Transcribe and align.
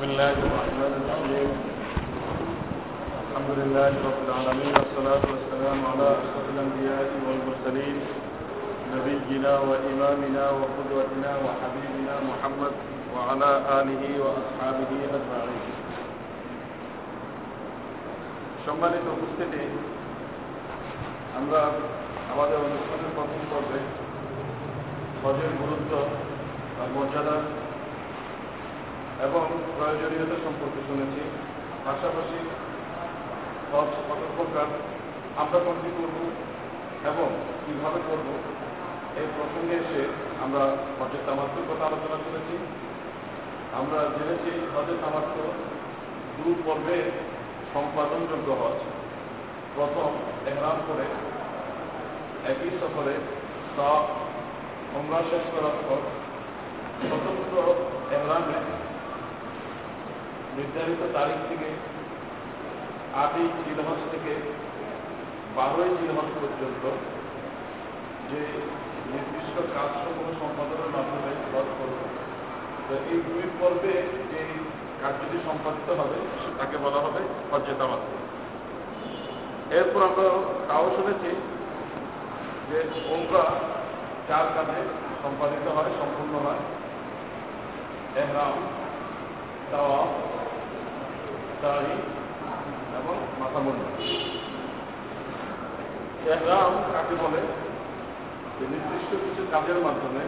بسم 0.00 0.02
الله 0.02 0.32
الرحمن 0.40 0.92
الرحيم 1.00 1.50
الحمد 3.22 3.50
لله 3.60 3.92
رب 4.08 4.20
العالمين 4.26 4.72
والصلاة 4.78 5.24
والسلام 5.32 5.78
على 5.90 6.06
أشرف 6.16 6.46
الأنبياء 6.54 7.08
والمرسلين 7.26 7.96
نبينا 8.94 9.52
وإمامنا 9.60 10.44
وقدوتنا 10.60 11.32
وحبيبنا 11.44 12.14
محمد 12.30 12.74
وعلى 13.14 13.50
آله 13.78 14.02
وأصحابه 14.24 14.90
أجمعين 15.08 15.64
সম্মানিত 18.66 19.06
উপস্থিতি 19.16 19.62
আমরা 21.38 21.62
আমাদের 22.32 22.58
অনুষ্ঠানের 22.66 23.12
প্রথম 23.16 23.40
পর্বে 23.52 23.80
হজের 25.22 25.52
গুরুত্ব 25.60 25.92
আর 26.80 26.88
মর্যাদা 26.96 27.36
এবং 29.25 29.43
প্রয়োজনীয়তা 29.75 30.37
সম্পর্কে 30.45 30.81
শুনেছি। 30.89 31.21
পাশাপাশি 31.85 32.39
হজ 33.71 33.91
কত 34.07 34.21
প্রকার 34.37 34.67
আমরা 35.41 35.59
কোনটি 35.65 35.89
করব 35.97 36.17
এবং 37.11 37.27
কীভাবে 37.63 37.99
করব 38.09 38.27
এই 39.19 39.27
প্রসঙ্গে 39.35 39.75
এসে 39.81 40.01
আমরা 40.43 40.63
হজের 40.99 41.23
তামাত্ম 41.27 41.57
কথা 41.69 41.83
আলোচনা 41.89 42.17
করেছি। 42.25 42.55
আমরা 43.79 43.99
জেনেছি 44.15 44.51
হজের 44.73 44.97
তামাত্ম 45.03 45.37
দু 46.37 46.47
পর্বে 46.65 46.97
সম্পাদনযোগ্য 47.73 48.49
হজ 48.61 48.79
প্রথম 49.75 50.11
এহরাম 50.49 50.77
করে 50.87 51.05
একই 52.51 52.71
সফরে 52.79 53.15
সব 53.75 54.01
আমরা 54.97 55.17
শেষ 55.31 55.43
করার 55.53 55.77
পর 55.87 55.99
স্বতন্ত্র 57.07 57.55
এহরামে 58.15 58.57
নির্ধারিত 60.55 61.01
তারিখ 61.13 61.39
থেকে 61.49 61.69
আটই 63.23 63.45
জিলহজ 63.65 64.01
থেকে 64.11 64.33
বারোই 65.55 65.91
জিলহজ 65.99 66.29
পর্যন্ত 66.41 66.83
যে 68.29 68.41
নির্দিষ্ট 69.11 69.55
কাজসমূহ 69.75 70.27
সম্পাদনের 70.41 70.89
মাধ্যমে 70.95 71.31
হজ 71.53 71.67
করব। 71.77 71.97
তো 72.87 72.93
এই 73.11 73.19
দুই 73.27 73.45
পর্বে 73.59 73.93
যে 74.31 74.41
কার্যটি 75.01 75.37
সম্পাদিত 75.47 75.89
হবে, 75.99 76.17
তাকে 76.59 76.75
বলা 76.77 76.99
হবে 77.05 77.21
হজ্জেতামাত 77.51 78.03
এরপর 79.77 80.01
আমরা 80.09 80.27
তাও 80.67 80.85
শুনেছি 80.95 81.31
যে 82.67 82.77
ওমরা 83.13 83.43
চার 84.27 84.45
কাজে 84.55 84.79
সম্পাদিত 85.23 85.65
হয়, 85.75 85.91
সম্পূর্ণ 85.99 86.33
হয়। 86.45 86.61
এহরাম 88.21 88.55
তাওয়া 89.71 90.01
দাড়ি 91.61 91.95
এবং 92.99 93.15
মাথা 93.39 93.59
মুন্ডা 93.59 93.87
এহরাম 96.31 96.73
কাকে 96.93 97.15
বলে? 97.23 97.41
যে 98.57 98.67
নির্দিষ্ট 98.67 99.11
কিছু 99.23 99.41
কাজের 99.51 99.79
মাধ্যমে 99.85 100.23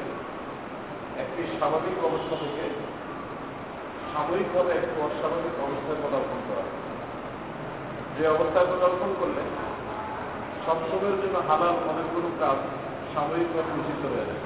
একটি 1.21 1.41
স্বাভাবিক 1.57 2.05
অবস্থা 2.05 2.35
থেকে 2.35 2.65
সাময়িকভাবে 4.13 4.71
একটি 4.71 5.01
অস্বাভাবিক 5.01 5.55
অবস্থায় 5.63 5.99
পদার্পণ 6.03 6.39
করা 6.47 6.65
যে 8.17 8.23
অবস্থায় 8.27 8.65
পদার্পণ 8.65 9.09
করলে 9.19 9.43
সবসময়ের 10.65 11.17
জন্য 11.21 11.37
হালাল 11.49 11.75
অনেকগুলো 11.89 12.29
কাজ 12.39 12.57
সাময়িক 13.13 13.47
সাময়িকভাবে 13.47 13.71
নিষিদ্ধ 13.77 14.03
হয়ে 14.05 14.25
যায়। 14.25 14.43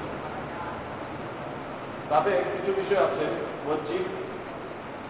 তাতে 2.10 2.30
কিছু 2.30 2.70
বিষয় 2.80 3.04
আছে 3.04 3.24
বলছি 3.66 3.96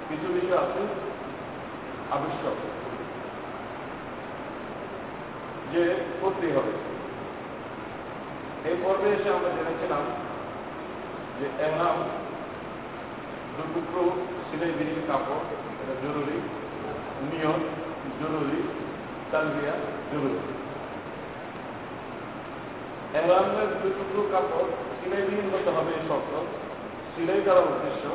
কিছু 0.09 0.27
বিষয় 0.33 0.59
আছে 0.59 0.83
আবশ্যক। 2.11 2.55
যে 5.73 5.95
করতেই 6.21 6.53
হবে। 6.53 6.73
এই 8.69 8.77
পর্বে 8.83 9.09
এসে 9.09 9.31
আমরা 9.31 9.49
জেনেছিলাম 9.49 10.03
যে 11.41 11.65
এহরাম 11.65 12.03
দুটুকরো 13.57 14.11
সিলাই 14.51 14.71
বিহীন 14.71 15.03
কাপড়, 15.07 15.39
এটা 15.83 15.95
জরুরি। 16.03 16.41
নিয়ম 17.33 17.61
জরুরি। 18.21 18.63
তালবিয়া 19.33 19.73
জরুরি। 20.13 20.39
এহরামের 23.15 23.83
দুটুকরো 23.83 24.29
কাপড় 24.33 24.69
সিলাইবিহীন 25.01 25.51
হতে 25.55 25.71
হবে 25.71 25.93
এই 25.93 26.09
শর্ত। 26.09 26.33
সিলাই 27.17 27.41
করার 27.45 27.63
উদ্দেশ্য, 27.63 28.09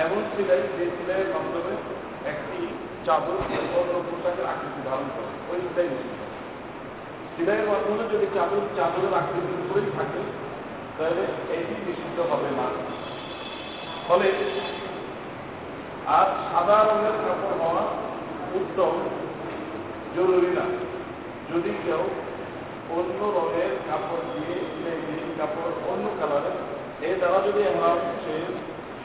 এমন 0.00 0.22
সিলাই 0.36 0.58
যে 0.58 0.84
সিলাইয়ের 0.84 1.26
মাধ্যমে 1.28 1.76
একটি 2.28 2.87
চাদর 3.08 3.38
অন্য 3.78 3.94
পোশাকের 4.08 4.46
আকৃতি 4.52 4.80
ধারণ 4.88 5.08
করে। 5.14 5.30
ওই 5.50 5.58
নিষিদ্ধ 5.92 6.20
সিলাইয়ের 7.34 7.68
মাধ্যমে 7.70 8.04
যদি 8.12 8.26
চাদর 8.34 8.62
চাদরের 8.76 9.12
আকৃতির 9.20 9.60
উপরেই 9.62 9.90
থাকে, 9.98 10.20
তাহলে 10.96 11.22
এটি 11.56 11.74
নিষিদ্ধ 11.86 12.18
হবে 12.30 12.50
না। 12.58 12.66
ফলে 14.08 14.28
আর 16.16 16.26
সাদা 16.50 16.76
রঙের 16.78 17.16
কাপড় 17.24 17.56
হওয়া 17.62 17.84
উত্তম 18.58 18.92
জরুরি 20.16 20.50
না। 20.58 20.64
যদি 21.50 21.70
কেউ 21.84 22.02
অন্য 22.98 23.20
রঙের 23.36 23.72
কাপড় 23.88 24.24
দিয়ে 24.32 24.56
সিলাই 24.70 24.98
কাপড় 25.38 25.72
অন্য 25.90 26.06
কালারের 26.20 26.56
এই 27.06 27.14
দ্বারা 27.20 27.38
যদি 27.46 27.60
আমরা 27.72 27.90
সে 28.24 28.34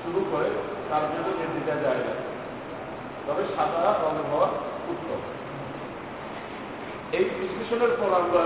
শুরু 0.01 0.21
করে, 0.31 0.49
তার 0.89 1.03
জন্য 1.11 1.27
নির্দিটা 1.39 1.75
যায় 1.83 2.01
না। 2.07 2.32
তবে 3.25 3.43
সাদা 3.55 3.81
রঙের 4.03 4.27
হওয়া 4.31 4.47
উত্তম। 4.91 5.21
এই 7.17 7.25
বিশ্লেষণের 7.39 7.93
পর 7.99 8.09
আমরা 8.21 8.43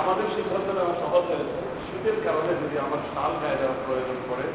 আমাদের 0.00 0.26
সিদ্ধান্ত 0.34 0.68
নেওয়া 0.76 0.94
সহজ 1.02 1.24
হয়েছে। 1.30 1.58
শীতের 1.86 2.18
কারণে 2.26 2.52
যদি 2.62 2.76
আমার 2.86 3.00
শাল 3.12 3.32
গায়ে 3.42 3.58
দেওয়ার 3.60 3.80
প্রয়োজন 3.84 4.18
পড়ে, 4.28 4.46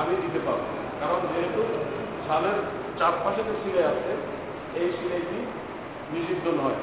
আমি 0.00 0.12
দিতে 0.22 0.40
পারব 0.46 0.64
কারণ 1.00 1.18
যেহেতু 1.30 1.62
শালের 2.26 2.58
চারপাশে 2.98 3.42
যে 3.48 3.54
সিলাই 3.62 3.86
আছে, 3.92 4.12
এই 4.80 4.88
সিলাইটি 4.96 5.38
নিষিদ্ধ 6.12 6.46
নয়। 6.60 6.78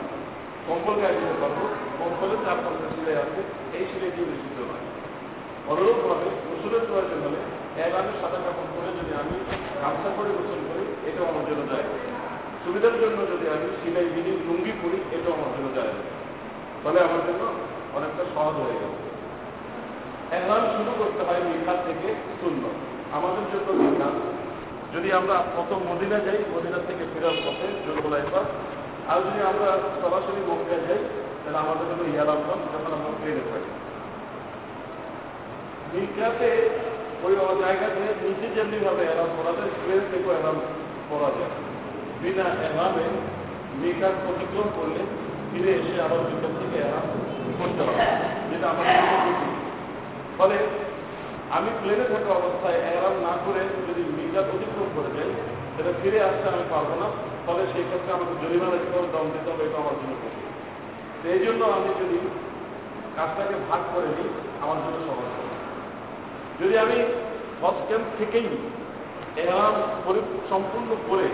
কম্বল 0.68 0.96
গায়ে 1.02 1.18
দিতে 1.20 1.36
পারব, 1.42 1.60
কম্বলের 2.00 2.40
চারপাশে 2.46 2.86
সিলাই 2.96 3.18
আছে, 3.26 3.42
এই 3.78 3.84
সিলাইটি 3.92 4.22
নিষিদ্ধ 4.32 4.60
নয়। 4.70 4.86
অনুরূপভাবে 5.72 6.28
গোসলের 6.48 6.84
প্রয়োজন 6.90 7.20
হলে 7.26 7.40
আমি 8.02 8.12
সাদা 8.22 8.40
কাপড় 8.46 8.70
পরে 8.74 8.90
যদি 9.00 9.14
আমি 9.22 9.36
গামছা 9.82 10.10
করে 10.18 10.30
গোসল 10.38 10.62
করি 11.14 11.22
এটাও 11.22 11.32
আমার 11.32 11.46
জন্য 11.50 11.64
যায় 11.72 11.86
সুবিধার 12.64 12.96
জন্য 13.02 13.18
যদি 13.32 13.46
আমি 13.56 13.68
সিলাই 13.80 14.08
বিহীন 14.14 14.38
লুঙ্গি 14.48 14.74
পরি, 14.82 14.98
এটাও 15.16 15.34
আমার 15.38 15.52
জন্য 15.56 15.68
যায় 15.78 15.94
ফলে 16.84 17.00
আমার 17.08 17.22
জন্য 17.28 17.42
অনেকটা 17.98 18.24
সহজ 18.34 18.56
হয়ে 18.64 18.78
গেল। 18.82 18.94
এখন 20.38 20.62
শুরু 20.76 20.92
করতে 21.00 21.22
হয় 21.28 21.42
মিখাত 21.50 21.80
থেকে 21.88 22.10
শূন্য 22.40 22.64
আমাদের 23.18 23.46
জন্য 23.52 23.68
মিখাত। 23.82 24.16
যদি 24.94 25.10
আমরা 25.20 25.36
প্রথম 25.56 25.80
মদিনা 25.90 26.18
যাই, 26.26 26.40
মদিনা 26.56 26.80
থেকে 26.88 27.04
ফেরার 27.12 27.38
পথে 27.46 27.68
জোরগোলাইফা 27.86 28.42
আর 29.12 29.20
যদি 29.28 29.42
আমরা 29.52 29.70
সরাসরি 30.02 30.42
মক্কা 30.50 30.78
যাই, 30.88 31.02
তাহলে 31.42 31.58
আমাদের 31.64 31.86
জন্য 31.90 32.04
ইয়ালাম 32.14 32.40
যখন 32.74 32.92
আমরা 32.98 33.12
ট্রেনে 33.22 33.44
পাই 33.50 33.64
মিখাতে 35.94 36.50
ওই 37.26 37.34
জায়গাতে 37.64 38.02
নিচে 38.24 38.48
যেমনি 38.56 38.78
ভাবে 38.86 39.04
এলাম 39.14 39.30
করা 39.38 39.52
যায় 39.58 39.72
ট্রেন 39.82 40.02
থেকেও 40.12 40.34
এলাম 40.40 40.58
করা 41.14 41.30
যায় 41.38 41.54
বিনা 42.22 42.46
এলামে 42.68 43.06
মিকার 43.82 44.14
অতিক্রম 44.30 44.68
করলে 44.78 45.02
ফিরে 45.50 45.72
এসে 45.80 45.94
আবার 46.06 46.20
মিকার 46.30 46.54
থেকে 46.60 46.78
এলাম 46.88 47.06
করতে 47.60 47.82
হবে, 47.88 48.04
যেটা 48.50 48.66
আমাদের 48.74 48.98
ফলে 50.38 50.58
আমি 51.56 51.70
প্লেনে 51.80 52.06
থাকা 52.14 52.32
অবস্থায় 52.40 52.80
এলাম 52.98 53.16
না 53.26 53.34
করে 53.46 53.62
যদি 53.88 54.04
মিকার 54.18 54.46
অতিক্রম 54.56 54.90
করে 54.96 55.10
যাই 55.18 55.32
সেটা 55.76 55.92
ফিরে 56.02 56.20
আসতে 56.28 56.46
আমি 56.54 56.66
পারব 56.74 56.90
না। 57.02 57.08
ফলে 57.46 57.62
সেই 57.72 57.86
ক্ষেত্রে 57.90 58.12
আমাকে 58.18 58.34
জরিমানা 58.42 58.78
দিতে 58.82 58.96
হবে 58.98 59.10
দম 59.16 59.26
দিতে 59.36 59.50
হবে, 59.52 59.64
এটা 59.68 59.78
আমার 59.84 59.96
জন্য 60.02 60.14
এই 61.34 61.40
জন্য 61.46 61.62
আমি 61.78 61.90
যদি 62.02 62.18
কাজটাকে 63.18 63.56
ভাগ 63.70 63.82
করে 63.94 64.10
নিই, 64.18 64.30
আমার 64.64 64.78
জন্য 64.84 64.98
সহজ 65.08 65.30
হবে 65.38 65.56
যদি 66.62 66.76
আমি 66.84 66.98
হজ 67.62 67.78
ক্যাম্প 67.88 68.08
থেকেই 68.20 68.48
এরাম 69.42 69.76
সম্পূর্ণ 70.52 70.90
করে 71.10 71.28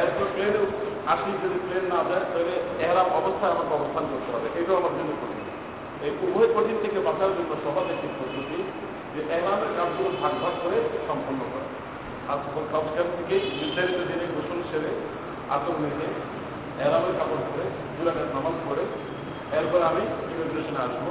এরপর 0.00 0.26
প্লেনে 0.34 0.60
আসি 1.12 1.30
যদি 1.42 1.58
প্লেন 1.64 1.84
না 1.92 1.98
যায়, 2.10 2.24
তাহলে 2.32 2.54
এরাম 2.86 3.08
অবস্থায় 3.20 3.52
আমাকে 3.54 3.72
অবস্থান 3.78 4.04
করতে 4.10 4.30
হবে। 4.34 4.48
এটাও 4.60 4.76
আমার 4.80 4.94
জন্য 4.98 5.12
কঠিন। 5.20 5.42
এই 6.04 6.12
উভয় 6.26 6.48
কঠিন 6.56 6.76
থেকে 6.84 6.98
বাঁচার 7.06 7.30
জন্য 7.36 7.52
সহজ 7.64 7.86
একটি 7.94 8.08
পদ্ধতি 8.18 8.58
যে 9.14 9.20
এরামের 9.36 9.70
কাজগুলো 9.76 10.10
ভাগ 10.22 10.34
ভাগ 10.42 10.54
করে 10.62 10.78
সম্পন্ন 11.08 11.40
করে। 11.52 11.66
হজ 12.28 12.42
ক্যাম্প 12.94 13.12
থেকে 13.18 13.36
নির্ধারিত 13.58 13.98
দিনে 14.10 14.26
গোসল 14.34 14.60
সেরে 14.70 14.92
আতর 15.54 15.76
মেখে 15.82 16.08
এরামের 16.84 17.14
কাপড় 17.18 17.42
পরে 17.48 17.66
দুরাকাত 17.96 18.28
নামাজ 18.36 18.56
পরে 18.66 18.84
এরপর 19.58 19.80
আমি 19.90 20.02
ইমিগ্রেশনে 20.32 20.80
আসব। 20.86 21.06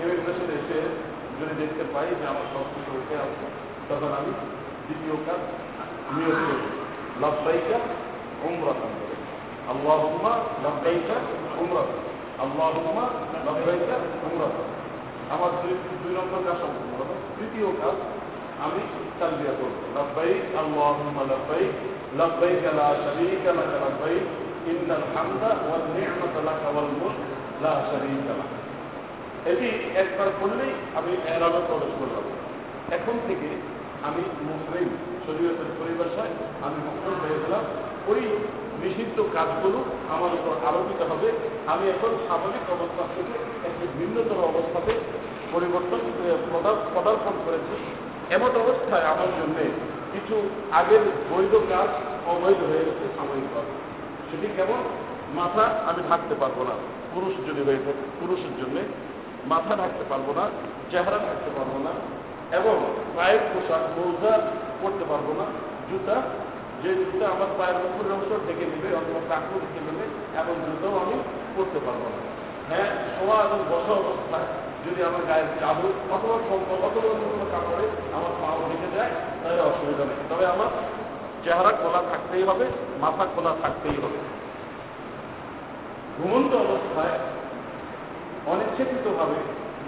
ইমিগ্রেশনে 0.00 0.54
এসে 0.60 0.78
যদি 1.38 1.54
দেখতে 1.62 1.84
পাই 1.92 2.08
যে 2.18 2.24
আমার 2.32 2.46
সব 2.52 2.64
কিছু 2.72 2.90
ওকে 2.98 3.14
আছে, 3.24 3.46
তখন 3.88 4.10
আমি 4.20 4.30
দ্বিতীয় 4.88 5.16
কাজ 5.26 5.40
নিয়োগ 6.14 6.38
করব 6.48 6.62
লাভবাইকা 7.22 7.78
উমরাতান 8.48 8.92
আল্লাহুম্মা 9.72 10.32
লাভবাইকা 10.64 11.16
উমরাতান। 11.62 12.00
আল্লাহুম্মা 12.44 13.04
লাভবাইকা 13.46 13.94
উমরাতান। 14.28 14.68
আমার 15.34 15.50
দুই 16.02 16.12
নম্বর 16.18 16.40
কাজ 16.46 16.56
সম্পূর্ণ 16.62 17.10
তৃতীয় 17.36 17.68
কাজ 17.80 17.96
আমি 18.64 18.80
তালবিয়া 19.18 19.54
করব। 19.60 19.76
লাভবাইক 19.96 20.42
আল্লাহুম্মা 20.62 21.22
লাভবাইক 21.32 21.72
লাভবাইক 22.20 22.62
লা 22.78 22.88
শারীকা 23.04 23.50
লাক 23.58 23.70
লাভবাইক 23.84 24.24
ইন্নাল 24.70 25.04
হামদা 25.14 25.50
ওয়ান 25.66 25.82
নি'মাতা 25.96 26.40
লাক 26.48 26.60
ওয়াল 26.74 26.90
মুলক, 26.98 27.16
লা 27.64 27.72
শারীকা 27.90 28.32
লাক 28.38 28.50
এটি 29.50 29.68
একবার 30.02 30.28
করলেই 30.40 30.72
আমি 30.98 31.12
এরামে 31.34 31.60
প্রবেশ 31.68 31.92
করলাম। 31.98 32.24
এখন 32.96 33.16
থেকে 33.28 33.48
আমি 34.02 34.22
মুসলিম 34.42 34.88
শরীয়তের 35.26 35.70
পরিভাষায় 35.78 36.30
আমি 36.62 36.76
মুসলিম 36.76 37.20
হয়ে 37.20 37.40
গেলাম 37.40 37.64
ওই 38.08 38.20
নিষিদ্ধ 38.84 39.24
কাজগুলো 39.32 39.84
আমার 40.08 40.30
উপর 40.32 40.66
আরোপিত 40.66 41.12
হবে। 41.12 41.32
আমি 41.66 41.88
এখন 41.88 42.08
স্বাভাবিক 42.08 42.70
অবস্থা 42.70 43.02
থেকে 43.16 43.32
একটি 43.68 43.86
ভিন্নতর 43.98 44.44
অবস্থাতে 44.44 44.92
পরিবর্তন 45.52 45.98
পদার- 46.52 47.00
পদার্পণ 47.00 47.32
করেছি। 47.44 47.76
এমন 48.34 48.50
অবস্থায় 48.50 49.04
আমার 49.04 49.26
জন্য 49.26 49.70
কিছু 50.12 50.48
আগের 50.72 51.00
বৈধ 51.30 51.54
কাজ 51.54 51.88
অবৈধ 52.28 52.56
হয়ে 52.56 52.84
গেছে 52.84 53.16
সাময়িকভাবে 53.16 53.72
সেটি 54.30 54.52
কেমন 54.56 54.78
মাথা 55.34 55.62
আমি 55.62 56.02
ঢাকতে 56.08 56.34
পারব 56.34 56.62
না, 56.62 56.74
পুরুষ 57.14 57.48
যদি 57.48 57.62
হয়ে 57.62 57.76
থাকে, 57.76 58.10
পুরুষের 58.20 58.64
জন্য 58.64 58.80
মাথা 59.44 59.76
ঢাকতে 59.76 60.04
পারব 60.08 60.32
না, 60.36 60.50
চেহারা 60.90 61.18
ঢাকতে 61.18 61.50
পারব 61.56 61.82
না 61.84 62.17
এবং 62.58 62.76
পায়ের 63.16 63.42
পোশাক 63.52 63.82
মৌজা 63.96 64.32
পরতে 64.80 65.04
পারব 65.10 65.28
না। 65.40 65.46
জুতা, 65.90 66.16
যে 66.82 66.90
জুতা 67.00 67.26
আমার 67.34 67.50
পায়ের 67.58 67.76
উপরের 67.86 68.12
অংশ 68.16 68.30
ঢেকে 68.46 68.64
নেবে 68.72 68.88
অথবা 69.00 69.20
কাকু 69.30 69.54
ঢেকে 69.62 69.80
নেবে 69.86 70.04
এমন 70.40 70.56
জুতাও 70.66 70.94
আমি 71.02 71.16
পরতে 71.56 71.78
পারব 71.86 72.02
না। 72.14 72.18
হ্যাঁ 72.70 72.88
শোয়া 73.16 73.36
এবং 73.46 73.60
বসা 73.70 73.92
অবস্থায় 74.02 74.48
যদি 74.84 75.00
আমার 75.08 75.22
গায়ের 75.28 75.48
চাদর 75.60 75.92
অথবা 76.14 76.34
অথবা 76.86 77.10
কোনো 77.20 77.46
কাপড়ে 77.52 77.86
আমার 78.16 78.32
পাও 78.40 78.58
ঢেকে 78.68 78.88
যায়, 78.96 79.12
তাহলে 79.42 79.60
অসুবিধা 79.70 80.04
নেই। 80.08 80.18
তবে 80.30 80.44
আমার 80.54 80.70
চেহারা 81.44 81.72
খোলা 81.80 82.00
থাকতেই 82.10 82.44
হবে, 82.48 82.66
মাথা 83.00 83.24
খোলা 83.34 83.52
থাকতেই 83.62 83.98
হবে। 84.04 84.18
ঘুমন্ত 86.18 86.52
অবস্থায় 86.66 87.16
অনিচ্ছাকৃতভাবে 88.50 89.38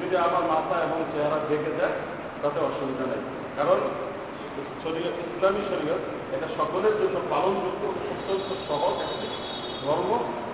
যদি 0.00 0.16
আমার 0.26 0.44
মাথা 0.52 0.74
এবং 0.86 0.98
চেহারা 1.12 1.38
ঢেকে 1.48 1.72
যায় 1.80 1.96
তাতে 2.42 2.58
অসুবিধা 2.60 3.04
নেই। 3.12 3.22
কারণ 3.56 3.80
শরীয়ত, 4.84 5.16
ইসলামী 5.28 5.62
শরীয়ত, 5.70 6.02
এটা 6.34 6.48
সকলের 6.58 6.94
জন্য 7.00 7.16
পালনযোগ্য, 7.30 7.82
অত্যন্ত 8.12 8.48
সহজ 8.68 8.96
একটি 9.06 9.28
ধর্ম। 9.84 10.10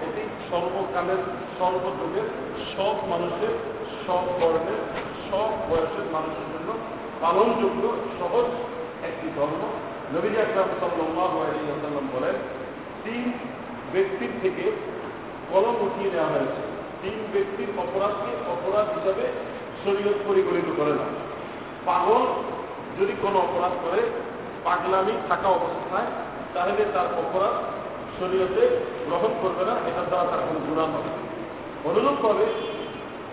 এটি 0.07 0.23
সর্বকালের, 0.51 1.21
সর্বযুগের, 1.59 2.29
সব 2.77 2.97
মানুষের, 3.09 3.55
সব 4.07 4.25
বর্ণের 4.41 4.81
সব 5.31 5.51
বয়সের 5.71 6.07
মানুষের 6.13 6.47
জন্য 6.53 6.71
পালনযোগ্য, 7.21 7.83
সহজ 8.19 8.47
একটি 9.09 9.27
ধর্ম। 9.37 9.63
নবীজ 10.15 10.35
আকরাম 10.39 10.69
সাল্লাল্লাহু 10.81 11.37
আলাইহি 11.43 11.67
বলেন, 12.15 12.37
তিন 13.05 13.33
ব্যক্তির 13.93 14.33
থেকে 14.43 14.65
কলম 15.51 15.77
উঠিয়ে 15.87 16.11
নেওয়া 16.11 16.31
হয়েছে। 16.35 16.63
তিন 17.03 17.17
ব্যক্তির 17.33 17.71
অপরাধকে 17.79 18.31
অপরাধ 18.55 18.87
হিসাবে 18.97 19.27
শরীয়ত 19.85 20.19
পরিগণিত 20.27 20.69
করে 20.77 20.93
না। 21.01 21.07
পাগল 21.89 22.23
যদি 22.99 23.13
কোনো 23.23 23.37
অপরাধ 23.47 23.75
করে, 23.85 24.01
পাগলামি 24.67 25.15
থাকা 25.29 25.49
অবস্থায়, 25.59 26.09
তাহলে 26.55 26.83
তার 26.95 27.09
অপরাধ 27.23 27.55
শরীয়তে 28.19 28.63
গ্রহণ 29.07 29.33
করবে 29.43 29.63
না 29.69 29.75
এটার 29.89 30.07
দ্বারা 30.11 30.27
তার 30.31 30.43
কোনো 30.49 30.61
গুণা 30.67 30.85
হবে 30.95 31.11
অনুরূপভাবে 31.89 32.47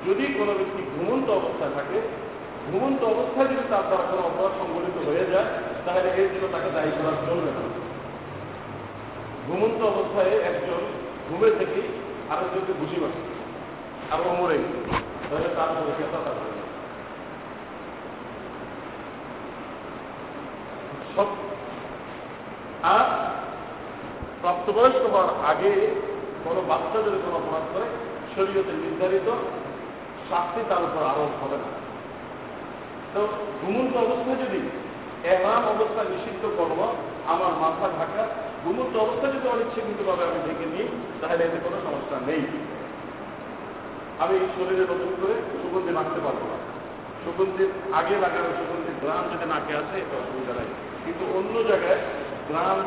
যদি 0.08 0.24
কোনো 0.38 0.52
ব্যক্তি 0.60 0.82
ঘুমন্ত 0.96 1.28
অবস্থায় 1.40 1.74
থাকে, 1.78 1.98
ঘুমন্ত 2.70 3.02
অবস্থায় 3.14 3.50
যদি 3.52 3.64
তার 3.72 3.84
দ্বারা 3.90 4.06
কোনো 4.12 4.22
অপরাধ 4.30 4.54
সংঘটিত 4.60 4.98
হয়ে 5.08 5.26
যায়, 5.34 5.50
তাহলে 5.86 6.08
এর 6.20 6.28
জন্য 6.34 6.46
তাকে 6.56 6.70
দায়ী 6.76 6.92
করা 6.98 7.14
চলবে 7.28 7.52
না। 7.58 7.64
ঘুমন্ত 9.48 9.80
অবস্থায় 9.94 10.34
একজন 10.52 10.82
ঘুমে 11.28 11.50
থেকে 11.60 11.80
আরেকজনকে 12.32 12.74
ঘুষি 12.80 12.98
মারছে 13.02 13.24
আর 14.12 14.20
ও 14.28 14.32
মরে 14.40 14.58
তাহলে 15.30 15.48
তার 15.58 15.70
মধ্যে 15.76 15.94
কেতা 16.00 16.20
থাকবে 16.26 16.48
না। 16.58 16.64
সব 20.94 21.03
আর 22.84 23.06
প্রাপ্তবয়স্ক 24.42 25.04
হওয়ার 25.14 25.30
আগে 25.52 25.72
কোনো 26.46 26.62
বাচ্চা 26.70 26.98
যদি 27.02 27.18
কোনো 27.26 27.36
অপরাধ 27.38 27.66
করে, 27.74 27.88
শরীয়তে 28.36 28.74
নির্ধারিত 28.74 29.30
শাস্তি 30.30 30.62
তার 30.70 30.84
উপর 30.84 31.02
আরোপ 31.12 31.32
হবে 31.44 31.58
না। 31.58 31.70
তো 33.14 33.28
ঘুমন্ত 33.62 33.98
অবস্থায় 33.98 34.40
যদি 34.44 34.62
এহরাম 35.32 35.64
অবস্থা 35.76 36.02
নিষিদ্ধ 36.04 36.44
কর্ম, 36.58 36.80
আমার 37.28 37.54
মাথা 37.64 37.88
ঢাকা, 37.98 38.24
ঘুমন্ত 38.64 38.98
অবস্থা 38.98 39.28
যদি 39.28 39.48
অনিচ্ছাকৃতভাবে 39.48 40.24
আমি 40.24 40.40
ঢেকে 40.46 40.66
নিই, 40.66 40.88
তাহলে 41.22 41.44
এতে 41.44 41.58
কোনো 41.64 41.78
সমস্যা 41.86 42.18
নেই। 42.28 42.44
আমি 44.24 44.36
শরীরে 44.56 44.84
নতুন 44.92 45.12
করে 45.22 45.36
সুগন্ধি 45.62 45.92
মাখতে 45.94 46.20
পারব 46.26 46.42
না। 46.52 46.58
সুগন্ধির, 47.24 47.72
আগে 48.00 48.16
লাগানো 48.24 48.50
সুগন্ধির 48.60 48.98
গ্রাম 49.04 49.24
যদি 49.32 49.46
নাকে 49.54 49.74
আসে 49.82 49.96
এটা 50.04 50.16
অসুবিধা 50.24 50.54
নাই। 50.60 50.70
কিন্তু 51.06 51.24
অন্য 51.38 51.56
জায়গায় 51.70 52.00
গ্রাম 52.50 52.78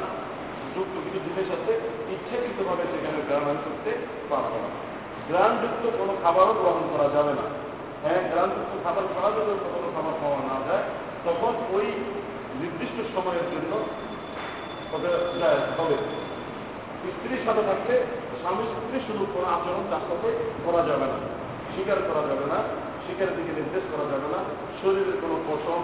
যুক্ত 0.75 0.95
কিছু 1.05 1.19
জিনিস 1.27 1.49
আছে, 1.57 1.73
ইচ্ছাকৃতভাবে 2.15 2.85
সেখানে 2.93 3.19
গ্রাম 3.29 3.45
করতে 3.65 3.93
পারব 4.31 4.53
না। 4.65 4.71
গ্রামযুক্ত 5.29 5.85
কোনো 6.01 6.13
খাবারও 6.23 6.55
গ্রহণ 6.61 6.85
করা 6.93 7.07
যাবে 7.17 7.33
না। 7.41 7.45
হ্যাঁ 8.03 8.21
গ্রামযুক্ত 8.31 8.73
খাবার 8.85 9.05
খাওয়া 9.15 9.31
যাবে 9.37 9.53
কোনো 9.75 9.89
খাবার 9.95 10.15
খাওয়া 10.21 10.39
না 10.51 10.57
যায়, 10.67 10.85
তখন 11.27 11.53
ওই 11.77 11.87
নির্দিষ্ট 12.61 12.99
সময়ের 13.15 13.47
জন্য 13.53 13.73
হবে। 15.79 15.97
স্ত্রীর 17.15 17.43
সাথে 17.47 17.63
থাকতে 17.69 17.95
স্বামী 18.41 18.65
স্ত্রী 18.73 18.99
শুধু 19.07 19.25
কোনো 19.35 19.47
আচরণ 19.57 19.85
তার 19.93 20.05
সাথে 20.09 20.29
করা 20.67 20.83
যাবে 20.89 21.07
না, 21.13 21.19
স্বীকার 21.73 21.99
করা 22.09 22.23
যাবে 22.31 22.47
না। 22.53 22.59
শিকারের 23.07 23.37
দিকে 23.37 23.53
নির্দেশ 23.61 23.85
করা 23.93 24.05
যাবে 24.13 24.29
না। 24.35 24.41
শরীরের 24.81 25.17
কোনো 25.23 25.37
পশম 25.49 25.83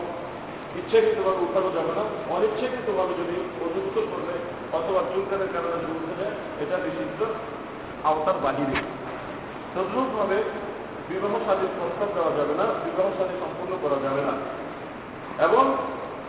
ইচ্ছাকৃতভাবে 0.79 1.41
উঠানো 1.47 1.71
যাবে 1.77 1.93
না। 1.99 2.05
অনিচ্ছাকৃতভাবে 2.35 3.13
যদি 3.21 3.37
অযুক্ত 3.65 3.97
করবে 4.11 4.35
অথবা 4.77 5.01
চুলকানের 5.13 5.51
কারণে 5.53 5.77
উঠে 5.97 6.15
যায়, 6.21 6.35
এটা 6.63 6.77
নিষিদ্ধ 6.85 7.21
আওতার 8.05 8.39
বাহিরে। 8.43 8.77
তদ্রুপভাবে 9.75 10.39
বিবাহ 11.09 11.35
সাদীর 11.47 11.73
প্রস্তাব 11.79 12.09
দেওয়া 12.15 12.33
যাবে 12.39 12.55
না, 12.61 12.67
বিবাহ 12.85 13.07
সাদী 13.19 13.35
সম্পূর্ণ 13.41 13.73
করা 13.83 13.99
যাবে 14.07 14.23
না। 14.29 14.35
এবং 15.47 15.65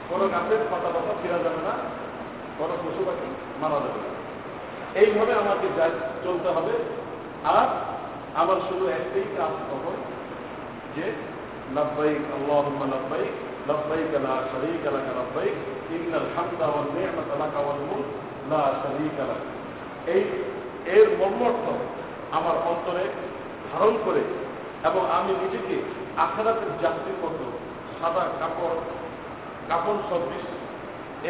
কোনো 0.09 0.25
গাছের 0.27 0.61
পাতা 0.71 0.89
পাতা 0.95 1.13
ফেরা 1.21 1.39
যাবে 1.45 1.61
না, 1.67 1.73
কোনো 2.57 2.73
পশু 2.83 3.01
পাখি 3.07 3.27
মারা 3.61 3.77
যাবে 3.85 3.99
না। 4.05 4.09
এইভাবে 4.99 5.33
আমাকে 5.33 5.67
চলতে 6.23 6.49
হবে। 6.49 6.73
আর 7.43 7.67
আমার 8.41 8.57
শুধু 8.69 8.85
একটাই 8.87 9.25
কাজ 9.37 9.53
তখন 9.69 9.95
যে, 10.95 11.07
লব্বাইক, 11.75 12.21
আল্লাহুম্মা 12.37 12.85
লব্বাইক 12.85 13.33
লব্বাইক 13.69 14.09
লা 14.25 14.35
শারীকা 14.51 14.89
লাক 14.95 15.07
লব্বাইক, 15.19 15.55
ইন্নাল 15.95 16.27
হামদা 16.35 16.67
ওয়ান 16.67 16.87
নি'মাতা 16.95 17.35
লাক 17.41 17.55
ওয়াল 17.65 17.81
মুলক, 17.89 18.07
লা 18.51 18.63
শারীকা 18.83 19.23
লাক। 19.29 19.41
এই, 20.15 20.23
এর 20.97 21.07
মর্মর্থ 21.19 21.65
আমার 22.37 22.55
অন্তরে 22.71 23.05
ধারণ 23.69 23.95
করে 24.05 24.23
এবং 24.83 25.01
আমি 25.17 25.31
নিজেকে 25.43 25.75
আখেরাতের 26.17 26.71
যাত্রীর 26.81 27.17
মতো 27.23 27.45
সাদা 27.97 28.23
কাপড় 28.39 28.77
কাপড় 29.69 29.99
সদৃশ, 30.09 30.45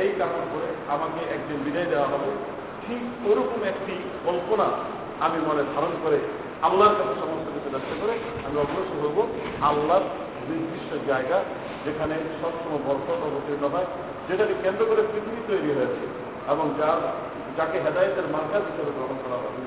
এই 0.02 0.10
কাপড় 0.20 0.48
করে 0.54 0.68
আমাকে 0.94 1.22
একদিন 1.36 1.58
বিদায় 1.66 1.86
দেওয়া 1.86 2.08
হবে। 2.08 2.30
ঠিক 2.84 3.02
ওরকম 3.30 3.62
একটি 3.72 3.96
কল্পনা 4.26 4.68
আমি 5.26 5.38
মনে 5.48 5.64
ধারণ 5.74 5.94
করে 6.04 6.18
আল্লাহর 6.68 6.96
কাছে 6.96 7.14
সমস্ত 7.22 7.48
কিছু 7.84 7.96
করে 8.02 8.14
আমি 8.46 8.58
অগ্রসর 8.64 9.00
হব 9.04 9.18
আল্লাহর 9.70 10.06
নির্দিষ্ট 10.50 10.92
জায়গা 11.12 11.38
যেখানে 11.86 12.16
সবসময় 12.42 12.82
বরকত 12.88 13.20
অবতীর্ণ 13.28 13.64
হয়, 13.74 13.88
যেটাকে 14.28 14.56
কেন্দ্র 14.64 14.84
করে 14.90 15.02
পৃথিবী 15.12 15.42
তৈরি 15.50 15.70
হয়েছে 15.78 16.04
এবং 16.54 16.66
যার, 16.80 17.00
যাকে 17.58 17.78
হেদায়তের 17.86 18.28
মার্কাজ 18.34 18.64
হিসেবে 18.70 18.92
গ্রহণ 18.98 19.18
করা 19.24 19.38
হবে 19.44 19.62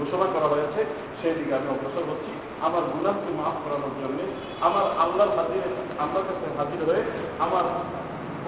ঘোষণা 0.00 0.26
করা 0.34 0.48
হয়েছে, 0.54 0.80
সেই 1.20 1.34
দিকে 1.38 1.52
আমি 1.58 1.68
অগ্রসর 1.74 2.04
হচ্ছি। 2.10 2.32
আমার 2.66 2.82
গুণাকে 2.92 3.30
মাফ 3.38 3.56
করানোর 3.64 3.94
জন্য, 4.00 4.18
আমার 4.66 4.84
আল্লাহর 5.04 5.32
হাজিরে, 5.38 5.68
আল্লাহর 6.02 6.26
কাছে 6.28 6.46
হাজির 6.58 6.80
হয়ে 6.88 7.02
আমার 7.44 7.64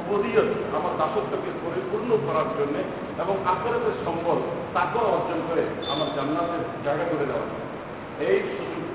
উপদীয়ত 0.02 0.50
আমার 0.78 0.92
দাসত্বকে 1.00 1.50
পরিপূর্ণ 1.64 2.10
করার 2.26 2.48
জন্য 2.58 2.76
এবং 3.22 3.34
আখেরাতের 3.52 3.96
সম্বল 4.04 4.38
তাকেও 4.74 5.04
অর্জন 5.14 5.40
করে 5.48 5.62
আমার 5.92 6.08
জান্নাতের 6.16 6.62
জায়গা 6.86 7.04
করে 7.12 7.24
দেওয়া। 7.30 7.46
এই 8.28 8.38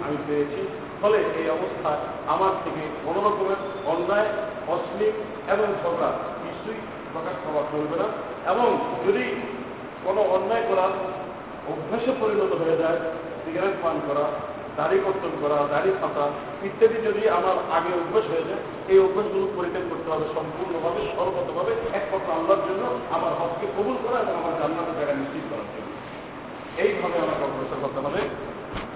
আমি 0.06 0.18
পেয়েছি। 0.28 0.62
ফলে 1.02 1.18
এই 1.18 1.50
অবস্থা 1.50 1.92
আমার 2.28 2.54
থেকে 2.64 2.84
কোনো 3.06 3.20
রকমের 3.28 3.60
অন্যায়, 3.86 4.30
অশ্লীল 4.68 5.16
এবং 5.54 5.68
ঝগড়া 5.84 6.10
কিছুই 6.44 6.80
প্রকাশ 7.14 7.36
পাওয়া 7.44 7.64
চলবে 7.72 7.96
না। 8.04 8.08
এবং 8.52 8.68
যদি 9.06 9.24
কোনো 10.06 10.22
অন্যায় 10.22 10.66
করা 10.70 10.86
অভ্যাসে 11.72 12.12
পরিণত 12.22 12.52
হয়ে 12.62 12.78
যায় 12.78 13.00
সিগারেট 13.44 13.76
পান 13.84 14.00
করা, 14.08 14.26
দাড়ি 14.78 14.98
কর্তন 15.06 15.34
করা, 15.42 15.58
দাড়ি 15.72 15.92
ফাটা 16.02 16.26
ইত্যাদি 16.64 16.98
যদি 17.08 17.30
আমার 17.30 17.58
আগে 17.78 17.92
অভ্যাস 18.02 18.26
হয়ে 18.32 18.48
যায়, 18.50 18.64
এই 18.88 19.00
অভ্যাসগুলো 19.00 19.48
পরিত্যাগ 19.56 19.86
করতে 19.90 20.08
হবে 20.12 20.26
সম্পূর্ণভাবে, 20.36 21.02
সর্বতভাবে 21.16 21.72
একমাত্র 21.94 22.30
আল্লাহর 22.34 22.64
জন্য, 22.68 22.84
আমার 23.16 23.34
হককে 23.40 23.68
কবুল 23.78 23.98
করা 24.04 24.18
এবং 24.20 24.36
আমার 24.36 24.54
জান্নাতের 24.60 24.96
জায়গা 24.98 25.14
নিশ্চিত 25.14 25.46
করার 25.52 25.70
জন্য। 25.74 25.90
এইভাবে 26.84 27.18
আমাকে 27.20 27.44
অগ্রসর 27.44 27.80
করতে 27.82 28.00
হবে। 28.08 28.22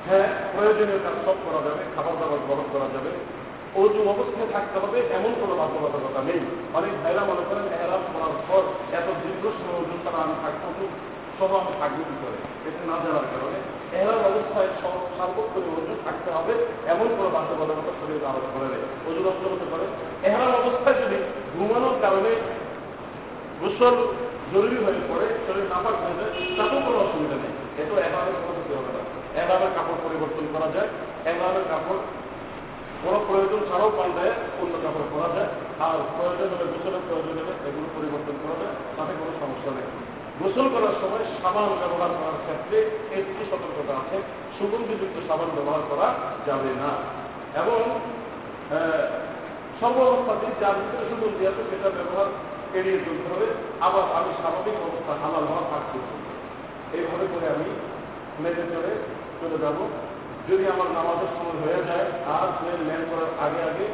হ্যাঁ 0.08 0.28
প্রয়োজনীয় 0.54 1.00
কাজ 1.06 1.16
সব 1.26 1.38
করা 1.46 1.60
যাবে 1.68 1.84
খাবার 1.96 2.16
দাবার 2.20 2.42
গ্রহণ 2.48 2.68
করা 2.74 2.88
যাবে। 2.96 3.12
অজু 3.82 4.00
অবস্থায় 4.14 4.50
থাকতে 4.56 4.78
হবে, 4.84 4.98
এমন 5.18 5.32
কোনো 5.42 5.54
বাধ্যবাধকতা 5.60 6.22
নেই। 6.30 6.42
অনেক 6.78 6.94
ভাইরা 7.04 7.24
মনে 7.30 7.44
করেন 7.50 7.66
এরাম 7.84 8.04
করার 8.14 8.36
পর 8.50 8.62
এত 9.00 9.08
দীর্ঘ 9.24 9.44
সময় 9.58 9.78
অজু 9.82 9.96
ছাড়া 10.04 10.20
আমি 10.24 10.36
খুব 10.62 10.78
সহ 11.38 11.52
আমি 11.62 11.72
থাকব 11.82 11.98
কি 12.08 12.16
করে? 12.22 12.38
এটা 12.68 12.82
না 12.90 12.96
জানার 13.04 13.28
কারণে 13.32 13.58
এরাম 14.00 14.20
অবস্থায় 14.30 14.70
সার্বক্ষণিক 15.18 15.74
অজু 15.80 15.94
থাকতে 16.06 16.30
হবে, 16.36 16.54
এমন 16.94 17.08
কোনো 17.18 17.30
বাধ্যবাধকতা 17.36 17.92
শরীর 18.00 18.26
আরোপ 18.30 18.46
করে 18.54 18.68
নেই। 18.74 18.84
অজু 19.08 19.22
নষ্ট 19.28 19.44
হতে 19.54 19.68
পারে। 19.72 19.86
এরাম 20.30 20.52
অবস্থায় 20.62 20.98
যদি 21.02 21.18
ঘুমানোর 21.56 21.96
কারণে 22.04 22.32
গোসল 23.62 23.96
জরুরি 24.52 24.78
হয়ে 24.86 25.02
পড়ে, 25.10 25.28
শরীর 25.46 25.66
নাপাক 25.74 25.96
হয়ে 26.04 26.18
যায়, 26.20 26.34
তাতেও 26.58 26.80
কোনো 26.86 26.98
অসুবিধা 27.06 27.38
নেই। 27.44 27.54
এতো 27.82 27.94
এভাবে 28.08 28.32
কোনো 28.46 28.62
হবে 28.80 28.92
না। 28.98 29.02
এভাবে 29.41 29.67
কাপড় 29.75 30.00
পরিবর্তন 30.06 30.46
করা 30.53 30.67
যায়, 30.75 30.89
এভাবে 31.32 31.62
কাপড় 31.72 32.01
কোনো 33.03 33.20
প্রয়োজন 33.27 33.62
ছাড়াও 33.70 33.89
পাল্টায় 33.98 34.34
অন্য 34.62 34.74
কাপড় 34.84 35.08
করা 35.13 35.29
যায়। 35.36 35.50
আর 35.86 35.98
প্রয়োজন 36.15 36.48
হলে 36.53 36.65
গোসলের 36.74 37.03
প্রয়োজন 37.08 37.36
হলে 37.39 37.53
এগুলো 37.67 37.88
পরিবর্তন 37.98 38.36
করা 38.44 38.56
যায়, 38.62 38.75
তাতে 38.96 39.13
কোনো 39.20 39.34
সমস্যা 39.41 39.72
নেই। 39.77 39.88
গোসল 40.41 40.67
করার 40.74 40.96
সময় 41.01 41.25
সাবান 41.41 41.67
ব্যবহার 41.82 42.12
করার 42.20 42.38
ক্ষেত্রে 42.46 42.77
একটি 43.17 43.44
সতর্কতা 43.51 43.94
আছে, 44.01 44.17
সুগন্ধিযুক্ত 44.58 45.15
সাবান 45.29 45.50
ব্যবহার 45.58 45.84
করা 45.91 46.08
যাবে 46.48 46.72
না। 46.82 46.91
এবং 47.62 47.79
সর্ব 49.79 49.98
অবস্থাতে 50.10 50.48
যার 50.62 50.75
ভিতরে 50.82 51.06
সুগন্ধি 51.10 51.44
আছে, 51.51 51.62
সেটা 51.70 51.89
ব্যবহার 51.98 52.27
এড়িয়ে 52.77 53.00
চলতে 53.06 53.27
হবে। 53.34 53.48
আবার 53.88 54.03
আমি 54.17 54.32
স্বাভাবিক 54.39 54.75
অবস্থা 54.88 55.13
হালাল 55.22 55.46
হওয়া 55.51 55.65
থাকতে 55.72 55.98
এইভাবে 56.96 57.25
করে 57.34 57.48
আমি 57.56 57.67
মেনে 58.44 58.63
চলে 58.74 58.94
চলে 59.41 59.58
যাব। 59.63 59.77
যদি 60.50 60.63
আমার 60.74 60.89
নামাজের 60.98 61.32
সময় 61.38 61.58
হয়ে 61.63 61.82
যায়, 61.89 62.06
আর 62.36 62.48
প্লেন 62.58 62.79
ল্যান্ড 62.88 63.06
করার 63.12 63.32
আগে 63.46 63.62
আগে 63.70 63.86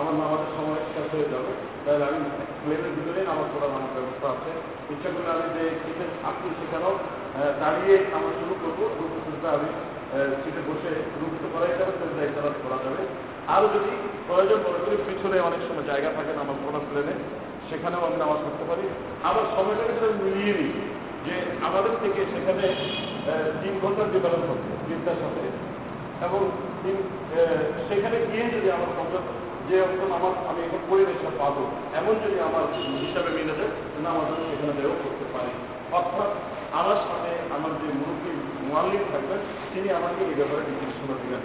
আমার 0.00 0.14
নামাজের 0.22 0.52
সময় 0.56 0.80
শেষ 0.92 1.06
হয়ে 1.14 1.28
যাবে। 1.32 1.52
তাহলে 1.84 2.04
আমি 2.10 2.20
প্লেনের 2.62 2.92
ভিতরেই 2.96 3.26
নামাজ 3.30 3.46
পড়ার 3.52 3.70
আমার 3.70 3.94
ব্যবস্থা 3.96 4.26
আছে। 4.34 4.50
ইচ্ছা 4.92 5.08
করলে 5.14 5.30
আমি 5.36 5.46
যে 5.56 5.62
সিটের 5.82 6.10
আপনি 6.30 6.46
সেখানেও 6.60 6.94
দাঁড়িয়ে 7.62 7.94
আমরা 8.16 8.32
শুরু 8.40 8.54
করব। 8.62 8.80
রুকু 8.98 9.16
আমি 9.56 9.68
সিটে 10.40 10.62
বসে 10.68 10.90
রুকুতে 11.20 11.48
করাই 11.54 11.74
যাবে 11.78 11.92
সেটা 11.98 12.22
ইশারাত 12.30 12.56
করা 12.64 12.78
যাবে। 12.84 13.02
আরও 13.54 13.66
যদি 13.74 13.92
প্রয়োজন 14.28 14.58
মনে 14.66 14.80
করি, 14.84 14.96
পিছনে 15.08 15.36
অনেক 15.48 15.60
সময় 15.68 15.86
জায়গা 15.90 16.10
থাকে 16.16 16.32
নামাজ 16.40 16.58
পড়ার 16.64 16.84
প্লেনে, 16.88 17.14
সেখানেও 17.68 18.02
আমি 18.08 18.16
নামাজ 18.22 18.40
করতে 18.46 18.64
পারি। 18.70 18.84
আবার 19.28 19.44
সময়টাকে 19.54 19.92
সেটা 19.96 20.08
মিলিয়ে 20.24 20.54
নিই। 20.60 20.72
যে 21.24 21.34
আমাদের 21.68 21.94
থেকে 22.02 22.20
সেখানে 22.32 22.64
তিন 23.62 23.74
ঘণ্টার 23.82 24.12
ডিফারেন্স 24.14 24.44
হচ্ছে, 24.50 24.72
তিনটার 24.86 25.18
সাথে। 25.22 25.42
এবং 26.26 26.40
সেখানে 27.88 28.16
গিয়ে 28.30 28.44
যদি 28.54 28.68
আমার 28.76 28.90
পঞ্চাশ 28.98 29.24
যে 29.68 29.76
অন্তত 29.86 30.10
আমার, 30.18 30.32
আমি 30.50 30.60
এখন 30.66 30.82
পরিবেশটা 30.90 31.30
পাবো, 31.40 31.62
এমন 32.00 32.14
যদি 32.24 32.38
আমার 32.48 32.64
হিসাবে 33.02 33.30
মিলে 33.36 33.54
যায় 33.58 33.72
নামাজ 34.06 34.26
আমি 34.34 34.44
সেখানে 34.50 34.72
দেও 34.78 34.94
করতে 35.04 35.26
পারি। 35.34 35.52
অর্থাৎ 35.98 36.30
আমার 36.80 36.98
সাথে 37.08 37.32
আমার 37.56 37.72
যে 37.80 37.88
মুরব্বী 38.00 38.32
মোয়াল্লিক 38.68 39.02
থাকবেন, 39.12 39.40
তিনি 39.72 39.88
আমাকে 39.98 40.20
এই 40.30 40.34
ব্যাপারে 40.38 40.62
নির্দেশনা 40.68 41.16
দিবেন। 41.22 41.42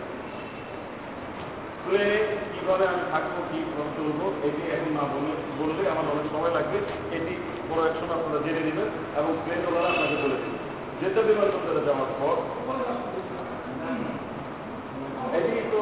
প্লেনে 1.84 2.20
কীভাবে 2.54 2.84
আমি 2.92 3.04
থাকব, 3.12 3.36
কী 3.50 3.60
চলবো, 3.98 4.26
এটি 4.48 4.64
এখন 4.76 4.92
না 4.98 5.04
বলে 5.14 5.34
বললে 5.60 5.84
আমার 5.94 6.06
অনেক 6.14 6.26
সময় 6.34 6.54
লাগবে। 6.58 6.78
এটি 7.18 7.34
সময় 7.70 7.90
আপনারা 8.18 8.40
জেনে 8.46 8.62
নেবেন 8.68 8.90
এবং 9.20 9.32
প্লেনওয়ালা 9.44 9.90
আপনাকে 9.92 10.16
বলে 10.24 10.38
দেবেন 10.42 10.54
যেতে 11.00 11.20
বিমানবন্দরে 11.28 11.82
যাওয়ার 11.88 12.12
পর 12.20 12.36
এটি 15.38 15.52
তো 15.72 15.80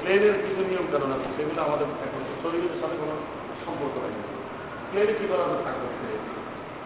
প্লেনের 0.00 0.36
কিছু 0.44 0.62
নিয়ম 0.70 0.86
কারণ 0.92 1.10
আছে, 1.16 1.28
সেগুলো 1.36 1.60
আমাদের 1.66 1.88
এখন 2.06 2.22
শরীরের 2.42 2.76
সাথে 2.80 2.96
কোনো 3.02 3.14
সম্পর্ক 3.64 3.94
নেই। 4.04 4.14
প্লেনে 4.90 5.14
কীভাবে 5.18 5.42
আমরা 5.46 5.60
থাকব 5.66 5.82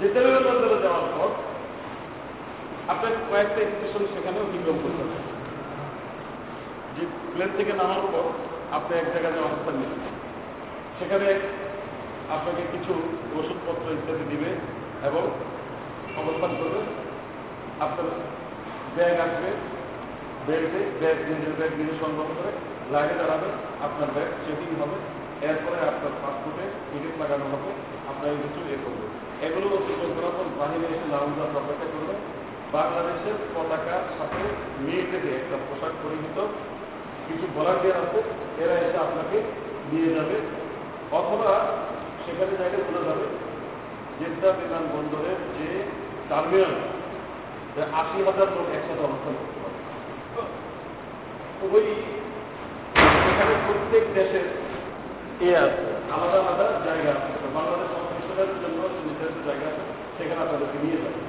যেতে 0.01 0.19
বিমানবন্দরে 0.25 0.79
যাওয়ার 0.87 1.07
পর 1.15 1.31
আপনার 2.93 3.13
কয়েকটা 3.31 3.61
স্টেশন 3.71 4.03
সেখানে 4.15 4.39
অতিক্রম 4.45 4.77
করতে 4.85 5.05
যে 6.95 7.03
প্লেন 7.33 7.51
থেকে 7.59 7.73
নামার 7.81 8.05
পর 8.13 8.25
আপনি 8.77 8.93
এক 8.97 9.07
জায়গায় 9.15 9.35
অবস্থান 9.49 9.75
নেবেন 9.81 10.01
সেখানে 10.99 11.29
আপনাকে 12.35 12.63
কিছু 12.73 12.93
ওষুধপত্র 13.39 13.87
ইত্যাদি 13.99 14.25
দিবে 14.33 14.51
এবং 15.09 15.23
অবস্থান 16.21 16.53
করবে। 16.61 16.81
আপনার 17.85 18.09
ব্যাগ 18.97 19.17
আসবে, 19.27 19.51
বেল্টে, 20.47 20.81
ব্যাগ 21.01 21.17
নিজের 21.29 21.55
ব্যাগ 21.59 21.73
নিজে 21.81 21.95
সংগ্রহ 22.03 22.29
করে 22.39 22.53
লাইনে 22.93 23.15
দাঁড়াবে, 23.21 23.49
আপনার 23.87 24.09
ব্যাগ 24.15 24.31
চেকিং 24.45 24.71
হবে, 24.81 24.97
এরপরে 25.49 25.79
আপনার 25.91 26.13
পাসপোর্টে 26.23 26.65
টিকিট 26.91 27.15
লাগানো 27.21 27.47
হবে 27.53 27.71
আপনার 28.11 28.31
কিছু 28.45 28.61
এ 28.75 28.77
করবে। 28.85 29.07
এগুলো 29.47 29.67
অতিক্রম 29.77 30.11
করার 30.17 30.35
পর 30.39 30.47
বাহিরে 30.61 30.87
এসে 30.95 31.07
লাউন্ডার 31.13 31.57
অপেক্ষা 31.61 31.89
করবে। 31.95 32.15
বাংলাদেশের 32.77 33.37
পতাকার 33.55 34.05
সাথে 34.19 34.43
মিল 34.85 35.03
থেকে 35.13 35.29
একটা 35.39 35.57
পোশাক 35.67 35.95
পরিহিত। 36.03 36.39
কিছু 37.27 37.47
ভলান্টিয়ার 37.55 38.01
আছে, 38.05 38.21
এরা 38.63 38.75
এসে 38.85 38.99
আপনাকে 39.07 39.39
নিয়ে 39.91 40.11
যাবে। 40.17 40.37
অথবা 41.19 41.51
সেখানে 42.25 42.53
জায়গা 42.61 42.79
বলে 42.89 43.03
যাবে 43.09 43.27
জেদ্দা 44.19 44.49
বিমানবন্দরের 44.59 45.41
যে 45.57 45.69
টার্মিনাল 46.31 46.75
আশি 48.01 48.19
হাজার 48.27 48.49
লোক 48.57 48.67
একসাথে 48.77 49.03
অবস্থান 49.09 49.35
করতে 49.39 49.59
পারে। 49.63 49.79
ওই 51.65 51.87
এখানে 53.31 53.55
প্রত্যেক 53.67 54.05
দেশের 54.19 54.47
এ 55.47 55.51
আছে। 55.65 55.87
আলাদা 56.15 56.39
আলাদা 56.43 56.67
জায়গা 56.87 57.11
আছে। 57.19 57.31
বাংলাদেশ 57.57 57.89
সংশ্লিষ্টদের 57.95 58.51
জন্য 58.63 58.79
নির্ধারিত 59.07 59.39
জায়গা 59.49 59.67
আছে 59.73 59.83
সেখানে 60.17 60.41
আপনাদেরকে 60.45 60.79
নিয়ে 60.85 60.99
যাবে। 61.03 61.21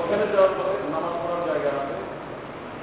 ওখানে 0.00 0.24
যাওয়ার 0.32 0.52
পরে 0.56 0.72
নামাজ 0.94 1.14
পড়ার 1.22 1.42
জায়গা 1.50 1.70
আছে 1.80 1.96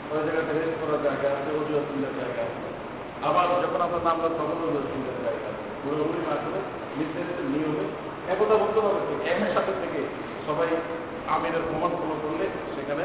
ওই 0.10 0.20
জায়গাতে 0.25 0.51
রেস্ট 0.53 0.75
করার 0.82 1.00
জায়গা 1.08 1.27
আছে 1.36 1.50
সুন্দর 1.88 2.13
জায়গা 2.20 2.41
আছে। 2.48 2.67
আবার 3.27 3.46
যখন 3.63 3.79
আপনার 3.86 4.03
নামটা 4.08 4.27
তখন 4.39 4.58
সুন্দর 4.91 5.15
জায়গা 5.25 5.48
আছে। 5.51 5.63
পুরোপুরি 5.82 6.22
করে 6.27 6.60
নির্ধারিত 6.98 7.39
নিয়মে 7.54 7.86
একতা 8.32 8.56
বলতে 8.63 8.80
হবে 8.80 9.00
এমের 9.32 9.51
সাথে 9.54 9.72
থেকে 9.82 10.00
সবাই 10.46 10.70
আমিরের 11.27 11.63
প্রমাণ 11.70 11.92
ফলো 12.00 12.16
করলে 12.24 12.46
সেখানে 12.75 13.04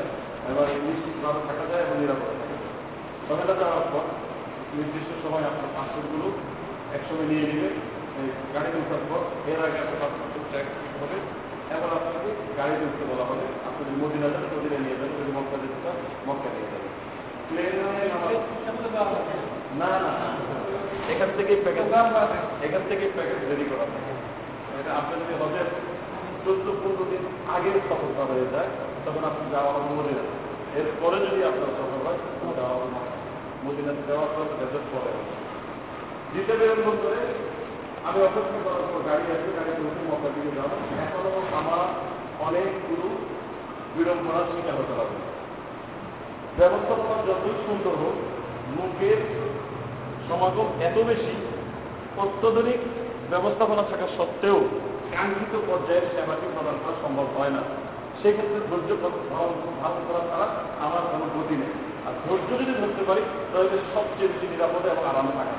এবার 0.51 0.67
নিশ্চিতভাবে 0.87 1.41
থাকা 1.49 1.65
যায় 1.71 1.83
এবং 1.87 1.97
নিরাপদে 2.01 2.37
থাকা 2.43 2.57
যায়। 2.61 3.61
যাওয়ার 3.61 3.87
পর 3.93 4.05
নির্দিষ্ট 4.75 5.11
সময় 5.23 5.45
আপনার 5.51 5.71
পাসপোর্টগুলো 5.77 6.27
একসঙ্গে 6.95 7.27
নিয়ে 7.33 7.47
নেবে। 7.47 7.69
এই 8.19 8.27
গাড়ি 8.55 8.71
উঠার 8.79 9.03
পর 9.11 9.21
এর 9.51 9.61
আগে 9.65 9.79
আপনার 9.79 9.99
পাসপোর্ট 10.01 10.45
ট্যাগ 10.51 10.67
হবে। 11.03 11.17
এবার 11.75 11.91
আপনাকে 11.99 12.31
গাড়ি 12.57 12.73
উঠতে 12.87 13.05
বলা 13.13 13.25
হবে। 13.25 13.45
আপনি 13.69 13.81
যদি 13.85 13.95
মদিনা 14.03 14.29
যান 14.29 14.45
মদিনা 14.53 14.79
নিয়ে 14.79 14.97
যাবেন। 14.97 15.13
যদি 15.21 15.33
মক্কা 15.37 15.57
যেতে 15.63 15.79
চান 15.85 15.97
মক্কা 16.29 16.49
নিয়ে 16.55 16.69
যাবেন। 16.73 16.93
প্লেনে 17.49 17.83
না 19.79 19.91
না। 20.05 20.13
এখান 21.12 21.31
থেকেই 21.37 21.59
প্যাকেজ 21.64 21.88
এখান 22.66 22.83
থেকেই 22.90 23.11
প্যাকেজ 23.16 23.38
রেডি 23.50 23.64
করা। 23.71 23.87
থাকে 23.92 24.12
আপনি 25.00 25.14
যদি 25.21 25.35
হজের 25.40 25.69
চোদ্দ 26.45 26.66
পনেরো 26.81 27.04
দিন 27.11 27.23
আগে 27.54 27.71
সফলতা 27.88 28.25
হয়ে 28.31 28.47
যায়, 28.54 28.71
তখন 29.04 29.23
আপনি 29.31 29.45
যাওয়া 29.54 29.71
হবে 29.75 29.90
মদিনা 29.99 30.25
এরপরে 30.78 31.16
যদি 31.26 31.40
আপনার 31.50 31.71
সফল 31.78 32.00
হয় 32.07 32.19
যাওয়া 32.59 32.75
হবে 32.75 32.87
মদিনাতে 33.64 34.02
যাওয়ার 34.11 34.31
পর 34.35 34.45
দেশের 34.61 34.85
পরে 34.92 35.12
দ্বিতীয় 36.31 36.57
বিমানবন্দরে 36.61 37.23
আমি 38.09 38.19
অপেক্ষা 38.28 38.59
করার 38.66 38.87
পর 38.90 39.00
গাড়ি 39.09 39.25
আসবে 39.35 39.50
গাড়ি 39.59 39.71
উঠে 39.88 40.02
মক্কা 40.11 40.28
দিকে 40.35 40.50
যাব 40.59 40.71
এখনও 41.04 41.33
আমার 41.61 41.87
অনেকগুলো 42.47 43.09
বিড়ম্বনার 43.95 44.47
শিকার 44.52 44.76
হতে 44.81 44.95
হবে। 44.99 45.16
ব্যবস্থাপনা 46.59 47.16
যতই 47.28 47.54
সুন্দর 47.66 47.95
হোক 48.02 48.16
লোকের 48.76 49.21
সমাগম 50.29 50.69
এত 50.88 50.97
বেশি 51.11 51.35
অত্যাধুনিক 52.23 52.81
ব্যবস্থাপনা 53.33 53.83
থাকা 53.91 54.07
সত্ত্বেও 54.17 54.59
কাঙ্ক্ষিত 55.14 55.55
পর্যায়ে 55.69 56.02
সেবাটি 56.12 56.47
প্রদান 56.55 56.76
করা 56.83 56.95
সম্ভব 57.02 57.26
হয় 57.37 57.52
না। 57.57 57.62
সেক্ষেত্রে 58.21 58.59
ধৈর্য 58.71 58.91
ধারণ 59.83 60.00
করা 60.09 60.23
ছাড়া 60.31 60.47
আমার 60.85 61.02
কোনো 61.12 61.26
গতি 61.35 61.55
নেই। 61.61 61.73
আর 62.07 62.14
ধৈর্য 62.25 62.50
যদি 62.61 62.73
ধরতে 62.81 63.02
পারি, 63.09 63.23
তাহলে 63.50 63.76
সবচেয়ে 63.95 64.31
বেশি 64.33 64.47
নিরাপদে 64.52 64.88
এবং 64.95 65.05
আরামে 65.11 65.33
থাকা 65.38 65.55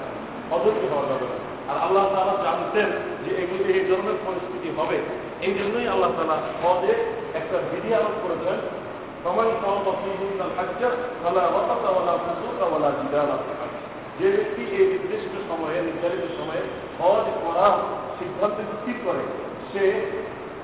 অধৈর্য 0.56 0.84
হওয়া 0.92 1.06
যাবে 1.12 1.26
না 1.32 1.38
আর 1.70 1.78
আল্লাহ 1.86 2.04
তালা 2.14 2.36
জানতেন 2.46 2.90
যে 3.24 3.32
এগুলি 3.44 3.64
এই 3.78 3.84
ধরনের 3.90 4.18
পরিস্থিতি 4.26 4.70
হবে। 4.78 4.98
এই 5.46 5.54
জন্যই 5.60 5.88
আল্লাহ 5.94 6.12
তালা 6.18 6.38
হজে 6.62 6.94
একটা 7.40 7.58
বিধি 7.70 7.90
আরোপ 8.00 8.16
করেছেন 8.24 8.58
সবাই 9.24 9.48
যে 14.20 14.28
ব্যক্তি 14.32 14.64
এই 14.76 14.88
নির্দিষ্ট 14.88 15.34
সময়ে, 15.50 15.78
নির্ধারিত 15.82 16.24
সময়ে 16.40 16.64
হজ 17.00 17.26
করা 17.44 17.68
সিদ্ধান্ত 18.20 18.58
স্থির 18.72 18.98
করে, 19.06 19.24
সে 19.72 19.84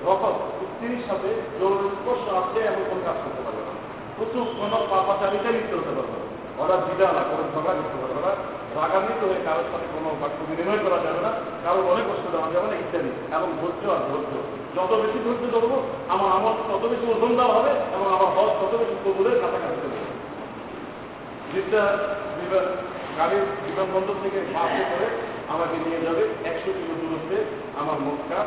রকম 0.05 0.33
স্ত্রীর 0.65 1.03
সাথে 1.07 1.29
জরুরি 1.59 1.89
স্পর্শ 1.89 2.25
আছে 2.39 2.59
এমন 2.59 2.83
কোন 2.89 2.99
কাজ 3.05 3.17
করতে 3.23 3.41
পারবে 3.45 3.61
না। 3.67 3.73
প্রচুর 4.17 4.45
কোনো 4.59 4.77
পাপাচারিতা 4.89 5.49
লিপ্ত 5.51 5.73
হতে 5.73 5.93
পারবে 5.97 6.17
ওরা 6.61 6.75
দিদা 6.85 7.07
না 7.17 7.21
কোনো 7.31 7.43
ঝগড়া 7.53 7.73
করতে 7.79 7.97
পারবে 8.01 8.21
না। 8.25 8.31
রাগান্বিত 8.77 9.21
হয়ে 9.23 9.41
কারোর 9.45 9.67
সাথে 9.71 9.87
কোনো 9.93 10.09
বাক্য 10.21 10.39
বিনিময় 10.49 10.81
করা 10.85 10.97
যাবে 11.05 11.21
না। 11.21 11.31
কারোর 11.63 11.85
অনেক 11.93 12.05
কষ্ট 12.09 12.25
দেওয়া 12.31 12.49
যাবে 12.53 12.67
না, 12.67 12.75
ইত্যাদি। 12.75 13.11
এবং 13.35 13.49
ধৈর্য 13.61 13.83
আর 13.91 14.01
ধৈর্য। 14.09 14.31
যত 14.75 14.91
বেশি 15.01 15.19
ধৈর্য 15.25 15.43
ধরবো, 15.55 15.77
আমার 16.07 16.29
আমল 16.31 16.53
তত 16.69 16.83
বেশি 16.87 17.05
ওজনদার 17.11 17.49
হবে 17.57 17.71
এবং 17.95 18.07
আমার 18.15 18.29
হজ 18.35 18.51
তত 18.59 18.73
বেশি 18.81 18.95
কবুলের 19.05 19.35
কাছাকাছি 19.41 19.87
যেটা 21.53 21.81
বিমান 22.37 22.65
গাড়ির 23.19 23.45
বিমানবন্দর 23.65 24.17
থেকে 24.23 24.39
বাসে 24.55 24.83
করে 24.91 25.07
আমাকে 25.53 25.75
নিয়ে 25.85 25.99
যাবে। 26.05 26.23
একশো 26.49 26.71
কিলো 26.77 26.95
দূরত্বে 27.01 27.37
আমার 27.81 27.97
মক্কা। 28.07 28.39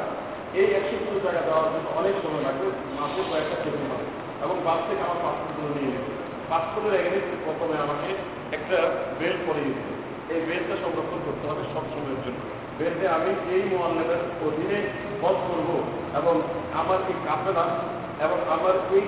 এই 0.61 0.69
একশো 0.79 0.97
কিলো 1.03 1.19
জায়গা 1.25 1.43
দেওয়ার 1.49 1.69
জন্য 1.73 1.87
অনেক 2.01 2.15
সময় 2.23 2.43
লাগবে। 2.47 2.67
মাসে 2.99 3.21
কয়েকটা 3.29 3.57
কেটে 3.63 3.87
হবে 3.91 4.07
এবং 4.45 4.57
বাস 4.67 4.81
থেকে 4.89 5.03
আমার 5.07 5.19
পাসপোর্টগুলো 5.25 5.69
নিয়ে 5.77 5.91
নেবে। 5.95 6.13
পাসপোর্টের 6.51 6.95
এগেনিস্টে 7.01 7.37
প্রথমে 7.47 7.77
আমাকে 7.85 8.09
একটা 8.57 8.79
বেল্ট 9.19 9.41
পরিয়ে 9.47 9.69
দিতে 9.69 9.93
এই 10.33 10.41
বেল্টটা 10.49 10.77
সংরক্ষণ 10.83 11.21
করতে 11.27 11.45
হবে 11.51 11.63
সব 11.75 11.85
সময়ের 11.93 12.21
জন্য। 12.25 12.41
বেল্টে 12.79 13.07
আমি 13.17 13.31
এই 13.55 13.63
মোয়াল্লেমের 13.71 14.23
অধীনে 14.47 14.79
বধ 15.23 15.37
করব 15.49 15.69
এবং 16.19 16.35
আমার 16.81 16.99
এই 17.11 17.17
কাপেলা 17.27 17.65
এবং 18.25 18.39
আমার 18.55 18.75
এই 18.97 19.05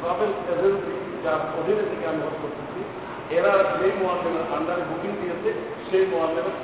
ট্রাভেল 0.00 0.30
এজেন্সি 0.52 0.92
যার 1.24 1.40
অধীনে 1.58 1.84
থেকে 1.90 2.04
আমি 2.10 2.20
বধ 2.26 2.36
করতেছি 2.42 2.80
এরা 3.36 3.52
যেই 3.80 3.94
মোয়াল্লেমের 4.00 4.44
আন্ডারে 4.56 4.82
বুকিং 4.90 5.12
দিয়েছে, 5.20 5.50
সেই 5.88 6.04
মোয়াল্লেমের 6.12 6.56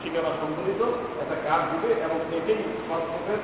ঠিকানা 0.00 0.30
সম্বলিত 0.40 0.82
একটা 1.22 1.36
কাজ 1.46 1.62
দিবে 1.70 1.90
এবং 2.06 2.18
এটাই 2.36 2.58
পাসপোর্টের 2.88 3.40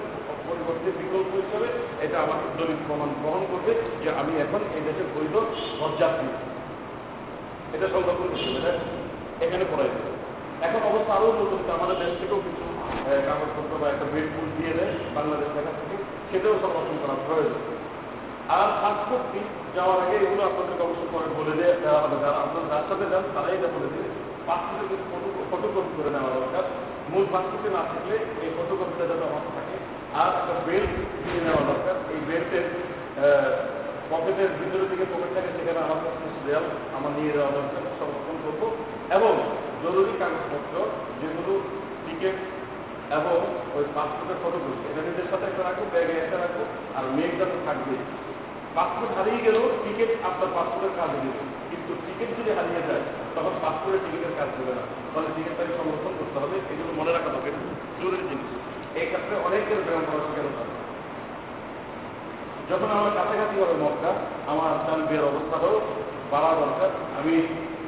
পরিবর্তে 0.47 0.88
বিকল্প 1.00 1.30
হিসাবে 1.42 1.68
এটা 2.04 2.16
আমার 2.25 2.38
দলিত 2.59 2.80
প্রমাণ 2.88 3.11
গ্রহণ 3.21 3.42
করবে 3.52 3.73
যে 4.02 4.09
আমি 4.21 4.33
এখন 4.45 4.61
এই 4.76 4.83
দেশের 4.88 5.09
বৈধ 5.14 5.35
হজযাত্রী 5.80 6.28
এটা 7.75 7.87
সংরক্ষণ 7.95 8.28
করতে 8.33 8.49
হবে 8.56 8.73
এখানে 9.45 9.64
পড়াই 9.73 9.90
এখন 10.66 10.80
অবস্থা 10.90 11.12
আরও 11.16 11.28
নতুন 11.40 11.61
আমাদের 11.76 11.97
দেশ 12.02 12.12
থেকেও 12.21 12.40
কিছু 12.47 12.64
কাগজপত্র 13.26 13.73
বা 13.83 13.87
একটা 13.90 14.06
বেড 14.12 14.26
ফুল 14.35 14.49
দিয়ে 14.59 14.73
দেয়, 14.78 14.92
বাংলাদেশ 15.16 15.49
দেখা 15.56 15.73
থেকে 15.78 15.97
সেটাও 16.30 16.54
সংরক্ষণ 16.62 16.97
করা 17.02 17.14
প্রয়োজন। 17.26 17.75
আর 18.54 18.68
পাসপোর্টটি 18.82 19.40
যাওয়ার 19.76 19.98
আগে 20.04 20.16
এগুলো 20.24 20.42
আপনাদেরকে 20.48 20.82
অবশ্যই 20.86 21.10
পরে 21.14 21.28
বলে 21.38 21.52
দেয় 21.58 21.74
দেওয়া 21.84 22.00
হবে 22.02 22.16
যারা 22.24 22.38
আপনারা 22.44 22.66
যার 22.72 22.84
সাথে 22.88 23.04
যান, 23.12 23.24
তারাই 23.34 23.54
এটা 23.56 23.68
বলে 23.74 23.88
দেবে। 23.94 24.08
ফটো 24.46 25.34
ফটোকপি 25.50 25.92
করে 25.98 26.10
নেওয়া 26.14 26.30
দরকার। 26.38 26.64
মূল 27.12 27.24
পাসপোর্টে 27.32 27.68
না 27.76 27.82
থাকলে 27.90 28.16
এই 28.44 28.50
ফটোকপিটা 28.56 29.04
যাতে 29.10 29.24
আমার 29.30 29.42
থাকে। 29.56 29.76
আর 30.20 30.30
একটা 30.38 30.52
বেল্ট 30.66 30.92
দিয়ে 31.24 31.40
নেওয়া 31.46 31.62
দরকার। 31.70 31.96
এই 32.12 32.20
বেল্টের 32.28 32.66
পকেটের 34.10 34.50
ভিতরে 34.58 34.86
থেকে 34.90 35.04
পকেট 35.12 35.30
থাকে 35.36 35.50
সেখানে 35.56 35.80
আমার 35.86 35.98
কাছে 36.04 36.40
দেয়াল 36.46 36.66
আমার 36.96 37.12
নিয়ে 37.18 37.32
যাওয়া 37.36 37.52
দরকার। 37.58 37.82
সংরক্ষণ 38.00 38.36
করব। 38.44 38.62
এবং 39.16 39.32
জরুরি 39.82 40.14
কাগজপত্র, 40.20 40.74
যেগুলো 41.20 41.52
টিকিট 42.04 42.36
এবং 43.18 43.36
ওই 43.76 43.84
পাসপোর্টের 43.96 44.38
ফটোগুলো 44.42 44.74
এটা 44.88 45.00
নিজের 45.08 45.28
সাথে 45.30 45.44
একটা 45.48 45.62
রাখব, 45.68 45.82
ব্যাগে 45.94 46.14
একটা 46.24 46.36
রাখব, 46.42 46.58
আর 46.96 47.04
মেয়েটা 47.16 47.46
তো 47.52 47.59
থাকবে 47.68 47.96
পাসপোর্ট 48.76 49.12
হারিয়ে 49.18 49.40
গেলেও 49.46 49.64
টিকিট 49.82 50.10
আপনার 50.28 50.48
পাসপোর্টের 50.56 50.94
কাজে 50.98 51.18
দেবে 51.24 51.40
কিন্তু 51.70 51.92
টিকিট 52.04 52.30
যদি 52.38 52.50
হারিয়ে 52.58 52.82
যায়, 52.88 53.04
তখন 53.36 53.54
পাসপোর্টের 53.64 54.02
টিকিটের 54.04 54.34
কাজ 54.38 54.48
দেবে 54.58 54.72
না। 54.78 54.84
ফলে 55.12 55.28
টিকিটটাকে 55.36 55.72
সমর্থন 55.78 56.12
করতে 56.20 56.38
হবে, 56.42 56.56
এই 56.70 56.76
জন্য 56.78 56.90
মনে 57.00 57.10
রাখা 57.16 57.30
হবে 57.34 57.50
জরুরি 57.98 58.24
জিনিস। 58.30 58.50
এই 59.00 59.06
ক্ষেত্রে 59.10 59.34
অনেকের 59.46 59.80
ব্যায়াম 59.86 60.04
করা 60.08 60.22
শিকার 60.26 60.46
যখন 62.70 62.88
আমার 62.96 63.12
কাছাকাছি 63.18 63.56
হবে 63.62 63.76
মক্কা, 63.84 64.10
আমার 64.52 64.72
চান 64.86 65.00
বিয়ের 65.08 65.24
অবস্থা 65.30 65.56
অবস্থাটাও 65.56 65.76
বাড়া 66.32 66.50
দরকার, 66.60 66.90
আমি 67.18 67.34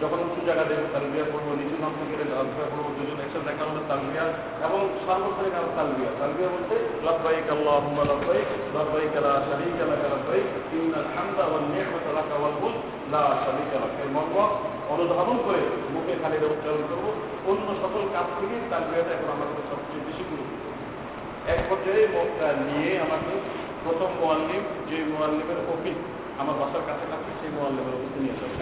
যখন 0.02 0.18
উঁচু 0.26 0.40
জায়গা 0.48 0.64
দেবো 0.70 0.84
তালবিয়া 0.94 1.26
করব, 1.32 1.48
নিচু 1.60 1.76
নাম 1.84 1.92
থেকে 1.98 2.24
তালবিয়া 2.32 2.68
করব 2.72 2.86
দুজন 2.96 3.18
একসাথে 3.24 3.46
দেখা 3.48 3.64
হলে 3.68 3.82
তালবিয়া 3.90 4.24
এবং 4.66 4.80
সার্বক্ষণিক 5.04 5.54
আমার 5.60 5.72
তালবিয়া 5.78 6.10
তালবিয়া 6.20 6.48
বলতে, 6.54 6.76
লব্বাইক 7.06 7.46
আল্লাহুম্মা 7.56 8.02
লব্বাইক 8.10 8.48
লব্বাইক 8.76 9.14
লা 9.26 9.34
শারীকা 9.48 9.84
লাক 9.90 10.02
লব্বাইক, 10.14 10.46
ইন্নাল 10.76 11.08
হামদা 11.14 11.44
ওয়ান 11.50 11.64
নি'মাতা 11.74 12.10
লাক 12.18 12.30
ওয়াল 12.40 12.56
মুলক, 12.62 12.82
লা 13.12 13.22
শারীকা 13.44 13.76
লাক। 13.82 13.92
এর 14.02 14.10
মর্ম, 14.16 14.36
অনুধাবন 14.92 15.36
করে 15.46 15.62
মুখে 15.94 16.14
খালি 16.22 16.36
উচ্চারণ 16.54 16.82
করব। 16.90 17.06
অন্য 17.50 17.68
সকল 17.82 18.02
কাজ 18.14 18.26
থেকে 18.38 18.56
তালবিয়াটা 18.72 19.12
এখন 19.16 19.28
আমার 19.34 19.48
কাছে 19.50 19.64
সবচেয়ে 19.70 20.02
বেশি 20.06 20.22
গুরুত্ব 20.30 20.62
এক 21.54 21.60
পর্যায়ে 21.68 22.04
মক্কা 22.16 22.48
নিয়ে 22.68 22.90
আমাকে 23.04 23.32
প্রথম 23.84 24.10
মোয়াল্লিম 24.20 24.62
যে 24.88 24.98
মোয়াল্লিমের 25.12 25.60
অফিস, 25.72 25.98
আমার 26.40 26.56
বাসার 26.60 26.82
কাছাকাছি, 26.88 27.30
সেই 27.40 27.50
মোয়াল্লিমের 27.56 27.94
অফিসে 27.96 28.18
নিয়ে 28.24 28.36
যাবে 28.40 28.56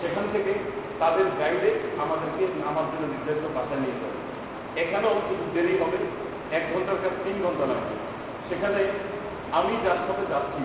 সেখান 0.00 0.26
থেকে 0.34 0.52
তাদের 1.00 1.26
গাইডে 1.40 1.70
আমাদেরকে 2.04 2.44
আমার 2.70 2.86
জন্য 2.90 3.04
নির্ধারিত 3.12 3.46
বাসায় 3.56 3.80
নিয়ে 3.84 4.00
যাবে 4.00 4.18
এখানেও 4.82 5.14
কিছু 5.28 5.44
দেরি 5.54 5.74
হবে, 5.82 5.98
এক 6.56 6.64
ঘণ্টার 6.72 6.98
কাছে 7.02 7.18
তিন 7.24 7.36
ঘণ্টা 7.44 7.64
লাগবে। 7.70 7.94
সেখানে 8.48 8.80
আমি 9.58 9.72
যার 9.84 10.00
সাথে 10.06 10.24
যাচ্ছি, 10.32 10.62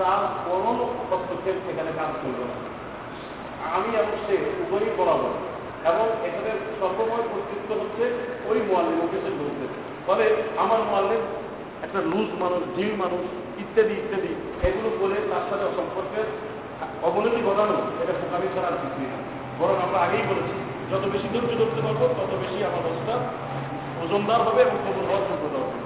তার 0.00 0.20
কোনো 0.46 0.70
হস্তক্ষেপ 1.10 1.56
সেখানে 1.66 1.90
কাজ 2.00 2.12
করবে 2.22 2.44
না। 2.50 2.56
আমি 3.76 3.90
এবং 4.00 4.14
সে 4.26 4.34
উভয়ই 4.62 4.92
বরাবর, 4.98 5.34
এবং 5.90 6.06
এখানে 6.28 6.50
সর্বময় 6.78 7.26
কর্তৃত্ব 7.30 7.70
হচ্ছে 7.82 8.04
ওই 8.50 8.58
মোয়াল্লিম 8.68 8.98
অফিসের 9.04 9.34
লোকদের 9.40 9.70
ফলে 10.06 10.24
আমার 10.62 10.80
মোয়াল্লিম 10.88 11.22
একটা 11.86 12.00
লুজ 12.10 12.30
মানুষ 12.42 12.62
ঢিল 12.76 12.92
মানুষ, 13.02 13.22
ইত্যাদি 13.62 13.94
ইত্যাদি, 14.02 14.32
এগুলো 14.68 14.88
বলে 15.02 15.16
তার 15.30 15.44
সাথে 15.50 15.66
সম্পর্কের 15.78 16.26
অবনতি 17.06 17.40
ঘটানো, 17.48 17.76
এটা 18.02 18.14
বোকামি 18.20 18.48
ছাড়ার 18.54 18.76
কিছুই 18.82 19.06
না। 19.12 19.18
বরং 19.60 19.76
আমরা 19.86 19.98
আগেই 20.06 20.24
বলেছি, 20.30 20.54
যত 20.90 21.04
বেশি 21.14 21.28
ধৈর্য 21.32 21.52
ধরতে 21.60 21.80
পারব, 21.86 22.00
তত 22.18 22.32
বেশি 22.42 22.58
আমার 22.68 22.82
অবস্থা 22.84 23.14
ওজনদার 24.02 24.40
হবে 24.46 24.60
এবং 24.66 24.76
কবুল 24.84 25.04
হওয়ার 25.08 25.24
যোগ্যতা 25.28 25.58
হবে 25.62 25.76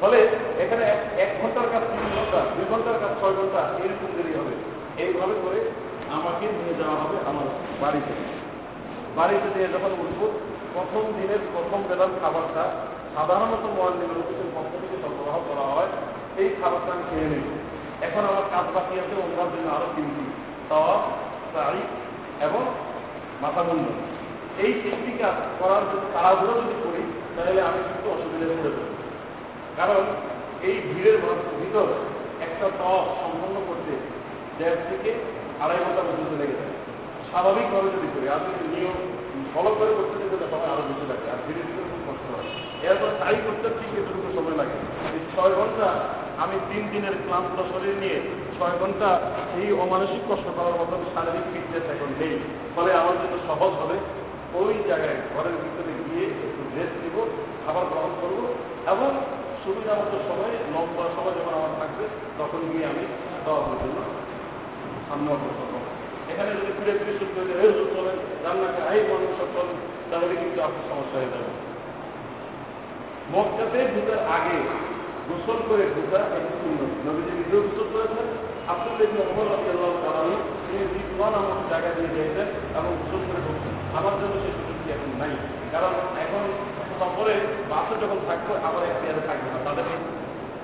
ফলে 0.00 0.18
এখানে 0.62 0.84
এক 1.24 1.30
ঘণ্টার 1.40 1.66
কাজ 1.72 1.82
তিন 1.92 2.04
ঘণ্টা, 2.16 2.40
দুই 2.54 2.66
ঘণ্টার 2.72 2.96
কাজ 3.02 3.12
ছয় 3.20 3.34
ঘণ্টা, 3.38 3.60
এরকম 3.84 4.10
দেরি 4.16 4.32
হবে। 4.38 4.54
এইভাবে 5.02 5.34
করে 5.44 5.60
আমাকে 6.16 6.44
নিয়ে 6.58 6.74
যাওয়া 6.80 6.96
হবে 7.02 7.16
আমার 7.30 7.46
বাড়িতে। 7.82 8.12
বাড়িতে 9.18 9.48
নিয়ে 9.54 9.68
যখন 9.74 9.92
উঠবো, 10.02 10.26
প্রথম 10.74 11.04
দিনের 11.18 11.42
প্রথম 11.52 11.80
বেলার 11.88 12.12
খাবারটা 12.20 12.64
সাধারণত 13.14 13.64
মোয়াল্লিমের 13.76 14.18
অফিসের 14.22 14.50
পক্ষ 14.56 14.72
থেকে 14.82 14.96
সরবরাহ 15.02 15.36
করা 15.48 15.64
হয় 15.74 15.90
এই 16.40 16.48
খাবারটা 16.60 16.90
আমি 16.94 17.04
খেয়ে 17.10 17.28
নেব। 17.32 17.46
এখন 18.06 18.22
আমার 18.30 18.44
কাজ 18.54 18.66
বাকি 18.76 18.94
আছে 19.02 19.14
ওনার 19.24 19.48
জন্য 19.52 19.68
আরও 19.76 19.88
তিনটি। 19.96 20.24
তাওয়া 20.70 20.94
শাড়ি 21.52 21.82
এবং 22.46 22.62
মাথা 23.42 23.62
মুন্ডন 23.68 23.96
এই 24.64 24.72
তিনটি 24.82 25.12
কাজ 25.22 25.36
করার 25.60 25.84
জন্য 25.90 26.04
তাড়াহুড়ো 26.14 26.54
যদি 26.60 26.76
করি, 26.84 27.02
তাহলে 27.34 27.60
আমি 27.68 27.80
কিন্তু 27.88 28.06
অসুবিধায় 28.14 28.50
পড়ে 28.58 28.72
যাব। 28.76 28.88
কারণ 29.78 30.02
এই 30.68 30.76
ভিড়ের 30.88 31.16
ভিতর 31.60 31.88
একটা 32.46 32.66
তপ 32.80 33.04
সম্পন্ন 33.20 33.56
করতে 33.68 33.92
দেড় 34.58 34.80
থেকে 34.88 35.10
আড়াই 35.62 35.80
ঘণ্টা 35.84 36.02
পর্যন্ত 36.06 36.32
লেগে 36.40 36.56
যায়। 36.60 36.72
স্বাভাবিকভাবে 37.30 37.88
যদি 37.94 38.08
করি, 38.14 38.26
আর 38.34 38.40
যদি 38.46 38.66
নিয়ম 38.74 38.96
ফলো 39.52 39.70
করে 39.78 39.92
করতে 39.98 40.14
যেতে 40.22 40.36
তখন 40.42 40.68
আরও 40.72 40.82
বেশি 40.88 41.04
লাগে, 41.10 41.26
আর 41.32 41.40
ধীরে 41.46 41.62
ধীরে 41.68 41.82
খুব 41.90 42.00
কষ্ট 42.06 42.26
হয়। 42.34 42.48
এরপর 42.88 43.10
তাই 43.20 43.36
করতে 43.44 43.66
ঠিক 43.78 43.90
এতটুকু 44.00 44.28
সময় 44.36 44.56
লাগে 44.60 44.76
ছয় 45.38 45.54
ঘণ্টা 45.60 45.88
আমি 46.42 46.56
তিন 46.68 46.82
দিনের 46.92 47.14
ক্লান্ত 47.24 47.58
শরীর 47.72 47.94
নিয়ে 48.02 48.18
ছয় 48.56 48.76
ঘণ্টা 48.80 49.08
এই 49.60 49.68
অমানসিক 49.84 50.22
কষ্ট 50.30 50.46
করার 50.56 50.76
মতো 50.80 50.94
শারীরিক 51.14 51.46
ফিটনেস 51.52 51.84
এখন 51.94 52.10
নেই। 52.20 52.34
ফলে 52.74 52.90
আমার 53.00 53.16
জন্য 53.22 53.34
সহজ 53.48 53.72
হবে 53.80 53.96
ওই 54.60 54.74
জায়গায় 54.88 55.18
ঘরের 55.32 55.56
ভিতরে 55.62 55.92
গিয়ে 56.06 56.24
একটু 56.46 56.62
রেস্ট 56.76 56.96
নিব, 57.02 57.16
খাবার 57.64 57.84
গ্রহণ 57.90 58.12
করব 58.22 58.38
এবং 58.92 59.10
সুবিধা 59.62 59.92
মতো 60.00 60.16
সময়, 60.28 60.54
লম্বা 60.74 61.04
সময় 61.16 61.34
যখন 61.38 61.54
আমার 61.58 61.72
থাকবে, 61.80 62.04
তখন 62.38 62.60
গিয়ে 62.70 62.84
আমি 62.90 63.02
দেওয়ার 63.44 63.76
জন্য 63.82 63.98
সামনে 65.08 65.28
অগ্রসর 65.34 65.68
হব। 65.72 65.84
এখানে 66.32 66.50
যদি 66.58 66.70
ফিরে 66.78 66.92
ফিরে 66.98 67.12
শুরু 67.18 67.30
করে 67.34 67.52
এই 67.62 67.68
হুজুর 67.70 67.88
চলেন 67.94 68.16
রান্না 68.44 68.68
করে 68.74 68.88
এই 68.96 69.02
মানুষ 69.10 69.32
তাহলে 70.10 70.34
কিন্তু 70.42 70.58
আপনার 70.66 70.84
সমস্যা 70.90 71.16
হয়ে 71.20 71.32
যাবে। 71.34 71.50
মক্কাতে 73.32 73.78
ঢুকার 73.94 74.20
আগে 74.36 74.58
গোসল 75.28 75.58
করে 75.68 75.84
ঢুকা 75.96 76.18
একটি 76.18 76.54
সুন্দর 76.62 76.88
নবীজি 77.06 77.32
নিজেও 77.38 77.62
গোসল 77.62 77.88
করেছেন। 77.92 78.26
ইবনে 79.04 79.20
ওমর 79.20 79.46
রাদিয়াল্লাহু 79.52 79.98
তাআলা 80.04 80.22
তিনি 80.66 80.84
রিদওয়ান 80.94 81.32
নামক 81.32 81.60
জায়গা 81.70 81.90
দিয়ে 81.96 82.08
গিয়েছেন 82.14 82.48
এবং 82.78 82.90
গোসল 83.00 83.22
করে 83.28 83.40
ঢুকছেন। 83.46 83.74
আমার 83.98 84.14
জন্য 84.20 84.34
সে 84.34 84.50
সুযোগ 84.52 84.66
পরিস্থিতি 84.66 84.88
এখন 84.96 85.10
নাই। 85.18 85.32
কারণ 85.72 85.92
এখন 86.24 86.42
সফরে 87.00 87.34
বাসে 87.70 87.94
যখন 88.02 88.18
থাকবে 88.26 88.52
আবার 88.68 88.82
এক 88.82 88.96
চেয়ারে 89.02 89.22
থাকবে 89.26 89.48
না। 89.54 89.58
তাদের 89.64 89.86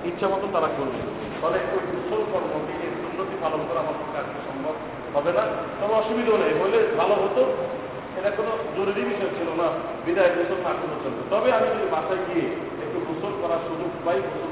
ইচ্ছা 0.07 0.27
মতো 0.27 0.47
তারা 0.53 0.69
করবে। 0.77 0.99
ফলে 1.41 1.57
ওই 1.73 1.83
কুশল 1.91 2.21
কর্মটি 2.33 2.73
এই 2.85 2.91
সুন্নতি 3.01 3.35
পালন 3.41 3.61
করা 3.69 3.79
আমার 3.79 3.97
পক্ষে 3.99 4.41
সম্ভব 4.47 4.75
হবে 5.17 5.31
না। 5.37 5.43
তবে 5.81 5.93
অসুবিধাও 5.93 6.37
নেই। 6.37 6.53
হলে 6.61 6.77
ভালো 6.97 7.15
হতো। 7.15 7.41
এটা 8.19 8.29
কোনো 8.29 8.51
জরুরি 8.77 9.01
বিষয় 9.01 9.31
ছিল 9.39 9.49
না। 9.61 9.67
বিদায় 10.05 10.29
গোসল 10.29 10.59
না 10.65 10.71
চলবে 11.03 11.21
তবে 11.29 11.47
আমি 11.57 11.67
যদি 11.67 11.85
বাসায় 11.91 12.21
গিয়ে 12.27 12.45
একটু 12.83 12.97
গোসল 13.07 13.33
করার 13.41 13.61
সুযোগ 13.67 13.91
পাই, 14.05 14.17
গোসল 14.21 14.51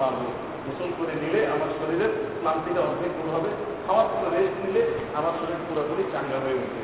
পারব। 0.00 0.20
গোসল 0.64 0.90
করে 0.98 1.14
নিলে 1.22 1.40
আমার 1.54 1.70
শরীরের 1.78 2.12
ক্লান্তিটা 2.40 2.80
অর্ধেক 2.88 3.12
দূর 3.16 3.28
হবে। 3.36 3.50
খাওয়ার 3.86 4.08
পরে 4.12 4.28
রেস্ট 4.34 4.56
নিলে 4.64 4.82
আমার 5.18 5.34
শরীর 5.40 5.60
পুরোপুরি 5.66 6.02
চাঙ্গা 6.12 6.38
হয়ে 6.44 6.58
উঠবে। 6.62 6.82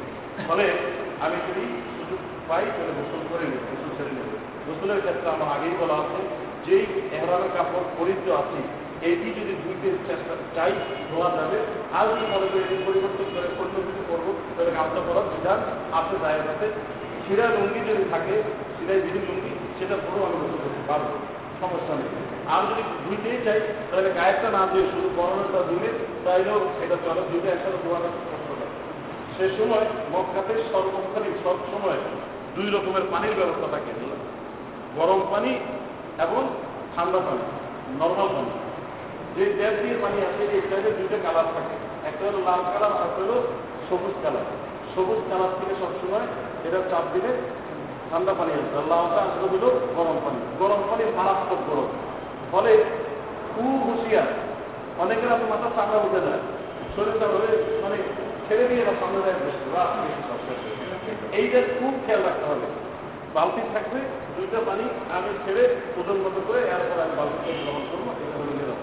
ফলে 0.49 0.65
আমি 1.25 1.37
যদি 1.47 1.65
সুযোগ 1.97 2.21
পাই, 2.49 2.65
তাহলে 2.75 2.93
গোসল 2.99 3.23
করে 3.31 3.45
নিই 3.51 3.61
গোসল 3.69 3.91
ছেড়ে 3.97 4.13
নেব। 4.17 4.31
গোসলের 4.67 5.01
ক্ষেত্রে 5.05 5.29
আমার 5.35 5.49
আগেই 5.55 5.75
বলা 5.81 5.97
আছে, 6.03 6.21
যেই 6.67 6.85
এহরামের 7.17 7.51
কাপড় 7.57 7.87
পরিচিত 7.99 8.29
আছি 8.41 8.61
এইটি 9.09 9.29
যদি 9.39 9.53
ধুইতে 9.63 9.89
চেষ্টা 10.09 10.35
চাই, 10.57 10.73
ধোয়া 11.11 11.29
যাবে। 11.37 11.59
আর 11.97 12.05
যদি 12.11 12.25
মনে 12.35 12.47
করি 12.51 12.63
এটি 12.67 12.77
পরিবর্তন 12.89 13.27
করে 13.35 13.49
অন্য 13.63 13.77
কিছু 13.87 14.03
করব, 14.11 14.27
তাহলে 14.55 14.73
কাজটা 14.79 15.01
করার 15.07 15.27
বিধান 15.33 15.59
আছে, 15.99 16.15
দায়ের 16.23 16.45
কাছে 16.49 16.67
সিরা 17.25 17.47
লুঙ্গি 17.55 17.81
যদি 17.89 18.05
থাকে 18.13 18.35
সিরাই 18.77 19.01
বিধি 19.05 19.21
লুঙ্গি, 19.29 19.53
সেটা 19.79 19.97
পুরো 20.05 20.19
আমি 20.27 20.37
গোসল 20.43 20.59
করতে 20.65 20.83
পারব। 20.91 21.09
সমস্যা 21.61 21.95
নেই। 22.01 22.26
আর 22.55 22.63
যদি 22.71 22.83
ধুইতেই 23.05 23.39
চাই, 23.45 23.61
তাহলে 23.91 24.11
গায়েরটা 24.19 24.49
না 24.57 24.63
দিয়ে 24.73 24.87
শুধু 24.93 25.09
গরমেরটা 25.17 25.61
ধুলে 25.69 25.91
তাইলেও 26.25 26.59
এটা 26.85 26.97
চলে। 27.05 27.23
দুইটা 27.31 27.49
একসাথে 27.53 27.79
ধোয়াটা 27.85 28.09
কষ্ট 28.31 28.49
লাগে 28.61 28.77
সে 29.37 29.47
সময় 29.59 29.87
মক্কাতে 30.13 30.55
সর্বক্ষণিক 30.73 31.35
সব 31.45 31.57
সময় 31.73 31.99
দুই 32.57 32.67
রকমের 32.71 33.05
পানির 33.11 33.35
ব্যবস্থা 33.37 33.69
থাকে। 33.75 33.93
গরম 34.99 35.21
পানি 35.31 35.51
এবং 36.25 36.43
ঠান্ডা 36.97 37.19
পানি 37.19 37.45
নর্মাল 38.01 38.29
পানি। 38.37 38.53
যে 39.37 39.45
ট্যাপ 39.59 39.75
দিয়ে 39.83 39.97
পানি 40.03 40.19
আছে 40.29 40.43
এই 40.57 40.63
ট্যাপে 40.69 40.91
দুইটা 40.99 41.19
কালার 41.25 41.49
থাকে। 41.55 41.77
একটা 42.09 42.23
হলো 42.29 42.41
লাল 42.49 42.63
কালার 42.73 42.93
আর 42.97 43.05
একটা 43.09 43.21
হলো 43.25 43.37
সবুজ 43.89 44.15
কালার 44.23 44.47
সবুজ 44.95 45.21
কালার 45.31 45.53
থেকে 45.59 45.75
সবসময় 45.83 46.27
এটা 46.67 46.79
চাপ 46.91 47.05
দিলে 47.13 47.31
ঠান্ডা 48.11 48.33
পানি 48.39 48.53
আসবে 48.53 48.77
লালটা 48.93 49.21
আসলে 49.27 49.47
হলো 49.53 49.69
গরম 49.97 50.17
পানি। 50.25 50.41
গরম 50.61 50.81
পানি 50.91 51.03
মারাত্মক 51.19 51.61
গরম। 51.71 51.89
ফলে 52.53 52.73
খুব 53.53 53.77
হুঁশিয়ার। 53.87 54.31
অনেকের 55.03 55.31
আপনার 55.35 55.51
মাথা 55.53 55.69
চামড়া 55.77 55.99
উঠে 56.07 56.21
যায়। 56.27 56.43
শরীরটা 56.95 57.27
হয়ে 57.33 57.51
মানে 57.85 57.97
ছেড়ে 58.47 58.65
দিয়ে 58.69 58.83
এরা 58.85 58.95
সামনে 59.01 59.21
যায় 59.27 59.39
বসতে 59.45 59.69
বা 59.75 59.85
এইটা 61.39 61.59
খুব 61.79 61.95
খেয়াল 62.05 62.23
রাখতে 62.29 62.47
হবে। 62.51 62.67
বালতি 63.35 63.63
থাকবে, 63.75 64.01
দুইটা 64.37 64.59
পানি 64.69 64.85
আমি 65.17 65.31
ছেড়ে 65.45 65.65
ওজন 65.99 66.19
মতো 66.25 66.41
করে, 66.49 66.61
এরপর 66.75 66.99
আমি 67.05 67.15
বালতিতে 67.19 67.51
গ্রহণ 67.63 67.83
করব, 67.91 68.07
এটা 68.23 68.37
হলো 68.39 68.53
নিরাপদ 68.59 68.81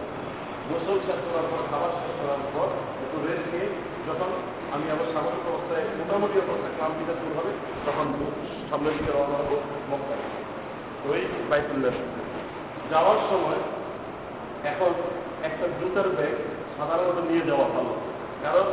গোসল 0.69 0.97
শেষ 1.08 1.19
করার 1.28 1.47
পর, 1.52 1.62
খাবার 1.71 1.91
শেষ 2.02 2.13
করার 2.19 2.41
পর 2.54 2.67
একটু 3.04 3.17
রেস্ট 3.26 3.47
নিয়ে 3.54 3.67
যখন 4.08 4.30
আমি 4.73 4.86
আবার 4.93 5.08
স্বাভাবিক 5.13 5.45
অবস্থায়, 5.52 5.84
মোটামুটি 5.99 6.38
অবস্থায় 6.45 6.73
ক্লান্তিটা 6.78 7.13
শুরু 7.19 7.34
হবে, 7.39 7.52
তখন 7.86 8.08
সামনের 8.69 8.93
দিকে 8.97 9.12
রওনা 9.15 9.38
হব 9.41 9.52
মক্কায়। 9.91 10.23
ওই 11.10 11.21
বাইকুল্লার 11.49 11.95
যাওয়ার 12.93 13.19
সময় 13.29 13.62
এখন 14.71 14.91
একটা 15.47 15.65
জুতার 15.79 16.08
ব্যাগ 16.17 16.34
সাধারণত 16.77 17.17
নিয়ে 17.29 17.43
যাওয়া 17.49 17.67
ভালো। 17.75 17.93
কারণ 18.43 18.67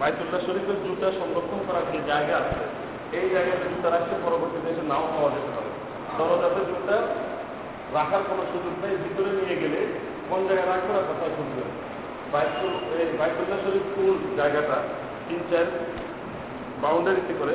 বাইতুল্লাহ 0.00 0.40
শরীফের 0.46 0.78
জুতা 0.84 1.08
সংরক্ষণ 1.20 1.60
করার 1.68 1.84
যে 1.92 1.98
জায়গা 2.10 2.34
আছে, 2.42 2.62
এই 3.18 3.26
জায়গাতে 3.34 3.64
জুতা 3.72 3.88
রাখতে 3.94 4.14
পরবর্তী 4.26 4.58
দেশে 4.66 4.82
নাও 4.90 5.04
পাওয়া 5.14 5.30
যেতে 5.34 5.50
পারে। 5.56 5.70
দরজাতে 6.18 6.62
জুতা 6.70 6.96
রাখার 7.96 8.22
কোনো 8.30 8.42
সুযোগ 8.52 8.74
নেই, 8.82 8.94
ভিতরে 9.04 9.30
নিয়ে 9.38 9.56
গেলে 9.62 9.80
কোন 10.28 10.40
জায়গায় 10.48 10.68
রাখবে 10.72 10.92
না 10.96 11.02
কোথায় 11.10 11.32
শুনবে 11.36 11.62
বাইতুল 12.32 12.72
এই 13.02 13.08
বাইতুল্লাহ 13.20 13.58
শরীফ 13.64 13.84
ফুল 13.94 14.14
জায়গাটা 14.40 14.76
তিন 15.26 15.40
চার 15.50 15.66
বাউন্ডারিতে 16.82 17.34
করে, 17.40 17.54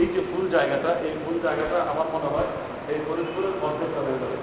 এই 0.00 0.06
যে 0.14 0.20
ফুল 0.30 0.44
জায়গাটা, 0.56 0.90
এই 1.06 1.14
ফুল 1.22 1.36
জায়গাটা 1.46 1.78
আমার 1.92 2.08
মনে 2.14 2.28
হয় 2.34 2.48
এই 2.92 2.98
ফরিদপুরের 3.06 3.54
অর্ধেকটা 3.66 4.00
হয়ে 4.06 4.20
যাবে। 4.22 4.38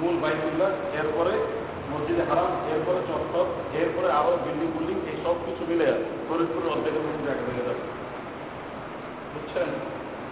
মূল 0.00 0.14
বাইতুল্লাহ, 0.22 0.70
এরপরে 1.00 1.32
মসজিদে 1.90 2.24
হারাম, 2.30 2.50
এরপরে 2.72 3.00
চত্বর, 3.08 3.46
এরপরে 3.80 4.08
আরও 4.18 4.34
বিল্ডিং 4.44 4.68
বিল্ডিং 4.74 4.96
এই 5.10 5.16
সব 5.24 5.36
কিছু 5.46 5.62
মিলে 5.70 5.86
ফরিদপুরের 6.26 6.72
অর্ধেকের 6.74 7.02
মধ্যে 7.06 7.22
জায়গা 7.26 7.44
হয়ে 7.46 7.66
যাবে 7.68 7.82
বুঝছেন? 9.32 9.68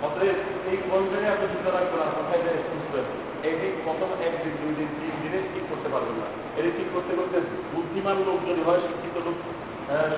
অতএব 0.07 0.38
এই 0.71 0.79
কোন 0.88 1.03
আপনি 1.33 1.47
জুতা 1.53 1.71
রাখবেন, 1.77 2.01
আর 2.05 2.12
কোথায় 2.18 2.42
যায় 2.47 2.61
খুঁজবেন 2.68 3.07
এটি 3.49 3.66
প্রথম 3.85 4.11
এক 4.27 4.35
দিন 4.42 4.55
দুই 4.61 4.73
দিন, 4.79 4.88
তিন 4.99 5.14
দিনে 5.23 5.38
ঠিক 5.53 5.64
করতে 5.71 5.88
পারবেন 5.95 6.16
না। 6.23 6.29
এটি 6.59 6.71
ঠিক 6.79 6.88
করতে 6.95 7.12
করতে 7.18 7.37
বুদ্ধিমান 7.73 8.18
লোক 8.27 8.38
যদি 8.49 8.62
হয়, 8.68 8.81
শিক্ষিত 8.87 9.16
লোক 9.27 9.37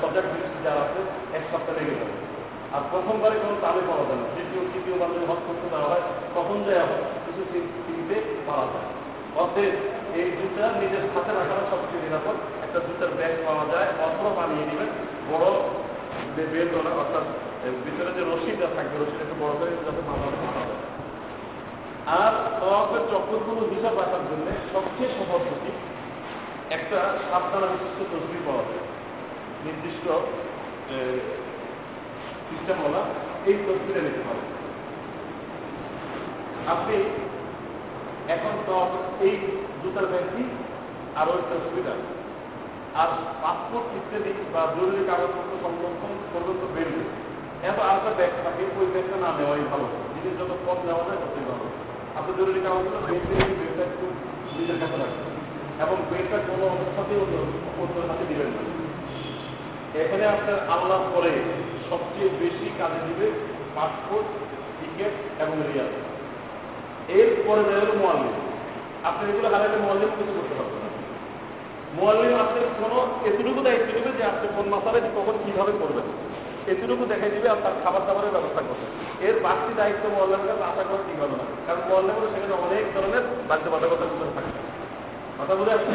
সজাগ 0.01 0.25
জিনিস 0.33 0.53
যারা 0.67 0.81
আছে, 0.87 1.01
এক 1.37 1.45
সপ্তাহ 1.51 1.75
লেগে 1.79 1.95
যাবে। 2.01 2.15
আর 2.75 2.83
প্রথমবারে 2.93 3.37
কোনো 3.43 3.57
তালে 3.65 3.83
পাওয়া 3.89 4.05
যায় 4.09 4.19
না। 4.21 4.27
দ্বিতীয়, 4.35 4.63
তৃতীয়বার 4.73 5.13
যদি 5.15 5.27
হজ 5.31 5.41
করতে 5.49 5.67
দেওয়া 5.73 5.89
হয়, 5.93 6.05
তখন 6.37 6.57
যে 6.67 6.73
কিছু 7.25 7.43
চিনতে 7.87 8.17
পাওয়া 8.49 8.67
যায়। 8.73 8.89
অতএব 9.43 9.75
এই 10.21 10.29
জুতা 10.39 10.65
নিজের 10.81 11.05
হাতে 11.13 11.33
রাখানো 11.39 11.63
সবচেয়ে 11.73 12.03
নিরাপদ। 12.05 12.37
একটা 12.65 12.79
জুতার 12.87 13.11
ব্যাগ 13.19 13.33
পাওয়া 13.47 13.65
যায়, 13.73 13.89
অস্ত্র 14.05 14.27
বানিয়ে 14.39 14.65
নেবেন, 14.71 14.91
বড় 15.31 15.47
বের 16.35 16.67
করা 16.75 16.91
অর্থাৎ 17.03 17.27
ভিতরে 17.85 18.11
যে 18.17 18.23
রশিটা 18.23 18.67
থাকবে, 18.77 18.97
রশিটা 18.97 19.23
একটু 19.27 19.37
বড় 19.43 19.55
করে 19.59 19.71
যাতে 19.87 20.03
মাথা 20.09 20.29
যায় 20.33 20.83
আর 22.21 22.33
তওয়াফের 22.61 23.05
চক্রগুলো 23.13 23.63
হিসাব 23.73 23.95
রাখার 24.03 24.25
জন্য 24.31 24.47
সবচেয়ে 24.73 25.11
সহজ 25.17 25.29
পদ্ধতি 25.31 25.71
একটা 26.77 26.99
সাবধানা 27.29 27.67
বিশিষ্ট 27.73 27.99
তসবি 28.11 28.39
পাওয়া 28.47 28.65
যায়। 28.69 28.85
নির্দিষ্ট 29.65 30.07
সিস্টেম 32.49 32.77
বলা 32.85 33.03
এই 33.49 33.57
তসবিটা 33.67 34.01
নিতে 34.07 34.21
হবে 34.29 34.45
আপনি 36.75 36.97
এখন 38.35 38.55
তো 38.67 38.75
এই 39.27 39.35
জুতার 39.83 40.07
ব্যাগটি 40.13 40.43
আর 41.19 41.27
একটা 41.43 41.57
সুবিধা। 41.65 41.95
আর 43.01 43.09
পাসপোর্ট 43.43 43.87
ইত্যাদি 43.99 44.33
বা 44.55 44.63
জরুরি 44.77 45.03
কাগজপত্র 45.09 45.53
সংরক্ষণ 45.65 46.13
পর্যন্ত 46.33 46.63
বেরবে 46.75 47.05
এত 47.69 47.79
আরেকটা 47.89 48.11
ব্যাগ 48.19 48.33
থাকে, 48.45 48.65
ওই 48.79 48.87
ব্যাগটা 48.95 49.17
না 49.25 49.31
নেওয়াই 49.39 49.65
ভালো। 49.73 49.87
জিনিস 50.15 50.35
যত 50.41 50.53
কম 50.67 50.79
নেওয়া 50.89 51.05
যায়, 51.09 51.19
ততই 51.23 51.45
ভালো। 51.51 51.67
আপনি 52.19 52.33
জরুরি 52.39 52.61
কাগজগুলো 52.65 52.99
বেঁচে 53.09 53.35
বেগটা 53.61 53.83
একটু 53.89 54.07
নিজের 54.57 54.79
কাছে 54.81 54.97
রাখবেন 55.03 55.35
এবং 55.85 55.97
বেগটা 56.11 56.39
কোনো 56.49 56.65
অবস্থাতেই 56.75 57.19
অন্য 57.25 57.37
অন্যের 57.81 58.09
হাতে 58.11 58.25
দিবেন 58.31 58.51
না। 58.57 58.63
এখানে 60.03 60.25
আপনার 60.35 60.59
আল্লাহ 60.75 61.01
পরে 61.15 61.33
সবচেয়ে 61.89 62.29
বেশি 62.43 62.67
কাজে 62.79 63.01
দিবে 63.09 63.27
পাসপোর্ট 63.77 64.29
টিকিট 64.79 65.15
এবং 65.43 65.57
রিয়াল 65.71 65.91
এর 67.09 67.29
পরে 67.47 67.63
দেয় 67.69 67.81
হলো 67.81 67.95
মোয়াল্লিম। 68.03 68.35
আপনি 69.09 69.23
এগুলো 69.31 69.49
হারালে 69.53 69.77
মোয়াল্লিম 69.85 70.11
কিছু 70.19 70.33
করতে 70.39 70.55
পারবেন 70.59 70.83
মোয়াল্লিম 71.99 72.33
আপনার 72.45 72.65
কোনো 72.81 72.99
এতটুকু 73.29 73.61
দায়িত্ব 73.67 73.89
নেবে 73.97 74.11
যে 74.19 74.25
আপনি 74.33 74.47
কোন 74.57 74.67
মাসালে 74.75 75.01
কখন 75.17 75.37
কীভাবে 75.45 75.73
করবেন। 75.81 76.07
এতটুকু 76.73 77.05
দেখাই 77.11 77.31
দিবে 77.31 77.49
আর 77.49 77.59
তার 77.65 77.75
খাবার 77.85 78.03
দাবারের 78.07 78.35
ব্যবস্থা 78.37 78.63
করবে। 78.69 78.87
এর 79.27 79.37
বাড়তি 79.45 79.73
দায়িত্ব 79.81 80.05
মোয়াল্লামের 80.15 80.51
আশা 80.71 80.83
করা 80.89 81.03
ঠিক 81.07 81.19
হবে 81.23 81.37
না। 81.41 81.47
কারণ 81.67 81.81
মোয়াল্লামের 81.89 82.31
সেখানে 82.35 82.55
অনেক 82.67 82.85
ধরনের 82.95 83.25
বাধ্য 83.49 83.71
বাধকতার 83.71 84.11
ভিতরে 84.13 84.33
থাকে। 84.37 84.53
কথা 85.39 85.55
বুঝে 85.55 85.73
আসছে 85.77 85.95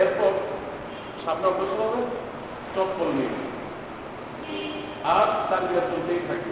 এরপর 0.00 0.32
সামনে 1.24 1.46
অগ্রসর 1.48 1.80
হবে 1.86 2.00
চপ্পল 2.74 3.08
নিয়ে। 3.16 3.32
আর 5.16 5.26
তার 5.50 5.62
বিয়ে 5.68 5.82
চলতেই 5.90 6.22
থাকে। 6.28 6.50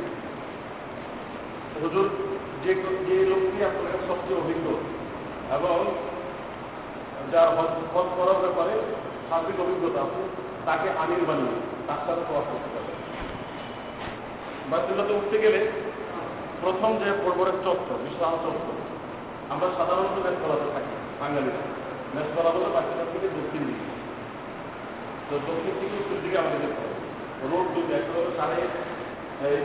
হুজুর 1.82 2.06
যে 2.62 2.72
যে 3.06 3.16
লোকটি 3.30 3.58
আপনার 3.68 3.88
কাছে 3.92 4.06
সবচেয়ে 4.10 4.40
অভিজ্ঞ 4.42 4.66
এবং 5.56 5.78
যার 7.32 7.48
হজ 7.94 8.08
করার 8.18 8.38
ব্যাপারে 8.44 8.74
সার্বিক 9.28 9.58
অভিজ্ঞতা 9.64 10.00
আছে, 10.06 10.20
তাকে 10.68 10.88
আমির 11.02 11.22
বানিয়ে 11.28 11.54
তার 11.86 12.00
সাথে 12.06 12.22
প্রভাব 12.28 12.46
করতে 12.50 12.68
পারে 12.74 12.90
বাইতুল্লাতে 14.70 15.12
উঠতে 15.18 15.36
গেলে 15.44 15.60
প্রথম 16.62 16.90
যে 17.00 17.06
পর্বরের 17.24 17.58
চত্বর, 17.64 17.96
বিশাল 18.06 18.34
চত্বর, 18.44 18.76
আমরা 19.52 19.68
সাধারণত 19.78 20.16
মেসকলাতে 20.24 20.66
থাকি, 20.74 20.94
বাঙালিরা। 21.20 21.62
মেসকলা 22.14 22.50
হলো 22.54 22.68
বাইতুল্লাহ 22.74 23.08
থেকে 23.12 23.28
দক্ষিণ 23.36 23.62
দিকে। 23.68 23.86
তো 25.28 25.34
দক্ষিণ 25.48 25.74
থেকে 25.80 25.94
উত্তর 26.00 26.18
দিকে 26.24 26.36
আমাদের 26.42 26.60
যেতে 26.64 26.86
রোড 27.50 27.66
একটা 27.98 28.12
হলো 28.16 28.30
সাড়ে 28.38 28.58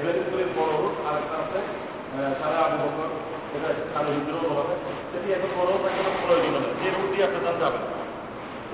জয়পুরের 0.02 0.50
বড় 0.58 0.72
রোড 0.82 0.96
আর 1.08 1.16
একটা 1.22 1.36
আছে 1.44 1.60
সারা 2.40 2.58
আবু 2.66 2.78
বকর 2.84 3.10
এটা 3.56 4.00
হিজরও 4.16 4.52
হবে। 4.58 4.74
সেটি 5.12 5.28
এখন 5.38 5.52
বড় 5.60 5.72
একটা 5.90 6.12
প্রয়োজন 6.24 6.54
নেই 6.64 6.74
যে 6.82 6.88
রুট 6.96 7.08
দিয়ে 7.14 7.26
আপনি 7.28 7.40
যাবেন 7.62 7.84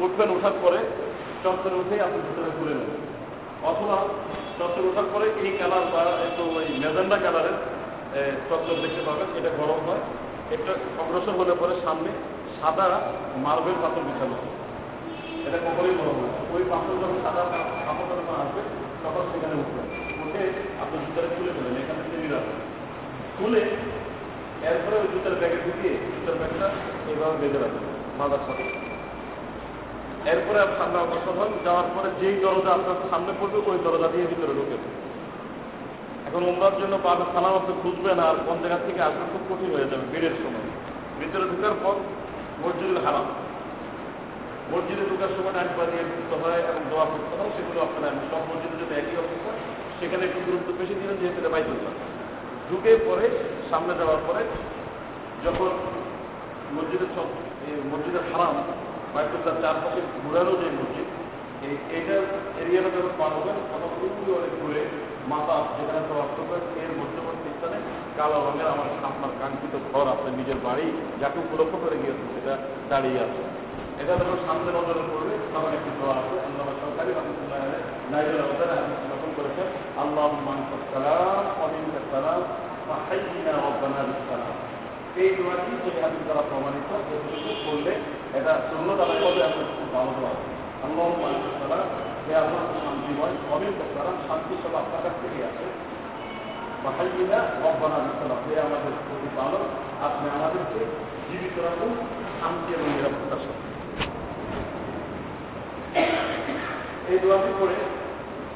উঠবেন, 0.04 0.30
ওঠার 0.36 0.56
পরে 0.64 0.80
চত্বরে 1.44 1.76
উঠে 1.82 1.96
আপনি 2.08 2.20
ভিতরে 2.28 2.50
ঘুরে 2.58 2.74
নেবেন। 2.80 3.00
অথবা 3.70 3.98
চত্বর 4.60 4.84
ওঠার 4.90 5.08
পরে 5.14 5.26
এই 5.44 5.52
কালার 5.60 5.86
বা 5.94 6.02
একটু 6.28 6.44
ওই 6.58 6.66
মেজেন্ডা 6.82 7.18
কালারের 7.26 7.58
চত্বর 8.50 8.76
দেখতে 8.84 9.02
পাবেন। 9.08 9.28
এটা 9.38 9.50
গরম 9.60 9.80
হয়। 9.88 10.04
এটা 10.56 10.74
অগ্রসর 11.02 11.36
হলে 11.40 11.54
পরে 11.62 11.74
সামনে 11.86 12.12
সাদা 12.60 12.86
মার্বেল 13.46 13.78
পাথর 13.84 14.04
বিছানো 14.08 14.38
এটা 15.48 15.58
কখনোই 15.66 15.96
গরম 16.00 16.18
হয় 16.22 16.34
ওই 16.56 16.64
পাথর 16.72 16.96
যখন 17.02 17.20
সাদা 17.26 17.44
কাপড় 17.86 18.10
আসবে, 18.44 18.62
তখন 19.04 19.24
সেখানে 19.32 19.56
উঠবে 19.62 19.82
উঠে 20.24 20.44
আপনি 20.82 20.96
ভিতরে 21.04 21.28
খুলে 21.34 21.52
ফেলেন 21.56 21.76
এখানে 21.82 22.02
থেকে 22.12 22.28
রাখবেন। 22.34 22.69
খুলে 23.40 23.62
এরপরে 24.70 24.96
ওই 25.02 25.08
জুতার 25.14 25.36
ব্যাগে 25.42 25.60
ঢুকিয়ে 25.66 25.94
জুতার 26.14 26.38
ব্যাগটা 26.40 26.68
এইভাবে 27.10 27.36
বেঁধে 27.42 27.60
রাখবেন 27.64 27.86
মাদার 28.20 28.44
সাথে 28.48 28.66
এরপরে 30.32 30.60
সামনে 30.80 30.98
অগ্রসর 31.04 31.36
হন 31.40 31.52
যাওয়ার 31.66 31.88
পরে 31.96 32.10
যেই 32.20 32.36
দরজা 32.46 32.72
আপনার 32.78 33.10
সামনে 33.12 33.32
পড়বে, 33.40 33.58
ওই 33.72 33.80
দরজা 33.86 34.08
দিয়ে 34.14 34.26
ভিতরে 34.32 34.54
ঢুকে 34.58 34.78
এখন 36.28 36.42
উমরার 36.52 36.76
জন্য 36.82 36.94
পাবে 37.06 37.24
সালাম 37.34 37.54
আপনি 37.60 37.74
খুঁজবেন 37.84 38.20
আর 38.28 38.36
কোন 38.48 38.58
জায়গা 38.64 38.80
থেকে 38.88 39.02
আসবে 39.08 39.24
খুব 39.32 39.44
কঠিন 39.50 39.70
হয়ে 39.76 39.90
যাবে 39.92 40.06
ভিড়ের 40.12 40.36
সময়। 40.44 40.68
ভিতরে 41.20 41.46
ঢুকার 41.52 41.76
পর 41.84 41.96
মসজিদুল 42.64 43.00
হারাম। 43.06 43.28
মসজিদে 44.72 45.04
ঢুকার 45.12 45.32
সময় 45.36 45.56
একবার 45.64 45.88
দিয়ে 45.92 46.04
ঢুকতে 46.10 46.36
হয় 46.42 46.62
এবং 46.70 46.82
দোয়া 46.92 47.06
করতে 47.12 47.34
হয়, 47.40 47.52
সেগুলো 47.56 47.80
আপনারা 47.88 48.08
সব 48.32 48.42
মসজিদে 48.50 48.76
যদি 48.82 48.94
একই 49.02 49.16
অবস্থা। 49.24 49.52
সেখানে 50.00 50.24
একটু 50.28 50.40
গুরুত্ব 50.48 50.70
বেশি 50.80 50.94
দিলেন, 51.00 51.16
যেহেতু 51.20 51.40
এটা 51.42 51.52
বাইতুল্লাহ 51.56 51.94
ঢুকে 52.70 52.92
পরে 53.08 53.26
সামনে 53.70 53.94
যাওয়ার 54.00 54.22
পরে 54.28 54.42
যখন 55.46 55.72
মসজিদের 56.76 57.10
মসজিদের 57.92 58.24
হারাম, 58.32 58.56
বাইতুল্লাহ 59.14 59.56
চারপাশে 59.64 60.02
ঘুরানো 60.24 60.54
যে 60.62 60.68
মসজিদ, 60.80 61.08
এই 61.68 61.74
এইটার 61.96 62.24
এরিয়াটা 62.62 62.90
যখন 62.96 63.14
পার 63.20 63.32
হবেন 63.38 63.58
তখন 63.72 63.90
পুরোপুরি 63.96 64.32
অনেক 64.40 64.54
ঘুরে 64.62 64.82
মাথা 65.32 65.56
যেখানে 65.78 66.02
প্রভাব 66.10 66.30
করবে 66.38 66.58
এর 66.84 66.92
মধ্যবর্তী 67.00 67.50
স্থানে 67.58 67.78
কালো 68.18 68.38
রঙের 68.46 68.68
আমার 68.74 68.90
আপনার 69.10 69.32
কাঙ্ক্ষিত 69.42 69.74
ঘর 69.90 70.06
আপনার 70.16 70.34
নিজের 70.40 70.60
বাড়ি, 70.68 70.88
যাকে 71.22 71.38
উপলক্ষ 71.46 71.74
করে 71.84 71.96
গিয়েছে, 72.02 72.24
সেটা 72.34 72.54
দাঁড়িয়ে 72.92 73.20
আছে। 73.26 73.42
এটা 74.02 74.14
যখন 74.22 74.38
সামনে 74.48 74.70
নজরে 74.78 75.04
পড়বে, 75.12 75.34
তখন 75.54 75.72
একটি 75.78 75.92
দোয়া 76.00 76.16
আছে 76.20 76.36
আল্লাহ 76.48 76.66
সরকারি 76.84 77.12
রহমতুল্লাহ 77.18 77.60
নাইজুল 78.12 78.40
আহমদের 78.44 78.70
করেছেন 80.10 80.26
আল্লাহ 80.40 80.80
সালাম 80.94 81.46
অমিন 81.66 81.86
সালাম 82.12 82.42
হাইনা 83.08 83.52
রব্বানা 83.66 84.02
বিসালাম। 84.10 84.58
এই 85.22 85.30
দোয়াটি 85.38 85.72
যে 85.84 85.92
হাদিস 86.02 86.22
দ্বারা 86.28 86.44
প্রমাণিত 86.50 86.90
করলে 87.66 87.94
এটা 88.38 88.54
শূন্য 88.68 88.90
দ্বারা 88.98 89.14
আপনার 89.50 89.68
খুব 89.76 89.88
ভালো 89.96 90.12
দোয়া। 90.18 90.34
আল্লাহ 90.86 91.08
সালাম, 91.62 91.86
হে 92.26 92.34
আল্লাহ 92.44 92.62
শান্তিময় 92.84 93.36
অমিন 93.54 93.74
সালাম, 93.96 94.16
শান্তি 94.28 94.54
সব 94.64 94.74
আপনার 94.82 95.02
কাছ 95.06 95.16
থেকে 95.22 95.40
আসে। 95.50 95.68
বাহাইনা 96.84 97.40
রব্বানা 97.64 98.00
বিসালাম, 98.06 98.40
হে 98.48 98.54
আমাদের 98.68 98.94
প্রতিপালক, 99.08 99.64
আপনি 100.08 100.26
আমাদেরকে 100.38 100.82
জীবিত 101.28 101.56
রাখুন, 101.66 101.92
শান্তি 102.40 102.70
এবং 102.76 102.88
নিরাপত্তার 102.96 103.42
সাথে 103.46 103.68
এই 107.12 107.18
দোয়াটি 107.24 107.52
করে 107.60 107.78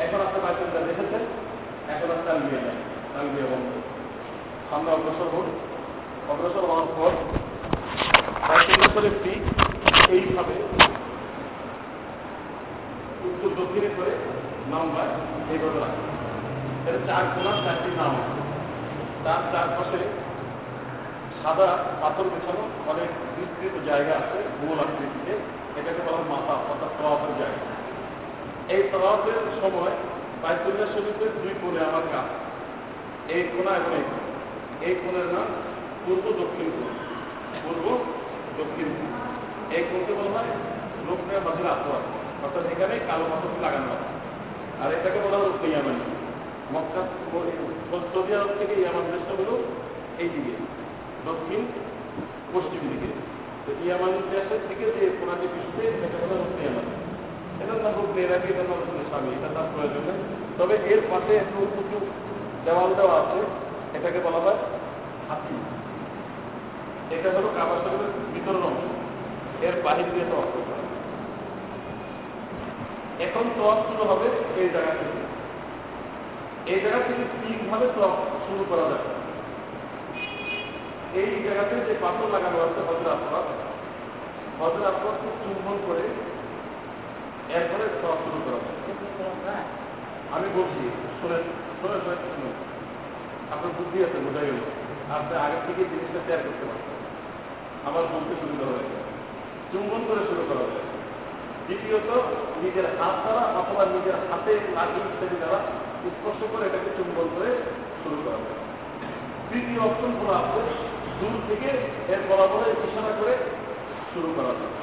এখন 0.03 0.19
আপনি 0.25 0.37
বাইতুল্লাহ 0.43 0.83
দেখেছেন 0.89 1.23
আর 1.89 2.01
তালবিয়া 2.27 2.61
নেই 2.65 2.77
তালবিয়া 3.13 3.47
বন্ধ। 3.51 3.71
সামনে 4.69 4.89
অগ্রসর 4.91 5.27
হন 5.33 5.47
অগ্রসর 6.31 6.63
হওয়ার 6.69 6.87
পর 6.97 7.11
শরীফটি 8.93 9.33
এইভাবে 10.15 10.55
উত্তর 13.27 13.49
দক্ষিণে 13.57 13.89
করে 13.97 14.13
নাম্বার 14.73 15.07
এইভাবে 15.53 15.77
রাখা। 15.83 16.01
এটা 16.87 16.99
চার 17.07 17.23
কোনার 17.33 17.57
চারটি 17.65 17.89
নাম 17.99 18.13
তার 19.23 19.41
চারপাশে 19.51 19.99
সাদা 21.41 21.67
পাথর 22.01 22.25
বিছানো 22.33 22.63
অনেক 22.91 23.09
বিস্তৃত 23.35 23.75
জায়গা 23.89 24.13
আছে, 24.21 24.37
গোল 24.61 24.79
আকৃতিতে। 24.83 25.33
এটাকে 25.79 26.01
বলা 26.05 26.19
মাথা 26.31 26.53
অর্থাৎ 26.71 26.91
তওয়াফের 26.97 27.33
জায়গা। 27.41 27.61
এই 28.73 28.81
তওয়াফের 28.91 29.39
সময় 29.61 29.95
বাইতুল্লাহ 30.43 30.87
শরীফের 30.93 31.31
দুই 31.41 31.53
কোণে 31.61 31.79
আমার 31.89 32.05
কাজ 32.13 32.27
এই 33.35 33.43
কোণা 33.53 33.71
এবং 33.75 33.91
এই 33.99 34.05
এই 34.87 34.95
কোণের 35.03 35.27
নাম 35.35 35.47
পূর্ব 36.05 36.25
দক্ষিণ 36.41 36.67
কোণ। 36.75 36.91
পূর্ব 37.63 37.85
দক্ষিণ 38.57 38.87
কোণ। 38.97 39.11
এই 39.75 39.83
কোণকে 39.91 40.13
বলা 40.13 40.31
হয় 40.35 40.51
লোকটা 41.07 41.33
মাঝের 41.45 41.67
আতোয়ার 41.73 42.03
অর্থাৎ 42.43 42.65
এখানে 42.73 42.95
কালো 43.07 43.25
পাথর 43.31 43.51
লাগানো 43.61 43.87
হয়। 43.91 44.05
আর 44.81 44.89
এটাকে 44.97 45.19
বলা 45.25 45.37
হয় 45.37 45.69
ইয়ামানি। 45.69 46.05
মক্কা 46.73 47.01
সৌদি 48.13 48.31
আরব 48.35 48.51
থেকে 48.59 48.73
ইয়ামান 48.81 49.05
দেশটা 49.11 49.33
হলো 49.39 49.55
এই 50.19 50.29
দিকে। 50.33 50.53
দক্ষিণ 51.25 51.61
পশ্চিম 52.53 52.81
দিকে। 52.91 53.09
তো 53.65 53.69
ইয়ামান 53.83 54.13
দেশের 54.31 54.61
থেকে 54.67 54.85
যে 54.85 55.03
কোনাটি 55.19 55.47
পিছনে 55.53 55.83
এটা 56.05 56.17
রুকনি 56.31 56.61
ইয়ামানি। 56.63 56.93
এটার 57.63 57.79
নাম 57.85 57.93
রূপ 57.97 58.09
নেরাকি 58.17 58.47
এটার 58.51 58.67
নাম 58.69 58.79
হচ্ছে 58.81 59.05
স্বামী, 59.11 59.29
এটা 59.37 59.49
তার 59.55 59.67
প্রয়োজন। 59.73 60.03
নেই 60.07 60.19
তবে 60.57 60.75
এর 60.91 61.01
পাশে 61.11 61.31
একটু 61.43 61.57
উঁচু 61.79 61.97
দেওয়াল 62.65 62.91
দেওয়া 62.99 63.15
আছে, 63.21 63.39
এটাকে 63.97 64.19
বলা 64.25 64.39
হয় 64.45 64.59
হাতি। 65.27 65.55
এটা 67.15 67.29
হলো 67.35 67.49
কাবার 67.57 67.79
শরীফের 67.83 68.11
বিতরণ 68.33 68.63
অংশ, 68.69 68.83
এর 69.67 69.75
বাহির 69.85 70.07
দিয়ে 70.13 70.27
তো 70.29 70.35
অর্থ 70.41 70.55
এখন 73.25 73.45
তোয়াপ 73.55 73.79
শুরু 73.87 74.03
হবে 74.11 74.27
এই 74.61 74.69
জায়গা 74.75 74.93
থেকে। 74.99 75.21
এই 76.73 76.79
জায়গা 76.83 76.99
থেকে 77.07 77.23
তিনভাবে 77.41 77.87
তোয়াপ 77.95 78.17
শুরু 78.45 78.63
করা 78.71 78.85
যাবে 78.91 79.09
এই 81.21 81.31
জায়গাতে 81.45 81.75
যে 81.87 81.93
পাথর 82.03 82.27
লাগানো 82.35 82.57
আছে 82.65 82.79
হজর 82.87 83.07
আসবাদ 83.15 83.45
হজর 84.59 84.83
আসবাদকে 84.91 85.29
চুম্বন 85.41 85.77
করে 85.87 86.05
এরপরে 87.55 87.85
তোয়াপ 88.01 88.19
শুরু 88.25 88.39
করা। 88.45 88.59
আমি 90.35 90.47
বলছি 90.57 90.81
শুনে 91.19 91.37
শুনে 91.79 91.97
শুনে 92.03 92.15
শুনুন। 92.33 92.55
আপনার 93.53 93.71
বুদ্ধি 93.77 93.97
আছে 94.05 94.17
বোঝা 94.25 94.41
গেল 94.47 94.59
আপনি 95.15 95.33
আগে 95.45 95.57
থেকে 95.65 95.81
জিনিসটা 95.91 96.19
শেয়ার 96.25 96.41
করতে 96.45 96.63
পারছেন। 96.69 96.97
আমার 97.87 98.03
বলতে 98.13 98.33
সুবিধা 98.41 98.65
হয়ে 98.71 98.87
যায় 98.91 99.07
চুম্বন 99.71 100.01
করে 100.09 100.21
শুরু 100.29 100.43
করা 100.49 100.65
যায় 100.71 100.87
দ্বিতীয়ত, 101.65 102.09
নিজের 102.63 102.87
হাত 102.99 103.15
দ্বারা 103.23 103.43
অথবা 103.59 103.83
নিজের 103.93 104.15
হাতে 104.29 104.53
লাঠি 104.75 104.99
ইত্যাদি 105.09 105.37
দ্বারা 105.41 105.59
স্পর্শ 106.15 106.39
করে, 106.51 106.63
এটাকে 106.69 106.89
চুম্বন 106.97 107.27
করে 107.35 107.49
শুরু 108.01 108.17
করা 108.25 108.39
যায় 108.45 108.59
তৃতীয় 109.49 109.79
অপশন 109.87 110.11
হলো 110.19 110.33
আছে, 110.41 110.61
দূর 111.19 111.35
থেকে 111.47 111.69
এর 112.13 112.21
বরাবরে 112.29 112.67
ইশারা 112.85 113.13
করে 113.19 113.33
শুরু 114.13 114.29
করা 114.37 114.53
যায় 114.59 114.73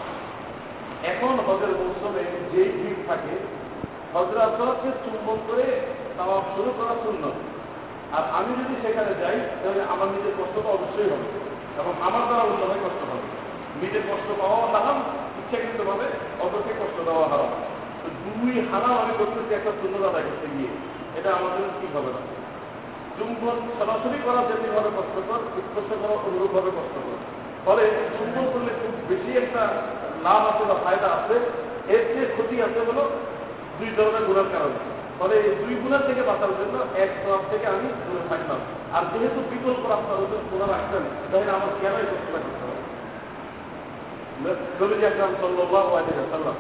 এখন 1.03 1.29
হজের 1.29 1.69
মৌসুমে 1.69 2.23
যেই 2.53 2.69
ভিড় 2.69 3.07
থাকে 3.07 3.35
হজরা 4.15 4.45
আসলামকে 4.45 4.91
চুম্বন 5.05 5.37
করে 5.47 5.81
তাওয়াফ 6.19 6.45
শুরু 6.57 6.71
করা 6.79 6.95
শূন্য 7.05 7.31
আর 8.13 8.23
আমি 8.33 8.65
যদি 8.65 8.75
সেখানে 8.83 9.15
যাই, 9.21 9.41
তাহলে 9.63 9.83
আমার 9.83 10.09
নিজের 10.09 10.33
কষ্টটা 10.39 10.69
অবশ্যই 10.69 11.05
হবে। 11.05 11.29
এবং 11.81 11.93
আমার 12.01 12.23
দ্বারা 12.27 12.43
অন্য 12.43 12.67
কষ্ট 12.67 13.11
হবে। 13.11 13.27
নিজের 13.83 14.01
কষ্ট 14.01 14.41
পাওয়া 14.41 14.67
হারাম 14.67 15.03
ইচ্ছাকৃত 15.39 15.81
ভাবে 15.83 16.05
অতকে 16.41 16.73
কষ্ট 16.73 17.05
দেওয়া 17.05 17.29
হারাম। 17.29 17.51
দুই 18.25 18.67
হারাম 18.73 18.99
আমি 18.99 19.13
করতেছি, 19.19 19.55
একটা 19.55 19.71
শূন্যতা 19.71 20.09
আদায় 20.09 20.23
করতে 20.23 20.47
গিয়ে। 20.57 20.69
এটা 21.19 21.33
আমাদের 21.33 21.65
কি 21.81 21.87
হবে 21.95 22.11
না। 22.13 22.21
চুম্বন 23.19 23.57
সরাসরি 23.79 24.19
করা 24.25 24.43
যেমনিভাবে 24.49 24.91
কষ্টকর 24.97 25.39
স্পর্শ 25.39 26.03
করা 26.03 26.13
অনুরূপভাবে 26.13 26.71
কষ্টকর। 26.71 27.19
ফলে 27.65 27.91
চুম্বন 28.19 28.53
করলে 28.53 28.73
খুব 28.83 28.95
বেশি 29.09 29.39
একটা 29.39 29.69
লাভ 30.26 30.42
আছে 30.52 30.64
বা 30.70 30.76
ফায়দা 30.84 31.08
আছে 31.18 31.36
এর 31.94 32.02
চেয়ে 32.12 32.28
ক্ষতি 32.36 32.56
আছে 32.66 32.80
হলো 32.88 33.04
দুই 33.78 33.90
ধরনের 33.98 34.24
গুণের 34.28 34.50
কারণে 34.54 34.80
ফলে 35.20 35.36
এই 35.40 35.54
দুই 35.62 35.76
গুণের 35.82 36.04
থেকে 36.08 36.22
বাঁচার 36.30 36.52
জন্য 36.60 36.76
এক 37.04 37.12
তরফ 37.24 37.44
থেকে 37.52 37.66
আমি 37.74 37.86
দূরে 38.06 38.24
থাকলাম 38.32 38.60
আর 38.96 39.04
যেহেতু 39.12 39.40
বিকল্প 39.52 39.84
রাস্তা 39.86 40.14
হচ্ছে 40.20 40.38
গুণা 40.52 40.68
রাখবেন 40.68 41.04
তাহলে 41.30 41.52
আমার 41.58 41.72
কেনই 41.82 42.08
কষ্ট 42.12 42.28
করতে 42.34 42.52
হবে 42.62 42.82
নবীজি 44.80 45.06
আকরাম 45.10 45.32
সাল্লাল্লাহু 45.42 45.92
আলাইহি 45.92 46.20
ওয়াসাল্লাম 46.20 46.56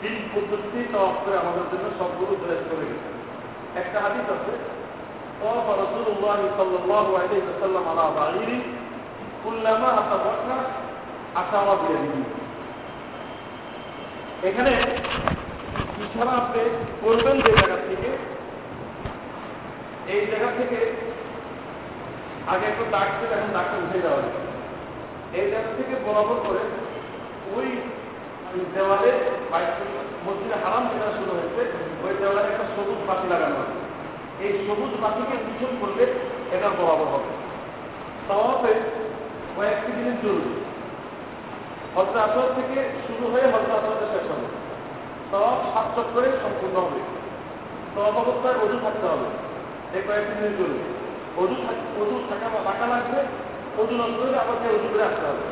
তিন 0.00 0.16
পদ্ধতি 0.32 0.80
তওয়াফ 0.92 1.16
করে 1.22 1.36
আমাদের 1.42 1.66
জন্য 1.72 1.86
সবগুলো 1.98 2.32
ড্রেস 2.42 2.62
করে 2.70 2.84
গেছেন 2.90 3.14
একটা 3.80 3.98
হাদিস 4.04 4.28
আছে 4.36 4.54
طاف 5.40 5.66
رسول 5.74 6.06
الله 6.08 6.40
صلى 6.58 6.76
الله 6.78 7.06
عليه 7.14 7.42
وسلم 7.42 7.84
على 7.90 8.04
بعير 8.16 8.50
كلما 9.44 9.90
أتبعنا 10.00 10.58
أشار 11.36 11.68
بيده 11.80 12.14
এখানে 14.49 14.71
ইশারা 16.03 16.33
আপনি 16.41 16.61
করবেন 17.01 17.35
যে 17.43 17.51
জায়গা 17.57 17.77
থেকে। 17.89 18.09
এই 20.13 20.21
জায়গা 20.29 20.49
থেকে 20.59 20.79
আগে 22.51 22.65
একটু 22.71 22.83
দাগ 22.93 23.07
ছিল, 23.17 23.31
এখন 23.37 23.51
দাগটা 23.57 23.77
উঠে 23.83 23.99
যাওয়া 24.05 24.21
যায়। 24.25 24.39
এই 25.37 25.45
জায়গা 25.51 25.71
থেকে 25.77 25.95
বরাবর 26.05 26.37
করে 26.47 26.63
ওই 27.55 27.67
দেওয়ালে 28.75 29.11
মসজিদে 30.25 30.57
হারাম 30.63 30.83
যেটা 30.91 31.09
শুরু 31.17 31.31
হয়েছে, 31.37 31.61
ওই 32.03 32.13
দেওয়ালে 32.21 32.41
একটা 32.49 32.65
সবুজ 32.73 32.99
বাতি 33.09 33.25
লাগানো 33.33 33.55
হবে 33.59 33.75
এই 34.45 34.51
সবুজ 34.65 34.93
বাতিকে 35.03 35.35
পিছন 35.45 35.71
করলে 35.81 36.03
এটা 36.55 36.69
বরাবর 36.79 37.07
হবে। 37.13 37.31
তবে 38.29 38.73
কয়েকটি 39.55 39.89
জিনিস 39.97 40.17
জরুরি। 40.23 40.51
হজরত 41.95 42.15
আসর 42.15 42.47
থেকে 42.55 42.77
শুরু 43.07 43.25
হয়ে 43.31 43.47
হজরত 43.53 43.71
আসরে 43.77 44.05
শেষ 44.13 44.25
হবে। 44.31 44.47
সব 45.31 45.57
সাত 45.73 45.87
চক্করে 45.95 46.29
সম্পূর্ণ 46.43 46.75
হবে। 46.85 46.99
সব 47.95 48.13
অবস্থায় 48.23 48.57
অজু 48.63 48.77
থাকতে 48.83 49.05
হবে। 49.07 49.27
এই 49.97 50.01
কয়েকটি 50.07 50.33
জিনিস 50.39 50.53
জরুরি 50.59 50.83
অজু 51.37 51.55
অজু 52.01 52.15
থাকা 52.29 52.47
থাকা 52.65 52.85
লাগবে। 52.93 53.19
অজু 53.81 53.93
নষ্ট 53.95 54.17
হলে 54.21 54.37
আমাকে 54.39 54.65
অজু 54.75 54.87
করে 54.93 55.03
আসতে 55.03 55.25
হবে। 55.27 55.45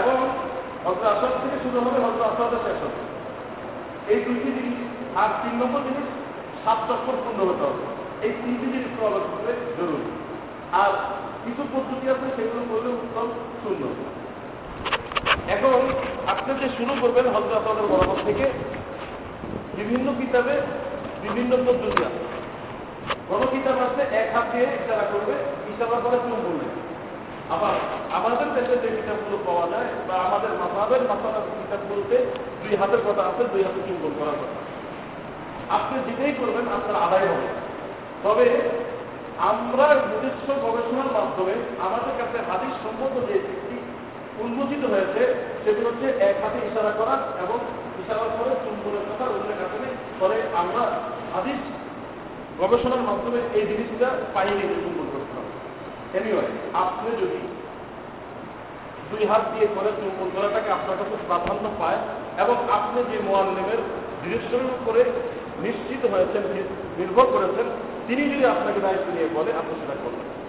এবং 0.00 0.16
হজরত 0.84 1.04
আসর 1.04 1.30
থেকে 1.42 1.56
শুরু 1.62 1.76
হবে 1.80 1.98
হজরত 2.06 2.22
আসরে 2.30 2.58
শেষ 2.66 2.78
হবে। 2.84 3.00
এই 4.12 4.20
দুইটি 4.24 4.48
জিনিস 4.56 4.76
আর 5.16 5.30
তিন 5.42 5.54
নম্বর 5.60 5.80
জিনিস 5.80 6.08
সাত 6.64 6.78
চক্কর 6.88 7.16
পূর্ণ 7.24 7.40
হতে 7.50 7.64
হবে। 7.64 7.82
এই 8.26 8.32
তিনটি 8.42 8.66
জিনিস 8.72 8.86
প্রবেশ 8.98 9.24
করতে 9.30 9.52
জরুরি। 9.78 10.08
আর 10.72 10.90
কিছু 11.44 11.62
পদ্ধতি 11.72 12.06
আছে 12.12 12.26
সেগুলো 12.36 12.62
করলে 12.70 12.88
উত্তম 12.88 13.28
সুন্দর 13.62 13.92
এখন 15.48 15.80
আপনি 16.26 16.54
যে 16.60 16.68
শুরু 16.76 16.96
করবেন 17.00 17.26
হজরত 17.28 17.66
বরাবর 17.90 18.16
থেকে, 18.24 18.44
বিভিন্ন 19.74 20.12
কিতাবে 20.18 20.54
বিভিন্ন 21.22 21.56
পদ্ধতি 21.56 22.04
আছে। 22.04 22.22
কোনো 23.28 23.46
কিতাব 23.46 23.78
আছে, 23.78 24.16
এক 24.16 24.36
হাত 24.36 24.44
দিয়ে 24.52 24.64
ইশারা 24.64 25.02
করবে 25.12 25.32
ইশারা 25.70 26.00
করে 26.00 26.16
চুম 26.16 26.30
করবে 26.30 26.66
আবার 27.54 27.74
আমাদের 28.12 28.54
দেশে 28.54 28.76
যে 28.76 28.88
কিতাবগুলো 28.96 29.38
পাওয়া 29.46 29.66
যায় 29.70 29.88
বা 30.08 30.14
আমাদের 30.14 30.50
মাথাবের 30.50 31.02
মাথার 31.02 31.32
কিতাবগুলোতে 31.32 32.16
দুই 32.62 32.76
হাতের 32.76 32.98
কথা 33.08 33.22
আছে, 33.22 33.44
দুই 33.44 33.62
হাতে 33.62 33.80
চুম্বন 33.88 34.12
করার 34.18 34.34
কথা। 34.34 34.58
আপনি 35.74 35.98
যেটাই 36.06 36.34
করবেন, 36.40 36.66
আপনার 36.68 37.02
আদায় 37.02 37.26
হবে। 37.26 37.46
তবে 38.22 38.46
আমরা 39.38 39.86
নিজস্ব 39.94 40.48
গবেষণার 40.66 41.10
মাধ্যমে 41.12 41.54
আমাদের 41.80 42.12
কাছে 42.18 42.38
হাদিস 42.50 42.74
সম্মত 42.82 43.14
যে 43.28 43.36
উন্মোচিত 44.44 44.82
হয়েছে 44.92 45.22
সেটি 45.64 45.80
হচ্ছে 45.86 46.06
এক 46.28 46.36
হাতে 46.42 46.58
ইশারা 46.68 46.92
করা 47.00 47.14
এবং 47.44 47.58
ইশারার 48.00 48.30
পরে 48.38 48.52
চুম্বনের 48.64 49.04
কথা 49.08 49.24
উল্লেখ 49.36 49.58
আছে। 49.66 49.78
পরে 50.20 50.36
আমরা 50.60 50.82
হাদিস 51.34 51.60
গবেষণার 52.60 53.06
মাধ্যমে 53.08 53.40
এই 53.58 53.64
জিনিসটা 53.66 54.08
পাইনি 54.34 54.62
চুম্বন 54.82 55.06
করতে 55.12 55.34
হবে। 55.36 55.52
আপনি 56.74 57.10
যদি 57.22 57.40
দুই 59.10 59.22
হাত 59.26 59.42
দিয়ে 59.52 59.66
করে 59.74 59.90
চুম্বন 60.00 60.28
করাটাকে 60.34 60.70
আপনার 60.72 60.96
কাছে 60.98 61.16
প্রাধান্য 61.26 61.64
পায় 61.78 62.00
এবং 62.42 62.56
আপনি 62.76 62.98
যে 63.10 63.18
মোয়াল্লিমের 63.26 63.80
ডিরেকশনের 64.22 64.70
উপরে 64.78 65.04
নিশ্চিত 65.64 66.02
হয়েছেন, 66.12 66.42
নির্ভর 66.98 67.26
করেছেন, 67.26 67.66
তিনি 68.08 68.22
যদি 68.30 68.44
আপনাকে 68.46 68.80
দায়িত্ব 68.80 69.08
নিয়ে 69.14 69.28
বলে, 69.34 69.50
আপনি 69.60 69.72
সেটা 69.80 69.96
করবেন। 70.02 70.39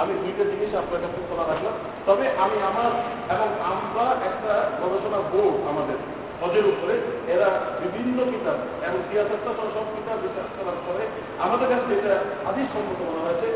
আমি 0.00 0.12
দুইটা 0.22 0.44
জিনিস 0.52 0.70
আপনার 0.82 1.00
কাছে 1.04 1.18
খোলা 1.28 1.44
রাখলাম। 1.50 1.74
তবে 2.06 2.24
আমি 2.44 2.58
আমার 2.70 2.90
এবং 3.34 3.48
আমরা 3.72 4.04
একটা 4.28 4.52
গবেষণা 4.80 5.20
বোর্ড 5.32 5.54
আমাদের, 5.72 5.98
হজের 6.40 6.66
উপরে, 6.72 6.94
এরা 7.34 7.48
বিভিন্ন 7.82 8.18
কিতাব 8.32 8.58
এবং 8.86 8.98
সিয়াসত্তা 9.08 9.50
সব 9.74 9.86
কিতাব 9.94 10.16
বিশ্বাস 10.24 10.48
করার 10.56 10.78
পরে 10.86 11.02
আমাদের 11.44 11.68
কাছে 11.72 11.90
এটা 11.98 12.14
আদির 12.48 12.68
সম্মত 12.72 13.00
মনে 13.08 13.24
হয়েছে, 13.26 13.48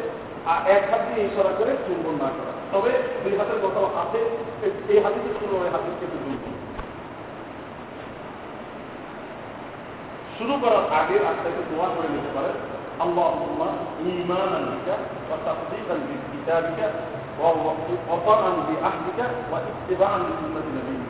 আর 0.50 0.58
এক 0.76 0.82
হাত 0.90 1.02
দিয়ে 1.08 1.22
ইশারা 1.28 1.52
করে 1.58 1.72
চুম্বন 1.84 2.14
না 2.22 2.28
করা। 2.36 2.52
তবে 2.72 2.92
দুই 3.22 3.34
হাতের 3.38 3.58
কথাও 3.64 3.86
আছে, 4.02 4.20
এই 4.92 4.98
হাতিতে 5.04 5.30
শুরু 5.40 5.54
হয় 5.60 5.70
হাতির 5.74 5.96
থেকে 6.00 6.16
দুই 6.24 6.36
শুরু 10.36 10.54
করার 10.62 10.84
আগে 11.00 11.16
আপনাকে 11.30 11.60
দোয়া 11.70 11.88
করে 11.94 12.08
নিতে 12.14 12.30
পারেন। 12.36 12.56
আল্লাহ 13.04 13.28
ইমান 14.12 14.62
بك 16.39 16.39
وتصديقا 16.39 16.71
بكتابك 16.71 16.79
ووفاء 17.39 18.43
بعهدك 18.67 19.19
واتباعا 19.51 20.17
لسنة 20.19 20.67
نبيك 20.69 21.03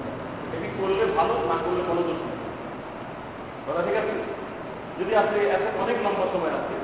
এটি 0.55 0.69
করলে 0.79 1.03
ভালো 1.17 1.33
না 1.51 1.57
করলে 1.63 1.81
কোনো 1.89 2.01
দোষ 2.07 2.19
নেই 2.21 2.37
কথা 3.65 3.81
ঠিক 3.87 3.95
আছে 4.01 4.13
যদি 4.99 5.13
আপনি 5.21 5.37
এখন 5.55 5.73
অনেক 5.83 5.97
লম্বা 6.05 6.25
সময় 6.33 6.53
আছে 6.59 6.75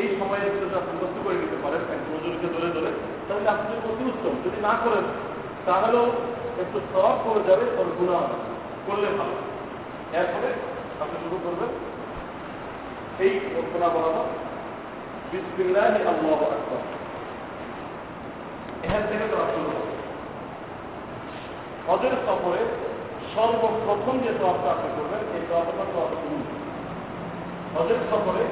এই 0.00 0.08
সময়ের 0.18 0.50
ভিতরে 0.52 0.76
আপনি 0.80 0.92
মুক্ত 1.00 1.16
করে 1.24 1.36
নিতে 1.42 1.58
পারেন 1.64 1.82
এক 1.94 2.00
নজরকে 2.06 2.48
ধরে 2.54 2.68
ধরে 2.76 2.90
তাহলে 3.26 3.48
আপনি 3.54 3.72
অতি 3.82 4.04
উত্তম 4.12 4.34
যদি 4.44 4.58
না 4.66 4.72
করেন 4.84 5.04
তাহলেও 5.66 6.04
একটু 6.62 6.78
সব 6.92 7.14
করে 7.24 7.40
যাবে 7.48 7.64
ওর 7.78 7.88
গুণা 7.98 8.14
হবে 8.20 8.36
করলে 8.86 9.08
ভালো 9.18 9.36
এরপরে 10.18 10.48
আপনি 11.02 11.16
শুরু 11.24 11.36
করবেন 11.44 11.70
এই 13.24 13.32
ঘোষণা 13.54 13.88
বরাবর 13.94 14.26
বিসমিল্লাহ 15.30 15.86
আল্লাহ 16.04 16.40
আকবর 16.48 16.80
এখান 18.85 19.03
থেকে 19.09 19.25
তো 19.31 19.37
শুরু 19.53 19.69
হবে 19.75 19.93
হজের 21.87 22.15
সফরে 22.25 22.61
সর্বপ্রথম 23.33 24.15
যে 24.25 24.31
দোয়াটা 24.39 24.67
আপনি 24.75 24.89
করবেন, 24.97 25.21
এই 25.35 25.43
দোয়াটা 25.49 25.71
আপনি 26.05 26.35
হজের 27.75 28.01
সফরে 28.09 28.43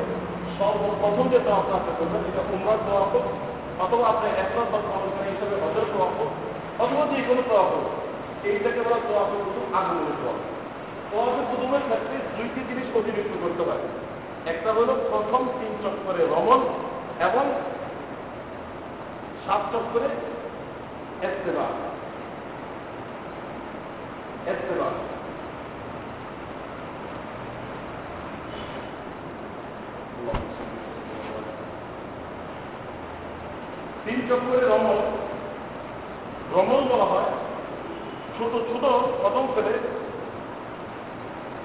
সর্বপ্রথম 0.58 1.26
যে 1.34 1.40
দোয়াটা 1.48 1.74
আপনি 1.80 1.92
করবেন, 2.00 2.22
এটা 2.30 2.42
উমরার 2.54 2.80
দোয়া 2.88 3.06
হোক, 3.12 3.26
অথবা 3.84 4.04
আপনি 4.12 4.28
একবার 4.44 4.66
অনুষ্ঠান 4.98 5.26
হিসেবে 5.32 5.56
হজের 5.64 5.88
দোয়া 5.94 6.10
হোক, 6.18 6.32
অথবা 6.84 7.04
যে 7.12 7.20
কোনো 7.28 7.42
দোয়া 7.50 7.66
হোক, 7.72 7.86
এইটাকে 8.50 8.80
বলা 8.86 9.00
দোয়া 9.08 9.24
হোক, 9.30 9.42
শুধু 9.46 9.62
আগুনের 9.80 10.16
দোয়া। 10.22 10.36
দোয়াকে 11.10 11.42
প্রথমের 11.50 11.84
ক্ষেত্রে 11.88 12.16
দুইটি 12.36 12.60
জিনিস 12.70 12.88
অতিরিক্ত 12.98 13.34
করতে 13.44 13.64
পারে। 13.70 13.86
একটা 14.52 14.70
হলো 14.78 14.94
প্রথম 15.12 15.42
তিন 15.58 15.72
চক্করে 15.84 16.22
রমন 16.34 16.60
এবং 17.28 17.46
সাত 19.50 19.64
চক্করে 19.74 20.10
এস্তেবা 21.28 21.66
এস্তেবা 24.52 24.88
তিন 34.06 34.20
চক্করে 34.30 34.62
রমন 34.72 34.98
রমন 36.56 36.82
বলা 36.92 37.08
হয় 37.12 37.30
ছোট 38.36 38.54
ছোট 38.70 38.84
কদম 39.24 39.46
ফেলে। 39.56 39.74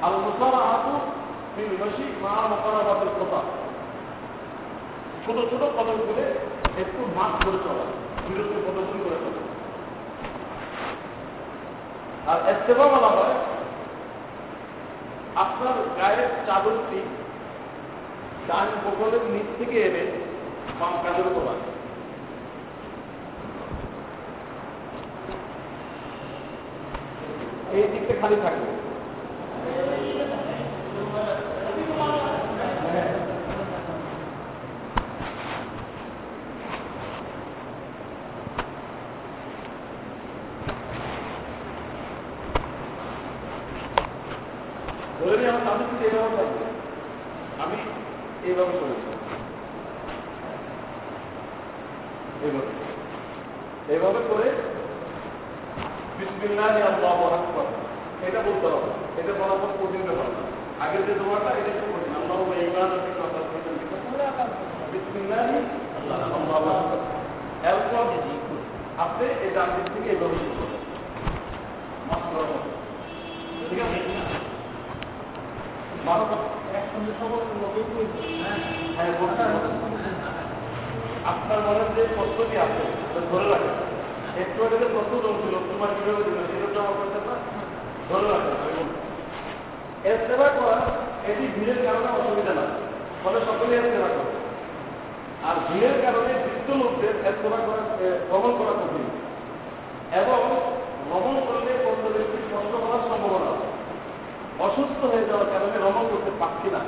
আল 0.04 0.14
মুসারা 0.24 0.60
আতু 0.74 0.94
তিন 1.54 1.70
মাসি 1.80 2.04
মা 2.22 2.32
মোকারাবাতের 2.50 3.10
কথা 3.18 3.40
ছোট 5.24 5.36
ছোট 5.50 5.62
কদম 5.76 5.98
ফেলে 6.08 6.26
একটু 6.82 7.00
মাছ 7.16 7.32
করে 7.44 7.58
চলা। 7.66 7.86
বিরতি 8.26 8.56
প্রদর্শন 8.64 8.98
করে 9.04 9.18
চলা। 9.24 9.40
আর 12.30 12.38
এস্তেবা 12.52 12.86
বলা 12.94 13.10
হয়, 13.16 13.36
আপনার 15.44 15.76
গায়ের 15.98 16.30
চাদরটি 16.46 17.00
ডান 18.48 18.68
বগলের 18.84 19.24
নিচ 19.32 19.48
থেকে 19.58 19.76
এনে 19.86 20.04
বাম 20.78 20.94
কাজের 21.04 21.26
উপর 21.30 21.44
আছে 21.54 21.70
এই 27.76 27.86
দিকটা 27.92 28.14
খালি 28.20 28.36
থাকবে। 28.44 28.68
ধরে 45.24 45.36
নিয়ে 45.36 45.50
আমার 45.50 45.64
সামনে 45.66 45.84
থেকে 45.90 46.04
এইভাবে 46.08 46.36
থাকবে? 46.38 46.64
আমি 47.62 47.76
এইভাবে 48.48 48.74
করেছি 48.80 49.08
এইভাবে। 52.44 52.70
এইভাবে 53.92 54.20
করে 54.30 54.48
বিসমিল্লাহ 56.18 56.74
আল্লাহ 56.90 57.18
আকবার। 57.36 57.66
এটা 58.26 58.40
বলতে 58.48 58.66
হবে। 58.72 58.90
এটা 59.20 59.32
বলার 59.40 59.58
পর 59.62 59.70
ব্যাপার 60.06 60.28
না। 60.34 60.42
আগের 60.84 61.02
যে 61.06 61.14
দোয়াটা 61.20 61.50
এটা 61.58 61.70
একটু 61.74 61.86
কঠিন 61.92 62.14
আল্লাহ 62.20 62.38
ইমান 62.66 62.90
বিসমিল্লাহ 64.92 65.48
আল্লাহ 65.98 66.66
আকবার। 66.80 67.00
এরপর 67.68 68.04
আপনি 69.04 69.24
এই 69.44 69.50
ডান 69.54 69.68
থেকে 69.94 70.08
এইভাবে 70.10 70.36
ঠিক 73.68 73.80
আছে? 73.84 74.53
আপনার 81.24 81.60
মনে 81.66 81.84
যে 81.96 82.02
প্রশ্নটি 82.16 82.56
আছে 82.58 82.82
ধরে 83.30 83.46
রাখেন। 83.48 83.76
একটু 84.42 84.58
আগে 84.64 84.76
প্রশ্ন 84.94 85.12
চলছিল 85.22 85.54
তোমার 85.70 85.90
কীভাবে 85.96 86.22
দিল 86.24 86.38
সেটা 86.50 86.68
জমা 86.74 86.92
করতেন 86.98 87.22
ধরে 88.08 88.26
আমি 88.34 88.48
বলছি। 88.50 88.82
এস্তেমা 90.04 90.48
করা 90.58 90.76
এটি 91.30 91.44
ভিড়ের 91.54 91.80
কারণে 91.86 92.08
অসুবিধা 92.18 92.52
না 92.54 92.64
ফলে 93.22 93.38
সকলেই 93.40 93.78
এস্তেমা 93.78 94.08
করে। 94.08 94.32
আর 95.48 95.56
ভিড়ের 95.68 95.96
কারণে 96.02 96.30
বৃদ্ধ 96.44 96.68
লোকদের 96.82 97.14
এস্তেমা 97.30 97.58
করা 97.66 97.82
এ, 98.04 98.06
ভ্রমণ 98.28 98.52
করা 98.58 98.72
কঠিন 98.72 99.06
এবং 100.20 100.38
ভ্রমণ 101.08 101.36
করলে 101.48 101.72
অন্য 101.90 102.04
ব্যক্তির 102.14 102.44
কষ্ট 102.52 102.72
করার 102.84 103.02
সম্ভাবনা 103.08 103.48
আছে। 103.54 103.73
অসুস্থ 104.66 105.00
হয়ে 105.12 105.28
যাওয়ার 105.28 105.48
কারণে 105.52 105.76
ভ্রমণ 105.84 106.04
করতে 106.12 106.30
পারছি 106.40 106.68
না। 106.74 106.80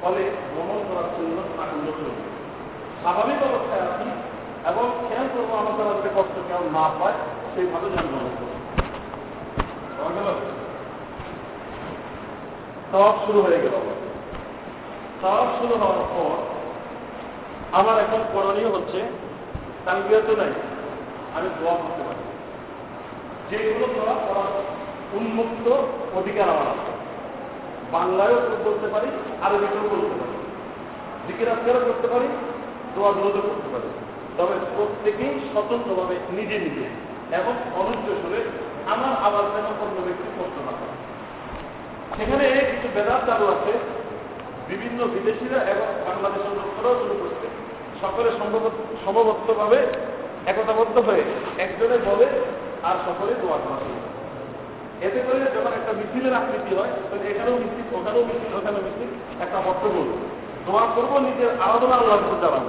ফলে 0.00 0.22
ভ্রমণ 0.52 0.78
করার 0.88 1.08
জন্য 1.16 1.36
আনন্দ 1.62 1.86
চলবে 1.98 2.24
স্বাভাবিক 3.02 3.40
অবস্থায় 3.48 3.84
আছি 3.90 4.08
এবং 4.70 4.84
খেয়াল 5.06 5.26
করব 5.34 5.50
আমার 5.60 5.74
দ্বারা 5.76 6.12
কষ্ট 6.16 6.36
কেউ 6.48 6.62
না 6.76 6.84
পায়, 6.98 7.16
সেইভাবে 7.52 7.88
ভ্রমণ 7.94 8.24
করব। 8.38 8.52
সব 12.92 13.14
শুরু 13.24 13.38
হয়ে 13.46 13.60
গেল 13.64 13.74
সব 15.22 15.46
শুরু 15.58 15.74
হওয়ার 15.82 16.04
পর 16.14 16.36
আমার 17.78 17.96
এখন 18.04 18.20
করণীয় 18.32 18.70
হচ্ছে 18.76 19.00
তালবিয়া 19.84 20.20
তো 20.28 20.32
নাই, 20.40 20.52
আমি 21.36 21.48
দোয়া 21.58 21.74
করতে 21.82 22.02
পারি। 22.08 22.22
যেগুলো 23.48 23.86
দোয়া 23.96 24.14
করার 24.26 24.51
উন্মুক্ত 25.18 25.66
অধিকার 26.18 26.46
আমার 26.54 26.68
আছে। 26.74 26.92
বাংলায়ও 27.92 28.40
বলতে 28.66 28.86
পারি, 28.94 29.08
আরবিতেও 29.44 29.86
বলতে 29.94 30.14
পারি। 30.20 30.36
দিকের 31.26 31.48
আজকারও 31.54 31.86
করতে 31.88 32.06
পারি 32.12 32.26
দোয়া 32.94 33.10
দোয়াদও 33.16 33.42
করতে 33.48 33.68
পারি। 33.74 33.88
তবে 34.38 34.54
প্রত্যেকেই 34.76 35.32
স্বতন্ত্রভাবে 35.52 36.14
নিজে 36.38 36.56
নিজে 36.66 36.84
এবং 37.38 37.54
অনুজ্জ 37.80 38.06
করে 38.22 38.40
আমার 38.92 39.14
আবার 39.26 39.44
যেন 39.54 39.66
অন্য 39.84 39.96
ব্যক্তি 40.06 40.28
কষ্ট 40.38 40.56
না 40.66 40.72
করে 40.78 40.94
সেখানে 42.16 42.44
কিছু 42.70 42.88
বেদার 42.94 43.20
চালু 43.26 43.46
আছে। 43.54 43.72
বিভিন্ন 44.70 45.00
বিদেশিরা 45.14 45.60
এবং 45.72 45.86
বাংলাদেশের 46.06 46.54
লোকেরাও 46.58 46.94
শুরু 47.00 47.14
করছে। 47.22 47.46
সকলে 48.02 48.28
সমবদ্ধভাবে 49.04 49.78
একতাবদ্ধ 50.50 50.96
হয়ে 51.08 51.24
একজনে 51.64 51.96
বলে 52.08 52.26
আর 52.88 52.96
সকলে 53.06 53.32
দোয়া 53.42 53.58
করা 53.64 53.78
শুরু। 53.84 54.01
এতে 55.02 55.20
করে 55.20 55.38
যখন 55.40 55.72
একটা 55.72 55.92
মিছিলের 55.92 56.34
আকৃতি 56.34 56.76
হয়, 56.76 56.88
তাহলে 56.88 57.30
এখানেও 57.30 57.56
মিছিল, 57.56 58.00
ওখানেও 58.00 58.24
মিছিল 58.24 58.54
ওখানেও 58.56 58.82
মিছিল, 58.82 59.10
একটা 59.42 59.58
হট্টগোল 59.58 60.08
দোয়া 60.66 60.86
করব 60.94 61.18
নিজের 61.18 61.50
আরাধনা 61.60 61.94
আল্লাহ 61.96 62.16
করে 62.16 62.40
জানাব 62.40 62.66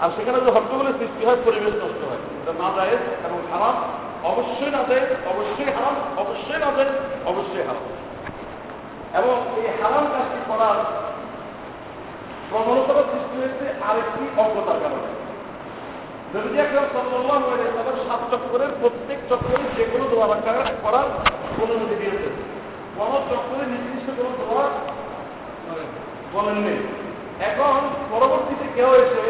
আর 0.00 0.10
সেখানে 0.16 0.40
যে 0.40 0.50
হট্টগোলের 0.50 0.92
সৃষ্টি 0.98 1.26
হয়, 1.26 1.36
পরিবেশ 1.44 1.74
নষ্ট 1.74 2.02
হয়। 2.04 2.22
এটা 2.42 2.52
না 2.62 2.68
যায় 2.76 2.96
এবং 3.24 3.38
হারাম। 3.52 3.76
অবশ্যই 4.24 4.70
না 4.70 4.82
যায় 4.88 5.00
অবশ্যই 5.26 5.64
হারাম। 5.64 5.94
অবশ্যই 6.16 6.58
না 6.58 6.70
যায় 6.76 6.90
অবশ্যই 7.26 7.62
হারাম। 7.62 7.86
এবং 9.18 9.34
এই 9.56 9.82
হারাম 9.82 10.04
কাজটি 10.04 10.40
করার 10.48 10.78
প্রবণতার 12.50 12.94
সৃষ্টি 12.94 13.36
হয়েছে 13.38 13.84
আরেকটি 13.84 14.40
অজ্ঞতার 14.40 14.80
কারণে। 14.82 15.21
নবীজি 16.34 16.58
আকরাম 16.64 16.86
সাল্লাল্লাহু 16.94 17.46
আলাইহি 17.52 17.72
ওয়াসাল্লাম 17.74 18.06
সাত 18.08 18.22
চক্করের 18.32 18.72
প্রত্যেক 18.80 19.18
চক্করে 19.30 19.64
যে 19.76 19.84
কোনো 19.92 20.04
দোয়া 20.12 20.26
রাখা 20.32 20.52
করার 20.84 21.06
অনুমতি 21.62 21.94
দিয়েছেন 22.00 22.34
কোন 22.96 23.12
চক্করে 23.30 23.64
নির্দিষ্ট 23.72 24.08
কোনো 24.18 24.30
দোয়া 24.40 24.64
বলেননি। 26.34 26.74
এখন 27.48 27.78
পরবর্তীতে 28.12 28.66
কেউ 28.76 28.90
এসে 29.02 29.24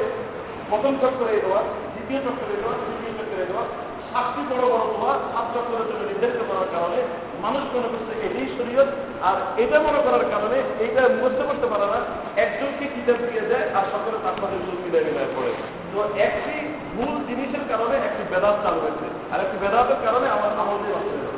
প্রথম 0.68 0.92
চক্করে 1.02 1.32
দোয়া, 1.44 1.60
দ্বিতীয় 1.92 2.20
চক্করে 2.26 2.54
দোয়া, 2.62 2.74
তৃতীয় 2.84 3.12
চক্করে 3.18 3.44
দোয়া, 3.50 3.64
সাতটি 4.10 4.40
বড় 4.50 4.64
বড় 4.72 4.84
দোয়া 4.94 5.12
সাত 5.32 5.46
চক্করের 5.54 5.86
জন্য 5.90 6.02
নির্ধারিত 6.10 6.40
করার 6.50 6.68
কারণে 6.74 6.98
মানুষ 7.44 7.62
মনে 7.74 7.88
করছে 7.92 8.12
এটাই 8.26 8.46
শরীয়ত। 8.56 8.90
আর 9.28 9.36
এটা 9.62 9.76
মনে 9.86 10.00
করার 10.06 10.24
কারণে 10.32 10.58
এইটা 10.84 11.02
বুঝতে 11.20 11.42
করতে 11.48 11.66
পারে 11.72 11.86
না। 11.92 11.98
একজনকে 12.44 12.84
কিতাব 12.94 13.18
দিয়ে 13.28 13.44
দেয় 13.50 13.66
আর 13.76 13.84
সকলে 13.92 14.18
তার 14.24 14.36
সাথে 14.40 14.56
জোর 14.64 14.76
মিলাই 14.84 15.02
মিলাই 15.08 15.30
পড়ে। 15.36 15.52
তো 15.92 16.18
একটি 16.18 16.54
ভুল 16.96 17.24
জিনিসের 17.26 17.64
কারণে 17.68 17.96
একটি 17.96 18.22
বেদাত 18.34 18.56
চালু 18.62 18.80
হয়েছে। 18.80 19.06
আর 19.32 19.40
একটি 19.40 19.56
বেদাতের 19.60 19.96
কারণে 20.04 20.28
আমার 20.28 20.52
হয়েছে 20.94 21.32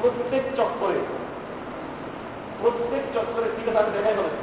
প্রত্যেক 0.00 0.42
চক্করে 0.56 1.00
প্রত্যেক 2.60 3.02
চক্করে 3.14 3.48
কি 3.56 3.70
কথা 3.70 3.80
আমি 3.80 3.90
দেখাই 3.98 4.14
বলেছি। 4.14 4.42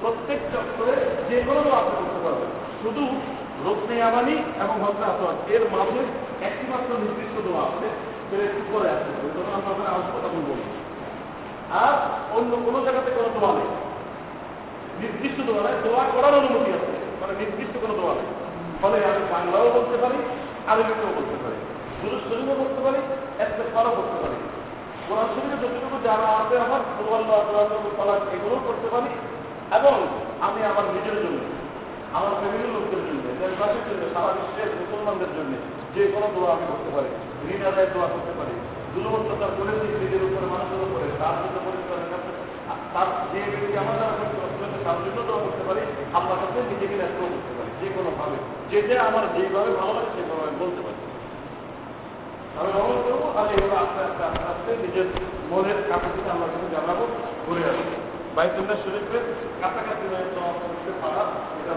প্রত্যেক 0.00 0.38
চক্করে 0.52 0.92
যে 1.28 1.42
কোনো 1.46 1.60
আপনি 1.60 1.94
করতে 1.96 2.20
পারবেন। 2.24 2.50
শুধু 2.82 3.20
রোগনে 3.64 4.02
আমানি 4.02 4.32
এবং 4.32 4.84
হত্যা 4.84 5.06
আসন 5.06 5.52
এর 5.52 5.62
মাঝে 5.72 6.00
একটি 6.44 6.64
মাত্র 6.70 6.94
নির্দিষ্ট 6.98 7.48
দোয়া 7.48 7.62
আছে, 7.62 7.86
সেটা 8.30 8.44
একটু 8.44 8.62
করে 8.72 8.88
আসবে। 8.90 9.12
ওই 9.24 9.54
আমরা 9.54 9.70
ওখানে 9.70 9.88
আসব 9.88 10.14
তখন 10.22 10.42
বলব। 10.48 10.62
আর 11.70 11.94
অন্য 12.36 12.56
কোনো 12.64 12.84
জায়গাতে 12.84 13.10
কোনো 13.10 13.40
দোয়া 13.40 13.52
নেই। 13.54 13.68
নির্দিষ্ট 15.00 15.38
দোয়া 15.50 15.70
নেই, 15.70 15.90
দোয়া 15.90 16.04
করার 16.14 16.34
অনুমতি 16.34 16.70
আছে। 16.72 17.03
মানে 17.24 17.38
নির্দিষ্ট 17.38 17.74
কোনো 17.80 17.94
দোয়া 18.00 18.14
নেই। 18.14 18.28
ফলে 18.82 18.96
আমি 19.04 19.22
বাংলাও 19.32 19.66
বলতে 19.70 19.96
পারি, 20.02 20.18
আরবিতেও 20.66 21.12
বলতে 21.18 21.36
পারি। 21.44 21.58
দুরুদ 22.00 22.22
শরীফও 22.28 22.56
বলতে 22.62 22.80
পারি 22.84 23.00
এস্তেফারও 23.42 23.92
করতে 23.98 24.16
পারি। 24.22 24.38
কোরআন 25.08 25.28
শরীফে 25.34 25.58
যতটুকু 25.62 25.96
জানা 26.04 26.28
আছে 26.40 26.54
আমার 26.66 26.80
আল্লাহ 27.14 27.38
তালাক 27.98 28.22
এগুলোও 28.34 28.60
করতে 28.66 28.88
পারি। 28.94 29.10
এবং 29.78 29.94
আমি 30.46 30.60
আমার 30.70 30.86
নিজের 30.96 31.16
জন্য, 31.22 31.38
আমার 32.16 32.32
ফ্যামিলির 32.40 32.72
লোকদের 32.74 33.02
জন্য, 33.08 33.24
দেশবাসীর 33.40 33.84
জন্য, 33.88 34.02
সারা 34.14 34.32
বিশ্বের 34.38 34.70
মুসলমানদের 34.80 35.30
জন্য 35.36 35.52
যে 35.94 36.02
কোনো 36.14 36.26
দোয়া 36.34 36.50
আমি 36.56 36.66
করতে 36.70 36.90
পারি। 36.96 37.10
ঋণ 37.52 37.62
আদায় 37.70 37.88
দোয়া 37.94 38.08
করতে 38.14 38.32
পারি। 38.38 38.54
দুর্বত্ততার 38.94 39.52
করেছি 39.58 39.86
নিজের 40.02 40.22
উপরে, 40.28 40.46
মানুষের 40.54 40.80
উপরে, 40.86 41.06
তার 41.20 41.34
জন্য 41.42 41.56
পরিষ্কারের 41.66 42.08
কাছে 42.12 42.30
তার 42.94 43.08
যে 43.32 43.40
ব্যক্তি 43.52 43.72
আমার 43.82 43.96
দ্বারা 43.98 44.14
দোয়া 45.28 45.40
করতে 45.44 45.62
পারি 45.68 45.82
কাছে 46.40 46.58
নিজেকে 46.70 46.96
ব্যস্ত 47.00 47.18
করতে 47.34 47.52
পারি, 47.58 47.70
যে 48.88 48.94
আমার 49.08 49.24
ভালো 49.80 49.92
লাগে, 49.96 50.10
সেভাবে 50.14 50.42
আমি 50.46 50.56
বলতে 50.64 50.80
পারি। 50.84 50.98
আমি 52.58 52.70
ভ্রমণ 52.74 52.96
করব 53.04 53.22
আস্তে 53.82 54.00
আস্তে 54.08 54.22
আস্তে 54.28 54.44
আস্তে 54.52 54.70
নিজের 54.84 55.06
মনের 55.50 55.78
কাছাকাছি 55.88 56.20
জানাব 56.74 57.00
ঘুরে 57.44 57.62
আসব 57.70 57.88
কাছাকাছি 59.60 60.04
করতে 60.60 60.92
পারা 61.02 61.22
এটা 61.60 61.74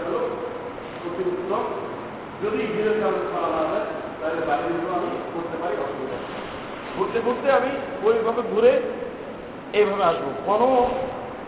যদি 2.42 2.58
করা 3.32 3.48
না 3.54 3.62
যায়, 3.70 3.86
তাহলে 4.18 4.40
বাইরেগুলো 4.48 4.92
আমি 4.98 5.10
করতে 5.34 5.56
পারি, 5.62 5.74
অসুবিধা। 5.84 6.16
ঘুরতে 6.96 7.18
ঘুরতে 7.24 7.48
আমি 7.58 7.70
ওইভাবে 8.06 8.42
ঘুরে 8.52 8.72
এইভাবে 9.78 10.04
আসব। 10.10 10.24
কোনো 10.46 10.68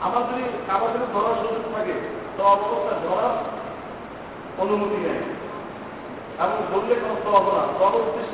আমার 0.00 0.22
যদি 0.22 0.42
কাবার 0.66 0.90
যদি 0.90 1.06
ধরার 1.12 1.34
সুযোগ 1.40 1.76
থাকে, 1.76 1.94
তো 2.36 2.44
অবস্থা 2.44 2.92
ধরার 3.08 3.34
অনুমতি 4.58 4.96
নেই। 4.96 5.20
এবং 6.38 6.58
বললে 6.72 6.94
কোনো 6.94 7.16
সব 7.24 7.44
না। 7.54 7.62
সব 7.78 7.94
উদ্দেশ্য 7.94 8.32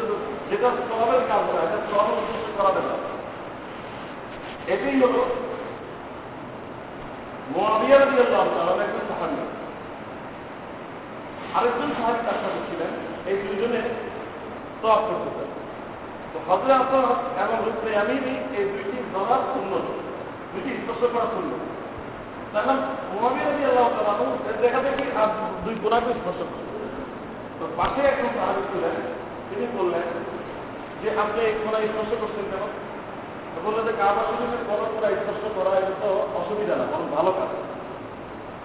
যেটা 0.50 0.68
সবের 0.68 1.20
কাজ 1.28 1.42
না, 1.54 1.60
এটা 1.62 1.78
সব 1.90 2.06
উদ্দেশ্য 2.12 2.46
করাবে 2.58 2.80
না। 2.80 2.94
এটাই 4.72 5.00
হলো 5.00 5.24
মোয়াবিয়া 7.56 7.98
রাজি 7.98 8.16
আল্লাহ 8.20 8.80
একজন 8.80 9.04
সাহাবী। 9.08 9.36
আরেকজন 11.54 11.90
সাহাবী 11.96 12.18
তার 12.26 12.38
সাথে 12.42 12.60
ছিলেন, 12.70 12.92
এই 13.26 13.36
দুইজনে 13.42 13.80
তফ 14.82 15.00
করতেছেন 15.08 15.48
তো 16.32 16.38
হজরে 16.46 16.72
আসর 16.72 17.04
এবং 17.42 17.58
রুকনে 17.64 17.96
আমিনি 17.96 18.34
এই 18.58 18.64
দুইটি 18.68 18.98
ধরার 19.12 19.58
উন্নত। 19.58 20.05
দুইটি 20.56 20.70
স্পর্শ 20.82 21.02
করা 21.14 21.26
মোয়াবিয়া 23.12 23.46
রাজি 23.48 23.62
আল্লাহ 23.70 23.88
তাআলা 23.94 24.12
দেখা 24.64 24.80
দেখি 24.86 25.04
আর 25.20 25.28
দুই 25.64 25.74
স্পর্শ 26.20 26.40
করছে। 26.50 26.62
তো 27.58 27.64
পাশে 27.78 28.00
একজন 28.10 28.28
সাহাবী 28.36 28.62
ছিলেন, 28.70 28.94
তিনি 29.48 29.66
বললেন 29.78 30.04
যে, 31.00 31.08
আপনি 31.22 31.40
কোনায় 31.64 31.86
স্পর্শ 31.92 32.10
করছেন 32.22 32.44
কেন? 32.50 32.64
বললেন 33.66 33.84
যে, 33.88 33.92
কাবা 34.00 34.22
শরীফের 34.28 34.62
কোনায় 34.68 35.16
স্পর্শ 35.22 35.42
করা 35.56 35.70
এটা 35.80 35.94
তো 36.02 36.10
অসুবিধা 36.38 36.74
না, 36.80 36.84
বরং 36.92 37.08
ভালো 37.16 37.30
কাজ। 37.38 37.50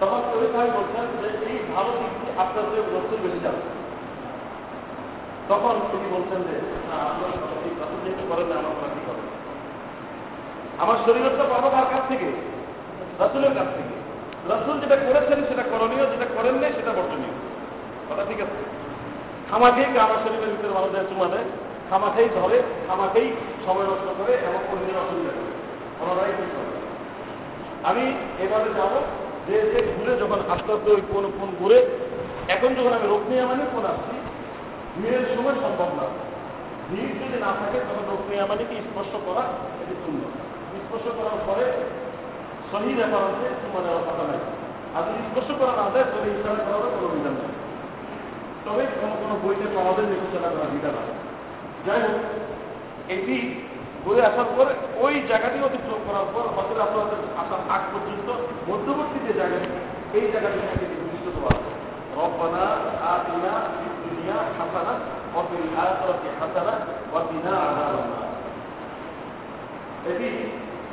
তখন 0.00 0.20
ভাই 0.56 0.68
বলছেন 0.78 1.04
যে, 1.20 1.28
এই 1.48 1.56
ভালো 1.74 1.90
দিকটি 2.00 2.26
আপনার 2.42 2.64
যে 2.72 2.78
রসুল 2.96 3.18
বেশি 3.24 3.40
যাবে 3.46 3.62
তখন 5.50 5.74
তিনি 5.90 6.06
বলছেন 6.16 6.40
যে 6.48 6.54
আপনার 7.08 7.30
করেন 8.28 8.48
আমার 8.58 8.90
ঠিক 8.94 9.06
হবে 9.10 9.24
আমার 10.78 10.96
শরীরটা 11.04 11.44
পাবো 11.52 11.68
কার 11.74 11.86
কাছ 11.92 12.02
থেকে, 12.08 12.28
রসুলের 13.20 13.54
কাছ 13.58 13.68
থেকে। 13.76 13.94
রসুল 14.50 14.76
যেটা 14.82 14.96
করেছেন 14.96 15.38
সেটা 15.48 15.62
করণীয়, 15.62 16.04
যেটা 16.12 16.26
করেন 16.36 16.54
নাই 16.62 16.72
সেটা 16.78 16.92
বর্জনীয়। 16.98 17.34
কথা 18.08 18.22
ঠিক 18.28 18.40
আছে? 18.44 18.58
খামাকেই 19.50 19.88
কাবা 19.96 20.16
শরীফের 20.24 20.50
ভিতরে 20.54 20.74
মানুষদের 20.78 21.08
চুমা 21.10 21.26
দেয়। 21.32 21.46
খামাকেই 21.90 22.28
ধরে 22.38 22.62
খামাকেই 22.88 23.28
সময় 23.66 23.86
নষ্ট 23.90 24.08
করে 24.18 24.32
এবং 24.46 24.60
অন্যের 24.72 24.96
অসুবিধা 25.02 25.32
করে। 25.36 25.52
ওনারাই 26.00 26.32
ঠিক 26.38 26.50
করে 26.56 26.72
আমি 27.88 28.04
এবারে 28.44 28.70
যাব, 28.78 28.92
যে 29.46 29.56
যে 29.72 29.80
ঘুরে 29.92 30.12
যখন 30.22 30.38
আস্তে 30.52 30.70
আস্তে 30.72 30.90
ওই 30.96 31.02
কোন 31.12 31.24
কোন 31.38 31.48
ঘুরে, 31.60 31.78
এখন 32.54 32.74
যখন 32.78 32.92
আমি 32.98 33.06
রোগ 33.12 33.22
নিয়ে 33.30 33.44
মানে 33.50 33.62
কোন 33.74 33.84
আসছি, 33.92 34.14
ভিড়ের 34.96 35.26
সময় 35.36 35.56
সম্ভব 35.64 35.90
না। 35.98 36.06
ভিড় 36.90 37.12
যদি 37.20 37.38
না 37.44 37.50
থাকে, 37.60 37.78
তখন 37.88 38.04
রুকনি 38.10 38.40
আমাদেরকে 38.46 38.74
স্পর্শ 38.88 39.12
করা 39.26 39.42
এটি 39.82 39.94
সুন্দর। 40.04 40.30
স্পর্শ 40.92 41.08
করার 41.18 41.40
পরে 41.48 41.66
সহি 42.70 42.90
রেফারেন্সে 43.00 43.48
তোমার 43.62 43.82
নেওয়ার 43.84 44.04
কথা 44.08 44.24
নাই। 44.30 44.40
আর 44.96 45.02
যদি 45.06 45.22
স্পর্শ 45.28 45.48
করা 45.60 45.72
না 45.80 45.84
যায় 45.94 46.06
তাহলে 46.10 46.28
ইসলামে 46.34 46.62
করার 46.66 46.92
কোনো 46.94 47.08
বিধান 47.14 47.34
নেই। 47.40 47.52
তবে 48.64 48.84
কোনো 49.00 49.14
কোনো 49.22 49.34
বইতে 49.42 49.66
পাওয়া 49.74 49.92
যায় 49.96 50.08
নিখোঁজ 50.10 50.34
করা 50.34 50.68
বিধান 50.74 50.94
আছে। 51.00 51.14
যাই 51.86 52.00
হোক, 52.04 52.16
এটি 53.14 53.36
বয়ে 54.04 54.22
আসার 54.28 54.48
পরে 54.56 54.72
ওই 55.04 55.14
জায়গাটি 55.30 55.58
অতিক্রম 55.68 56.00
করার 56.08 56.26
পর 56.34 56.44
হজর 56.56 56.78
আপনাদের 56.86 57.20
আসার 57.42 57.60
আগ 57.74 57.82
পর্যন্ত 57.92 58.28
মধ্যবর্তী 58.68 59.18
যে 59.26 59.32
জায়গাটি, 59.40 59.68
এই 60.18 60.26
জায়গাটি 60.32 60.58
নির্দিষ্ট 61.00 61.26
দেওয়া 61.34 61.50
আছে। 61.56 61.70
রব্বানা 62.18 62.64
ফিদ 63.76 63.94
দুনিয়া 64.04 64.38
হাসানা 64.56 64.94
ফিল 65.48 65.66
আখিরাতি 65.82 66.28
হাসানা 66.40 66.74
ওয়া 67.10 67.20
কিনা 67.28 67.52
আযাবান 67.66 68.06
এটি 70.10 70.28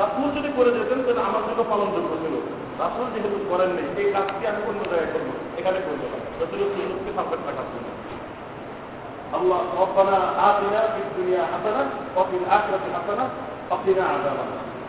রাসুল 0.00 0.28
যদি 0.36 0.50
করে 0.56 0.70
যেতেন 0.76 0.98
তাহলে 1.06 1.22
আমার 1.28 1.42
জন্য 1.48 1.60
পালনযোগ্য 1.70 2.12
ছিল। 2.22 2.34
রাসুল 2.82 3.06
যেহেতু 3.14 3.38
করেন 3.50 3.70
নেই, 3.76 3.86
এই 4.00 4.06
কাজটি 4.12 4.42
আমি 4.50 4.60
অন্য 4.68 4.80
জায়গায় 4.90 5.10
করব। 5.12 5.28
এখানে 5.58 5.78
করব 5.86 6.02
না। 6.12 6.18
রসুল 6.40 6.60
সুন্দরকে 6.74 7.10
সাবমিট 7.16 7.40
রাখার 7.46 7.68
জন্য। 7.72 7.88
আল্লাহ, 9.36 9.60
রব্বানা 9.80 10.18
আতিনা 10.48 10.80
ফিদ 10.94 11.08
দুনিয়া 11.16 11.42
হাসানা, 11.52 11.82
ওয়া 12.14 12.24
ফিল 12.30 12.46
আখিরাতি 12.56 12.88
হাসানা, 12.96 13.24
ওয়া 13.68 13.76
কিনা 13.84 14.04
আযাবান। 14.14 14.48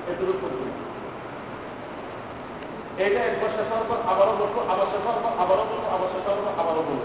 এটুকু 0.10 0.34
করব। 0.41 0.60
এটা 3.05 3.20
একবার 3.30 3.49
শেষ 3.55 3.68
হওয়ার 3.72 3.86
পর 3.89 3.97
আবারও 4.12 4.34
বলব, 4.39 4.55
আবার 4.72 4.88
শেষ 4.91 5.03
হওয়ার 5.05 5.22
পর 5.24 5.32
আবারও 5.43 5.66
বলব, 5.70 5.84
আবার 5.95 6.07
শেষ 6.14 6.24
হওয়ার 6.28 6.41
পর 6.45 6.53
আবারও 6.62 6.84
বলব। 6.89 7.03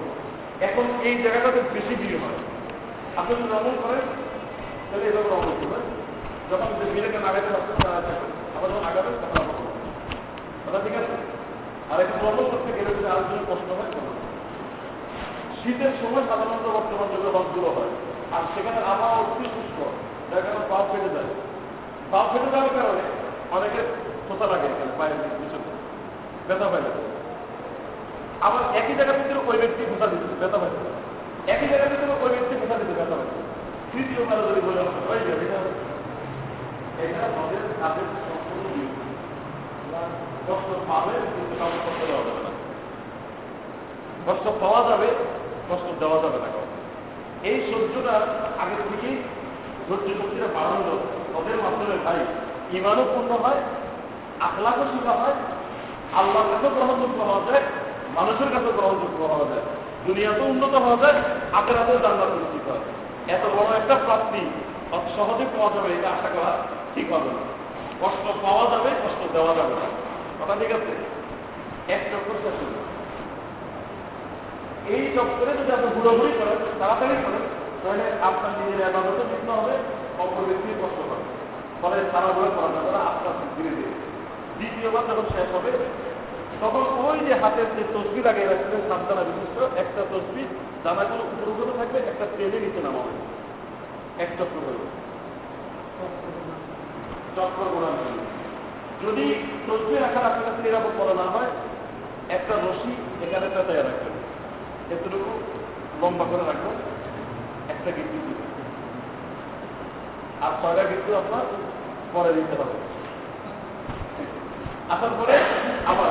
এখন 0.67 0.85
এই 1.09 1.15
জায়গাটাতে 1.23 1.61
বেশি 1.75 1.95
ভিড় 2.01 2.17
হয় 2.23 2.39
আপনি 3.19 3.33
যদি 3.35 3.49
রমন 3.55 3.75
করেন, 3.85 4.05
তাহলে 4.89 5.05
এভাবে 5.09 5.29
রমন 5.29 5.53
করবেন 5.61 5.85
যখন 6.51 6.69
মিলেকে 6.95 7.19
আগাতে 7.29 7.49
পারছেন 7.55 7.77
তারা 7.83 8.01
থাকবেন 8.07 8.31
আবার 8.57 8.69
যখন 8.71 8.85
আগাবেন 8.91 9.15
তখন 9.23 9.39
আবার 9.43 9.57
কথা 10.65 10.79
ঠিক 10.85 10.95
আছে? 11.01 11.15
আর 11.93 11.99
একটু 12.05 12.17
রমন 12.27 12.47
করতে 12.53 12.71
গেলে 12.77 12.91
যদি 12.97 13.09
আরও 13.13 13.25
জন্য 13.29 13.43
কষ্ট 13.51 13.69
হয় 13.79 13.91
শীতের 15.59 15.93
সময় 16.01 16.25
সাধারণত 16.31 16.67
বর্তমান 16.77 17.09
যুগে 17.13 17.31
হজগুলো 17.37 17.69
হয়। 17.77 17.93
আর 18.35 18.43
সেখানে 18.55 18.79
আবহাওয়া 18.91 19.19
অতি 19.23 19.47
শুষ্ক, 19.55 19.79
যার 20.31 20.43
কারণে 20.45 20.65
পা 20.71 20.79
ফেটে 20.91 21.11
যায়। 21.17 21.31
পা 22.13 22.21
ফেটে 22.31 22.49
যাওয়ার 22.55 22.73
কারণে 22.77 23.05
অনেকে 23.57 23.81
খোঁচা 24.27 24.47
লাগে 24.53 24.69
পায়ের 24.99 25.19
পিছনে 25.41 25.69
ব্যথা 26.49 26.67
পাই 26.73 26.83
আবার 28.47 28.63
একই 28.81 28.95
জায়গার 28.99 29.19
ভিতরে 29.21 29.41
ওই 29.51 29.59
ব্যক্তি 29.63 29.83
খোঁচা 29.91 30.07
দিচ্ছে 30.11 30.35
ব্যথা 30.43 30.59
পাই 30.63 30.73
একই 31.55 31.67
জায়গার 31.71 31.91
ভিতরে 31.93 32.13
ওই 32.25 32.31
ব্যক্তি 32.35 32.55
খোঁচা 32.61 32.77
দিচ্ছে 32.81 32.95
ব্যথা 33.01 33.17
পাই 33.19 33.29
তৃতীয় 33.91 34.23
কারও 34.29 34.43
যদি 34.49 34.61
বলে 34.67 34.81
ওই 35.11 35.19
যে 35.27 35.33
এটা 35.35 35.45
এটা 35.47 35.57
আমাদের 35.61 35.75
তাদের 35.81 35.93
সম্পূর্ণ 36.67 36.84
কষ্ট 44.27 44.47
পাওয়া 44.61 44.89
যাবে 44.89 45.09
কষ্ট 45.71 45.87
দেওয়া 46.01 46.19
যাবে 46.23 46.39
না 46.39 46.49
এই 47.49 47.57
সহ্যটা 47.71 48.15
আগে 48.63 48.77
থেকেই 48.91 49.17
ধৈর্য 49.89 50.09
শক্তিটা 50.21 50.49
বাড়ানো। 50.55 50.95
ওদের 51.39 51.57
মাধ্যমে 51.57 51.97
ভাই, 52.05 52.21
ইমানও 52.79 53.05
পূর্ণ 53.05 53.31
হয়, 53.45 53.61
আখলাকও 54.41 54.85
শিখা 54.93 55.13
হয়, 55.13 55.37
আল্লাহর 56.15 56.49
কাছে 56.53 56.69
গ্রহণযোগ্য 56.75 57.19
হওয়া 57.23 57.53
যায়, 57.53 57.63
মানুষের 58.15 58.51
কাছে 58.51 58.71
গ্রহণযোগ্য 58.73 59.21
হওয়া 59.25 59.47
যায়। 59.51 59.65
দুনিয়াতেও 60.07 60.45
উন্নত 60.45 60.75
হওয়া 60.75 60.97
যায়, 60.97 61.19
আখেরাতেও 61.53 61.99
জান্নাত 62.03 62.31
নিশ্চিত 62.31 62.65
হয়। 62.71 62.85
এত 63.35 63.45
বড় 63.57 63.71
একটা 63.77 63.95
প্রাপ্তি 63.95 64.41
সহজে 65.17 65.45
পাওয়া 65.53 65.71
যাবে 65.75 65.89
এটা 65.99 66.09
আশা 66.09 66.29
করা 66.29 66.53
ঠিক 66.95 67.13
হবে 67.13 67.31
না। 67.37 67.43
কষ্ট 68.03 68.25
পাওয়া 68.43 68.65
যাবে, 68.71 68.91
কষ্ট 69.05 69.33
দেওয়া 69.33 69.55
যাবে 69.55 69.75
না। 69.75 69.89
কথা 70.41 70.55
ঠিক 70.61 70.73
আছে? 70.73 70.93
এক 71.95 72.03
চক্কর 72.13 72.37
শেষ 72.43 72.57
হয়ে 72.61 72.95
এই 74.95 75.05
চক্করে 75.17 75.53
যদি 75.59 75.73
আপনি 75.73 75.89
ঘুরাঘুরি 75.95 76.33
করেন, 76.39 76.59
তাড়াতাড়ি 76.81 77.17
করেন, 77.25 77.45
তাহলে 77.83 78.05
আপনার 78.23 78.53
নিজের 78.59 78.87
আবাদত 78.89 79.19
বিঘ্ন 79.31 79.51
হবে, 79.53 79.75
অপর 80.19 80.43
ব্যক্তির 80.49 80.79
কষ্ট 80.83 80.99
হবে 81.05 81.25
ফলে 81.83 81.97
তাড়াহুড়ো 82.13 82.51
করা 82.57 82.69
যাবে 82.75 82.91
না 82.93 83.01
আস্তে 83.11 83.29
ধীরে 83.57 83.73
ধীরে। 83.77 83.95
দ্বিতীয়বার 84.59 85.05
যখন 85.09 85.27
শেষ 85.35 85.49
হবে, 85.55 85.73
তখন 86.61 86.85
ওই 87.05 87.19
যে 87.19 87.35
হাতের 87.35 87.69
যে 87.77 87.83
তসবি 87.95 88.21
লাগিয়ে 88.23 88.47
রাখছিলেন 88.47 88.83
সাবধানা 88.89 89.23
বিশিষ্ট। 89.29 89.57
একটা 89.83 90.03
তসবি 90.11 90.43
দানাগুলো 90.85 91.23
উপর 91.33 91.49
উপরে 91.53 91.73
থাকবে, 91.79 91.99
একটা 91.99 92.27
তেলে 92.37 92.59
নিচে 92.61 92.81
নামা 92.85 92.99
হবে 92.99 93.15
এক 94.23 94.31
চক্র 94.39 94.57
করবে 94.67 95.04
চক্র 97.37 97.61
গোড়ার 97.75 97.97
জন্য 98.01 98.21
যদি 99.05 99.25
তসবি 99.67 99.95
রাখার 99.95 100.25
আপনার 100.29 100.45
কাছে 100.47 100.61
নিরাপদ 100.65 100.93
বলা 101.01 101.15
না 101.21 101.27
হয়, 101.35 101.51
একটা 102.37 102.55
রশি 102.65 102.93
এখানে 103.25 103.47
পেঁচায় 103.55 103.83
রাখবেন 103.87 104.15
এতটুকু 104.95 105.31
লম্বা 106.01 106.25
করে 106.31 106.45
রাখবেন 106.51 106.77
একটা 107.73 107.89
গিট্টু 107.97 108.19
দিবেন 108.27 108.51
আর 110.45 110.53
ছয়টা 110.61 110.85
গিট্টু 110.91 111.11
আপনার 111.23 111.45
পরে 112.15 112.31
দিতে 112.37 112.55
হবে। 112.61 112.77
আসার 114.95 115.13
পরে 115.19 115.35
আবার 115.91 116.11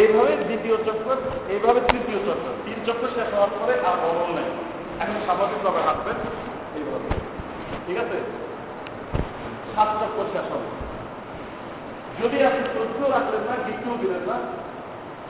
এইভাবে 0.00 0.32
দ্বিতীয় 0.48 0.76
চক্র 0.86 1.08
এইভাবে 1.52 1.80
তৃতীয় 1.90 2.18
চক্র 2.28 2.46
তিন 2.64 2.78
চক্র 2.86 3.04
শেষ 3.14 3.28
হওয়ার 3.34 3.52
পরে 3.58 3.74
আর 3.88 3.96
বদল 4.02 4.28
নেই। 4.38 4.50
এখন 5.00 5.16
স্বাভাবিকভাবে 5.24 5.80
হাঁটবেন। 5.86 6.16
এইভাবে 6.76 7.08
ঠিক 7.86 7.96
আছে? 7.98 8.18
সাত 9.74 9.88
চক্র 10.00 10.18
শেষ 10.32 10.46
হবে 10.52 10.68
যদি 12.20 12.36
আপনি 12.46 12.62
চক্র 12.74 13.00
রাখলেন 13.10 13.42
না 13.48 13.54
গিট্টু 13.66 13.90
দিলেন 14.00 14.22
না 14.30 14.36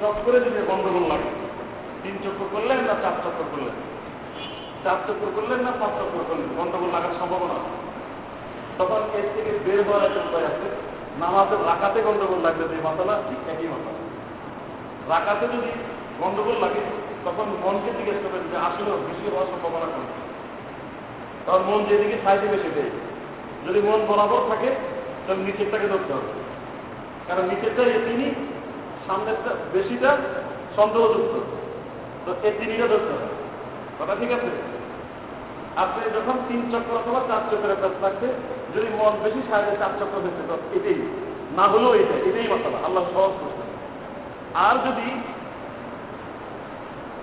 চক্রে 0.01 0.41
যদি 0.41 0.61
গন্ডগোল 0.69 1.05
লাগে। 1.13 1.31
তিন 2.03 2.15
চক্র 2.25 2.43
করলেন 2.53 2.79
না, 2.79 2.95
চার 3.03 3.13
চক্র 3.25 3.43
করলেন? 3.53 3.77
চার 4.85 4.99
চক্র 5.07 5.27
করলেন 5.37 5.61
না, 5.61 5.71
পাঁচ 5.81 5.93
চক্র 5.99 6.19
করলেন? 6.29 6.49
গন্ডগোল 6.59 6.91
লাগার 6.91 7.15
সম্ভাবনা 7.19 7.57
তখন 8.79 9.01
এর 9.19 9.27
থেকে 9.37 9.51
বের 9.65 9.81
হওয়ার 9.87 10.05
একটা 10.05 10.21
উপায় 10.21 10.47
আছে। 10.47 10.67
নামাজের 11.21 11.61
রাখাতে 11.67 11.99
গন্ডগোল 12.03 12.41
লাগবে 12.41 12.65
যে 12.69 12.77
মাসালা, 12.85 13.15
ঠিক 13.29 13.41
একই 13.49 13.69
মাসালা। 13.69 14.01
রাখাতে 15.15 15.45
যদি 15.47 15.71
গন্ডগোল 16.21 16.57
লাগে 16.65 16.83
তখন 17.29 17.45
মনকে 17.65 17.91
জিজ্ঞেস 17.99 18.17
করবেন 18.23 18.43
যে 18.51 18.57
আসলে 18.57 18.91
বেশি 18.91 19.31
হওয়ার 19.31 19.47
সম্ভাবনা 19.47 19.87
কম 19.87 20.05
তখন 21.47 21.73
মন 21.73 21.85
যেদিকে 21.85 22.19
সাইডে 22.25 22.47
বেশি 22.49 22.71
দেয়। 22.75 22.91
যদি 23.67 23.89
মন 23.89 24.07
বরাবর 24.07 24.49
থাকে, 24.49 24.71
তাহলে 25.27 25.43
নিচেরটাকে 25.43 25.89
ধরতে 25.89 26.13
হবে। 26.13 26.31
কারণ 27.27 27.43
নিচেরটা 27.43 27.83
এ 27.83 27.99
তিনি, 28.09 28.35
সামনেরটা 29.07 29.55
বেশিটা 29.73 30.17
সন্দেহযুক্ত। 30.77 31.35
তো 32.25 32.49
এ 32.49 32.51
তিনিটা 32.59 32.87
ধরতে 32.87 33.13
হবে। 33.13 33.29
কথা 33.99 34.15
ঠিক 34.21 34.33
আছে? 34.33 34.51
আপনি 35.77 36.11
যখন 36.11 36.39
তিন 36.49 36.73
চক্র 36.73 36.97
অথবা 36.97 37.21
চার 37.29 37.41
চক্রের 37.51 37.77
কাজ 37.83 37.91
থাকবে, 38.01 38.27
যদি 38.75 38.87
মন 38.99 39.13
বেশি 39.25 39.43
সাইডে 39.51 39.77
চার 39.77 39.91
চক্র 40.01 40.21
দেখতে 40.21 40.79
এটাই। 40.79 41.09
না 41.57 41.63
হলেও 41.63 41.95
এটা 41.95 42.15
এটাই 42.29 42.49
মাসালা 42.49 42.87
আল্লাহ 42.87 43.05
সহজ 43.15 43.33
আর 44.55 44.75
যদি 44.75 45.11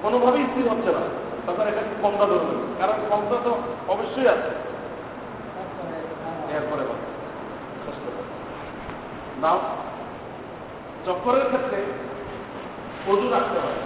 কোনোভাবেই 0.05 0.43
স্থির 0.43 0.69
হচ্ছে 0.69 0.91
না। 0.91 0.99
তখন 1.47 1.61
এটা 1.61 1.81
কমটা 2.01 2.25
ধরবে। 2.25 2.73
কারণ 2.79 2.93
কমটা 3.09 3.35
তো 3.43 3.57
অবশ্যই 3.87 4.27
আছে। 4.27 4.49
এরপরে। 6.53 6.85
নাও। 9.41 9.59
চক্করের 11.05 11.45
ক্ষেত্রে 11.45 11.81
অজু 13.07 13.29
রাখতে 13.29 13.59
হয়। 13.59 13.81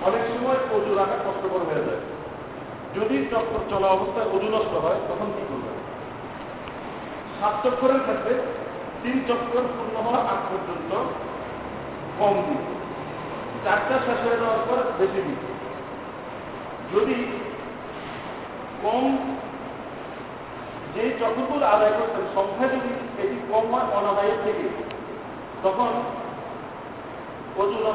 অনেক 0.00 0.20
সময় 0.26 0.80
অজু 0.80 0.94
রাখা 0.94 1.14
কষ্টকর 1.14 1.58
হয়ে 1.58 1.84
যায়। 1.84 2.00
যদি 2.94 3.26
চক্কর 3.30 3.58
চলা 3.70 3.86
অবস্থায় 3.86 4.26
অজু 4.26 4.48
নষ্ট 4.48 4.74
হয়, 4.74 4.96
তখন 5.08 5.26
কি 5.26 5.42
করবে? 5.48 5.68
সাত 7.40 7.66
চক্করের 7.66 8.00
ক্ষেত্রে 8.00 8.34
তিন 9.02 9.24
চক্কর 9.28 9.60
পূর্ণ 9.60 9.96
হওয়ার 9.96 10.26
আগ 10.26 10.36
পর্যন্ত 10.36 10.94
কম 12.18 12.42
দিন 12.48 12.77
চারটা 13.68 13.96
শেষ 14.06 14.20
হয়ে 14.26 14.40
পর 14.68 14.78
বেশি 14.98 15.20
দিন। 15.26 15.38
যদি 16.92 17.16
কম 18.82 19.04
যে 20.94 21.02
যতদূর 21.20 21.62
আদায় 21.62 21.94
করছেন, 21.98 22.24
সংখ্যা 22.34 22.66
যদি 22.68 22.90
এটি 23.22 23.36
কম 23.52 23.64
হয় 23.74 23.86
অনাদায়ের 23.98 24.38
থেকে, 24.44 24.66
তখন 25.62 25.90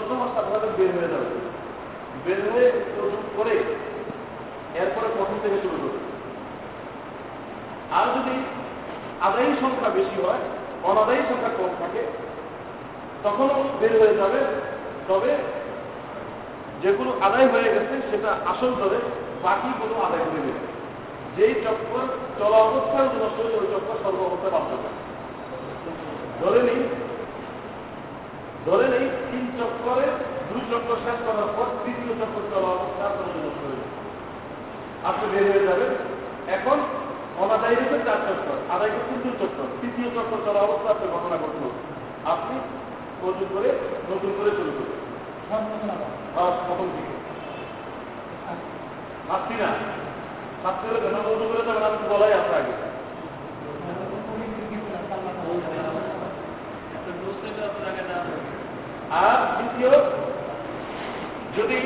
হওয়ার 0.09 0.31
সাথে 0.35 0.49
সাথে 0.51 0.69
বের 0.77 0.91
হয়ে 0.97 1.11
যাবে। 1.13 1.29
বের 2.25 2.39
হয়ে 2.51 2.67
অজু 3.01 3.17
করে 3.37 3.55
এরপরে 4.79 5.07
প্রথম 5.17 5.37
থেকে 5.43 5.57
শুরু 5.61 5.77
করবে 5.81 5.99
আর 7.91 8.05
যদি 8.15 8.35
আদায়ী 9.21 9.51
সংখ্যা 9.61 9.89
বেশি 9.89 10.15
হয়, 10.25 10.43
অনাদায়ী 10.83 11.21
সংখ্যা 11.29 11.51
কম 11.57 11.71
থাকে, 11.79 12.03
তখনও 13.23 13.63
বের 13.79 13.93
হয়ে 14.01 14.15
যাবে। 14.17 14.39
তবে 15.07 15.31
যেগুলো 16.83 17.11
আদায় 17.27 17.47
হয়ে 17.53 17.69
গেছে, 17.73 17.95
সেটা 18.09 18.29
আসল 18.51 18.71
ধরে 18.81 18.97
বাকিগুলো 19.45 19.95
আদায় 20.07 20.25
হয়ে 20.29 20.45
গেছে 20.47 20.65
যেই 21.35 21.55
চক্কর 21.65 22.05
চলা 22.39 22.59
অবস্থায় 22.67 23.07
যদি 23.07 23.17
নষ্ট 23.23 23.39
ওই 23.59 23.67
চক্র 23.73 23.91
সর্ব 24.03 24.19
অবস্থায় 24.29 24.53
বাধ্য 24.55 24.71
করে 24.83 24.97
ধরে 26.41 26.61
নিই। 26.67 26.81
ধরে 28.67 28.85
নেই, 28.93 29.05
তিন 29.29 29.45
চক্করে 29.59 30.07
দুই 30.49 30.63
চক্র 30.71 30.89
শেষ 31.05 31.17
করার 31.27 31.49
পর 31.57 31.67
তৃতীয় 31.83 32.13
চক্কর 32.21 32.43
চলা 32.53 32.69
অবস্থা 32.77 33.03
আপনার 33.09 33.27
নষ্ট 33.45 33.61
হয়ে 33.65 33.79
যাবে 33.81 33.87
আপনি 35.09 35.25
বের 35.31 35.45
হয়ে 35.51 35.67
যাবেন। 35.69 35.91
এখন 36.57 36.77
অনাদায়ী 37.43 37.75
হচ্ছে 37.79 37.97
চার 38.07 38.19
চক্কর, 38.27 38.57
আদায় 38.75 38.91
করছেন 38.93 39.17
দুই 39.23 39.33
চক্কর। 39.41 39.67
তৃতীয় 39.79 40.09
চক্র 40.15 40.33
চলা 40.45 40.61
অবস্থা 40.67 40.89
আপনি 40.95 41.05
ঘটনা 41.15 41.37
ঘটল। 41.43 41.63
আপনি 42.33 42.55
নতুন 43.23 43.47
করে 43.53 43.69
নতুন 44.11 44.31
করে 44.37 44.51
শুরু 44.57 44.71
করবেন 44.77 45.02
আর 59.21 59.37
দ্বিতীয় 59.57 59.91
যদি 61.57 61.79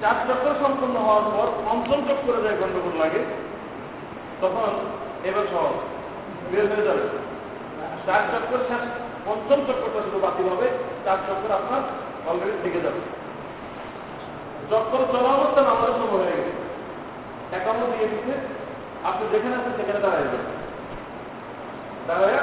চার 0.00 0.16
চক্কর 0.28 0.54
সম্পন্ন 0.62 0.96
হওয়ার 0.98 1.26
পর 1.34 1.46
পঞ্চম 1.64 2.00
চক্করে 2.08 2.40
যায় 2.42 2.56
গন্ডগোল 2.60 2.94
লাগে 3.00 3.20
তখন 4.40 4.70
এবার 5.24 5.44
সহজ 5.52 5.76
বের 6.50 6.66
হয়ে 6.66 6.86
যাবে 6.86 7.04
চার 8.06 8.22
চক্কর 8.32 8.60
পঞ্চম 9.26 9.58
চক্করটা 9.66 10.00
শুধু 10.02 10.18
বাতিল 10.18 10.46
হবে, 10.48 10.68
চার 11.04 11.18
চক্কর 11.28 11.50
আপনার 11.52 11.82
অলরেডি 12.26 12.58
থেকে 12.62 12.80
যাবে। 12.84 13.00
চক্কর 14.70 15.02
চলা 15.12 15.30
অবস্থা 15.36 15.60
আমাদের 15.74 15.94
সময় 15.98 16.22
হয়ে 16.22 16.36
গেছে। 16.38 16.52
একান্ন 17.58 17.80
দিয়ে 17.92 18.08
দিচ্ছে। 18.12 18.34
আপনি 19.08 19.24
যেখানে 19.32 19.54
আছেন, 19.58 19.72
সেখানে 19.78 20.00
দাঁড়ায় 20.04 20.24
যাবেন 20.24 20.44
দাঁড়ায় 22.08 22.38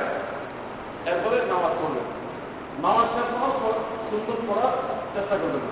এরপরে 1.10 1.38
নামাজ 1.52 1.74
পড়বেন। 1.80 2.08
নামাজ 2.86 3.08
শেষ 3.16 3.30
হওয়ার 3.36 3.54
সুন্দর 4.10 4.38
পড়ার 4.48 4.74
চেষ্টা 5.14 5.36
করবেন। 5.42 5.64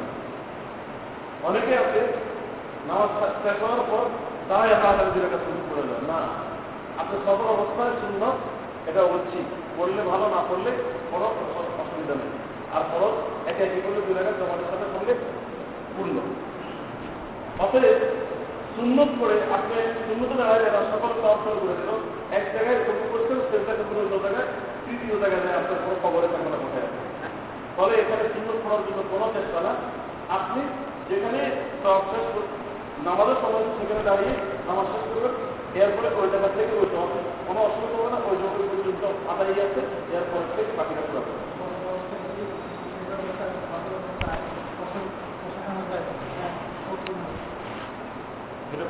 অনেকে 1.48 1.74
আছে, 1.84 2.02
নামাজ 2.90 3.10
শেষ 3.44 3.58
হওয়ার 3.64 3.84
পর 3.92 4.04
দাঁড়ায় 4.50 4.76
তাড়াতাড়ি 4.84 5.12
দুই 5.14 5.24
একটা 5.26 5.40
সুন্দর 5.46 5.64
করে 5.70 5.84
দেন 5.90 6.04
না 6.12 6.20
আপনি 7.02 7.16
সফল 7.26 7.48
অবস্থায় 7.56 7.94
সুন্দর 8.02 8.34
এটা 8.90 9.02
হচ্ছি 9.14 9.40
পড়লে 9.78 10.02
ভালো, 10.12 10.26
না 10.36 10.40
পড়লে 10.50 10.72
কোনো 11.12 11.26
অসুবিধা 11.82 12.16
নেই। 12.22 12.32
আর 12.76 12.84
ফরজ 12.92 13.16
একে 13.50 13.62
একে 13.68 13.80
করলে 13.84 14.00
দুই 14.06 14.16
টাকা 14.18 14.32
জমাটের 14.40 14.68
সাথে 14.72 14.86
করলে 14.94 15.14
পূর্ণ 15.96 16.16
অতএব 17.64 18.00
সুন্নত 18.76 19.12
করে 19.22 19.36
আপনি 19.56 19.76
সুন্নত 20.06 20.32
দাঁড়ায় 20.40 20.64
যারা 20.66 20.82
সকল 20.92 21.12
তর্পণ 21.24 21.56
করে 21.62 21.76
দিল, 21.80 21.92
এক 22.38 22.44
জায়গায় 22.54 22.80
চোখ 22.86 23.00
করছেন 23.12 23.40
সেটাকে 23.50 23.84
কোনো 23.90 24.02
জায়গায় 24.24 24.48
তৃতীয় 24.86 25.16
জায়গায় 25.22 25.44
যায় 25.46 25.58
আপনার 25.60 25.78
কোনো 25.84 25.96
খবরে 26.04 26.28
থাকে 26.34 26.50
না 26.54 26.58
কোথায় 26.64 26.88
ফলে 27.76 27.94
এখানে 28.02 28.24
সুন্নত 28.34 28.58
করার 28.64 28.82
জন্য 28.88 29.00
কোনো 29.12 29.26
চেষ্টা 29.36 29.60
না। 29.68 29.72
আপনি 30.38 30.62
যেখানে 31.10 31.40
নামাজের 33.08 33.38
সময় 33.44 33.66
সেখানে 33.78 34.04
দাঁড়িয়ে 34.10 34.34
নামাজ 34.70 34.86
শেষ 34.94 35.04
করবেন 35.12 35.34
এরপরে 35.82 36.08
ওই 36.20 36.28
জায়গা 36.34 36.50
থেকে 36.56 36.74
ওই 36.82 36.88
জমা 36.94 37.08
কোনো 37.48 37.60
অসুবিধা 37.68 37.96
হবে 37.98 38.10
না, 38.14 38.18
ওই 38.30 38.36
জমি 38.42 38.66
পর্যন্ত 38.72 39.04
আদায় 39.32 39.54
আছে, 39.66 39.82
এরপর 40.16 40.42
থেকে 40.56 40.72
বাকিটা 40.78 41.04
পুরো 41.08 41.22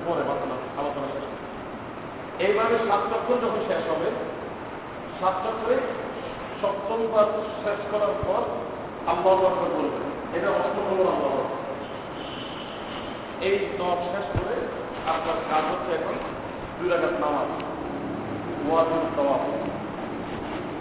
পরে 0.05 0.21
আলোচনা 0.79 1.07
শেষ 1.13 1.25
এইভাবে 2.45 2.75
সাত 2.87 3.01
চক্কর 3.11 3.37
যখন 3.43 3.61
শেষ 3.69 3.83
হবে, 3.91 4.09
সাত 5.19 5.35
চক্করে 5.43 5.77
সপ্তম 6.61 6.99
বার 7.13 7.27
শেষ 7.63 7.79
করার 7.91 8.13
পর 8.25 8.41
আল্লাহ 9.11 9.33
বলবেন 9.75 10.07
এটা 10.35 10.49
অষ্টম 10.57 10.87
আল্লাহ 11.13 11.33
এই 13.47 13.57
দশ 13.79 13.99
শেষ 14.13 14.27
করে 14.35 14.55
আপনার 15.13 15.37
কাজ 15.49 15.63
হচ্ছে 15.71 15.91
এখন 15.99 16.15
দুই 16.77 16.87
রাখাত 16.93 17.15
নামাজ 17.23 17.49
ওয়াজুল 18.67 19.05
তওয়াফ 19.17 19.43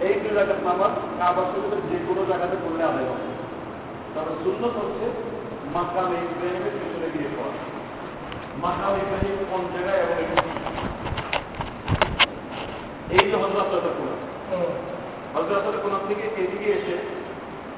এই 0.07 0.15
দুই 0.23 0.35
রাখাত 0.39 0.61
নামাজ 0.69 0.93
কাবা 1.19 1.43
শরীফের 1.51 1.81
যে 1.91 1.97
কোনো 2.07 2.23
জায়গাতে 2.31 2.57
করলে 2.65 2.83
আদায় 2.91 3.09
হবে। 3.11 3.27
তবে 4.15 4.33
সুন্নত 4.43 4.75
হচ্ছে 4.83 5.07
মাকাম 5.75 6.09
ইব্রাহিমের 6.25 6.75
পিছনে 6.81 7.09
গিয়ে 7.15 7.31
পড়া। 7.37 7.55
মাকাম 8.61 8.95
ইব্রাহিম 9.03 9.37
কোন 9.51 9.63
জায়গায় 9.75 10.01
এবং? 10.05 10.17
এই 13.17 13.25
যে 13.31 13.37
হজরত 13.43 13.75
কোন 13.99 14.11
হজরত 15.35 15.67
কোন 15.85 15.95
থেকে 16.09 16.25
এদিকে 16.43 16.69
এসে 16.79 16.97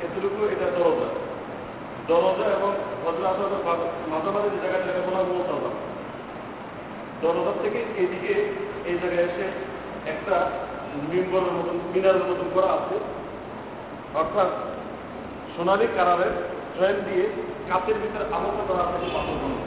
এতটুকু 0.05 0.41
এটা 0.55 0.67
দরজা। 0.79 1.09
দরজা 2.11 2.47
এবং 2.57 2.71
হজরত 3.05 3.53
মাঝামাঝি 4.11 4.49
যে 4.55 4.59
জায়গায় 4.63 4.85
জায়গা 4.87 5.03
বলা 5.07 5.21
মৌতাজা 5.31 5.71
দরজা। 7.23 7.53
থেকে 7.63 7.81
এদিকে 8.03 8.35
এই 8.89 8.97
জায়গায় 9.03 9.27
এসে 9.31 9.47
একটা 10.13 10.37
মিম্বরের 11.11 11.53
মতন 11.57 11.77
মিনারের 11.93 12.25
মতন 12.31 12.49
করা 12.55 12.69
আছে। 12.79 12.97
অর্থাৎ 14.21 14.51
সোনালি 15.55 15.87
কালারের 15.97 16.35
ট্রেন 16.75 16.97
দিয়ে 17.07 17.25
কাঁচের 17.69 17.97
ভিতরে 18.03 18.25
আবদ্ধ 18.37 18.59
করা 18.69 18.83
আছে 18.87 19.07
পাথর 19.15 19.37
বন্ধ 19.43 19.59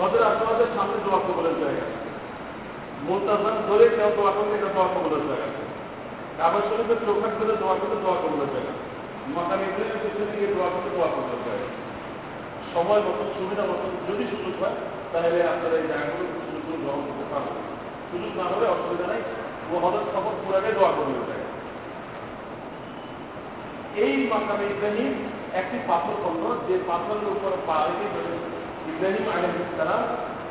হজর 0.00 0.22
আশীর্বাদের 0.30 0.70
সামনে 0.76 0.96
দোয়া 1.04 1.20
কবলের 1.26 1.56
জায়গা 1.62 1.86
মোলতাজান 3.06 3.56
ধরে 3.68 3.86
কেউ 3.96 4.10
দোয়া 4.16 4.32
করলে 4.36 4.54
এটা 4.58 4.70
দোয়া 4.74 4.88
কবলের 4.94 5.24
জায়গা 5.30 5.48
কাবার 6.38 6.62
শরীফের 6.68 6.98
চোখাট 7.06 7.32
ধরে 7.40 7.54
দোয়া 7.62 7.76
করলে 7.80 7.96
দোয়া 8.04 8.16
কবলের 8.22 8.50
জায়গা 8.54 8.72
মাকাম 9.34 9.60
ইব্রাহিমের 9.68 10.00
পিছনে 10.04 10.26
দিকে 10.32 10.48
দোয়া 10.54 10.68
করলে 10.68 10.90
দোয়া 10.96 11.08
কবলের 11.08 11.42
জায়গা 11.46 11.68
সময় 12.74 13.02
মতো, 13.02 13.22
সুবিধা 13.38 13.62
মতো, 13.62 13.86
যদি 14.08 14.24
সুযোগ 14.30 14.54
হয়, 14.62 14.76
তাহলে 15.12 15.38
আপনারা 15.42 15.76
এই 15.76 15.86
জায়গাগুলো 15.88 16.24
সুযোগ 16.46 16.78
গ্রহণ 16.82 17.02
করতে 17.08 17.24
পারবেন। 17.30 17.56
সুযোগ 18.10 18.32
না 18.36 18.44
হলে 18.44 18.66
অসুবিধা 18.66 19.06
নাই। 19.06 19.22
হজর 19.84 20.04
খবর 20.14 20.32
পুরাকে 20.42 20.70
দোয়া 20.72 20.92
করবে 20.92 21.12
জায়গা 21.20 21.48
এই 23.96 24.14
মাকামে 24.30 24.64
ইব্রাহিম 24.64 25.12
একটি 25.54 25.76
পাথর 25.88 26.14
খন্ড 26.22 26.42
যে 26.68 26.74
পাথরের 26.88 27.28
উপর 27.28 27.52
পা 27.66 27.76
রেখে 27.86 28.08
ইব্রাহিম 28.90 29.26
আলহ 29.34 29.52
ইসলাম 29.66 30.02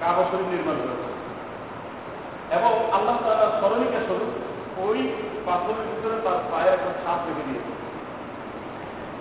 কাবা 0.02 0.24
শরীফ 0.30 0.48
নির্মাণ 0.54 0.78
করেছে 0.84 1.10
এবং 2.58 2.72
আল্লাহ 2.96 3.16
তারা 3.26 3.46
স্মরণিকা 3.60 4.02
স্বরূপ 4.08 4.32
ওই 4.86 5.00
পাথরের 5.48 5.86
ভিতরে 5.90 6.18
তার 6.26 6.40
পায়ের 6.52 6.74
একটা 6.78 6.92
ছাপ 7.02 7.20
রেখে 7.28 7.44
দিয়েছে 7.48 7.72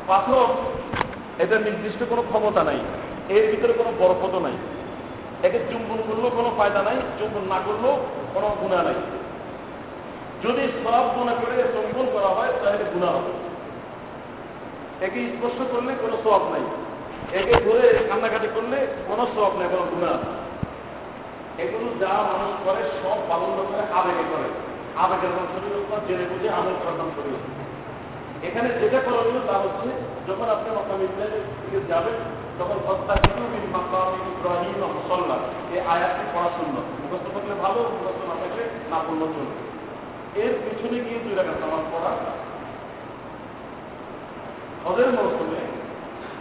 পাথর, 0.09 0.47
এটা 1.43 1.57
নির্দিষ্ট 1.67 2.01
কোনো 2.11 2.23
ক্ষমতা 2.31 2.63
নাই, 2.69 2.79
এর 3.37 3.45
ভিতরে 3.53 3.73
কোনো 3.81 3.91
বরফত 4.01 4.35
নাই। 4.47 4.57
একে 5.47 5.59
চুম্বন 5.71 5.99
করলেও 6.09 6.31
কোনো 6.39 6.51
ফায়দা 6.59 6.81
নাই, 6.89 6.99
চুম্বন 7.19 7.45
না 7.53 7.59
করলেও 7.67 7.95
কোনো 8.35 8.49
গুণা 8.61 8.81
নাই। 8.83 8.99
যদি 10.45 10.63
সব 10.83 11.05
গুণা 11.17 11.35
করে 11.41 11.55
চুম্বন 11.75 12.07
করা 12.15 12.31
হয়, 12.37 12.53
তাহলে 12.61 12.85
গুণা 12.95 13.09
হবে। 13.17 13.33
একে 15.07 15.21
স্পর্শ 15.35 15.59
করলে 15.73 15.93
কোনো 16.03 16.17
সব 16.25 16.43
নাই। 16.53 16.65
একে 17.39 17.57
ধরে 17.67 17.87
কান্নাকাটি 18.09 18.49
করলে 18.57 18.79
কোনো 19.09 19.25
সব 19.35 19.51
নেই, 19.59 19.69
কোনো 19.73 19.85
গুণা। 19.93 20.13
এগুলো 21.63 21.89
যা 22.03 22.13
মানুষ 22.31 22.55
করে, 22.67 22.83
সব 23.01 23.19
পালন 23.29 23.51
করে, 23.57 23.85
আবেগে 23.99 24.25
করে। 24.33 24.49
আবেগের 25.03 25.33
মানুষের 25.37 25.65
জেনে 26.09 26.25
বুঝে 26.31 26.49
আমল 26.59 26.75
প্রদান 26.83 27.09
করি 27.17 27.31
এখানে 28.49 28.69
যেটা 28.81 29.01
করণীয় 29.07 29.43
তা 29.49 29.55
হচ্ছে, 29.65 29.89
যখন 30.29 30.47
আপনি 30.55 30.69
মকাম 30.77 31.01
ইসলামের 31.07 31.45
দিকে 31.61 31.81
যাবেন, 31.91 32.19
তখন 32.59 32.79
অত্যাধিক 32.93 33.65
মাকাম 33.75 34.09
ইব্রাহিম 34.31 34.81
মুসল্লা 34.97 35.37
এই 35.75 35.81
আয়াতটি 35.93 36.25
পড়া 36.33 36.51
শূন্য 36.57 36.77
মুখস্থ 37.01 37.27
থাকলে 37.35 37.55
ভালো, 37.65 37.81
মুখস্থ 37.95 38.21
না 38.31 38.35
থাকলে 38.43 38.63
না 38.91 38.99
পড়ল 39.07 39.23
চলবে 39.35 39.57
এর 40.43 40.53
পিছনে 40.65 40.99
গিয়ে 41.05 41.21
দুই 41.25 41.35
রাখা 41.39 41.55
নামাজ 41.63 41.85
পড়া। 41.93 42.13
হজের 44.85 45.11
মৌসুমে 45.17 45.61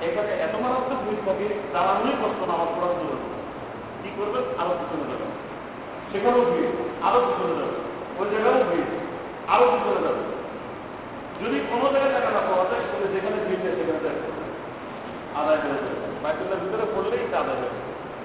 এখানে 0.05 0.31
এত 0.45 0.53
মারাত্মক 0.63 0.99
ভিড় 1.05 1.21
থাকে 1.27 1.47
দাঁড়ানোই 1.73 2.15
কষ্ট 2.21 2.39
না 2.47 2.53
আমার 2.57 2.69
পড়ার 2.75 2.93
জন্য 2.99 3.13
কি 4.01 4.09
করবেন? 4.17 4.43
আরও 4.61 4.73
পিছনে 4.79 5.05
যাবেন 5.11 5.31
সেখানেও 6.11 6.43
ভিড়, 6.53 6.71
আরও 7.07 7.19
পিছনে 7.27 7.53
যাবে। 7.59 7.75
ওই 8.19 8.27
জায়গাও 8.31 8.57
ভিড়, 8.71 8.89
আরও 9.53 9.65
পিছনে 9.73 9.99
যাবে। 10.05 10.21
যদি 11.41 11.57
কোনো 11.71 11.85
জায়গায় 11.93 12.13
টাকা 12.17 12.29
না 12.35 12.41
পাওয়া 12.49 12.65
যায় 12.71 12.83
তাহলে 12.89 13.07
যেখানে 13.13 13.37
ভিড় 13.47 13.61
নেই, 13.63 13.73
সেখানে 13.79 14.01
যায় 14.05 14.19
আদায় 15.39 15.59
হয়ে 15.63 15.79
যাবে 15.85 15.99
বাইতুল্লার 16.23 16.61
ভিতরে 16.63 16.85
পড়লেই 16.93 17.21
এটা 17.25 17.37
আদায় 17.43 17.59
হবে 17.61 17.79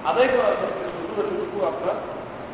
আদায় 0.09 0.29
করার 0.33 0.55
ক্ষেত্রে 0.59 0.85
শুধু 0.95 1.13
এতটুকু 1.21 1.57
আপনার, 1.71 1.97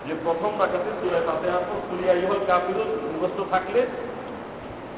যে 0.06 0.14
প্রথম 0.26 0.52
রাখাতে 0.62 0.90
সুরায় 1.00 1.26
পাতে 1.30 1.48
আসব 1.58 1.72
সুরিয়া 1.88 2.14
ইহল 2.22 2.42
কাপিরুল 2.50 2.92
মুখস্থ 3.12 3.40
থাকলে, 3.54 3.82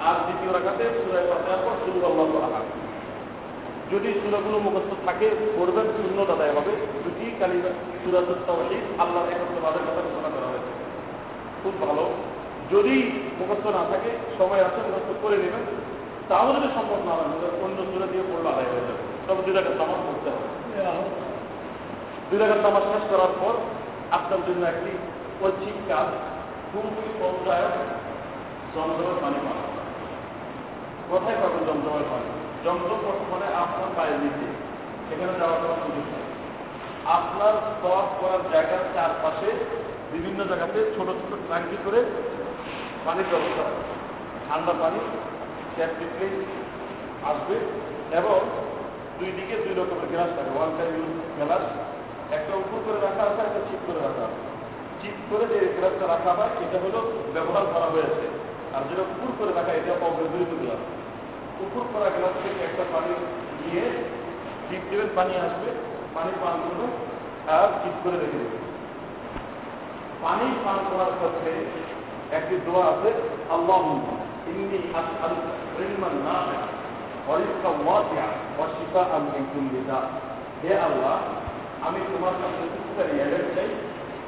আর 0.07 0.15
দ্বিতীয় 0.25 0.51
রাখাতে 0.57 0.83
সুরায় 1.03 1.27
পাতে 1.31 1.49
আসব 1.55 1.67
শুরু 1.83 1.99
আল্লাহ 2.09 2.27
আহাদ 2.47 2.65
যদি 3.91 4.13
সুরাগুলো 4.13 4.59
মুখস্থ 4.59 5.05
থাকে, 5.05 5.29
পড়বেন 5.57 5.85
শূন্য 5.85 6.25
দাদায় 6.25 6.51
হবে। 6.51 6.71
দুটি 7.03 7.35
কালিমা 7.39 7.69
সুরাতুল 8.03 8.35
তাওহীদ, 8.47 9.01
আল্লাহর 9.01 9.29
একত্রবাদের 9.29 9.81
কথা 9.81 10.01
ঘোষণা 10.01 10.29
করা 10.29 10.47
হয়েছে। 10.47 10.71
খুব 11.63 11.81
ভালো। 11.81 12.13
যদি 12.71 13.11
মুখস্থ 13.39 13.65
না 13.67 13.85
থাকে, 13.89 14.11
সময় 14.37 14.61
আছে, 14.65 14.77
মুখস্থ 14.77 15.11
করে 15.21 15.37
নেবেন। 15.37 15.65
তাও 16.29 16.53
যদি 16.53 16.67
সম্ভব 16.75 16.99
না 17.05 17.11
হয় 17.11 17.63
অন্য 17.63 17.77
সুরা 17.93 18.07
দিয়ে 18.07 18.23
পড়লে 18.23 18.49
আদায় 18.49 18.65
হয়ে 18.65 18.81
যাবে। 18.81 19.03
তবে 19.27 19.41
দুই 19.43 19.53
টাকার 19.53 19.71
নামাজ 19.71 19.99
পড়তে 20.07 20.29
হবে। 20.29 20.47
দুই 22.29 22.39
টাকার 22.39 22.57
নামাজ 22.57 22.83
শেষ 22.83 23.03
করার 23.09 23.33
পর 23.41 23.53
আপনার 24.11 24.39
জন্য 24.47 24.65
একটি 24.65 24.91
ঐচ্ছিক 25.45 25.73
কাজ। 25.87 26.07
পুরোপুরি 26.73 27.09
পর্যায়ক 27.19 27.73
জমজমের 28.75 29.19
পানি 29.21 29.35
পাওয়া 29.45 29.65
কোথায় 31.09 31.35
পাবেন 31.35 31.63
জমজমের 31.67 32.07
পানি। 32.11 32.50
জমজম 32.63 32.99
বর্তমানে 33.07 33.47
আপনার 33.63 33.89
পায়ের 33.97 34.17
নিচে, 34.23 34.47
সেখানে 35.07 35.33
যাওয়ার 35.39 35.59
কোনো 35.61 35.75
সুযোগ 35.83 36.05
নেই। 36.13 36.25
আপনার 37.17 37.53
স্তর 37.69 38.03
করার 38.19 38.43
জায়গার 38.53 38.83
চারপাশে 38.95 39.49
বিভিন্ন 40.13 40.39
জায়গাতে 40.49 40.79
ছোট 40.95 41.07
ছোট 41.21 41.31
ট্যাঙ্কি 41.49 41.77
করে 41.85 41.99
পানির 43.05 43.27
ব্যবস্থা 43.31 43.65
ঠান্ডা 44.47 44.73
পানি, 44.81 44.99
ট্যাপ 45.75 45.91
আসবে 47.29 47.55
এবং 48.19 48.37
দুই 49.17 49.31
দিকে 49.37 49.55
দুই 49.63 49.73
রকমের 49.79 50.07
গ্লাস 50.11 50.29
থাকে। 50.37 50.51
ওয়ান 50.55 50.71
টাইম 50.77 50.91
ইউজ 50.97 51.15
গ্লাস, 51.37 51.65
একটা 52.37 52.53
উপর 52.63 52.79
করে 52.85 52.99
রাখা 53.07 53.23
আছে, 53.29 53.41
একটা 53.47 53.61
চিপ 53.67 53.81
করে 53.87 53.99
রাখা 54.07 54.23
আছে। 54.27 54.39
চিপ 55.01 55.17
করে 55.29 55.45
যে 55.51 55.59
গ্লাসটা 55.77 56.05
রাখা 56.13 56.31
হয়, 56.37 56.53
এটা 56.63 56.77
হলো 56.83 56.99
ব্যবহার 57.35 57.65
করা 57.73 57.87
হয়েছে। 57.93 58.25
আর 58.75 58.81
যেটা 58.89 59.03
উপর 59.13 59.29
করে 59.39 59.51
রাখা 59.59 59.71
এটা 59.79 59.93
অব্যবহৃত 60.07 60.53
গ্লাস। 60.63 60.81
উপর 61.67 61.83
করা 61.93 62.09
গ্লাস 62.15 62.35
থেকে 62.43 62.61
একটা 62.69 62.83
পানি 62.93 63.11
দিয়ে 63.61 63.83
চিপ 64.67 64.83
দেবেন 64.89 65.09
পানি 65.17 65.33
আসবে, 65.45 65.69
পানি 66.15 66.31
পান 66.41 66.55
করবেন 66.63 66.91
আর 67.55 67.69
চিপ 67.81 67.95
করে 68.03 68.17
রেখে 68.23 68.39
দেবেন 68.41 68.63
পানি 70.23 70.45
পান 70.65 70.79
করার 70.89 71.13
ক্ষেত্রে 71.19 71.53
একটি 72.37 72.55
দোয়া 72.65 72.83
আছে 72.91 73.09
আল্লাহ 73.55 73.83
ইন্নি 74.51 74.77
আসআল 74.99 75.35
ইলমান 75.83 76.15
নাফিআ 76.27 76.63
ওয়া 77.25 77.35
রিজকান 77.41 77.75
ওয়াসিআ 77.85 78.27
ওয়া 78.57 78.67
শিফাআন 78.75 79.23
মিন 79.33 79.45
হে 80.61 80.71
আল্লাহ, 80.87 81.17
আমি 81.87 81.99
তোমার 82.11 82.35
কাছে 82.41 82.63
উপকারী 82.79 83.13
এলেন 83.25 83.45
চাই, 83.55 83.69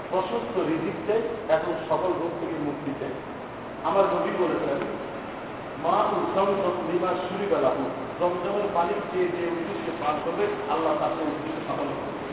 প্রশস্ত 0.10 0.56
রিজিক 0.70 0.98
চাই 1.08 1.22
এবং 1.56 1.74
সকল 1.90 2.12
রোগ 2.22 2.32
থেকে 2.40 2.58
মুক্তি 2.68 2.92
চাই। 3.00 3.14
আমার 3.90 4.06
নবী 4.14 4.32
বলেছেন 4.44 4.80
মা 5.84 5.96
উৎসব 6.18 6.48
লিমা 6.90 7.12
শুরি 7.26 7.46
বেলাহু 7.52 7.84
জমজমের 8.20 8.68
পানি 8.76 8.94
চেয়ে 9.12 9.28
যে 9.36 9.44
উদ্দেশ্যে 9.56 9.92
পান 10.02 10.16
করবে, 10.24 10.46
আল্লাহ 10.74 10.94
তাকে 11.02 11.22
উদ্দেশ্যে 11.32 11.62
সফল 11.68 11.90
করবে। 12.00 12.24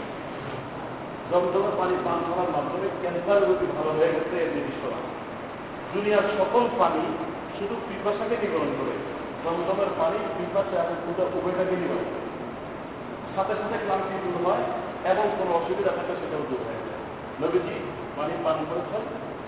জমজমের 1.30 1.74
পানি 1.80 1.94
পান 2.07 2.18
করার 2.28 2.51
মাধ্যমে 2.55 2.88
ক্যান্সার 3.01 3.38
রোগী 3.48 3.66
ভালো 3.76 3.90
হয়ে 3.98 4.12
গেছে 4.16 4.34
এর 4.42 4.51
নির্দিষ্ট 4.55 4.84
দুনিয়ার 5.94 6.26
সকল 6.38 6.62
পানি 6.80 7.03
শুধু 7.57 7.74
পিপাসাকে 7.86 8.36
নিবারণ 8.42 8.70
করে। 8.78 8.94
জমজমের 9.42 9.90
পানি 10.01 10.18
পিপাসা 10.36 10.76
এবং 10.84 10.96
ক্ষুদা 11.03 11.24
উভয়টাকে 11.36 11.74
নিবারণ 11.82 12.09
সাথে 13.34 13.55
সাথে 13.61 13.76
ক্লান্তি 13.84 14.16
দূর 14.24 14.36
হয় 14.46 14.64
এবং 15.12 15.24
কোনো 15.38 15.51
অসুবিধা 15.59 15.92
থাকে 15.98 16.12
সেটাও 16.20 16.42
দূর 16.51 16.61
হয়ে 16.66 16.82
যায়। 16.86 17.03
নবীজি 17.42 17.74
পানি 18.16 18.34
পান 18.44 18.57
করেছেন। 18.70 19.03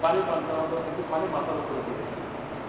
পানি 0.05 0.21
পান 0.29 0.41
করার 0.47 0.67
পর 0.71 0.79
কিন্তু 0.87 1.03
পানি 1.13 1.27
মাথার 1.35 1.59
উপরে 1.63 1.83
দিয়ে 1.87 2.03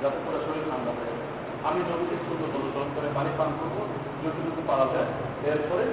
যাতে 0.01 0.17
পুরো 0.23 0.39
শরীর 0.45 0.65
ঠান্ডা 0.69 0.91
হয়ে 0.97 1.13
যায়। 1.17 1.22
আমি 1.67 1.79
নবীকে 1.89 2.15
সুন্দর 2.25 2.49
অনুসরণ 2.57 2.89
করে 2.95 3.07
পানি 3.17 3.31
পান 3.39 3.49
করব 3.59 3.75
যতটুকু 4.21 4.61
পারা 4.69 4.85
যায়। 4.93 5.09
এরপরে 5.51 5.85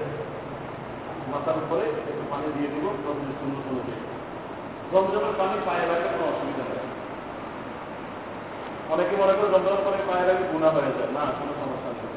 মাথার 1.32 1.56
উপরে 1.62 1.84
একটু 2.10 2.24
পানি 2.32 2.46
দিয়ে 2.56 2.68
দিব 2.74 2.84
তখন 3.04 3.28
সুন্দর 3.40 3.82
দিয়ে 3.86 4.00
জমজমের 4.90 5.34
পানি 5.40 5.56
পায়ে 5.66 5.84
লাগে 5.90 6.06
কোনো 6.12 6.24
অসুবিধা 6.32 6.64
নেই। 6.70 6.86
অনেকে 8.92 9.14
মনে 9.20 9.34
করে 9.38 9.48
জমজমের 9.52 9.82
পানি 9.86 10.00
পায়ে 10.08 10.24
লাগে 10.28 10.44
গুণা 10.52 10.68
হয়ে 10.76 10.92
যায়। 10.96 11.10
না, 11.16 11.22
কোনো 11.38 11.52
সমস্যা 11.60 11.90
নেই। 11.96 12.10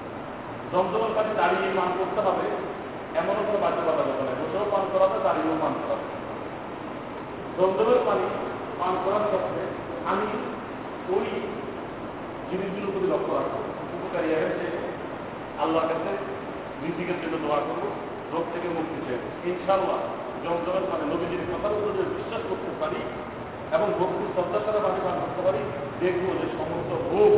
জমজমের 0.72 1.14
পানি 1.18 1.32
দাঁড়িয়ে 1.40 1.70
পান 1.78 1.90
করতে 2.00 2.20
হবে, 2.28 2.46
এমনও 3.20 3.44
কোনো 3.48 3.60
বাড়তে 3.64 3.82
পারা 3.88 4.04
যাবে 4.08 4.24
না 4.28 4.34
বসেও 4.40 4.66
পান 4.74 4.84
করাতে, 4.92 5.18
দাঁড়িয়েও 5.26 5.58
পান 5.64 5.74
করাবে 5.82 6.06
জমজমের 7.56 8.00
পানি 8.08 8.26
পান 8.80 8.94
করার 9.04 9.24
ক্ষেত্রে 9.30 9.62
আমি 10.12 10.28
ওই 11.16 11.28
জিনিসগুলোর 12.50 12.92
প্রতি 12.94 13.08
লক্ষ্য 13.14 13.32
রাখব। 13.38 13.54
উপকারী 13.96 14.30
হয়েছে 14.34 14.68
আল্লাহর 15.64 15.88
কাছে 15.92 16.12
রিজিকের 16.84 17.18
জন্য 17.22 17.36
দোয়া 17.44 17.60
করব, 17.68 17.84
রোগ 18.34 18.44
থেকে 18.54 18.68
মুক্তি 18.78 18.98
চাই। 19.06 19.20
ইনশাল্লাহ 19.52 20.00
জমজমের 20.44 20.86
পানি 20.92 21.04
নবীজির 21.12 21.44
কথার 21.50 21.74
উপর 21.78 21.90
যদি 21.98 22.12
বিশ্বাস 22.20 22.42
করতে 22.50 22.72
পারি 22.82 23.00
এবং 23.76 23.88
ভক্তি, 24.00 24.24
শ্রদ্ধা 24.34 24.60
ছাড়া 24.66 24.80
পানি 24.86 25.00
পান 25.06 25.16
করতে 25.22 25.42
পারি, 25.48 25.62
দেখব 26.02 26.26
যে 26.40 26.48
সমস্ত 26.58 26.92
রোগ 27.14 27.34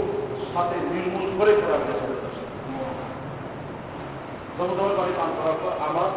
সাথে 0.54 0.76
নির্মূল 0.94 1.28
করে 1.38 1.52
করা 1.62 1.78
হয়েছে 1.78 2.08
জমজমের 4.58 4.96
পানি 4.98 5.12
পান 5.20 5.30
করার 5.38 5.58
পর 5.64 5.72
আমার 5.88 6.10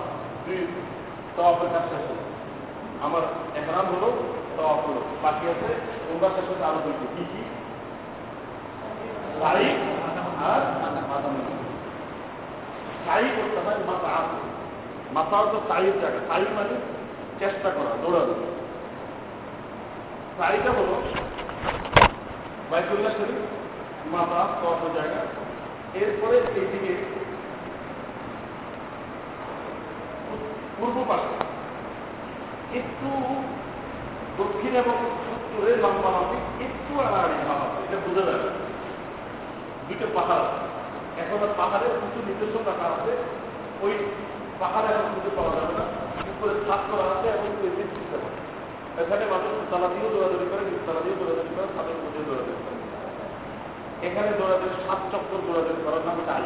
দুই 0.44 0.58
তওয়াফের 1.36 1.68
কাজ 1.74 1.84
শেষ 1.90 2.04
হলো। 2.10 2.24
আমার 3.06 3.22
একরাম 3.60 3.86
হলো 3.92 4.08
তওয়াফ 4.56 4.80
হলো। 4.86 5.00
বাকি 5.22 5.44
আছে 5.52 5.68
তোমরা 6.06 6.28
শেষ 6.36 6.46
হতে 6.50 6.64
আরও 6.64 6.80
দুইটি। 6.84 7.06
কি 7.14 7.24
কি? 7.32 7.42
সাই 9.40 9.64
আর 10.48 10.62
সাই 16.28 16.44
মানে 16.56 16.74
চেষ্টা 17.38 17.68
করা, 17.70 17.92
দৌড়ানো। 18.02 18.34
সাইটা 20.38 20.70
হলো 20.70 20.94
বাইকুল্লাহ 22.70 23.12
শরীফ 23.12 23.44
মাথা 24.14 24.40
তওয়াফের 24.60 24.92
জায়গা। 24.94 25.20
এরপরে 25.94 26.36
এইদিকে 26.36 26.94
পূর্ব 30.78 31.04
পাশে। 31.08 31.32
একটু 32.78 33.08
দক্ষিণ 34.38 34.72
এবং 34.76 34.96
উত্তরে 35.34 35.72
লম্বা 35.76 36.10
লম্বি 36.10 36.64
একটু 36.64 36.92
আড়াআড়ি 37.00 37.38
ভাব 37.48 37.60
এটা 37.84 37.96
বোঝা 38.06 38.32
যাবে। 38.32 38.67
দুইটা 39.88 40.06
পাহাড় 40.16 40.44
আছে। 40.48 40.66
এখন 41.22 41.38
আর 41.46 41.52
পাহাড়ের 41.60 41.92
কিছু 42.02 42.18
নির্দেশন 42.28 42.62
রাখা 42.70 42.86
আছে, 42.94 43.12
ওই 43.84 43.92
পাহাড়ে 44.62 44.88
এখন 44.92 45.08
খুঁজে 45.14 45.30
পাওয়া 45.38 45.52
যাবে 45.56 45.74
না। 45.78 45.84
উপরে 46.32 46.52
ছাদ 46.66 46.82
করা 46.90 47.04
আছে 47.12 47.26
এবং 47.36 47.50
এদিক 47.68 47.88
সিস্টেম 47.96 48.22
আছে 48.28 48.40
এখানে 49.02 49.24
মানুষ 49.32 49.52
তালা 49.70 49.88
দিয়েও 49.92 50.10
দৌড়াদৌড়ি 50.14 50.46
করে 50.52 50.62
তালা 50.86 51.00
দিয়েও 51.04 51.18
দৌড়াদৌড়ি 51.20 51.52
করে 51.56 51.68
ছাদের 51.74 51.96
মধ্যে 52.02 52.20
দৌড়াদৌড়ি 52.28 52.60
করে। 52.64 52.78
এখানে 54.06 54.30
দৌড়াদৌড়ি 54.38 54.76
সাত 54.84 55.00
চক্কর 55.12 55.40
দৌড়াদৌড়ি 55.46 55.80
করার 55.86 56.02
নাম 56.06 56.18
তাই 56.28 56.44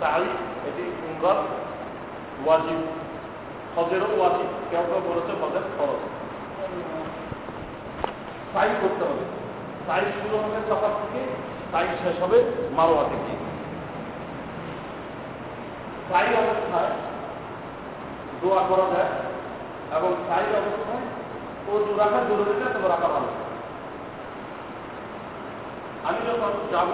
তাই 0.00 0.24
এটি 0.68 0.84
উমরার 1.08 1.38
ওয়াজিব। 2.44 2.80
হজেরও 3.74 4.10
ওয়াজিব। 4.18 4.50
কেউ 4.70 4.84
কেউ 4.88 5.00
বলেছে 5.08 5.32
হজের 5.42 5.64
খরচ 5.76 6.00
সাই 8.52 8.68
করতে 8.82 9.02
হবে। 9.08 9.24
সাই 9.86 10.02
শুরু 10.16 10.34
হবে 10.42 10.58
সকাল 10.70 10.92
থেকে 11.00 11.22
সাই 11.72 11.86
শেষ 12.02 12.16
হবে 12.22 12.38
মারোয়া 12.76 13.04
থেকে 13.04 13.32
সাই 16.08 16.26
অবস্থায় 16.42 16.92
দোয়া 18.42 18.62
করা 18.68 18.86
যায় 18.94 19.10
এবং 19.96 20.10
সাই 20.28 20.44
অবস্থায় 20.60 21.04
ও 21.68 21.72
রাখা 21.98 22.20
জরুরি 22.28 22.54
না 22.60 22.66
তবে 22.74 22.88
রাখা 22.88 23.08
ভালো 23.08 23.30
আমি 26.08 26.20
যখন 26.28 26.52
যাব, 26.72 26.90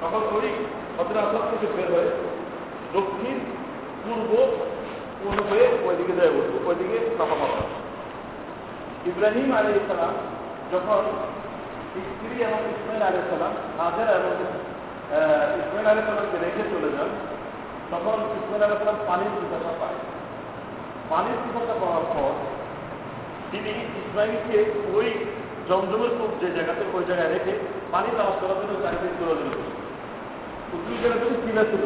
তখন 0.00 0.22
হজের 0.96 1.18
আসর 1.18 1.42
থেকে 1.50 1.66
বের 1.76 1.88
হয়ে 1.94 2.10
দক্ষিণ, 2.92 3.36
পূর্ব 4.04 4.30
পূর্ব 5.20 5.50
ওইদিকে 5.86 6.14
যায় 6.18 6.32
বলব 6.36 6.54
ওইদিকে 6.68 6.98
রাখা 7.18 7.36
পাওয়া 7.40 7.60
ইব্রাহিম 9.06 9.50
আলী 9.52 9.70
ইসলাম 9.80 10.14
যখন 10.72 11.02
স্ত্রী 12.08 12.36
এবং 12.48 12.60
ইসমাইল 12.72 13.02
আলী 13.08 13.18
সালাম 13.32 13.52
হাজার 13.80 14.08
এবং 14.18 14.32
ইসমাইল 15.60 15.86
আলী 15.92 16.02
সালামকে 16.08 16.38
রেখে 16.44 16.62
চলে 16.72 16.90
যান 16.96 17.10
তখন 17.92 18.18
ইসমাইল 18.38 18.62
আলাইসালাম 18.66 18.98
পানির 19.08 19.32
পিপাসা 19.40 19.72
পায় 19.80 19.98
পানির 21.10 21.38
পিপাসা 21.42 21.74
পাওয়ার 21.82 22.04
পর 22.14 22.32
তিনি 23.50 23.72
ইসমাইলকে 24.00 24.58
ওই 24.96 25.08
জমজমের 25.68 26.12
কূপ 26.18 26.30
যে 26.40 26.48
জায়গাতে 26.56 26.82
ওই 26.96 27.04
জায়গায় 27.08 27.30
রেখে 27.34 27.52
পানি 27.92 28.08
তালাশ 28.16 28.36
করার 28.40 28.58
জন্য 28.60 28.74
চারিদিক 28.84 29.12
করে 29.20 29.34
দিল 29.40 29.56
দুই 30.86 30.96
জায়গা 31.02 31.16
থেকে 31.22 31.36
ছিল 31.44 31.58
তো 31.72 31.78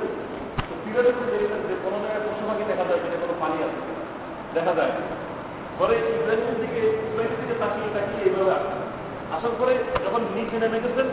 যে 1.69 1.75
কোনো 1.85 1.97
জায়গায় 2.05 2.23
পশু 2.27 2.43
পাখি 2.49 2.65
দেখা 2.71 2.85
যায় 2.89 3.01
যেটা 3.03 3.19
কোনো 3.23 3.35
পানি 3.43 3.57
আছে 3.67 3.81
দেখা 4.57 4.73
যায় 4.79 4.93
পরে 5.79 5.95
ইব্রাহিমের 6.17 6.57
দিকে 6.63 6.83
ইব্রাহিমের 7.07 7.39
দিকে 7.41 7.55
তাকিয়ে 7.63 7.91
তাকিয়ে 7.97 8.23
এইভাবে 8.29 8.53
আসে। 8.59 8.80
আসার 9.35 9.55
পরে 9.61 9.75
যখন 10.05 10.23
নিচে 10.37 10.57
নেমে 10.63 10.79
গেছেন 10.85 11.09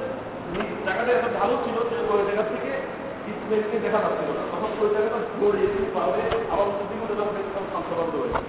নিচ 0.54 0.70
জায়গাটা 0.86 1.12
এত 1.14 1.26
ভালো 1.40 1.54
ছিল 1.66 1.78
যে 1.90 1.96
ওই 2.12 2.22
জায়গা 2.28 2.44
থেকে 2.52 2.72
ইসমাইলকে 3.32 3.78
দেখা 3.86 4.00
যাচ্ছিল 4.04 4.30
না। 4.38 4.44
তখন 4.52 4.70
ওই 4.84 4.90
জায়গাটা 4.96 5.20
দিয়ে 5.74 5.90
পাবে 5.96 6.24
আবার 6.54 6.68
নদীর 6.78 7.00
মধ্যে 7.02 7.16
যখন 7.20 7.34
দেখলাম 7.38 7.66
শান্তবন্ধ 7.74 8.14
হয়েছে 8.22 8.42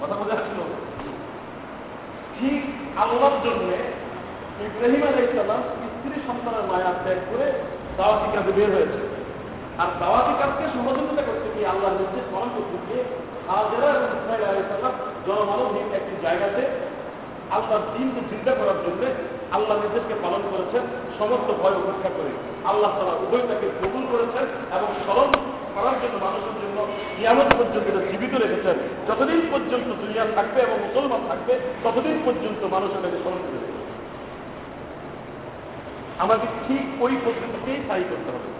কথা 0.00 0.14
বোঝা 0.20 0.34
যাচ্ছিল 0.38 0.60
ঠিক 2.36 2.60
আল্লাহর 3.02 3.36
জন্য 3.46 3.70
ইব্রাহিম 4.66 5.02
আলাইসাল্লাম 5.10 5.60
স্ত্রী 5.92 6.16
সন্তানের 6.28 6.64
মায়া 6.70 6.92
ত্যাগ 7.04 7.20
করে 7.30 7.46
দাওয়াতি 7.98 8.28
কাজে 8.34 8.52
বের 8.56 8.70
হয়েছে। 8.76 9.00
আর 9.82 9.88
দাওয়াতি 10.00 10.32
কাজকে 10.40 10.64
সহযোগিতা 10.74 11.22
করতে 11.28 11.48
গিয়ে 11.54 11.70
আল্লাহ 11.72 11.90
নির্দেশ 11.98 12.26
পালন 12.32 12.50
করতে 12.56 12.76
গিয়ে 12.84 13.02
হাজেরা 13.48 13.88
এবং 13.96 14.10
ইসমাইল 14.16 14.42
আলাইসাল্লাম 14.50 14.94
জনমানবহীন 15.26 15.88
একটি 15.98 16.14
জায়গাতে 16.24 16.62
আল্লাহর 17.56 17.84
দিনকে 17.94 18.20
চিন্তা 18.30 18.52
করার 18.54 18.78
জন্য 18.84 19.02
আল্লাহ 19.56 19.74
নির্দেশকে 19.82 20.14
পালন 20.22 20.42
করেছেন, 20.52 20.82
সমস্ত 21.18 21.48
ভয় 21.60 21.76
উপেক্ষা 21.80 22.10
করে। 22.16 22.30
আল্লাহ 22.70 22.90
তালা 22.96 23.14
উভয় 23.24 23.44
তাকে 23.50 23.66
কবুল 23.80 24.04
করেছেন 24.12 24.46
এবং 24.76 24.88
স্মরণ 25.04 25.30
করার 25.74 25.96
জন্য 26.02 26.14
মানুষের 26.26 26.56
জন্য 26.62 26.78
ইয়ামত 27.20 27.50
পর্যন্ত 27.58 27.86
এটা 27.88 28.02
জীবিত 28.10 28.32
রেখেছেন। 28.34 28.76
যতদিন 29.08 29.40
পর্যন্ত 29.52 29.88
দুনিয়া 30.02 30.24
থাকবে 30.36 30.58
এবং 30.60 30.76
মুসলমান 30.86 31.22
থাকবে, 31.28 31.52
ততদিন 31.84 32.16
পর্যন্ত 32.24 32.60
মানুষ 32.74 32.90
এটাকে 32.90 33.18
স্মরণ 33.22 33.42
করে 33.46 33.58
আমাদের 36.18 36.48
ঠিক 36.64 36.84
ওই 37.04 37.12
পদ্ধতিতেই 37.24 37.80
তাই 37.88 38.04
করতে 38.10 38.30
হবে। 38.34 38.59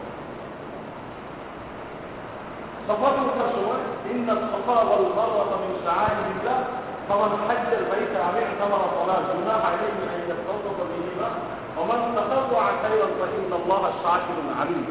সফর 2.89 3.13
ওঠার 3.21 3.49
সময় 3.55 3.83
ইন্না 4.11 4.33
সফা 4.45 4.77
ওয়াল 4.79 5.05
মারওয়াতা 5.17 5.55
মিন 5.63 5.71
শাআইরিল্লাহ 5.85 6.59
فمن 7.07 7.31
حج 7.45 7.67
البيت 7.71 8.13
أو 8.17 8.33
اعتمر 8.37 8.81
فلا 8.95 9.17
جناح 9.29 9.61
عليه 9.65 9.97
أن 10.07 10.21
يتطوف 10.21 10.77
بهما 10.91 11.29
ومن 11.77 11.99
تطوع 12.17 12.65
خيرا 12.83 13.07
فإن 13.19 13.51
الله 13.53 13.81
شاكر 14.03 14.37
عليم 14.59 14.85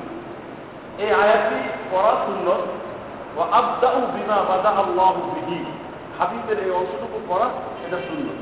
এই 1.02 1.10
আয়াতটি 1.22 1.58
পড়া 1.92 2.14
সুন্নত 2.24 2.62
ও 3.36 3.40
আবদাউ 3.60 3.98
বিমা 4.14 4.38
বাদা 4.50 4.70
আল্লাহ 4.82 5.14
বিহি 5.26 5.58
হাদিসের 6.18 6.58
এই 6.64 6.70
অংশটুকু 6.78 7.18
পড়া 7.30 7.48
এটা 7.84 7.98
সুন্নত 8.08 8.38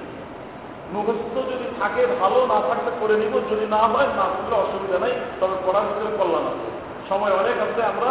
মুখস্থ 0.94 1.34
যদি 1.50 1.66
থাকে 1.80 2.02
ভালো 2.20 2.38
না 2.52 2.58
থাকলে 2.68 2.90
করে 3.00 3.14
নিব 3.22 3.34
যদি 3.50 3.66
না 3.74 3.82
হয় 3.92 4.10
না 4.20 4.26
করলে 4.34 4.56
অসুবিধা 4.64 4.98
নাই 5.04 5.14
তবে 5.40 5.56
পড়ার 5.66 5.84
ভিতরে 5.88 6.12
কল্যাণ 6.18 6.44
আছে 6.50 6.66
সময় 7.08 7.32
অনেক 7.40 7.56
আছে 7.66 7.80
আমরা 7.92 8.10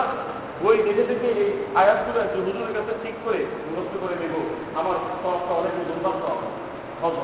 বই 0.63 0.77
দেখে 0.87 1.05
দেখে 1.11 1.29
এই 1.43 1.51
আয়াতগুলো 1.81 2.19
একটু 2.27 2.39
হুজুরের 2.47 2.73
কাছে 2.77 2.93
ঠিক 3.03 3.17
করে 3.25 3.41
মুখস্থ 3.69 3.93
করে 4.03 4.15
নেব। 4.23 4.35
আমার 4.81 4.97
সবটা 5.23 5.53
অনেক 5.61 5.73
দুর্দান্ত 5.89 6.25
হজ 7.01 7.17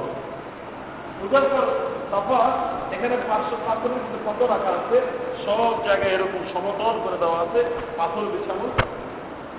বুঝার 1.20 1.46
পর 1.52 1.66
তারপর 2.12 2.40
এখানে 2.94 3.14
পাঁচশো 3.28 3.56
পাথরের 3.66 4.00
কিন্তু 4.04 4.18
কত 4.28 4.40
রাখা 4.52 4.70
আছে। 4.78 4.96
সব 5.44 5.72
জায়গায় 5.86 6.12
এরকম 6.16 6.42
সমতল 6.52 6.94
করে 7.04 7.16
দেওয়া 7.22 7.38
আছে, 7.44 7.60
পাথর 7.98 8.24
বিছানো। 8.32 8.66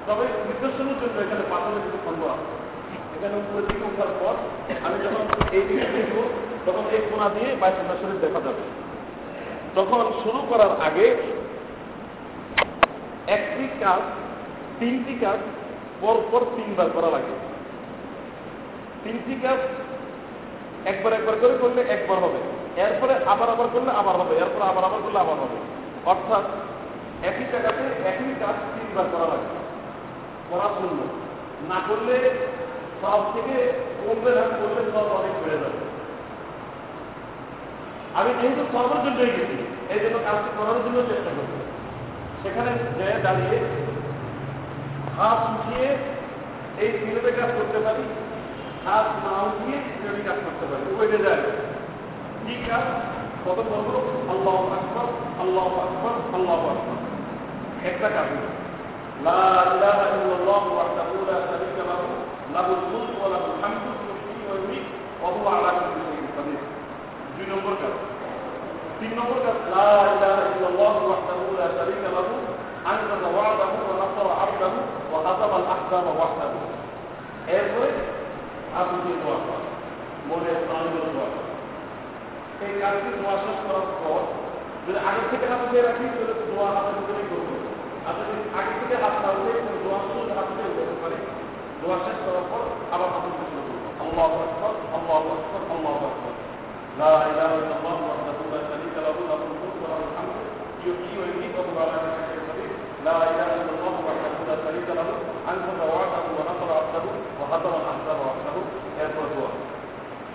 তবে 0.07 0.25
নিদর্শনের 0.47 0.97
জন্য 1.01 1.15
এখানে 1.25 1.43
পাথরের 1.53 1.81
কিছু 1.85 1.99
খন্ড 2.05 2.21
আছে। 2.33 2.47
এখানে 3.15 3.35
উপরের 3.41 3.65
দিকে 3.69 3.83
ওঠার 3.89 4.11
পর 4.21 4.33
আমি 4.85 4.97
যখন 5.05 5.23
এই 5.57 5.63
দিকে 5.69 5.85
দেখব, 5.95 6.17
তখন 6.65 6.83
এই 6.95 7.01
কোনা 7.09 7.27
দিয়ে 7.35 7.49
শরীফ 8.01 8.17
দেখা 8.25 8.39
যাবে। 8.45 8.63
তখন 9.77 9.99
শুরু 10.21 10.39
করার 10.49 10.73
আগে 10.87 11.07
একটি 13.27 13.67
কাজ, 13.79 14.01
তিনটি 14.79 15.13
কাজ 15.21 15.37
পর 16.01 16.15
পর 16.31 16.41
তিনবার 16.55 16.89
করা 16.93 17.09
লাগে। 17.09 17.33
তিনটি 19.03 19.35
কাজ 19.43 19.57
একবার 20.85 21.13
একবার 21.13 21.35
করে 21.41 21.57
করলে 21.61 21.81
একবার 21.81 22.17
হবে। 22.17 22.39
এরপরে 22.81 23.13
আবার 23.25 23.49
আবার 23.49 23.67
করলে 23.73 23.91
আবার 23.91 24.15
হবে। 24.15 24.35
এরপরে 24.35 24.63
আবার 24.63 24.83
আবার 24.83 24.99
করলে 25.03 25.19
আবার 25.19 25.35
হবে। 25.35 25.57
অর্থাৎ 26.05 26.43
একই 27.23 27.45
জায়গাতে 27.51 27.83
একই 28.09 28.35
কাজ 28.39 28.55
তিনবার 28.75 29.05
করা 29.11 29.27
লাগে। 29.27 29.49
করা 30.49 30.67
শূন্য 30.77 30.99
না 31.69 31.81
করলে 31.87 32.15
সব 33.01 33.19
থেকে 33.33 33.73
কমবে 33.99 34.31
না, 34.31 34.41
করলে 34.41 34.91
সব 34.91 35.05
অনেক 35.19 35.31
বেড়ে 35.43 35.57
যাবে। 35.57 35.79
আমি 38.13 38.33
যেহেতু 38.41 38.63
সবার 38.71 39.03
জন্যই 39.05 39.25
গেছি, 39.25 39.57
এই 39.89 39.99
জন্য 39.99 40.19
কাজটি 40.25 40.49
করার 40.57 40.79
জন্য 40.85 41.01
চেষ্টা 41.01 41.29
করছি। 41.29 41.62
সেখানে 42.43 42.71
যে 42.97 43.07
দাঁড়িয়ে 43.23 43.57
হাত 45.17 45.39
উঠিয়ে 45.53 45.87
এই 46.77 46.89
সিলেবে 46.99 47.31
কাজ 47.31 47.49
করতে 47.57 47.79
পারি, 47.79 48.03
হাত 48.85 49.07
না 49.23 49.31
উঠিয়ে 49.41 49.77
সিলেবে 49.81 50.21
কাজ 50.29 50.37
করতে 50.45 50.65
পারি। 50.71 50.83
ওইটা 50.99 51.17
যায় 51.23 51.41
কি 52.45 52.53
কাজ? 52.69 52.85
কত 53.45 53.59
কত 53.59 53.89
আল্লাহ 54.29 54.57
আকবর 54.77 55.07
আল্লাহ 55.41 55.67
আকবর 55.85 56.35
আল্লাহ 56.35 56.59
আকবর। 56.67 56.97
একটা 57.89 58.09
কাজ 58.09 58.29
দুই 67.37 67.45
নম্বর 67.45 67.73
কাজ। 67.81 67.95
তিন 68.99 69.11
নম্বর 69.17 69.37
কাজ, 69.45 69.57
লা 69.73 69.91
ইলাহা 70.15 70.43
ইল্লাল্লাহ 70.53 70.95
ওয়াহদাহু 71.07 71.45
লা 71.59 71.65
শারীকা 71.77 72.09
লাহু 72.17 72.33
আনজালা 72.91 73.29
ওয়াদাহু 73.35 73.77
ওয়া 73.87 73.95
নাসারা 74.01 74.33
আবদাহু 74.43 74.79
ওয়া 75.11 75.19
হাতামা 75.25 75.55
আল 75.61 75.67
আহজাব 75.73 76.05
ওয়াহদাহু। 76.17 76.57
এরপরে 77.55 77.89
আপনি 78.79 78.97
দোয়া 79.21 79.37
যদি 84.85 84.99
আগে 85.09 85.23
থেকে 85.31 85.45
রাখি, 85.87 86.05
তাহলে 86.13 86.33
দোয়া 86.49 86.67
হাতের 86.75 86.95
ভিতরেই 86.99 87.27
করব 87.31 87.49
যদি 88.27 88.41
আগে 88.59 88.73
থেকে 88.79 88.95
উঠে 89.39 89.53
দোয়া 89.83 89.99
শুরু 90.05 90.21
হাত 90.37 90.47
দিয়ে 90.55 90.69
উঠতে 90.71 90.95
পারে। 91.01 91.17
দোয়া 91.81 91.97
পর 92.51 92.63
আবার 92.93 93.09
হাতে 93.13 93.29
শুরু 93.37 93.61
করব 93.67 93.69
আল্লাহ 94.03 94.31
আকবর 94.45 94.73
আল্লাহ 94.97 95.15
আকবর 95.17 95.61
আল্লাহ 95.73 95.95
আকবর। 96.09 96.32
لا 97.01 97.13
إله 97.29 97.51
إلا 97.61 97.75
الله 97.79 97.97
وحده 98.09 98.37
لا 98.53 98.61
شريك 98.69 98.95
له 99.05 99.17
له 99.29 99.39
الملك 99.47 99.75
وله 99.83 99.99
الحمد 100.09 100.35
يحيي 100.87 101.13
ويميت 101.19 101.55
وهو 101.57 101.77
على 101.83 101.97
كل 102.03 102.21
شيء 102.29 102.39
قدير 102.49 102.71
لا 103.07 103.15
إله 103.31 103.49
إلا 103.59 103.71
الله 103.75 103.95
وحده 104.07 104.31
لا 104.49 104.55
شريك 104.65 104.87
له 104.99 105.07
أنزل 105.51 105.79
وعده 105.91 106.25
ونصر 106.37 106.69
عبده 106.79 107.05
وهدر 107.39 107.71
الأحزاب 107.81 108.19
وحده 108.27 108.55
يا 108.99 109.05
سورة 109.15 109.51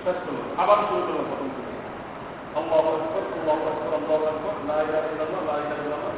شكل 0.04 0.34
আবার 0.62 0.78
শুরু 0.88 1.02
করুন 1.08 1.24
প্রথম 1.30 1.48
থেকে 1.56 1.74
الله 2.60 2.84
أكبر 2.96 3.22
الله 3.38 3.58
أكبر 3.72 3.92
الله 4.00 4.20
أكبر 4.32 4.54
لا 4.70 4.76
إله 4.86 5.02
إلا 5.12 5.24
الله 5.26 5.40
لا 5.50 5.56
إله 5.62 5.78
إلا 5.84 5.96
الله 5.98 6.14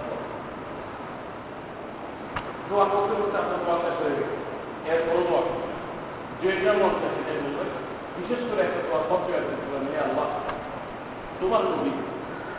দোয়া 2.68 2.84
করতে 2.92 3.14
করতে 3.20 3.36
আপনার 3.42 3.60
দোয়া 3.64 3.76
শেষ 3.84 3.96
হয়ে 4.02 4.16
গেছে 4.18 4.36
এর 4.90 5.00
বড় 5.08 5.20
দোয়া 5.28 5.42
যেটা 6.40 6.72
মন 6.80 6.92
চাই 7.00 7.10
সেটাই 7.16 7.38
বলবেন 7.44 7.70
বিশেষ 8.20 8.40
করে 8.48 8.62
একটা 8.68 8.80
আছে 9.40 9.54
নিয়ে 9.86 10.00
আল্লাহ, 10.06 10.28
তোমার 11.40 11.62
নবী 11.70 11.92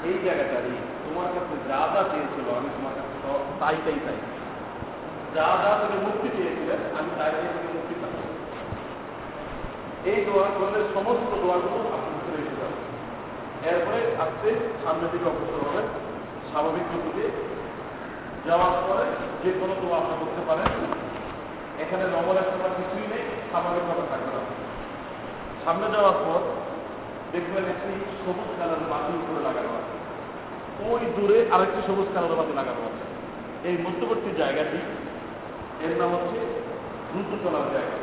এই 0.08 0.18
জায়গাটারই 0.26 0.76
তোমার 1.06 1.28
কাছে 1.36 1.56
যা 1.70 1.80
যা 1.94 2.02
চেয়েছিল, 2.12 2.48
আমি 2.60 2.70
তোমার 2.76 2.94
কাছে 2.98 3.16
তাই 3.62 3.78
তাই 3.86 4.00
তাই 4.06 4.18
যা 5.36 5.48
যা 5.64 5.72
তুমি 5.82 5.98
মুক্তি 6.06 6.28
চেয়েছিলেন, 6.38 6.80
আমি 6.98 7.10
তাই 7.18 7.32
তাই 7.38 7.50
তুমি 7.56 7.70
মুক্তি 7.78 7.96
পাই 8.02 8.14
এই 10.12 10.20
দোয়া 10.28 10.48
করলে 10.58 10.80
সমস্ত 10.96 11.32
দোয়াগুলো 11.44 11.78
আপনি 11.96 12.12
ভিতরে 12.16 12.40
এসে 12.44 12.56
যাবে। 12.62 12.80
এরপরে 13.70 14.00
আস্তে 14.24 14.50
সামনের 14.84 15.10
দিকে 15.14 15.28
অগ্রসর 15.32 15.62
হবেন 15.68 15.88
স্বাভাবিক 16.50 16.86
গতিতে 16.92 17.26
যাওয়ার 18.48 18.74
পরে 18.88 19.06
যে 19.42 19.52
কোনো 19.60 19.74
দোয়া 19.82 19.98
আপনি 20.02 20.16
করতে 20.22 20.42
পারেন। 20.50 20.70
এখানে 21.84 22.04
নমনের 22.16 22.48
সময় 22.52 22.74
কিছুই 22.80 23.08
নেই, 23.12 23.24
স্বাভাবিকভাবে 23.52 24.04
থাকবে 24.12 24.32
না। 24.36 24.42
সামনে 25.66 25.88
যাওয়ার 25.94 26.18
পর 26.26 26.40
দেখবেন 27.32 27.66
একটি 27.74 27.92
সবুজ 28.24 28.50
কালার 28.60 28.82
বাতি 28.92 29.12
উপরে 29.22 29.42
লাগানো 29.48 29.72
আছে। 29.80 29.96
ওই 30.90 31.02
দূরে 31.16 31.38
আরেকটি 31.54 31.80
সবুজ 31.88 32.08
কালার 32.14 32.34
বাতি 32.40 32.54
লাগানো 32.60 32.82
আছে। 32.90 33.04
এই 33.70 33.76
মধ্যবর্তী 33.86 34.30
জায়গাটি, 34.38 34.80
এর 35.84 35.94
নাম 36.00 36.10
হচ্ছে 36.16 36.40
রুদ্রতলার 37.14 37.68
জায়গা। 37.74 37.98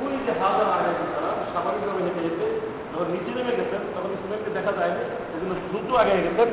ওই 0.00 0.14
যে 0.26 0.32
হাজার 0.40 0.68
আগে 0.76 0.90
তারা 1.14 1.30
স্বাভাবিকভাবে 1.52 2.00
হেঁটে 2.06 2.20
হেঁটে 2.26 2.48
যখন 2.90 3.08
নিচে 3.14 3.30
নেমে 3.36 3.52
গেছেন, 3.58 3.82
তখন 3.94 4.10
সিমেন্টকে 4.20 4.50
দেখা 4.58 4.72
যায়নি 4.78 5.02
এই 5.34 5.38
জন্য 5.40 5.52
দ্রুত 5.68 5.88
আগে 6.00 6.12
গেছেন। 6.26 6.48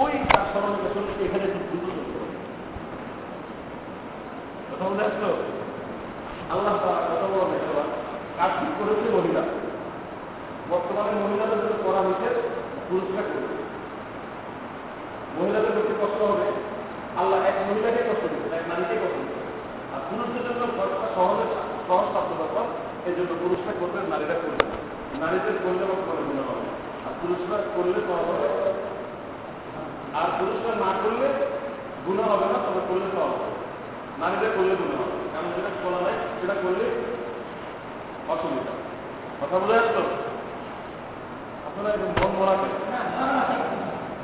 ওই 0.00 0.12
স্মরণে 0.50 0.78
গেছেন 0.84 1.04
এখানে 1.26 1.44
একটু 1.48 1.60
দ্রুত 1.68 1.84
চলতে 1.96 2.16
হবে 2.20 2.36
কথা 4.68 4.84
বলে 4.88 5.02
আসলো 5.08 5.30
আল্লাহ 6.54 6.74
তাআলা 6.82 7.02
কত 7.10 7.24
বড় 8.38 8.48
মেহরবা 8.48 8.60
কাজ 8.60 8.64
করেছে 8.78 9.16
মহিলা? 9.16 9.42
বর্তমানে 10.70 11.12
মহিলাদের 11.24 11.58
জন্য 11.58 11.76
করা 11.84 12.00
হয়েছে 12.00 12.28
পুরস্কার 12.88 13.24
করবে 13.24 13.56
মহিলাদের 15.38 15.70
প্রতি 15.72 15.94
কষ্ট 16.02 16.22
হবে। 16.22 16.46
আল্লাহ 17.16 17.38
এক 17.44 17.54
মহিলাকে 17.70 18.02
কষ্ট 18.02 18.22
দিচ্ছে 18.22 18.56
এক 18.56 18.62
নারীকে 18.68 18.94
কষ্ট 18.94 19.16
দিচ্ছে 19.16 19.40
আর 19.94 20.00
পুরুষদের 20.10 20.44
জন্য 20.44 20.62
ঘরটা 20.76 21.08
সহজে, 21.14 21.46
সহজ 21.88 22.06
প্রাপ্ত 22.12 22.30
ব্যাপার, 22.38 22.64
এই 23.08 23.14
জন্য 23.14 23.30
পুরুষরা 23.40 23.72
করবে 23.80 23.98
নারীরা 24.08 24.34
করবে 24.34 24.64
নারীদের 25.20 25.56
করলে 25.64 25.84
বর্তমানে 25.84 26.22
গুণ 26.28 26.38
হবে। 26.38 26.66
আর 27.06 27.12
পুরুষরা 27.22 27.58
করলে 27.76 28.00
করা 28.08 28.22
হবে। 28.28 28.48
আর 30.14 30.28
পুরুষরা 30.38 30.86
না 30.86 30.90
করলে 31.02 31.28
গুণ 32.06 32.18
হবে 32.18 32.46
না, 32.46 32.58
তবে 32.66 32.80
করলে 32.88 33.06
তো 33.14 33.20
হবে। 33.20 33.46
নারীদের 34.18 34.50
করলে 34.56 34.74
গুণ 34.76 34.92
হবে। 34.98 35.16
কারণ 35.32 35.48
যেটা 35.56 35.70
করা 35.84 35.98
নাই 36.04 36.14
সেটা 36.40 36.54
করলে 36.54 37.16
অসুবিধা 38.32 38.74
কথা 39.40 39.56
বলে 39.62 39.74
আসতো 39.82 40.02
আপনারা 41.68 41.88
একদম 41.94 42.10
মন 42.20 42.30
মরা 42.38 42.54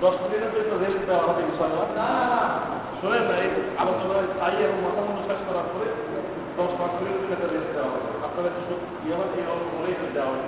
দশ 0.03 0.15
মিনিটের 0.23 0.51
তো 0.53 0.59
একটু 0.63 0.75
রেস্ট 0.83 1.03
দেওয়া 1.09 1.25
হবে 1.27 1.41
ইনশাল্লাহ 1.49 1.85
শোনেন 3.01 3.25
না, 3.31 3.35
এই 3.45 3.51
আলোচনায় 3.83 4.27
স্থায়ী 4.33 4.59
এবং 4.67 4.79
মাথা 4.85 5.03
মনে 5.07 5.23
শেষ 5.29 5.41
করার 5.47 5.67
পরে 5.73 5.89
দশ 6.59 6.71
পাঁচ 6.79 6.93
মিনিটের 7.01 7.33
একটা 7.35 7.49
রেস্ট 7.55 7.71
দেওয়া 7.77 7.91
হবে। 7.95 8.09
আপনারা 8.27 8.51
কিছু 8.57 8.75
ইয়ে 9.05 9.15
হয়, 9.19 9.31
এই 9.39 9.45
অল্প 9.53 9.67
তো 10.01 10.07
দেওয়া 10.17 10.31
হবে 10.33 10.47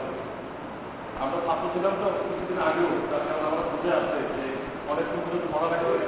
আমরা 1.23 1.39
ছাত্র 1.47 1.65
ছিলাম 1.75 1.95
তো, 2.01 2.07
কিছুদিন 2.29 2.59
আগেও, 2.69 2.91
তার 3.11 3.23
কারণ 3.27 3.43
আমরা 3.51 3.63
বুঝে 3.71 3.91
আসছে 3.99 4.19
যে 4.37 4.47
অনেকক্ষণ 4.93 5.21
পর্যন্ত 5.25 5.45
পড়ালেখা 5.53 5.87
করে 5.87 5.99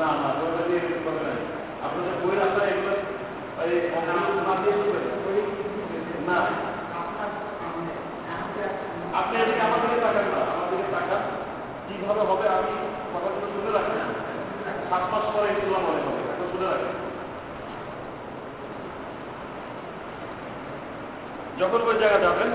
না 0.00 0.08
না 0.20 0.26
আপনাদের 1.86 2.14
বইয়ের 2.20 2.42
আপনারা 2.46 2.66
এগুলো 2.72 2.92
তাকান 3.64 4.18
না 6.28 6.38
তাকান। 10.94 11.22
কীভাবে 11.86 12.20
হবে 12.20 12.46
আমি 12.48 12.72
শুনে 13.52 13.70
রাখি 13.72 13.96
সাত 14.90 15.04
মাস 15.12 15.24
পরে 15.34 15.48
মনে 15.66 16.02
হবে 16.06 16.22
শুনে 16.52 16.66
রাখি। 16.70 16.88
যখন 21.60 21.80
ওই 21.88 21.96
জায়গা 21.98 22.18
যাবেন, 22.18 22.50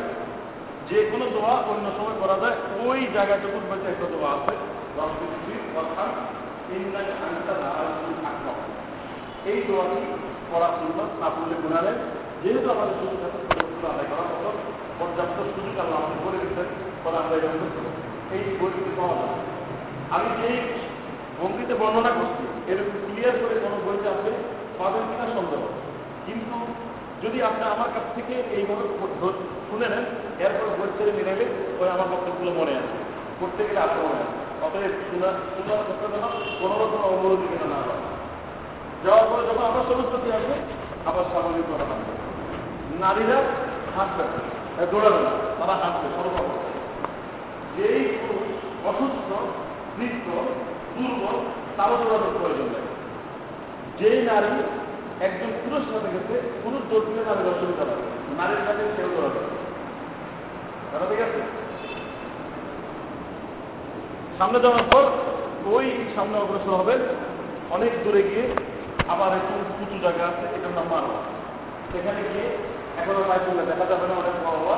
যে 0.90 0.98
কোনো 1.12 1.26
দোয়া 1.26 1.54
অন্য 1.72 1.86
সময় 1.98 2.18
করা 2.20 2.36
যায়, 2.42 2.58
ওই 2.88 3.00
জায়গাটুকু 3.14 3.58
হচ্ছে 3.70 3.88
একটা 3.90 4.08
দোয়া 4.14 4.30
আছে 4.32 4.54
অর্থাৎ 5.78 6.12
এই 9.46 9.64
দোয়াটি 9.68 10.02
পড়া 10.52 10.70
শুনল 10.78 11.00
না 11.22 11.28
পড়লে 11.36 11.56
গুণালেন 11.64 11.98
যেহেতু 12.42 12.68
আমাদের 12.76 12.96
সুযোগ 13.00 13.22
আছে 13.28 13.40
সুযোগগুলো 13.48 13.88
আদায় 13.94 14.08
করার 14.12 14.28
মতো, 14.32 14.50
পর্যাপ্ত 15.00 15.38
সুযোগ 15.54 15.76
আল্লাহ 15.84 15.98
আমাদের 16.00 16.20
করে 16.26 16.38
দিচ্ছেন 16.44 16.68
পরে 17.04 17.16
আমরা 17.22 17.34
এটা 17.40 17.50
করতে 17.62 17.80
এই 18.36 18.44
বইটি 18.60 18.82
পাওয়া 19.00 19.16
যায়। 19.22 19.38
আমি 20.16 20.30
যে 20.42 20.50
ভঙ্গিতে 21.40 21.74
বর্ণনা 21.82 22.12
করছি, 22.18 22.44
এরকম 22.72 22.96
ক্লিয়ার 23.06 23.36
করে 23.42 23.56
কোনো 23.64 23.78
বইতে 23.86 24.08
আপনি 24.16 24.32
পাবেন 24.80 25.04
কিনা 25.10 25.26
সন্দেহ। 25.36 25.62
কিন্তু 26.26 26.56
যদি 27.24 27.38
আপনি 27.50 27.64
আমার 27.74 27.90
কাছ 27.96 28.06
থেকে 28.16 28.36
এই 28.56 28.60
এইভাবে 28.60 28.84
শুনে 29.70 29.88
নেন, 29.94 30.06
এরপর 30.46 30.66
বই 30.80 30.90
ছেড়ে 30.98 31.12
মিলাইলে 31.18 31.46
ওই 31.80 31.88
আমার 31.96 32.08
বক্তব্যগুলো 32.14 32.52
মনে 32.60 32.74
আছে। 32.80 32.98
করতে 33.40 33.62
গেলে 33.68 33.80
আপনার 33.86 34.04
মনে 34.08 34.20
আছে। 34.26 34.38
অতএব 34.66 34.94
শোনার 35.10 35.36
শোনার 35.56 35.82
যেন 36.02 36.16
কোনো 36.60 36.76
রকম 36.82 37.02
অবরোধ 37.10 37.42
না 37.74 37.80
হয়। 37.88 38.02
যাওয়ার 39.04 39.26
পরে 39.30 39.44
যখন 39.50 39.66
আমার 39.70 39.88
সরস্বতী 39.90 40.30
আসবে, 40.38 40.56
আবার 41.10 41.24
স্বাভাবিক 41.32 41.66
করা 41.72 41.86
হবে। 41.90 42.06
নারীরা 43.04 43.38
হাসবে 43.96 44.24
দৌড়াবে 44.92 45.20
না, 45.28 45.32
তারা 45.60 45.76
হাসবে 45.82 46.08
সর্বপ্রথম 46.16 46.58
যেই 47.76 48.02
অসুস্থ, 48.90 49.30
বৃদ্ধ, 49.98 50.28
দুর্বল, 50.96 51.38
তারও 51.78 51.96
দৌড়ানোর 52.02 52.34
প্রয়োজন 52.38 52.68
নেই। 52.74 52.86
যেই 54.00 54.20
নারী 54.30 54.52
একজন 55.26 55.50
পুরুষ 55.62 55.84
সাথে 55.92 56.10
গেছে 56.16 56.36
পুরুষ 56.64 56.84
দিলে 57.08 57.22
নারীর 57.30 57.48
অসুবিধা 57.54 57.84
হবে। 57.90 58.04
নারীর 58.40 58.62
সাথে 58.66 58.82
কেউ 58.98 59.10
দৌড়াবে 59.16 59.40
তারা 60.90 61.06
ঠিক 61.10 61.22
আছে 61.28 61.42
সামনে 64.38 64.58
যাওয়ার 64.64 64.86
পর 64.92 65.04
ওই 65.76 65.86
সামনে 66.16 66.36
অগ্রসর 66.44 66.74
হবে। 66.82 66.96
অনেক 67.76 67.92
দূরে 68.04 68.22
গিয়ে 68.30 68.46
আবার 69.12 69.32
একটু 69.40 69.54
উঁচু 69.82 69.98
জায়গা 70.04 70.24
আছে, 70.32 70.46
এটার 70.56 70.74
নাম 70.78 70.88
মারোয়া 70.92 71.22
সেখানে 71.92 72.22
গিয়ে 72.30 72.48
এখনও 73.00 73.24
পাইতুল্লাহ 73.30 73.66
দেখা 73.72 73.86
যাবে 73.92 74.06
না 74.10 74.14
অনেক 74.22 74.36
মারোয়া 74.46 74.76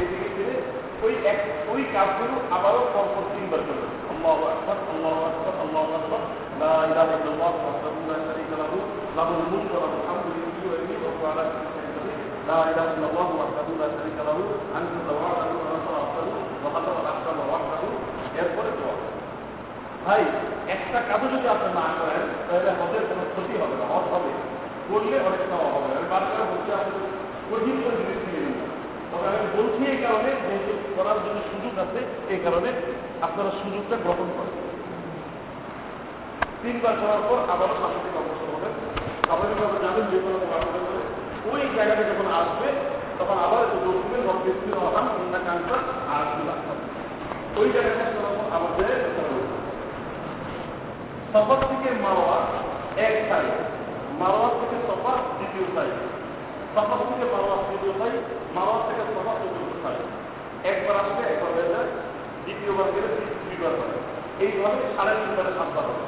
এদিকে 0.00 0.28
ফিরে 0.34 0.56
ওই 1.04 1.12
এক, 1.32 1.38
ওই 1.72 1.82
কাজগুলো 1.94 2.36
আবারও 2.56 2.82
পরপর 2.94 3.24
তিনবার 3.32 3.60
করবে। 3.68 3.86
আল্লাহ 4.12 4.38
আকবর 4.52 4.76
আল্লাহ 4.92 5.16
আকবর 5.28 5.52
আল্লাহ 5.64 5.84
আকবর। 5.98 6.22
ভাই 20.06 20.22
একটা 20.90 21.02
কাজও 21.10 21.26
যদি 21.34 21.46
আপনি 21.54 21.68
না 21.80 21.86
করেন, 21.98 22.24
তাহলে 22.46 22.70
হজের 22.78 23.04
কোনো 23.10 23.22
ক্ষতি 23.32 23.54
হবে 23.62 23.74
না, 23.80 23.84
হজ 23.92 24.04
হবে। 24.14 24.30
করলে 24.90 25.16
অনেক 25.28 25.42
সময় 25.50 25.70
হবে 25.74 25.88
আমি 25.98 26.06
বারবার 26.12 26.46
বলছি 26.50 26.70
আপনাদের 26.78 27.08
কঠিন 27.48 27.76
করে 27.82 27.96
জিনিস 28.00 28.20
নিয়ে 28.26 28.42
নিন 28.46 28.56
তবে 29.10 29.26
আমি 29.32 29.48
বলছি 29.56 29.80
এই 29.92 29.98
কারণে, 30.04 30.30
যেহেতু 30.46 30.72
করার 30.96 31.18
জন্য 31.24 31.38
সুযোগ 31.50 31.74
আছে, 31.84 32.00
এই 32.32 32.40
কারণে 32.44 32.68
আপনারা 33.26 33.50
সুযোগটা 33.60 33.96
গ্রহণ 34.04 34.28
করেন। 34.36 34.56
তিনবার 36.62 36.94
করার 37.02 37.22
পর 37.28 37.38
আবার 37.52 37.70
স্বাভাবিক 37.78 38.14
অবস্থা 38.22 38.48
হবেন 38.54 38.72
স্বাভাবিকভাবে 39.26 39.78
জানেন 39.84 40.04
যে 40.12 40.18
কোনো 40.24 40.38
ওই 41.50 41.62
জায়গাটা 41.76 42.04
যখন 42.10 42.26
আসবে, 42.40 42.68
তখন 43.18 43.36
আবার 43.46 43.62
দক্ষিণের 43.86 44.22
রক্তের 44.28 44.76
হতাম 44.84 45.06
কিংবা 45.14 45.38
ক্যান্সার 45.46 45.80
আর 46.14 46.24
ওই 47.60 47.68
জায়গাটা 47.74 48.04
আবার 48.56 48.70
সফর 51.32 51.58
থেকে 51.70 51.90
মারোয়া 52.04 52.38
এক 53.06 53.14
সাইড 53.28 53.50
মারোয়া 54.20 54.48
থেকে 54.60 54.76
সফর 54.88 55.16
দ্বিতীয় 55.38 55.66
সাইড। 55.74 55.94
সফর 56.74 56.98
থেকে 57.10 57.24
মারোয়া 57.34 57.56
তৃতীয় 57.66 57.92
সাইড 58.00 58.16
মারোয়া 58.56 58.80
থেকে 58.86 59.02
সফর 59.14 59.36
চতুর্থ 59.42 59.74
সাইড। 59.84 60.02
একবার 60.70 60.94
আসবে 61.02 61.22
একবার 61.32 61.50
হয়ে 61.56 61.70
যায় 61.72 61.88
দ্বিতীয়বার 62.44 62.88
গেলে 62.94 63.08
দুইবার 63.42 63.72
হবে 63.80 63.96
এইভাবে 64.44 64.80
সাড়ে 64.96 65.12
তিনবারে 65.20 65.52
সাতবার 65.58 65.84
হবে 65.88 66.04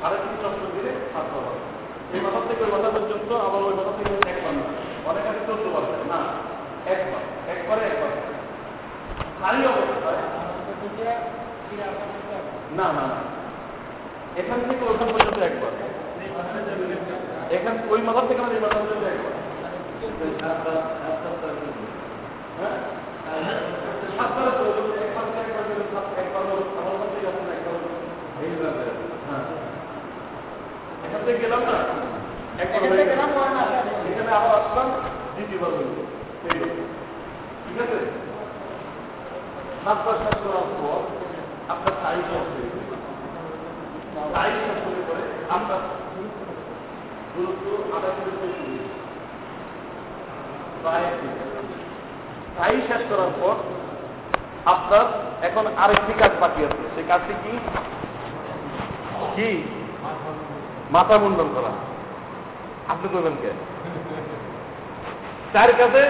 সাড়ে 0.00 0.16
তিন 0.22 0.34
চক্র 0.42 0.62
দিলে 0.74 0.92
সাতবার 1.12 1.42
হবে 1.46 1.60
এই 2.14 2.20
মাথা 2.24 2.40
থেকে 2.48 2.62
ওই 2.66 2.72
মাথা 2.74 2.88
পর্যন্ত 2.94 3.30
আবার 3.46 3.60
ওই 3.68 3.74
মাথা 3.78 3.92
থেকে 3.98 4.12
একবার 4.32 4.54
না 4.60 4.66
অনেক 5.10 5.24
আগে 5.30 5.42
চোদ্দ 5.48 5.64
বার 5.74 5.84
না 6.12 6.20
একবার 6.94 7.22
একবারে 7.54 7.82
একবার 7.90 8.10
খালি 9.40 9.60
অবস্থায় 9.72 10.20
না 12.78 12.86
না 12.98 13.04
না। 13.12 13.18
এখান 14.36 14.58
থেকে 14.68 14.82
ওখান 14.84 15.08
পর্যন্ত 15.12 15.38
একবার। 15.40 15.72
এখান 17.50 17.74
ওই 17.90 18.00
মাথার 18.02 18.26
থেকে 18.28 18.42
এই 18.56 18.60
মাথার 18.60 18.82
পর্যন্ত 18.82 19.04
একবার। 19.04 19.34
এখান 31.06 31.20
থেকে 31.24 31.38
গেলাম 31.38 31.60
না? 31.60 31.76
এখানে 32.62 34.30
আবার 34.38 34.60
ঠিক 37.62 37.78
আছে? 37.82 37.98
আপনার 41.70 41.94
সাইজ 42.02 42.24
হচ্ছে 42.34 42.79
শেষ 52.88 53.02
করার 53.10 53.32
পর 53.40 53.54
আপনার 54.72 55.04
এখন 55.48 55.64
আরেকটি 55.82 56.12
কাজ 56.20 56.32
বাকি 56.40 56.60
আছে। 56.66 56.82
সেই 56.94 57.04
কাজটি 57.08 57.34
কি? 57.42 57.52
কি? 59.36 59.48
মাথা 60.90 61.14
মুন্ডন 61.22 61.48
করা। 61.56 61.72
আপনি 62.92 63.06
করবেন 63.12 63.34
কে? 63.42 63.50
চার 65.52 65.70
কাজে 65.78 66.04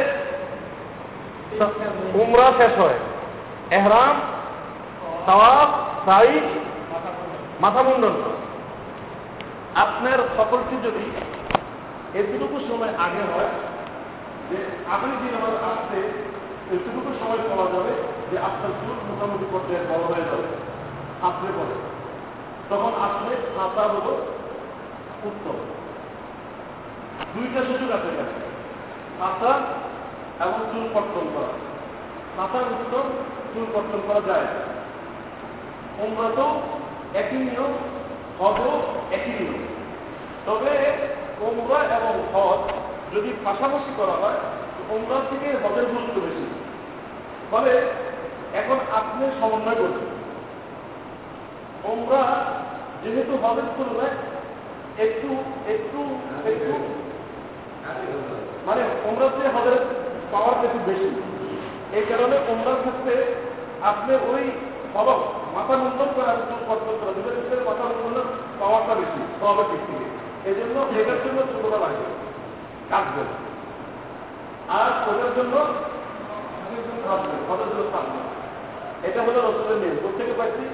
উমরা 2.21 2.47
শেষ 2.59 2.73
হয়। 2.83 2.99
এহরাম 3.79 4.17
সাই 6.07 6.31
মাথা 7.63 7.81
মুন্ডন 7.83 8.15
করা। 8.23 8.39
আপনার 9.85 10.19
সফরটি 10.37 10.77
যদি 10.87 11.05
এতটুকু 12.21 12.57
সময় 12.69 12.93
আগে 13.05 13.23
হয় 13.33 13.51
যে 14.49 14.59
আপনি 14.95 15.13
যে 15.23 15.29
আমার 15.39 15.55
আসতে 15.71 15.99
এতটুকু 16.75 17.11
সময় 17.21 17.43
পাওয়া 17.49 17.67
যাবে 17.75 17.93
যে 18.31 18.37
আপনার 18.49 18.73
চুল 18.81 18.97
মোটামুটি 19.09 19.47
করতে 19.53 19.73
বড় 19.91 20.05
হয়ে 20.11 20.29
যাবে। 20.31 20.49
আসলে 21.29 21.51
পরে 21.59 21.75
তখন 22.71 22.93
আসলে 23.07 23.33
কাঁচা 23.57 23.85
হলো 23.93 24.13
উত্তম 25.29 25.59
দুইটা 27.35 27.61
সুযোগ 27.69 27.91
আছে 27.97 28.11
কাঁচা 29.21 29.53
এবং 30.45 30.59
চুল 30.71 30.85
কর্তন 30.95 31.27
করা। 31.35 31.53
কাঁচা 32.37 32.59
উত্তম 32.75 33.07
চুল 33.53 33.67
কর্তন 33.75 34.01
করা 34.09 34.23
যায় 34.29 34.47
উমরাতেও 36.05 36.51
একই 37.15 37.37
নিয়ম 37.37 37.73
হজও 38.39 38.73
একই 39.17 39.33
নিয়ম। 39.39 39.59
তবে 40.47 40.73
উমরা 41.41 41.81
এবং 41.97 42.15
হজ 42.33 42.61
যদি 43.15 43.31
পাশাপাশি 43.45 43.91
করা 43.97 44.17
হয় 44.23 44.41
উমরা 44.95 45.19
থেকে 45.31 45.49
হজের 45.63 45.87
গুরুত্ব 45.93 46.17
বেশি। 46.27 46.47
ফলে 47.51 47.73
এখন 48.61 48.79
আপনি 48.93 49.25
সমন্বয় 49.41 49.75
করছেন। 49.75 50.09
উমরা 51.93 52.23
যেহেতু 53.03 53.35
হজের 53.43 53.69
তুলনায় 53.77 54.17
একটু 55.05 55.29
একটু 55.75 56.01
একটু 56.51 56.73
মানে 58.67 58.83
উমরাতে 59.09 59.49
হজের 59.55 59.79
পাওয়ার 60.33 60.65
একটু 60.65 60.79
বেশি। 60.87 61.11
এই 61.99 62.05
কারণে 62.09 62.37
উমরার 62.53 62.79
ক্ষেত্রে 62.81 63.15
আপনি 63.83 64.13
ওই 64.33 64.45
ফলক 64.95 65.21
মাথা 65.55 65.75
মুন্ডন 65.83 66.11
করে 66.17 66.33
কর্তন 66.69 66.95
করা 67.01 67.13
দুটোর 67.17 67.35
ভিতরে 67.39 67.63
মাথা 67.69 67.85
মুন্ডন 68.03 68.27
পাওয়ারটা 68.61 68.93
বেশি 69.01 69.21
সবের 69.41 69.67
দিক 69.71 69.83
থেকে 69.89 70.07
এই 70.49 70.55
জন্য 70.59 70.77
এটার 71.01 71.19
জন্য 71.25 71.39
ছোটটা 71.53 71.79
লাগবে 71.85 72.07
কাটবে 72.91 73.23
আর 74.79 74.91
ওটার 75.11 75.33
জন্য 75.39 75.55
এটা 79.09 79.21
হলো 79.27 79.39
রসুলের 79.47 79.79
নিয়ম। 79.83 79.97
প্রত্যেকে 80.03 80.35
পাচ্ছি 80.41 80.65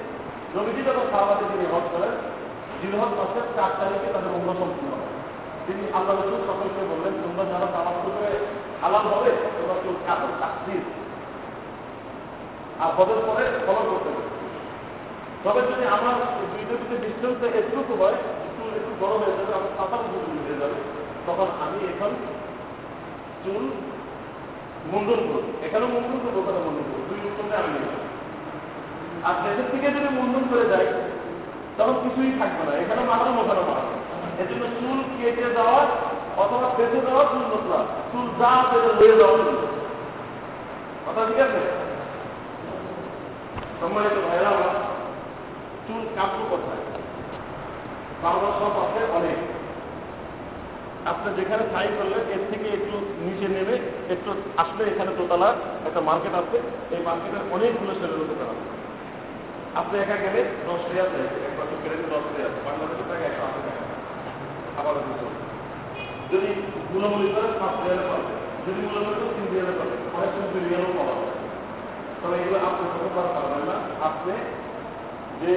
নবীজি 0.55 0.81
যখন 0.87 1.05
সাহাবাদে 1.11 1.45
তিনি 1.51 1.65
হজ 1.73 1.85
করেন, 1.93 2.13
জিলহজ 2.79 3.11
মাসের 3.19 3.45
চার 3.55 3.71
তারিখে 3.79 4.09
তাদের 4.15 4.31
উম্র 4.37 4.49
সম্পূর্ণ 4.59 4.91
হয়। 4.99 5.11
তিনি 5.65 5.83
আল্লাহ 5.97 6.13
রসুল 6.13 6.41
সকলকে 6.49 6.81
বললেন, 6.91 7.13
তোমরা 7.23 7.43
যারা 7.51 7.67
নামাজ 7.75 7.97
করে 8.05 8.31
হালাল 8.81 9.05
হবে, 9.11 9.31
তোমরা 9.55 9.75
কেউ 9.81 9.95
কাপড় 10.07 10.33
তাকদির 10.41 10.83
আর 12.83 12.89
হজের 12.97 13.19
পরে 13.27 13.43
ফলো 13.67 13.83
করতে 13.89 14.09
হবে। 14.15 14.23
তবে 15.43 15.61
যদি 15.69 15.85
আমার 15.95 16.15
দুইটার 16.51 16.77
ভিতরে 16.81 16.97
ডিস্টেন্সটা 17.03 17.47
একটু 17.61 17.93
হয়, 18.01 18.17
একটু 18.47 18.61
একটু 18.79 18.91
বড় 19.01 19.13
হয়ে 19.21 19.35
যাবে, 19.37 19.51
আমার 19.57 19.71
পাতার 19.77 20.01
উপরে 20.05 20.25
হয়ে 20.45 20.59
যাবে, 20.61 20.77
তখন 21.27 21.47
আমি 21.65 21.79
এখন 21.91 22.11
চুল 23.43 23.63
মুন্ডন 24.91 25.19
করব। 25.29 25.45
এখানেও 25.65 25.89
মুন্ডন 25.95 26.17
করব 26.23 26.35
ওখানে 26.41 26.59
মুন্ডন 26.65 26.85
করব। 26.91 27.03
দুই 27.09 27.19
রকমে 27.25 27.55
আমি 27.61 27.71
আর 29.27 29.35
দেশের 29.43 29.67
থেকে 29.71 29.87
যদি 29.95 30.09
মুন্ডন 30.19 30.43
করে 30.51 30.65
যাই, 30.71 30.87
তখন 31.77 31.95
কিছুই 32.03 32.31
থাকবে 32.39 32.63
না। 32.67 32.73
এখানে 32.83 33.01
মাথার 33.09 33.31
মোখানো 33.37 33.63
মারা 33.69 33.83
এর 34.41 34.47
জন্য 34.49 34.63
চুল 34.77 34.97
কেটে 35.17 35.45
দেওয়া 35.57 35.79
অথবা 36.41 36.67
বেঁচে 36.77 36.99
দেওয়া 37.07 37.23
চুল 37.31 37.43
নতুন 37.51 37.73
চুল 38.11 38.25
যা 38.39 38.51
বেঁধে 38.69 38.91
লয়ে 38.99 39.15
দেওয়া 39.19 39.35
কথা 41.05 41.21
ঠিক 41.29 41.39
আছে? 41.47 41.61
সম্মানিত 43.79 44.17
ভাইরা 44.27 44.49
আমার 44.55 44.73
চুল 45.85 46.01
কাটবো 46.17 46.43
কোথায়? 46.51 46.83
বাংলা 48.23 48.49
সব 48.59 48.73
আছে, 48.83 49.01
অনেক। 49.17 49.37
আপনি 51.11 51.27
যেখানে 51.37 51.63
সাই 51.73 51.87
করলেন 51.97 52.23
এর 52.35 52.43
থেকে 52.51 52.67
একটু 52.77 52.95
নিচে 53.25 53.47
নেমে 53.55 53.75
একটু 54.13 54.29
আসলে 54.61 54.81
এখানে 54.91 55.11
দোতলা 55.19 55.49
একটা 55.87 56.01
মার্কেট 56.09 56.33
আছে, 56.41 56.57
এই 56.95 57.01
মার্কেটের 57.07 57.43
অনেকগুলো 57.55 57.93
সেলের 57.99 58.27
দোকান 58.31 58.49
আছে। 58.53 58.65
আপনি 59.79 59.95
একা 60.03 60.17
গেলে 60.23 60.41
দশ 60.67 60.81
রিয়াল 60.91 61.09
দেয়, 61.13 61.29
এক 61.47 61.53
বছর 61.57 61.77
কেটে 61.83 62.05
দশ 62.13 62.25
রিয়াল, 62.35 62.53
বাংলাদেশের 62.67 63.07
টাকা 63.09 63.23
একশো 63.29 63.43
আশি 63.47 63.59
টাকা। 63.65 63.83
আবার 64.79 64.93
যদি 66.31 66.49
গুণমূল্য 66.91 67.27
করে 67.35 67.49
পাঁচ 67.61 67.75
রিয়ালে 67.83 68.05
পাবে 68.09 68.33
যদি 68.65 68.79
মূল্য 68.85 68.97
করে 69.05 69.27
তিন 69.35 69.45
রিয়ালে 69.53 69.73
পাবে 69.79 69.95
অনেক 70.15 70.29
সময় 70.35 70.61
রিয়ালও 70.67 70.91
পাওয়া 70.97 71.15
যায়। 71.19 71.36
তবে 72.21 72.35
এগুলো 72.41 72.57
আপনি 72.67 72.85
কত 72.93 73.05
পারবেন 73.35 73.63
না। 73.69 73.75
আপনি 74.07 74.33
যে 75.41 75.51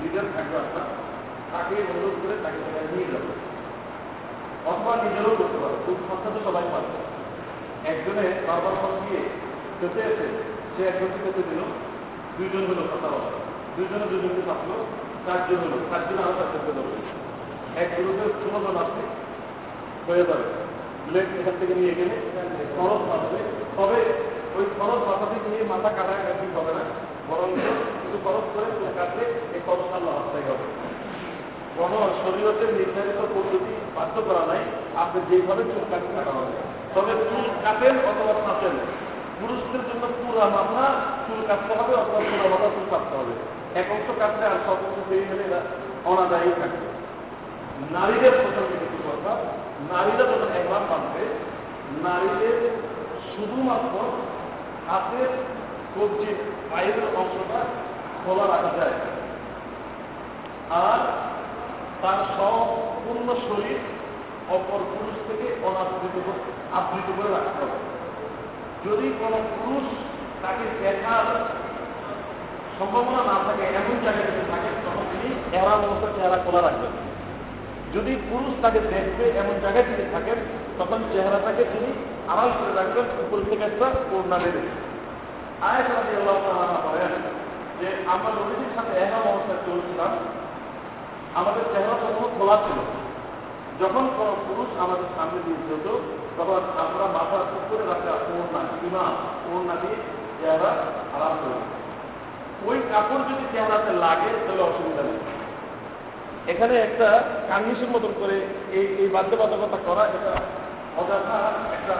লিডার 0.00 0.26
থাকবে 0.34 0.56
আপনার, 0.62 0.86
তাকে 1.52 1.74
অনুরোধ 1.90 2.16
করে 2.22 2.34
তাকে 2.44 2.58
সেখানে 2.64 2.88
নিয়ে 2.92 3.08
যাবে 3.12 3.32
অথবা 4.70 4.92
নিজেরও 5.04 5.38
করতে 5.40 5.58
পারে 5.62 5.76
খুব 5.84 5.96
সস্তা 6.06 6.28
তো 6.34 6.40
সবাই 6.46 6.64
পারবে। 6.74 6.98
একজনে 7.90 8.24
বারবার 8.46 8.74
ফোন 8.80 8.92
দিয়ে 9.02 9.22
খেতে 9.78 10.00
এসে 10.10 10.26
সে 10.74 10.82
একজনকে 10.90 11.18
খেতে 11.24 11.42
দিল? 11.50 11.60
দুইজন 12.36 12.62
হলো 12.70 12.82
কথা 12.92 13.08
বলা 13.14 13.30
দুইজনে 13.76 14.06
দুজনকে 14.12 14.42
থাকল 14.50 14.70
চারজন 15.24 15.58
হলো। 15.64 15.76
চারজন 15.90 16.16
আরও 16.22 16.34
চারজনকে 16.38 16.72
দেবো 16.76 16.90
এক 17.82 17.88
গ্রুপের 17.96 18.30
ষোলো 18.40 18.58
জন 18.64 18.76
আসবে 18.82 19.02
হয়ে 20.06 20.24
যাবে। 20.28 20.46
ব্লেড 21.06 21.28
এখান 21.40 21.54
থেকে 21.60 21.74
নিয়ে 21.80 21.94
গেলে 21.98 22.14
খরচ 22.74 23.00
বাঁচবে 23.10 23.38
তবে 23.76 24.00
ওই 24.56 24.66
খরচ 24.76 25.00
বাঁচাতে 25.08 25.36
গিয়ে 25.44 25.62
মাথা 25.72 25.90
কাটা 25.96 26.14
কাটি 26.26 26.46
হবে 26.56 26.72
না। 26.78 26.84
বরং 27.28 27.48
কিছু 28.00 28.18
খরচ 28.24 28.46
করে 28.54 28.68
কাটলে 28.98 29.24
এই 29.54 29.60
খরচ 29.66 29.88
আল্লাহ 29.96 30.12
রাস্তায় 30.14 30.46
হবে 30.50 30.66
কোন 31.76 31.92
শরীয়তের 32.22 32.70
নির্ধারিত 32.78 33.20
পদ্ধতি 33.34 33.72
বাধ্য 33.96 34.16
করা 34.28 34.42
নাই। 34.50 34.62
আপনি 35.02 35.18
যেভাবে 35.28 35.62
চুল 35.70 35.84
কাটতে 35.90 36.12
কাটা 36.16 36.32
হবে 36.38 36.52
তবে 36.94 37.12
চুল 37.28 37.46
কাটেন 37.64 37.94
অথবা 38.10 38.34
কাটেন 38.46 38.76
পুরুষদের 39.38 39.82
জন্য 39.88 40.04
পুরা 40.18 40.44
মাথা 40.56 40.84
চুল 41.26 41.40
কাটতে 41.48 41.72
হবে 41.78 41.92
অথবা 42.02 42.20
পুরা 42.30 42.46
মাথা 42.52 42.68
চুল 42.74 42.86
কাটতে 42.92 43.14
হবে। 43.20 43.34
এক 43.80 43.86
অংশ 43.94 44.08
কাটলে 44.20 44.44
আর 44.52 44.58
সব 44.66 44.78
অংশ 44.86 44.98
গেলে 45.30 45.44
এরা 45.48 45.60
অনাদায়ী 46.10 46.52
থাকবে 46.60 46.86
নারীদের 47.94 48.34
প্রসঙ্গে 48.40 48.76
কিছু 48.82 48.98
কথা 49.08 49.32
নারীরা 49.92 50.24
যখন 50.30 50.50
একবার 50.58 50.82
বাঁধবে, 50.90 51.24
নারীদের 52.06 52.56
শুধুমাত্র 53.32 53.94
হাতের 54.88 55.30
কবজির 55.94 56.36
বাইরের 56.70 57.16
অংশটা 57.16 57.60
খোলা 58.24 58.44
রাখা 58.46 58.76
যায়। 58.76 58.96
আর 60.70 61.00
তার 62.02 62.18
সম্পূর্ণ 62.38 63.28
শরীর 63.34 63.78
অপর 64.48 64.78
পুরুষ 64.78 65.16
থেকে 65.28 65.66
অনাবৃত 65.66 66.16
আবৃত 66.72 67.08
করে 67.16 67.30
রাখতে 67.34 67.64
হবে। 67.64 67.78
যদি 68.84 69.12
কোনো 69.20 69.36
পুরুষ 69.36 69.86
তাকে 70.42 70.64
দেখার 70.82 71.26
সম্ভাবনা 72.78 73.22
না 73.32 73.36
থাকে, 73.46 73.62
এমন 73.62 74.04
জায়গায় 74.04 74.26
যদি 74.26 74.44
থাকে, 74.50 74.68
তখন 74.84 75.04
তিনি 75.12 75.56
এরা 75.56 75.72
অবস্থা 75.72 76.08
চেহারা 76.16 76.42
খোলা 76.44 76.62
রাখবেন। 76.62 77.11
যদি 77.94 78.16
পুরুষ 78.30 78.62
তাকে 78.62 78.80
দেখবে 78.80 79.30
এমন 79.30 79.60
জায়গায় 79.62 79.84
তিনি 79.84 80.08
থাকেন, 80.12 80.38
তখন 80.78 81.04
চেহারাটাকে 81.12 81.64
তিনি 81.64 81.92
আড়াল 82.28 82.50
করে 82.50 82.74
রাখবেন, 82.74 83.04
উপর 83.04 83.50
থেকে 83.50 83.64
একটা 83.64 83.86
করোনা 84.10 84.38
দেবে 84.38 84.60
বলেন 86.84 87.12
যে, 87.80 87.86
আমরা 88.06 88.30
সাথে 88.74 88.98
অবস্থায় 89.28 89.58
চলছিলাম। 89.66 90.08
আমাদের 91.34 91.62
চেহারা 91.72 91.96
তখন 92.00 92.28
খোলা 92.38 92.56
ছিল। 92.56 92.78
যখন 93.84 94.08
কোন 94.16 94.36
পুরুষ 94.48 94.80
আমাদের 94.80 95.04
সামনে 95.16 95.38
দিয়ে 95.44 95.56
যেত 95.56 95.88
তখন 96.38 96.54
আমরা 96.54 97.06
মাথার 97.06 97.40
উপরে 97.40 97.86
রাখা 97.86 98.12
ওড়না, 98.12 98.60
সীমা, 98.80 99.04
ওড়না 99.52 99.74
দিয়ে 99.80 99.96
চেহারা 100.40 100.70
আরাম 101.16 101.36
করে 101.42 101.82
ওই 102.70 102.82
কাপড় 102.92 103.18
যদি 103.18 103.44
চেহারাতে 103.52 103.92
লাগে, 103.92 104.30
তাহলে 104.46 104.62
অসুবিধা 104.62 105.02
নেই। 105.02 105.41
এখানে 106.50 106.74
একটা 106.86 107.08
কান্ডিশন 107.50 107.88
মতন 107.94 108.12
করে 108.20 108.36
এই 108.78 108.86
এই 109.02 109.08
বাধ্যবাধকতা 109.16 109.78
করা, 109.88 110.04
এটা 110.16 110.32
অযথা 111.00 111.38
একটা 111.76 111.94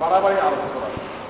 বাড়াবাড়ি 0.00 0.36
করা। 0.74 0.88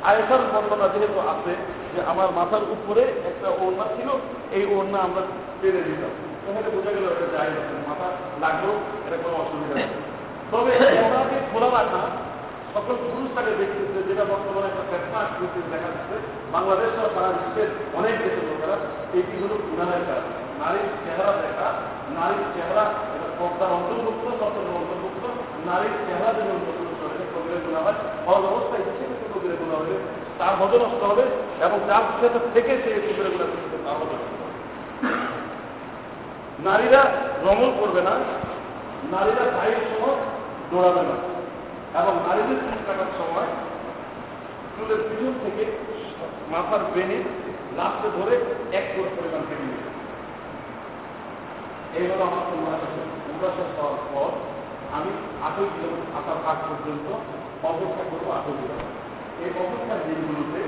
আয়েসার 0.09 0.43
বর্ণনা 0.52 0.86
যেহেতু 0.94 1.19
আছে, 1.32 1.52
যে 1.93 2.01
আমার 2.12 2.28
মাথার 2.39 2.65
উপরে 2.74 3.02
একটা 3.31 3.48
ওড়না 3.62 3.86
ছিল, 3.97 4.09
এই 4.57 4.65
ওড়না 4.74 4.98
আমরা 5.07 5.23
টেনে 5.61 5.82
দিতাম 5.89 6.12
তাহলে 6.44 6.70
বোঝা 6.77 6.90
গেল 6.97 7.07
এটা 7.15 7.27
যাই 7.35 7.51
মাথা 7.89 8.09
লাগল, 8.44 8.66
এটা 9.07 9.16
কোনো 9.24 9.36
অসুবিধা 9.43 9.74
নেই। 9.74 9.89
তবে 10.52 10.73
ওনাকে 11.07 11.36
খোলা 11.51 11.69
রাখা, 11.77 12.02
সকল 12.74 12.94
পুরুষ 13.05 13.28
তাকে 13.36 13.52
দেখতেছে, 13.61 14.01
যেটা 14.09 14.24
বর্তমানে 14.32 14.69
একটা 14.97 15.19
আকৃতির 15.24 15.66
দেখা 15.73 15.89
যাচ্ছে। 15.94 16.16
বাংলাদেশ 16.55 16.89
সহ 16.97 17.07
সারা 17.15 17.31
বিশ্বের 17.36 17.69
অনেক 17.98 18.15
দেশের 18.23 18.44
লোকেরা 18.51 18.77
এটি 19.19 19.35
হলো 19.43 19.57
গুণানের 19.69 20.02
কাজ 20.09 20.23
নারীর 20.61 20.89
চেহারা 21.03 21.32
দেখা, 21.43 21.69
নারীর 22.16 22.45
চেহারা 22.55 22.85
পর্দার 23.39 23.70
অন্তর্ভুক্ত, 23.78 24.24
সচেতন 24.41 24.69
অন্তর্ভুক্ত, 24.81 25.24
নারীর 25.69 25.95
চেহারা 26.07 26.31
যদি 26.39 26.51
অন্তর্ভুক্ত 26.57 26.93
করে 27.03 27.24
কবিরে 27.35 27.59
গুণা 27.65 27.81
হয় 27.85 27.99
হজ 28.27 28.43
অবস্থায় 28.51 28.82
ইচ্ছে 28.82 29.05
কিন্তু 29.09 29.27
কবিরে 29.35 29.57
গুণা 29.57 29.74
হলে 29.77 29.95
তার 30.39 30.55
নষ্ট 30.85 31.03
হবে 31.03 31.24
এবং 31.66 31.78
যার 31.89 32.05
সাথে 32.20 32.41
থেকে 32.55 32.73
সে 32.82 32.91
কবিরে 33.09 33.31
গুণা 33.32 33.47
করতে 33.51 33.77
তার 33.87 33.97
হবে 34.01 34.16
নারীরা 36.66 37.01
রমল 37.45 37.70
করবে 37.81 38.01
না, 38.03 38.15
নারীরা 39.11 39.45
চায়ের 39.57 39.81
সময় 39.91 40.16
দৌড়াবে 40.70 41.03
না 41.03 41.16
এবং 42.01 42.15
নারীদের 42.27 42.59
চুল 42.62 42.81
কাটার 42.87 43.11
সময় 43.19 43.51
চুলের 44.74 45.01
পিছন 45.09 45.35
থেকে 45.45 45.65
মাথার 46.51 46.82
বেনে 46.95 47.19
লাস্টে 47.77 48.09
ধরে 48.19 48.35
এক 48.78 48.87
করে 48.95 49.11
পরিমাণ 49.16 49.43
কেটে 49.49 49.80
এই 51.91 52.05
হলো 52.05 52.25
আমার 52.25 52.45
উমরা 52.53 53.51
শেষ 53.57 53.71
হওয়ার 53.77 54.01
পর 54.07 54.31
আমি 54.97 55.11
আঠেরো 55.47 55.67
কিলোমিটার 55.73 56.11
আসার 56.19 56.39
আগ 56.43 56.59
পর্যন্ত 56.62 57.07
অপেক্ষা 57.65 58.05
করব 58.11 58.27
আঠেরো 58.31 58.55
কিলোমিটার 58.59 58.93
এই 59.43 59.51
অপেক্ষার 59.57 60.01
দিনগুলোতে 60.07 60.62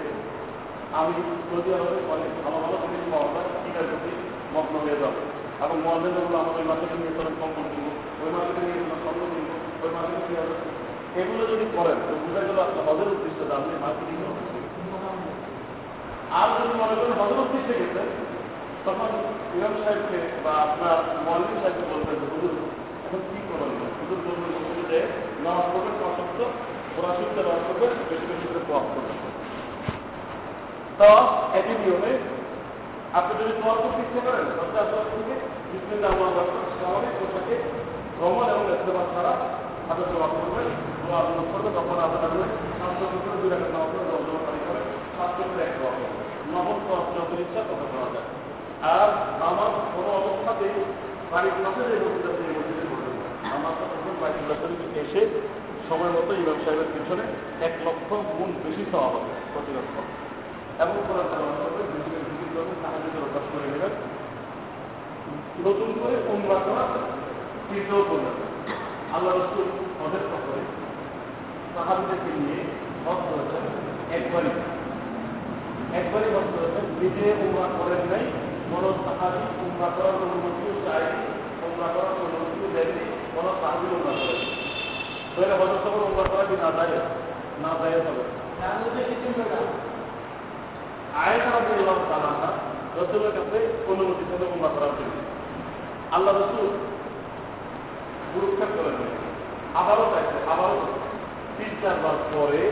আমি 0.98 1.14
সৌদি 1.42 1.70
আরবে 1.74 1.98
অনেক 2.14 2.30
ভালো 2.42 2.58
ভালো 2.62 2.76
জিনিস 2.82 3.04
পাওয়া 3.12 3.28
যায় 3.34 3.48
টিকার 3.62 3.84
প্রতি 3.90 4.12
মগ্ন 4.54 4.74
হয়ে 4.84 4.98
যাবে 5.02 5.22
এবং 5.62 5.76
মহাজনগুলো 5.84 6.36
আমার 6.36 6.54
ওই 6.54 6.64
মার্কেটে 6.70 6.96
নিয়ে 7.00 7.14
চলেন 7.18 7.34
কম্পন 7.40 7.64
কিনবো 7.70 7.92
ওই 8.22 8.30
মার্কেটে 8.34 8.62
নিয়ে 8.62 8.78
চলেন 8.80 8.96
স্বর্ণ 9.02 9.22
কিনবো 9.32 9.54
ওই 9.82 9.90
মার্কেটে 9.94 10.22
নিয়ে 10.24 10.44
এগুলো 11.20 11.42
যদি 11.52 11.66
করেন 11.76 11.98
তো 12.02 12.12
বোঝা 12.22 12.42
গেল 12.48 12.58
আপনার 12.66 12.84
হজের 12.88 13.08
উদ্দেশ্যে 13.14 13.44
আপনি 13.58 13.72
মার্কেটিং 13.84 14.16
আর 16.38 16.48
যদি 16.54 16.72
মনে 16.80 16.94
করেন 16.98 17.14
হজের 17.20 17.40
উদ্দেশ্যে 17.44 17.74
গেছেন 17.80 18.08
তখন 18.86 19.10
ইমাম 19.56 19.74
সাহেবকে 19.82 20.18
বা 20.44 20.52
আপনার 20.66 20.98
মল্লিক 21.26 21.56
সাহেবকে 21.62 21.84
বলবেন 21.92 22.18
হুজুর, 22.32 22.54
এখন 23.06 23.20
কি 23.30 23.38
করবেন 23.48 23.70
হুজুর 23.98 24.18
বলবেন 24.26 24.50
হুজুর 24.58 24.84
যে, 24.90 25.00
নামাজ 25.44 25.66
পড়বেন 25.72 25.94
অসত্য 26.08 26.38
শিখতে 27.18 27.40
বাস 27.46 27.60
করবেন 27.68 27.92
বেশি 28.10 28.24
বেশি 28.30 28.46
করে 28.50 28.60
প্রভাব 28.66 28.84
করবেন। 28.94 29.16
তো 30.98 31.08
একই 31.58 31.74
নিয়মে 31.82 32.12
আপনি 33.18 33.32
যদি 33.40 33.52
করতে 33.62 34.00
ইচ্ছে 34.04 34.20
করেন 34.26 34.46
আপনার 34.62 34.86
থেকে 35.12 35.34
বিসমিল্লাহ 35.70 36.10
আমার 36.30 36.48
সামনে 36.80 37.08
ওটাকে 37.24 37.54
ভ্রমণ 38.16 38.46
এবং 38.54 38.64
ইস্তেমাল 38.74 39.06
ছাড়া 39.14 39.32
হাতে 39.86 40.04
দোয়া 40.10 40.28
করবেন, 40.34 40.68
দোয়া 41.02 41.18
আলোচনা 41.20 41.44
করবে 41.52 41.70
তখন 41.78 41.98
আপনার 42.06 42.30
করে 43.24 43.36
দুই 43.40 43.48
টাকা 43.52 43.66
নেওয়া 43.72 43.88
করে 43.90 44.04
দশ 44.10 44.22
টাকা 44.26 44.40
পানি 44.46 44.60
করে 44.66 44.80
সাতশো 45.16 45.42
করে 45.50 45.62
এক 45.66 45.72
দোয়া 45.78 45.92
করবে 45.98 46.20
নবম 46.52 46.78
যত 47.14 47.30
ইচ্ছা 47.42 47.60
তত 47.68 47.82
করা 47.92 48.08
যায়। 48.14 48.41
আর 48.82 49.08
আমার 49.44 49.70
কোনো 49.96 50.10
অবস্থাতেই 50.12 50.76
বাড়ির 51.32 51.56
পাশে 51.64 51.82
যে 51.88 51.96
মসজিদ 52.04 52.26
আছে 52.26 52.44
মসজিদে 52.58 52.84
করবেন 52.90 53.14
আমার 53.54 53.72
তখন 53.80 54.14
বাইতুল্লাহ 54.20 54.56
শরীফ 54.62 54.82
এসে 54.98 55.20
সময় 55.88 56.10
মতো 56.10 56.32
ইমাম 56.34 56.58
সাহেবের 56.64 56.88
পিছনে 56.94 57.24
এক 57.64 57.74
লক্ষ 57.86 58.08
গুণ 58.38 58.50
বেশি 58.64 58.84
চাওয়া 58.92 59.08
হবে 59.08 59.30
প্রতি 59.52 59.72
লক্ষ 59.76 59.94
এবং 60.82 60.96
করার 61.08 61.26
অভ্যাস 63.22 63.46
করে 63.52 63.66
নেবেন 63.72 63.94
নতুন 65.66 65.90
করে 66.00 66.16
উমরা 66.28 66.58
করা 66.66 66.84
তীর্থ 67.68 67.90
করবেন 68.10 68.36
আল্লাহ 69.12 69.32
রসুল 69.34 69.66
হজের 70.00 70.24
সফরে 70.30 70.62
সাহাবিদেরকে 71.74 72.30
নিয়ে 72.38 72.60
হজ 73.06 73.20
করেছেন 73.30 73.64
একবারই। 74.12 74.52
একবারই 75.94 76.30
হজ 76.34 76.48
করেছেন, 76.54 76.84
নিজে 77.00 77.24
উমরা 77.44 77.68
করেন 77.78 78.02
নাই 78.10 78.41
কোনো 78.72 78.88
সাহাবি 79.04 79.40
উমরা 79.64 79.88
করার 79.96 80.14
অনুমতিও 80.24 80.74
চায়নি 80.86 81.22
উমরা 81.66 81.88
করার 81.94 82.14
অনুমতিও 82.24 82.68
দেয়নি 82.74 83.04
কোনো 83.34 83.50
সাহাবি 83.60 83.86
উমরা 83.96 84.14
করেন 84.20 84.40
তাহলে 85.32 85.54
হজর 85.60 85.78
সফর 85.84 86.02
উমরা 86.10 86.24
করা 86.30 86.44
কি 86.50 86.56
না 86.64 86.70
যায়? 86.76 86.94
না 87.62 87.70
যায় 87.80 88.00
হবে। 88.06 88.22
আয়সা 91.22 91.50
রাদিয়াল্লাহু 91.50 92.02
তাআলা 92.10 92.50
রসুলের 92.98 93.32
কাছে 93.36 93.58
অনুমতি 93.90 94.24
ছিল 94.30 94.42
উমরা 94.54 94.70
করার 94.74 94.92
জন্য। 94.98 95.14
আল্লাহ 96.12 96.32
রসুল 96.34 96.68
পুরস্কার 98.32 98.68
করেন 98.76 98.96
আবারও 99.74 100.06
চাইছে 100.12 100.36
আবারও 100.52 100.78
তিন 101.56 101.70
চারবার 101.82 102.16
পরে 102.32 102.62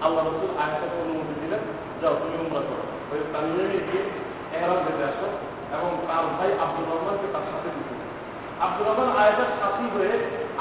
আল্লাহ 0.00 0.22
রসুল 0.24 0.50
আয়সাকে 0.62 0.96
অনুমতি 1.02 1.34
দিলেন, 1.40 1.62
যাও 2.00 2.14
তুমি 2.20 2.36
উমরা 2.46 2.62
করো। 2.68 2.84
ওই 3.12 3.20
তামিমে 3.32 3.78
গিয়ে 3.88 4.04
দিতে 4.86 5.04
আসো 5.10 5.28
এবং 5.76 5.90
তার 6.08 6.24
ভাই 6.36 6.50
আব্দুর 6.64 6.86
রহমানকে 6.90 7.26
তার 7.34 7.44
সাথে 7.50 7.68
দিতে 7.76 7.94
আব্দুর 8.64 8.84
রহমান 8.88 9.08
আয়সার 9.22 9.50
সাথী 9.60 9.84
হয়ে 9.94 10.12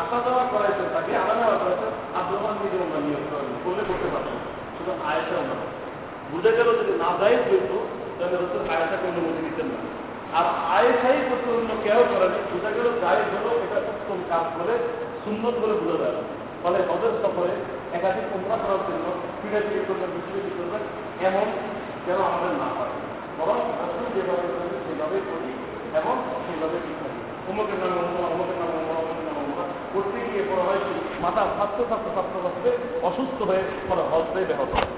আসা 0.01 0.17
যাওয়া 0.25 0.43
করাইছেন 0.53 0.87
তাকে, 0.95 1.11
আনা 1.21 1.33
নেওয়া 1.39 1.57
করেছেন 1.63 1.91
আব্দুর 2.19 2.37
রহমান 2.37 2.55
নিজে 2.61 2.77
উমরা 2.83 2.99
নিয়োগ 3.05 3.23
করেন। 3.31 3.49
করলে 3.65 3.83
করতে 3.89 4.07
পারছেন 4.13 4.37
শুধু 4.77 4.91
আয়সা 5.09 5.35
উমরা 5.41 5.65
বুঝে 6.31 6.51
গেল 6.57 6.67
যদি 6.79 6.93
না 7.03 7.09
যায় 7.19 7.37
যেত 7.49 7.71
তাহলে 8.17 8.35
রসুল 8.41 8.61
আয়সাকে 8.73 9.05
অনুমতি 9.11 9.41
দিতেন 9.47 9.67
না। 9.73 9.79
আর 10.37 10.45
আয়সাই 10.77 11.17
করতে 11.29 11.49
অন্য 11.57 11.71
কেউ 11.85 11.99
করেনি 12.11 12.39
বুঝা 12.51 12.69
গেল 12.77 12.87
যাই 13.03 13.19
হলো, 13.33 13.51
এটা 13.65 13.77
উত্তম 13.91 14.19
কাজ 14.31 14.45
করে 14.57 14.73
সুন্দর 15.23 15.53
করে 15.61 15.73
বুঝে 15.81 15.97
যায় 16.01 16.17
ফলে 16.61 16.79
হজের 16.89 17.13
সফরে 17.23 17.53
একাধিক 17.97 18.25
উমরা 18.35 18.57
করার 18.63 18.81
জন্য 18.87 19.05
ফিরে 19.39 19.59
ফিরে 19.67 19.83
করবেন 19.87 20.09
বেশি 20.15 20.51
করবেন 20.57 20.83
এমন 21.27 21.47
যেন 22.05 22.19
আমাদের 22.29 22.53
না 22.61 22.69
হয় 22.77 23.06
বরং 23.37 23.57
রসুল 23.81 24.05
যেভাবে 24.15 24.45
করবেন 24.53 24.79
সেইভাবেই 24.85 25.23
করি, 25.29 25.49
এবং 25.99 26.15
সেইভাবে 26.45 26.77
ঠিক 26.85 26.97
নামে 27.81 27.99
উমরা 28.07 28.27
অমুকের 28.33 28.57
নামে 28.61 28.75
উমরা 28.81 28.95
অমুকের 29.03 29.25
নামে 29.27 29.41
উমরা 29.47 29.65
করতে 29.93 30.17
গিয়ে 30.25 30.43
পরে 30.49 30.63
হয় 30.67 30.81
মাথা 31.23 31.41
থাকতে 31.59 31.83
থাকতে 31.91 32.09
থাকতে 32.17 32.37
থাকতে 32.45 32.69
অসুস্থ 33.07 33.39
হয়ে 33.49 33.63
পরে 33.89 34.03
হজটাই 34.11 34.45
ব্যাহত 34.49 34.71
হয়। 34.77 34.89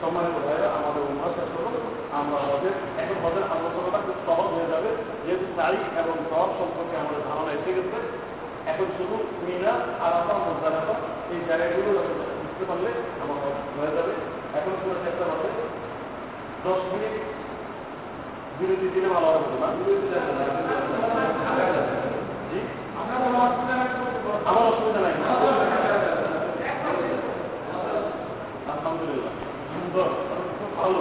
সম্মানিত 0.00 0.36
ভাইরা 0.46 0.68
আমাদের 0.78 1.02
উমরা 1.10 1.28
শেষ 1.36 1.50
হলো। 1.56 1.70
আমরা 2.18 2.38
হজের, 2.50 2.74
এখন 3.02 3.16
হজের 3.24 3.44
আলোচনাটা 3.54 4.00
খুব 4.06 4.16
সহজ 4.26 4.48
হয়ে 4.56 4.68
যাবে। 4.72 4.90
যেহেতু 5.24 5.46
তারিখ 5.58 5.82
এবং 6.02 6.14
দর 6.32 6.48
সম্পর্কে 6.58 6.94
আমাদের 7.02 7.22
ধারণা 7.28 7.50
এসে 7.58 7.70
গেছে, 7.76 7.98
এখন 8.70 8.86
শুধু 8.96 9.16
মিনা 9.46 9.72
আর 10.04 10.12
আপনার 10.20 10.38
মোদ্দারাতা 10.46 10.94
এই 11.32 11.40
জায়গাগুলো 11.48 11.90
বুঝতে 12.40 12.64
পারলে 12.70 12.90
আমার 13.22 13.38
হজ 13.42 13.56
হয়ে 13.78 13.92
যাবে। 13.96 14.12
এখন 14.58 14.72
শুধু 14.80 14.94
চেষ্টা 15.04 15.24
হবে 15.30 15.48
দশ 16.64 16.80
মিনিট 16.90 17.14
বিরতি 18.58 18.86
দিলে 18.94 19.08
ভালো 19.08 19.28
হবে 19.28 19.56
না? 19.60 19.68
আমার 24.46 24.64
অসুবিধা 24.66 25.00
নাই 25.00 25.14
আলহামদুলিল্লাহ। 28.70 29.32
সুন্দর। 29.70 30.08
ভালো। 30.76 31.00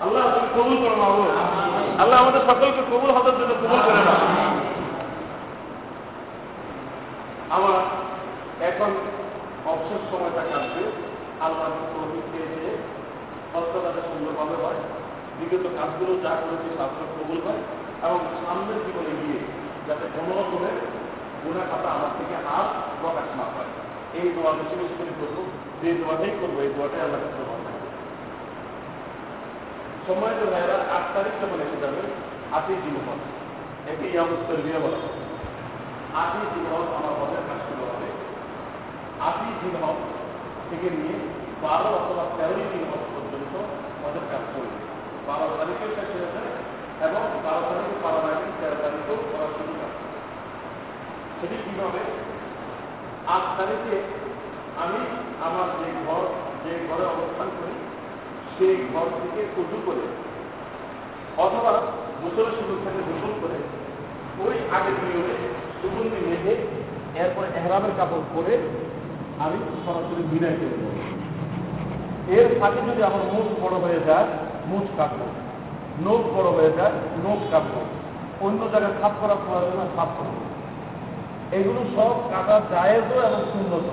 আল্লাহ 0.00 0.22
কবুল 0.56 0.76
করো 0.82 0.96
না 0.96 1.06
আল্লাহ 1.98 2.16
আমাদের 2.22 2.42
সকলকে 2.46 2.82
কবুল 2.90 3.10
হওয়ার 3.10 3.34
জন্য 3.38 3.52
কবুল 3.54 3.80
করে 3.80 4.02
না 4.04 4.14
আমার 7.50 7.76
এখন 8.60 8.90
অবসর 9.66 10.00
সময়টা 10.10 10.42
কাটবে 10.50 10.82
আল্লাহ 11.40 11.68
প্রভৃতি 11.92 12.28
পেয়েছে। 12.32 12.70
হস্তটাতে 13.54 14.00
সুন্দরভাবে 14.00 14.56
হয়। 14.64 14.80
বিগত 15.38 15.64
কাজগুলো 15.76 16.12
যা 16.22 16.32
করেছে 16.42 16.68
শাস্ত্র 16.78 17.02
কবুল 17.16 17.38
হয় 17.46 17.62
এবং 18.02 18.18
সামনের 18.40 18.78
জীবনে 18.86 19.12
গিয়ে 19.20 19.38
যাতে 19.88 20.06
কোনো 20.14 20.42
গুণা 21.44 21.64
খাতা 21.70 21.88
আমার 21.90 22.12
থেকে 22.18 22.34
আর 22.36 22.66
প্রকাশ 23.00 23.28
না 23.36 23.46
পায় 23.54 23.70
এই 24.14 24.32
দোয়া 24.34 24.52
বেশি 24.52 24.74
বেশি 24.76 24.94
করে 24.98 25.12
করব। 25.20 25.36
যে 25.82 25.88
দোয়াটাই 25.94 26.32
করব, 26.40 26.56
এই 26.60 26.70
দোয়াটাই 26.76 27.00
আল্লাহ 27.00 27.20
কাছে 27.20 27.42
হবে 27.50 27.70
সময় 30.06 30.34
তো 30.40 30.44
ভাইরা 30.52 30.76
আট 30.96 31.04
তারিখ 31.14 31.34
যখন 31.42 31.58
এসে 31.60 31.78
যাবে 31.80 32.02
আটই 32.52 32.74
জিনহজ 32.74 33.20
একে 33.90 34.06
ইয়ামুস্তরবিয়া 34.12 34.78
বলা 34.78 34.98
হয়। 35.02 35.18
আটই 36.22 36.44
জিনহজ 36.54 36.86
আমার 36.98 37.14
হজের 37.20 37.44
কাজ 37.48 37.60
শুরু 37.68 37.82
হবে। 37.90 38.08
আটই 39.20 39.50
জিনহজ 39.60 40.19
থেকে 40.70 40.88
নিয়ে 40.98 41.16
বারো 41.64 41.88
অথবা 41.98 42.24
তেরোই 42.36 42.64
জিনহজ 42.72 43.04
পর্যন্ত 43.14 43.54
হজের 44.02 44.26
কাজ 44.30 44.42
চলবে। 44.52 44.78
বারো 45.28 45.46
তারিখে 45.58 45.86
শেষ 45.96 46.08
হয়ে 46.14 46.30
যায় 46.34 46.50
এবং 47.06 47.22
বারো 47.44 47.62
তারিখে, 47.68 47.94
বারো 48.04 48.20
আগে 48.30 48.46
তেরো 48.60 48.76
তারিখেও 48.84 49.16
করা 49.32 49.46
শুরু 49.56 49.72
হবে 49.80 49.98
সেটি 51.38 51.56
কীভাবে? 51.64 52.02
আট 53.34 53.44
তারিখে 53.58 53.96
আমি 54.82 55.00
আমার 55.46 55.68
যে 55.78 55.88
ঘর, 56.06 56.24
যে 56.62 56.72
ঘরে 56.88 57.04
অবস্থান 57.14 57.48
করি, 57.58 57.76
সেই 58.54 58.76
ঘর 58.92 59.06
থেকে 59.20 59.40
উজু 59.60 59.78
করে 59.86 60.04
অথবা 61.44 61.72
গোসলের 62.20 62.54
সুযোগ 62.58 62.78
থেকে 62.84 63.00
গোসল 63.08 63.32
করে 63.42 63.58
ওই 64.44 64.56
আগের 64.76 64.96
নিয়মে 65.04 65.34
সুগন্ধি 65.78 66.18
মেঘে 66.28 66.54
এরপর 67.22 67.44
এহরামের 67.58 67.92
কাপড় 67.98 68.24
পরে 68.34 68.54
আমি 69.40 69.58
সরাসরি 69.86 70.22
বিনয় 70.22 70.50
করে 70.50 70.68
দেবো। 70.68 70.90
এর 72.40 72.60
ফাঁকে 72.60 72.80
যদি 72.90 73.02
আমার 73.02 73.24
মুখ 73.32 73.64
বড় 73.64 73.76
হয়ে 73.78 74.00
যায়, 74.06 74.24
মুখ 74.66 74.82
কাটবো 74.96 75.26
নোখ 76.00 76.38
বড় 76.38 76.48
হয়ে 76.50 76.72
যায়, 76.72 76.92
নোখ 77.24 77.38
কাটবো 77.50 77.80
অন্য 78.40 78.68
জায়গায় 78.72 78.92
সাফ 79.00 79.12
করা 79.20 79.34
প্রয়োজন 79.46 79.88
সাফ 79.96 80.08
করব 80.18 80.36
এগুলো 81.52 81.80
সব 81.96 82.14
কাটা 82.30 82.60
জায়েজও 82.70 83.20
এবং 83.28 83.40
সুন্নত। 83.52 83.88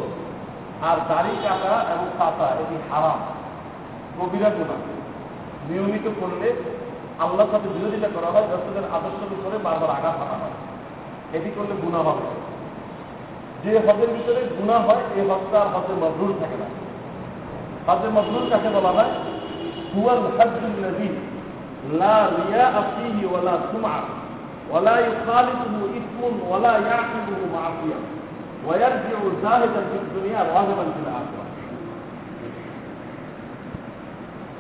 আর 0.84 0.98
দাড়ি 1.07 1.30
কাটা 1.44 1.74
এবং 1.94 2.06
পাতা, 2.19 2.48
এটি 2.48 2.76
হারাম। 2.91 3.19
কবিরা 4.18 4.49
গুণা। 4.49 4.78
নিয়মিত 5.69 6.06
করলে 6.19 6.53
আল্লাহর 7.19 7.52
সাথে 7.52 7.68
বিরোধিতা 7.69 8.07
করা 8.07 8.30
হয় 8.32 8.44
রসুলের 8.44 8.86
আদর্শের 8.91 9.40
উপরে 9.40 9.57
বারবার 9.64 9.90
আঘাত 9.90 10.15
হানা 10.22 10.36
হয়। 10.41 10.56
এটি 11.34 11.49
করলে 11.56 11.74
গুণা 11.82 11.98
হবে। 11.98 12.47
যে 13.63 13.79
হজের 13.79 14.09
ভিতরে 14.15 14.41
গুণা 14.57 14.77
হয়, 14.77 15.03
এই 15.15 15.29
হজটা 15.29 15.59
হজের 15.59 15.97
মজরুল 16.03 16.34
থাকে 16.39 16.57
না। 16.61 16.67
হজের 17.88 18.11
মজরুল 18.11 18.49
কাকে 18.49 18.69
বলা 18.69 18.91
হয়? 18.91 19.11
হুয়াল 19.95 20.23
হজুল্লাযী 20.38 21.09
লা 21.99 22.17
রিয়া 22.38 22.67
ফীহি 22.93 23.25
ওয়ালা 23.25 23.53
সুমআ। 23.71 23.99
ওয়ালা 24.69 24.95
ইখালিফুহু 24.99 25.88
ইসমুন 25.99 26.34
ওয়ালা 26.49 26.73
ইয়াকিলুহু 26.88 27.45
মা'সিয়া। 27.55 27.99
ওয়া 28.65 28.77
যাহিদান 28.77 29.85
ফিদ 29.91 30.05
দুনিয়া 30.15 30.39
রাগিবান 30.43 30.88
ফিল 30.95 31.09
আখিরাহ 31.19 31.47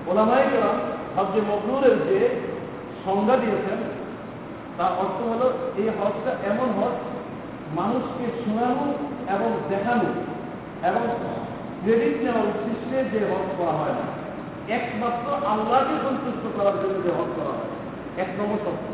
ওলামায়ে 0.07 0.47
হজে 1.15 1.41
যে 2.07 2.19
সংজ্ঞা 3.05 3.35
দিয়েছেন, 3.37 3.79
তার 4.77 4.91
অর্থ 4.99 5.19
হলো, 5.31 5.47
এই 5.77 5.87
হজটা 5.99 6.31
এমন 6.51 6.67
হজ 6.77 6.95
মানুষকে 7.75 8.25
শোনানো 8.41 8.85
এবং 9.35 9.49
দেখানো 9.71 10.09
এবং 10.89 11.03
ক্রেডিট 11.83 12.15
নেওয়ার 12.23 12.47
উদ্দেশ্যে 12.51 12.97
যে 13.11 13.19
হজ 13.31 13.47
করা 13.59 13.73
হয় 13.79 13.95
না। 13.99 14.05
একমাত্র 14.77 15.27
আল্লাহকে 15.51 15.95
সন্তুষ্ট 16.05 16.43
করার 16.57 16.75
জন্য 16.81 16.95
যে 17.05 17.11
হজ 17.17 17.29
করা 17.37 17.53
হয়। 17.57 17.69
এক 18.23 18.29
নম্বর 18.39 18.59
শব্দ 18.65 18.85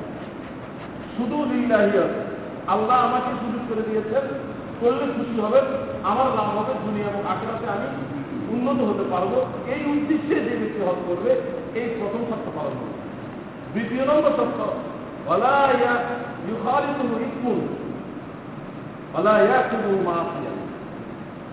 শুধু 1.15 1.37
লিল্লাহিয়ত 1.51 2.11
আল্লাহ 2.73 2.97
আমাকে 3.07 3.31
সুযোগ 3.41 3.63
করে 3.69 3.83
দিয়েছেন, 3.89 4.23
করলে 4.81 5.05
খুশি 5.15 5.35
হবে 5.45 5.59
আমার 6.03 6.27
লাভ 6.37 6.49
হবে 6.57 6.73
দুনিয়া 6.85 7.07
এবং 7.11 7.21
আখেরাতে 7.33 7.67
আমি 7.75 7.87
উন্নত 8.53 8.79
হতে 8.89 9.05
পারব। 9.13 9.33
এই 9.73 9.81
উদ্দেশ্যে 9.93 10.35
যে 10.45 10.53
ব্যক্তি 10.61 10.81
হজ 10.87 10.99
করবে, 11.07 11.31
এই 11.79 11.87
প্রথম 11.99 12.21
শর্ত 12.29 12.47
পালন 12.57 12.73
করবে। 12.79 12.97
দ্বিতীয় 13.73 14.03
নম্বর 14.05 14.31
শর্ত, 14.37 14.59
ওয়ালা 15.25 15.55
ইয়া 15.79 15.93
মাফিয়া 16.47 17.82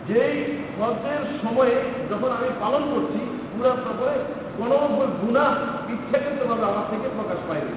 যেই 0.08 0.34
হজের 0.78 1.22
সময়ে 1.42 1.74
যখন 2.10 2.30
আমি 2.38 2.50
পালন 2.62 2.82
করছি 2.92 3.20
পুরা 3.52 3.72
সফরে 3.84 4.14
কোনো 4.58 4.76
গুণা 5.22 5.44
ইচ্ছাকৃতভাবে 5.94 6.64
আমার 6.70 6.86
থেকে 6.90 7.08
প্রকাশ 7.16 7.40
পায়নি। 7.48 7.74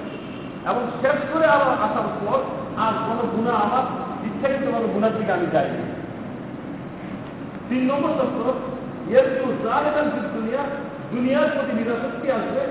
এবং 0.70 0.82
শেষ 1.00 1.18
করে 1.32 1.46
আমার 1.56 1.72
আসার 1.86 2.08
পর 2.20 2.38
আর 2.84 2.94
কোনো 3.06 3.22
গুণা 3.34 3.52
আমার 3.64 3.84
ইচ্ছাকৃতভাবে 4.28 4.88
গুণার 4.94 5.14
দিকে 5.18 5.32
আমি 5.32 5.46
যাই 5.54 5.68
তিন 7.68 7.82
নম্বর 7.90 8.10
তত্ত্ব 8.18 8.44
এর 9.16 9.26
কেউ 9.34 9.48
রাগ 9.68 9.84
এবং 9.90 10.04
দুনিয়া, 10.34 10.62
দুনিয়ার 11.12 11.48
প্রতি 11.54 11.72
নিরাসক্তি 11.78 12.26
আসবে 12.38 12.62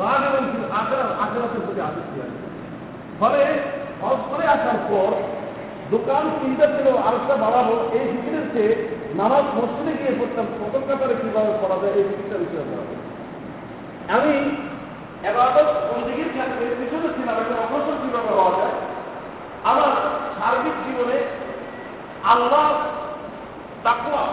রাগ 0.00 0.20
এবং 0.28 0.42
আগ্রা 0.80 1.04
আগ্রাসের 1.24 1.62
প্রতি 1.66 1.80
আসক্তি 1.88 2.16
আসবে। 2.26 2.46
ফলে 3.20 3.42
করে 4.30 4.44
আসার 4.56 4.78
পর 4.90 5.10
দোকান 5.92 6.24
তিনটা 6.40 6.66
ছিল 6.74 6.86
আরেকটা 7.06 7.34
বাড়াবো 7.44 7.74
এই 7.96 8.04
ফিকিরের 8.10 8.46
চেয়ে 8.54 8.72
নামাজ 9.20 9.44
মসজিদে 9.56 9.92
গিয়ে 10.00 10.12
পড়তাম 10.18 10.46
প্রথম 10.58 10.82
কাতারে 10.88 11.14
কীভাবে 11.22 11.52
পড়া 11.62 11.76
যায় 11.82 11.94
এই 11.98 12.04
ফিকিরটা 12.08 12.36
বিষয়ে 12.44 12.66
আমি 14.16 14.34
এবার 15.30 15.48
বন্দীগীর 15.90 16.30
ক্ষেত্রে 16.34 16.64
পিছনে 16.78 17.08
ছিলাম, 17.16 17.36
একটা 17.42 17.56
অগ্রসর 17.64 17.96
কীভাবে 18.02 18.30
হওয়া 18.38 18.52
যায়, 18.58 18.74
আমার 19.70 19.92
সার্বিক 20.38 20.76
জীবনে 20.86 21.16
আল্লাহ 22.32 22.66
তাকুয়া 23.84 24.24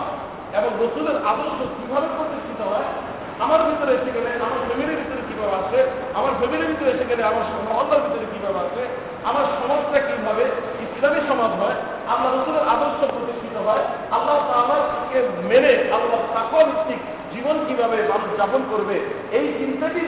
এবং 0.57 0.69
রসুলের 0.81 1.17
আদর্শ 1.31 1.59
কীভাবে 1.77 2.07
প্রতিষ্ঠিত 2.17 2.59
হয়, 2.71 2.87
আমার 3.43 3.59
ভিতরে 3.67 3.91
এসে 3.97 4.11
গেলে, 4.15 4.29
আমার 4.45 4.59
ফ্যামিলির 4.67 4.99
ভিতরে 5.01 5.21
কীভাবে 5.29 5.55
আসে, 5.61 5.79
আমার 6.17 6.33
ফ্যামিলির 6.39 6.69
ভিতরে 6.71 6.89
এসে 6.95 7.05
গেলে 7.09 7.21
আমার 7.31 7.43
মহল্লার 7.67 8.03
ভিতরে 8.05 8.27
কীভাবে 8.33 8.59
আসে, 8.65 8.83
আমার 9.29 9.45
সমাজটা 9.59 9.99
কীভাবে 10.07 10.45
ইসলামী 10.95 11.21
সমাজ 11.31 11.51
হয়, 11.61 11.77
আল্লাহ 12.11 12.29
রসুলের 12.29 12.65
আদর্শ 12.73 12.99
প্রতিষ্ঠিত 13.13 13.55
হয়, 13.67 13.83
আল্লাহ 14.15 14.37
তাআলাকে 14.49 15.19
মেনে 15.49 15.73
আল্লাহ 15.95 16.19
ভিত্তিক 16.69 16.99
জীবন 17.33 17.57
কীভাবে 17.67 17.97
মানুষ 18.11 18.29
যাপন 18.39 18.61
করবে, 18.71 18.95
এই 19.37 19.47
চিন্তাটি 19.59 20.01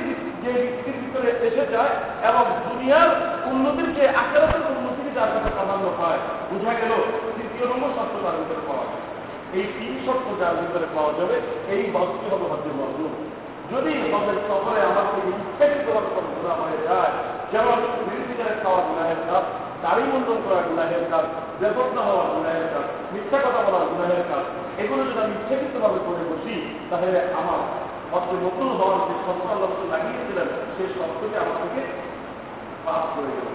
যে 0.43 0.51
ব্যক্তির 0.57 0.97
ভিতরে 1.03 1.29
এসে 1.47 1.63
যায় 1.75 1.93
এবং 2.29 2.43
দুনিয়ার 2.67 3.09
উন্নতির 3.51 3.89
যে 3.97 4.05
আখেরাতের 4.21 4.63
উন্নতির 4.71 5.09
যার 5.17 5.29
কাছে 5.33 5.49
প্রাধান্য 5.57 5.85
পায়। 5.99 6.19
বোঝা 6.49 6.73
গেল, 6.79 6.91
তৃতীয় 7.35 7.65
নম্বর 7.71 7.91
শর্ত 7.97 8.13
তার 8.23 8.35
ভিতরে 8.39 8.63
পাওয়া 8.69 8.85
যায় 8.89 9.03
এই 9.57 9.65
তিন 9.77 9.93
শর্ত 10.05 10.27
যার 10.41 10.55
ভিতরে 10.61 10.87
পাওয়া 10.95 11.11
যাবে, 11.19 11.35
এই 11.73 11.83
হজটি 11.93 12.25
হবে 12.31 12.45
হজের 12.51 12.75
মজলুম 12.81 13.13
যদি 13.71 13.91
হজের 14.11 14.39
সফরে 14.47 14.81
আমার 14.89 15.05
থেকে 15.11 15.29
ইচ্ছাকৃতভাবে 15.41 16.09
কোনো 16.15 16.29
ঘোরা 16.35 16.53
হয়ে 16.61 16.79
যায়, 16.87 17.11
যেমন 17.51 17.77
বিরোধীদের 18.07 18.53
খাওয়া 18.61 18.81
গুণাহের 18.87 19.21
কাজ 19.29 19.45
দাড়ি 19.83 20.03
মন্ডন 20.11 20.37
করা 20.45 20.59
গুণাহের 20.67 21.03
কাজ 21.11 21.25
বেপত্তা 21.59 22.01
হওয়া 22.07 22.23
গুণাহের 22.33 22.67
কাজ, 22.73 22.85
মিথ্যা 23.13 23.37
কথা 23.45 23.61
বলা 23.65 23.79
গুণাহের 23.91 24.23
কাজ, 24.31 24.43
এগুলো 24.81 25.01
যদি 25.07 25.19
আমি 25.23 25.33
ইচ্ছাকৃতভাবে 25.37 25.99
করে 26.07 26.23
বসি, 26.29 26.55
তাহলে 26.89 27.19
আমার 27.39 27.59
অর্থ 28.15 28.29
নতুন 28.45 28.69
হওয়ার 28.79 28.99
যে 29.07 29.15
শর্ত 29.25 29.43
আল্লাহ 29.53 29.69
লাগিয়েছিলেন 29.93 30.47
সেই 30.75 30.89
শর্তটি 30.95 31.35
আমার 31.43 31.57
থেকে 31.63 31.81
পাস 32.85 33.03
করে 33.13 33.31
গেল 33.37 33.49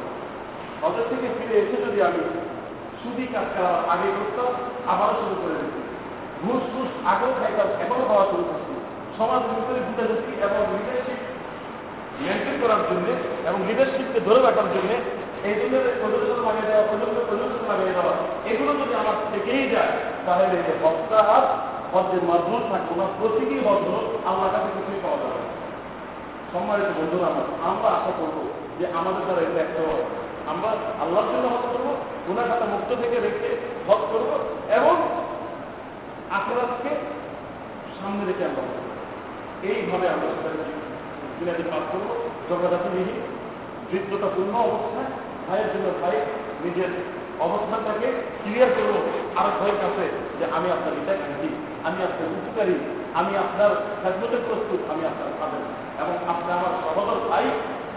হজের 0.82 1.06
থেকে 1.10 1.26
ফিরে 1.36 1.56
এসে 1.62 1.76
যদি 1.86 1.98
আমি 2.08 2.22
সুদি 3.00 3.24
কাজ 3.34 3.46
করার 3.54 3.78
আগে 3.92 4.08
করতাম, 4.16 4.50
আবারও 4.92 5.14
শুরু 5.20 5.34
করে 5.42 5.56
দিচ্ছি 5.60 5.82
ঘুষ 6.42 6.62
ঘুষ 6.74 6.90
আগেও 7.10 7.32
খাইতাম, 7.40 7.68
এখনও 7.82 8.04
খাওয়া 8.10 8.26
শুরু 8.30 8.44
করছি। 8.50 8.72
সমাজের 9.16 9.52
ভিতরে 9.56 9.80
বুঝাবুঝি 9.86 10.32
এবং 10.46 10.60
লিডারশিপ 10.72 11.18
মেনটেন 12.24 12.56
করার 12.62 12.82
জন্য 12.90 13.06
এবং 13.48 13.58
লিডারশিপকে 13.68 14.20
ধরে 14.20 14.40
রাখার 14.42 14.68
জন্য 14.74 14.90
এই 15.48 15.54
জন্য 15.60 15.74
প্রদর্শন 16.00 16.38
লাগিয়ে 16.46 16.68
দেওয়া 16.68 16.84
প্রজন্ম 16.88 17.16
প্রদর্শন 17.28 17.62
লাগিয়ে 17.68 17.94
দেওয়া, 17.96 18.14
এগুলো 18.50 18.72
যদি 18.72 18.94
আমার 18.94 19.16
থেকেই 19.32 19.70
যায়, 19.70 19.92
তাহলে 20.26 20.44
এই 20.44 20.62
যে 20.66 20.72
হাত 21.30 21.46
হজ্জের 21.92 22.22
মাধ্যম 22.22 22.62
থাকব 22.70 22.90
না 22.98 23.04
প্রতিটি 23.18 23.56
হজ্জ 23.66 23.86
আমার 24.24 24.48
কাছে 24.52 24.70
কিছুই 24.76 25.00
পাওয়া 25.02 25.18
যাবে। 25.22 25.40
সম্মানিত 26.52 26.90
বন্ধুরা, 26.98 27.26
আমার, 27.26 27.46
আমরা 27.68 27.88
আশা 27.88 28.12
করব 28.18 28.36
যে 28.78 28.84
আমাদের 28.98 29.22
দ্বারা 29.26 29.40
এটা 29.40 29.60
একটা। 29.60 29.82
আমরা 30.50 30.68
আল্লাহর 31.02 31.28
জন্য 31.32 31.46
হজ 31.54 31.64
করব 31.72 31.88
গুণা 32.26 32.42
খাতা 32.42 32.64
মুক্ত 32.64 32.90
থেকে 33.02 33.16
রেখে 33.20 33.50
হজ 33.88 34.02
করব 34.12 34.30
এবং 34.72 34.96
আখরাতকে 36.30 36.90
সামনে 37.96 38.22
রেখে 38.26 38.44
আমরা 38.44 38.64
এইভাবে 39.62 40.06
আমরা 40.08 40.28
দিনাটি 41.38 41.62
পাঠ 41.70 41.84
করব 41.92 42.08
জগদাতি 42.48 42.88
নিহি 42.96 43.14
বৃদ্ধতাপূর্ণ 43.88 44.54
অবস্থায়, 44.68 45.10
ভাইয়ের 45.46 45.68
জন্য 45.72 45.86
ভাই 46.02 46.16
নিজের 46.64 46.90
অবস্থানটাকে 47.46 48.08
ক্লিয়ার 48.42 48.70
করব 48.76 48.92
আর 49.40 49.48
ভাইয়ের 49.58 49.78
কাছে 49.82 50.04
যে 50.38 50.44
আমি 50.56 50.68
আপনার 50.76 50.92
এটা 51.00 51.14
খাঁটি 51.22 51.48
আমি 51.86 51.98
আপনার 52.08 52.28
উপকারী 52.38 52.76
আমি 53.20 53.32
আপনার 53.44 53.70
খেদমতের 54.00 54.42
প্রস্তুত, 54.46 54.80
আমি 54.92 55.02
আপনার 55.10 55.28
খাবেন 55.38 55.62
এবং 56.02 56.14
আপনি 56.32 56.48
আমার 56.58 56.72
সহদর 56.82 57.18
ভাই, 57.30 57.46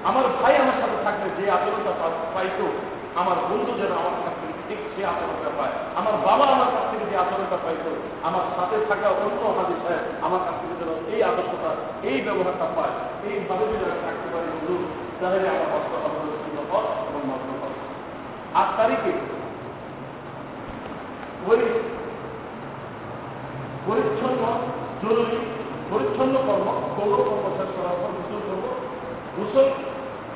আমার 0.09 0.25
ভাই 0.39 0.53
আমার 0.63 0.77
সাথে 0.81 0.97
থাকলে 1.05 1.27
যে 1.37 1.43
আচরণটা 1.55 1.91
পাইতো 2.35 2.65
আমার 3.21 3.37
বন্ধু 3.49 3.71
যেন 3.81 3.91
আমার 4.01 4.15
কাছ 4.25 4.35
থেকে 4.41 4.53
ঠিক 4.67 4.79
সে 4.93 5.01
আচরণটা 5.11 5.51
পায়। 5.57 5.73
আমার 5.99 6.15
বাবা 6.27 6.45
আমার 6.55 6.69
কাছ 6.75 6.85
থেকে 6.91 7.05
যে 7.11 7.15
আচরণটা 7.23 7.57
পাইতো 7.65 7.91
আমার 8.27 8.45
সাথে 8.55 8.75
থাকা 8.89 9.07
অন্য 9.23 9.41
হাজি 9.57 9.75
সাহেব 9.83 10.03
আমার 10.25 10.41
কাছ 10.45 10.55
থেকে 10.61 10.75
যেন 10.81 10.91
এই 11.13 11.21
আদর্শটা, 11.29 11.71
এই 12.09 12.17
ব্যবহারটা 12.25 12.67
পায়। 12.75 12.93
এইভাবে 13.27 13.65
যদি 13.71 13.85
থাকতে 14.05 14.27
পারি, 14.33 14.47
বন্ধু 14.53 14.75
তাহলে 15.19 15.47
আমার 15.53 15.69
হবে 15.73 16.57
পথ 16.71 16.85
এবং 17.09 17.21
মগ্ন 17.29 17.49
পথ 17.61 17.73
আট 18.59 18.69
তারিখে 18.77 19.13
পরিচ্ছন্ন, 23.87 24.43
জরুরি, 25.01 25.37
পরিচ্ছন্ন 25.91 26.35
কর্ম 26.47 26.67
গৌর 26.95 27.19
কর্ম 27.27 27.45
শেষ 27.57 27.69
করার 27.77 27.95
পর 28.01 28.09
গোসল 28.17 28.41
করব। 28.47 28.65
গোসল 29.35 29.67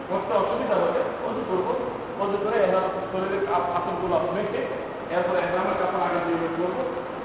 করতে 0.09 0.33
অসুবিধা 0.41 0.75
হবে 0.83 1.01
অজু 1.27 1.41
করব। 1.49 1.67
মধ্যে 2.19 2.39
করে 2.43 2.57
এরা 2.63 2.81
শরীরের 3.11 3.43
আসনগুলো 3.75 4.15
মেখে 4.35 4.61
এরপরে 5.15 5.37
এহরামের 5.39 5.77
কাপড় 5.79 6.03
আগে 6.05 6.19
নিয়মিত 6.25 6.53
করব 6.59 6.77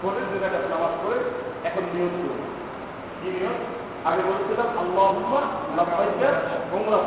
করে 0.02 0.20
জায়গাটা 0.32 0.68
নামাজ 0.68 0.94
করে 1.02 1.18
এখন 1.64 1.84
নিয়ত 1.92 2.14
করব। 2.20 2.40
কি 3.18 3.28
নিয়ম 3.30 3.56
আগে 4.04 4.22
বলছিলাম 4.22 4.68
আল্লাহ 4.78 5.12
লাভাইয়ার 5.76 6.36
উমরা 6.72 7.00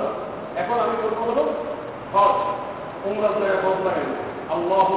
এখন 0.58 0.78
আমি 0.80 0.96
বলব 1.04 1.20
হলো 1.30 1.44
হজ। 2.14 2.38
উমরা 3.06 3.30
জায়গা 3.40 3.60
বদলা 3.66 3.92
গেল 3.92 4.12
আল্লাহ 4.50 4.88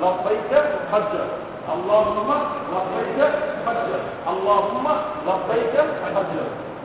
লাভাইয়ার 0.00 0.66
হজ 0.92 1.12
আল্লাহ 1.68 2.04
লাভাইয়ার 2.72 3.34
হজ 3.64 3.88
আল্লাহ 4.26 4.64
লাভাইয়ার 5.26 5.88
হজ 6.16 6.32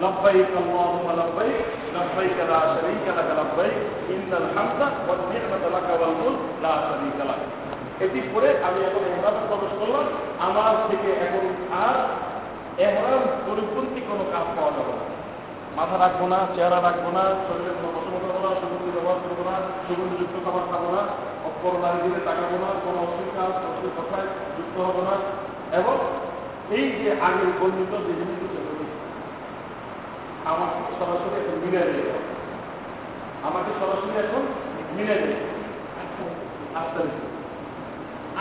لبيك 0.02 0.52
اللهم 0.62 1.06
لبيك 1.12 1.66
لبيك 1.96 2.38
لا 2.50 2.60
شريك 2.72 3.06
لك 3.18 3.28
لبيك 3.40 3.76
إن 4.10 4.30
الحمد 4.32 4.80
والنعمة 5.08 5.64
لك 5.66 5.88
والملك 6.00 6.40
لا 6.62 6.74
شريك 6.86 7.18
لك 7.22 7.42
এটি 8.04 8.20
করে 8.32 8.48
আমি 8.68 8.80
এখন 8.88 9.02
এহরামে 9.08 9.42
প্রবেশ 9.48 9.72
করলাম 9.80 10.06
আমার 10.46 10.74
থেকে 10.88 11.10
এখন 11.26 11.44
আর 11.84 11.96
এহরাম 12.78 13.22
পরিপন্থী 13.46 14.00
কোনো 14.08 14.24
কাজ 14.32 14.46
পাওয়া 14.56 14.72
যাবে 14.76 14.92
না 14.92 15.04
মাথা 15.76 15.96
রাখবো 15.96 16.26
না 16.32 16.38
চেহারা 16.54 16.78
রাখবো 16.86 17.10
না 17.16 17.22
শরীরের 17.46 17.76
কোনো 17.96 18.00
ব্যবহার 18.94 19.18
করবো 19.24 19.42
না 19.48 19.54
সুগন্ধিযুক্ত 19.86 20.36
খাবার 20.44 20.64
খাবো 20.70 20.88
না 20.96 21.02
অপর 21.48 21.74
নারী 21.82 21.98
দিলে 22.04 22.20
তাকাবো 22.26 22.56
না 22.62 22.68
কোনো 22.84 22.98
অস্বীকার 23.04 23.50
অশ্লীল 23.60 23.92
কথায় 23.98 24.28
যুক্ত 24.56 24.76
হবো 24.88 25.02
না 25.08 25.14
এবং 25.78 25.96
এই 26.76 26.86
যে 26.98 27.08
আগের 27.26 27.50
বর্ণিত 27.58 27.92
যে 28.06 28.12
জিনিসগুলো 28.20 28.43
আমাকে 30.51 30.79
সরাসরি 30.99 31.35
এখন 31.39 31.57
মিলে 31.63 31.81
দিয়ে 31.91 32.13
আমাকে 33.47 33.71
সরাসরি 33.79 34.13
এখন 34.23 34.43
মিলে 34.95 35.15
দিয়ে 35.23 35.39
আট 36.79 36.87
তারিখ। 36.95 37.17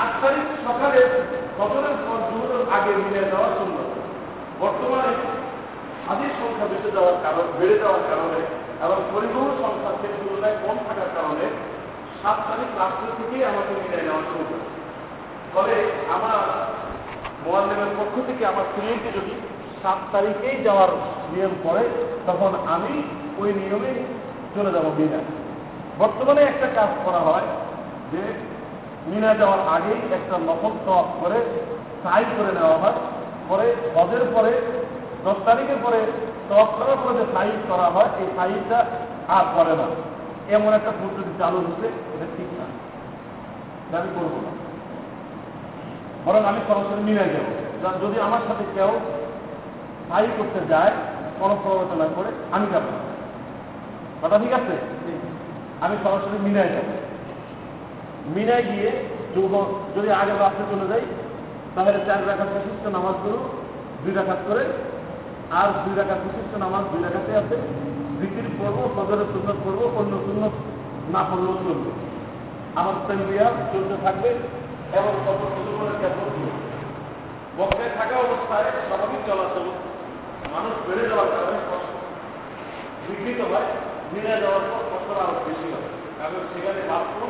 আট 0.03 0.13
তারিখ 0.23 0.47
সকালে 0.67 1.01
ফজরের 1.59 1.97
পর 2.05 2.19
জুহুরের 2.29 2.63
আগে 2.77 2.93
মিলে 3.05 3.23
দেওয়ার 3.33 3.53
জন্য 3.59 3.77
বর্তমানে 4.61 5.13
হাজির 6.07 6.33
সংখ্যা 6.41 6.67
বেড়ে 6.73 6.91
যাওয়ার 6.97 7.17
কারণ 7.25 7.47
বেড়ে 7.59 7.77
যাওয়ার 7.79 8.05
কারণে 8.11 8.41
এবং 8.85 8.99
পরিবহন 9.13 9.51
সংখ্যা 9.63 9.91
সেই 10.01 10.15
তুলনায় 10.19 10.57
কম 10.63 10.77
থাকার 10.87 11.11
কারণে 11.17 11.45
সাত 12.21 12.39
তারিখ 12.49 12.71
রাত্রি 12.81 13.09
থেকেই 13.19 13.43
আমাকে 13.51 13.73
মিলে 13.81 13.99
নেওয়া 14.03 14.23
শুরু 14.29 14.45
করে 14.45 14.65
ফলে 15.55 15.77
আমার 16.17 16.39
মোয়াল্লেমের 17.45 17.93
পক্ষ 17.99 18.15
থেকে 18.29 18.43
আমার 18.47 18.67
ক্লিয়েন্টকে 18.73 19.11
যদি 19.19 19.35
সাত 19.85 19.99
তারিখেই 20.13 20.63
যাওয়ার 20.63 20.89
নিয়ম 21.33 21.51
করে, 21.63 21.89
তখন 22.27 22.53
আমি 22.67 23.03
ওই 23.39 23.53
নিয়মে 23.53 24.05
চলে 24.55 24.73
যাব 24.73 24.85
বিনা 24.97 25.19
বর্তমানে 25.99 26.43
একটা 26.43 26.69
কাজ 26.75 26.89
করা 27.05 27.19
হয় 27.19 27.47
যে, 28.13 28.19
মিনা 29.07 29.35
যাওয়ার 29.35 29.59
আগেই 29.69 30.15
একটা 30.15 30.39
নকল 30.39 30.71
তফ 30.87 31.25
করে 31.25 31.41
সাই 32.03 32.25
করে 32.37 32.61
নেওয়া 32.61 32.79
হয়। 32.79 32.93
পরে 33.49 33.75
হজের 33.95 34.21
পরে, 34.35 34.61
দশ 35.25 35.35
তারিখের 35.45 35.77
পরে 35.83 35.99
তফ 36.49 36.69
করার 36.79 36.97
পরে 37.05 37.15
যে 37.15 37.25
সাইজ 37.35 37.53
করা 37.69 37.83
হয়, 37.83 38.09
এই 38.21 38.27
সাইজটা 38.37 38.85
আর 39.29 39.45
করে 39.55 39.77
না। 39.77 39.87
এমন 40.55 40.73
একটা 40.73 40.91
পদ্ধতি 40.91 41.31
চালু 41.39 41.59
হচ্ছে 41.59 41.87
এটা 41.87 42.27
ঠিক 42.37 42.47
না। 42.59 42.65
আমি 43.99 44.09
করব 44.15 44.41
না। 44.43 44.51
বরং 46.25 46.45
আমি 46.45 46.61
সরাসরি 46.69 47.03
মিনে 47.03 47.25
যাব। 47.25 47.65
যদি 48.03 48.21
আমার 48.21 48.41
সাথে 48.49 48.65
কেউ 48.75 48.89
সাই 50.15 50.29
করতে 50.39 50.61
যায় 50.73 50.95
কোনো 51.41 51.55
প্রবচনা 51.63 52.07
করে, 52.17 52.31
আমি 52.55 52.67
যাব 52.73 52.87
কথা 54.23 54.37
ঠিক 54.43 54.53
আছে? 54.53 54.75
আমি 55.85 55.95
সরাসরি 56.03 56.39
মিনায় 56.47 56.71
যাব। 56.75 56.89
মিনায় 58.35 58.65
গিয়ে 58.71 58.91
যুব 59.35 59.53
যদি 59.95 60.09
আগে 60.21 60.33
রাস্তায় 60.33 60.69
চলে 60.73 60.87
যাই, 60.93 61.05
তাহলে 61.75 61.99
চার 62.07 62.21
রাখার 62.31 62.49
বিশিষ্ট 62.55 62.85
নামাজ 62.87 62.97
নামাজগুলো 62.97 63.39
দুই 64.03 64.13
রাখাত 64.19 64.41
করে 64.49 64.63
আর 65.59 65.69
দুই 65.85 65.95
রাখার 66.01 66.21
বিশিষ্ট 66.25 66.53
নামাজ 66.65 66.85
দুই 66.93 67.01
রাখাতে 67.07 67.33
আছে। 67.41 67.57
বিক্রি 68.21 68.49
করব 68.61 68.79
সদরের 68.97 69.29
সুন্নত 69.33 69.59
করব, 69.65 69.81
অন্য 70.01 70.13
সুন্নত 70.27 70.55
না 71.15 71.21
করলেও 71.29 71.57
চলবে 71.65 71.91
আমার 72.81 72.95
তেমবিয়া 73.07 73.47
চলতে 73.73 73.97
থাকবে 74.05 74.31
এবং 74.99 75.13
কত 75.27 75.41
কেমন 76.01 76.29
বক্তায় 77.59 77.93
থাকা 77.99 78.17
অবস্থায় 78.27 78.69
স্বাভাবিক 78.89 79.21
চলাচল 79.29 79.67
মানুষ 80.55 80.75
বেড়ে 80.87 81.05
যাওয়ার 81.11 81.29
কারণে 81.35 81.59
বিঘ্নিত 83.07 83.41
হয় 83.51 83.69
মিলে 84.13 84.33
যাওয়ার 84.43 84.65
পর 84.71 84.83
কষ্টটা 84.91 85.23
আরও 85.25 85.41
বেশি 85.47 85.67
হয়। 85.73 85.87
কারণ 86.19 86.41
সেখানে 86.53 86.81
মাত্র 86.91 87.21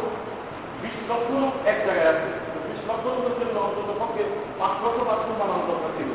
বিশ 0.83 0.97
লক্ষ 1.11 1.29
লোক 1.43 1.55
এক 1.73 1.79
জায়গায় 1.87 2.11
আছে 2.13 2.29
বিশ 2.67 2.81
লক্ষ 2.89 3.05
লোকের 3.15 3.35
জন্য 3.41 3.57
অন্তত 3.67 3.91
পক্ষে 4.01 4.23
পাঁচ 4.59 4.75
লক্ষ 4.85 4.99
বাথরুম 5.09 5.37
বানানো 5.41 5.65
দরকার 5.71 5.93
ছিল 5.99 6.11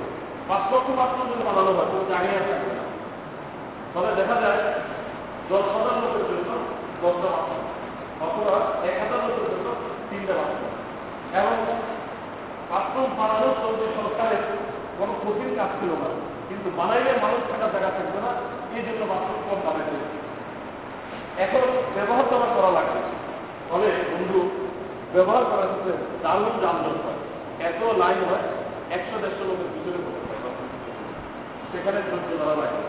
পাঁচ 0.50 0.64
লক্ষ 0.74 0.88
বাথরুম 1.00 1.26
যদি 1.32 1.44
বানানো 1.50 1.72
হয় 1.78 1.90
কোনো 1.92 2.04
জায়গায় 2.12 2.44
থাকবে 2.50 2.74
না। 2.80 2.86
তবে 3.94 4.12
দেখা 4.20 4.36
যায়, 4.44 4.62
দশ 5.50 5.66
হাজার 5.76 5.96
লোকের 6.04 6.24
জন্য 6.30 6.50
দশটা 7.02 7.28
বাথরুম। 7.36 7.64
অথবা 8.26 8.54
এক 8.90 8.96
হাজার 9.02 9.20
লোকের 9.26 9.48
জন্য 9.52 9.68
তিনটা 10.10 10.34
বাথরুম। 10.40 10.74
এবং 11.40 11.56
বাথরুম 12.70 13.10
বানানোর 13.20 13.56
চলছে 13.62 13.86
সরকারের 13.98 14.44
কোনো 14.98 15.14
কঠিন 15.22 15.50
কাজ 15.58 15.72
ছিল 15.80 15.92
না। 16.04 16.10
কিন্তু 16.60 16.78
বানাইলে 16.80 17.12
মানুষ 17.24 17.42
থাকার 17.50 17.72
জায়গা 17.74 17.92
থাকবে 17.98 18.20
না 18.20 18.32
এই 18.76 18.84
জন্য 18.88 19.02
বাথরুম 19.12 19.40
কম 19.46 19.60
বানাইতে 19.66 19.96
এখন 21.44 21.64
ব্যবহার 21.96 22.26
তো 22.30 22.34
আমার 22.36 22.52
করা 22.56 22.72
লাগবে 22.78 23.00
ফলে 23.70 23.88
বন্ধু 24.12 24.40
ব্যবহার 25.14 25.44
করার 25.52 25.70
ক্ষেত্রে 25.70 25.94
দারুণ 26.24 26.54
যানজট 26.64 26.98
হয় 27.06 27.20
এত 27.62 27.82
লাইন 28.02 28.20
হয় 28.30 28.46
একশো 28.92 29.16
দেড়শো 29.24 29.44
লোকের 29.50 29.70
ভিতরে 29.74 30.00
সেখানে 31.72 32.00
ধৈর্য 32.10 32.32
ধরা 32.40 32.56
লাগে 32.62 32.82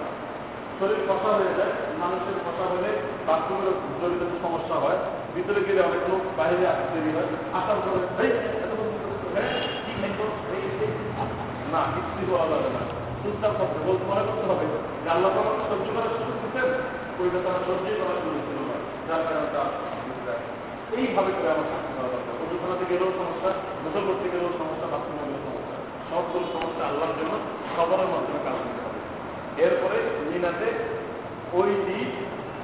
শরীর 0.78 1.00
কষা 1.08 1.30
হয়ে 1.38 1.54
যায় 1.58 1.72
মানুষের 2.00 2.36
কষা 2.46 2.64
হলে 2.72 2.90
বাথরুমের 3.26 3.68
জড়িত 4.00 4.22
সমস্যা 4.42 4.76
হয় 4.84 4.98
ভিতরে 5.34 5.60
গেলে 5.66 5.80
অনেক 5.80 6.02
লোক 6.10 6.22
বাইরে 6.38 6.64
আসতে 6.66 6.88
দেরি 6.94 7.10
হয় 7.16 7.28
আসার 7.58 7.78
পরে 7.84 8.00
"এই, 8.22 8.30
এত 8.56 8.72
বন্ধু 8.78 8.98
করছ, 9.04 9.22
হ্যাঁ? 9.34 9.50
কি 9.84 9.92
খাইছো? 10.00 10.26
এই, 10.54 10.62
এই।" 10.82 10.90
না 11.72 11.80
কিছু 11.94 12.24
বলা 12.32 12.46
যাবে 12.52 12.70
না 12.76 12.82
চুপচাপ 13.22 13.52
করতে 13.58 13.78
বলতে 13.86 14.04
মনে 14.10 14.22
করতে 14.28 14.44
হবে 14.50 14.64
যে 15.02 15.08
আল্লাহ 15.14 15.30
তোমার 15.36 15.54
সহ্য 15.70 15.86
করার 15.94 16.12
সুযোগ 16.16 16.36
দিচ্ছেন 16.42 16.68
ওইটা 17.20 17.38
তারা 17.44 17.60
না। 18.68 18.76
যার 19.08 19.22
কারণে 19.26 19.48
এইভাবে 20.96 21.30
করে 21.36 21.48
আমার 21.54 21.66
শাস্তি 21.72 21.92
করা 21.96 22.08
দরকার 22.14 22.34
ওজুখানাতে 22.42 22.84
গেলেও 22.90 23.10
সমস্যা 23.18 23.50
গোসল 23.82 24.04
করতে 24.08 24.26
গেলেও 24.32 24.50
সমস্যা 24.60 24.86
বাথরুমে 24.92 25.38
সমস্যা। 25.46 25.76
সবগুলো 26.10 26.46
সমস্যা 26.54 26.82
আল্লাহর 26.88 27.14
জন্য 27.18 27.34
সবরের 27.74 28.08
মাধ্যমে 28.14 28.40
কাজ 28.46 28.56
করতে 28.64 28.80
হবে। 28.84 29.00
এরপরে 29.64 29.98
মিনাতে 30.30 30.68
ওই 31.58 31.70
দিন 31.86 32.08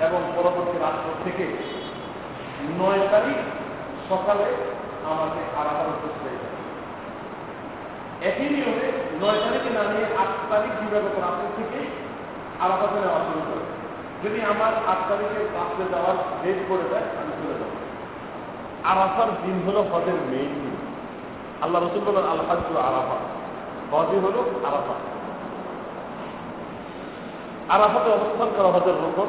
এবং 0.07 0.21
পরবর্তী 0.37 0.77
রাষ্ট্র 0.79 1.11
থেকে 1.25 1.45
নয় 2.81 3.03
তারিখ 3.13 3.39
সকালে 4.11 4.47
আমাকে 5.13 5.41
আরামার 5.61 5.99
করতে 6.03 6.29
একই 8.31 8.49
নিয়মে 8.55 8.87
নয় 9.21 9.39
তারিখে 9.45 9.71
না 9.77 9.83
নিয়ে 9.93 10.07
আট 10.23 10.31
তারিখ 10.51 10.73
বিভাগত 10.81 11.15
রাত্রে 11.25 11.49
থেকেই 11.57 11.87
আরাফাতে 12.65 12.99
নেওয়া 13.01 13.21
শুরু 13.27 13.41
করে। 13.49 13.65
যদি 14.23 14.39
আমার 14.53 14.73
আট 14.91 15.01
তারিখে 15.09 15.41
রাত্রে 15.59 15.85
যাওয়ার 15.93 16.17
ডেট 16.43 16.59
করে 16.69 16.85
দেয়, 16.91 17.07
আমি 17.21 17.33
চলে 17.41 17.55
যাব। 17.61 17.73
আরাফার 18.91 19.29
দিন 19.43 19.57
হলো 19.67 19.81
হজের 19.93 20.19
মেইন 20.31 20.53
দিন। 20.63 20.77
আল্লাহ 21.63 21.79
রসুল 21.83 22.03
বলেন 22.07 22.27
আল্লাহ 22.31 22.47
আরাফা 22.91 23.17
হজই 23.93 24.19
হলো 24.25 24.41
আরাফা 24.69 24.95
আরাফাতে 27.75 28.09
অবস্থান 28.11 28.49
করা 28.57 28.69
হজের 28.77 28.97
রকম 29.05 29.29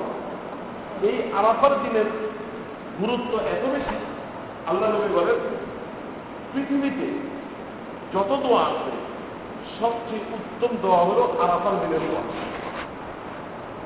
এই 1.07 1.17
আরাফার 1.37 1.73
দিনের 1.83 2.07
গুরুত্ব 2.99 3.31
এত 3.53 3.63
বেশি, 3.73 3.95
আল্লাহ 4.67 4.87
নবী 4.89 5.09
বলেন, 5.13 5.39
পৃথিবীতে 6.53 7.07
যত 8.13 8.31
দোয়া 8.43 8.61
আছে, 8.71 8.93
সবচেয়ে 9.79 10.23
উত্তম 10.37 10.71
দোয়া 10.83 11.01
হলো 11.07 11.23
আরাফার 11.43 11.75
দিনের 11.81 12.03
দোয়া। 12.07 12.23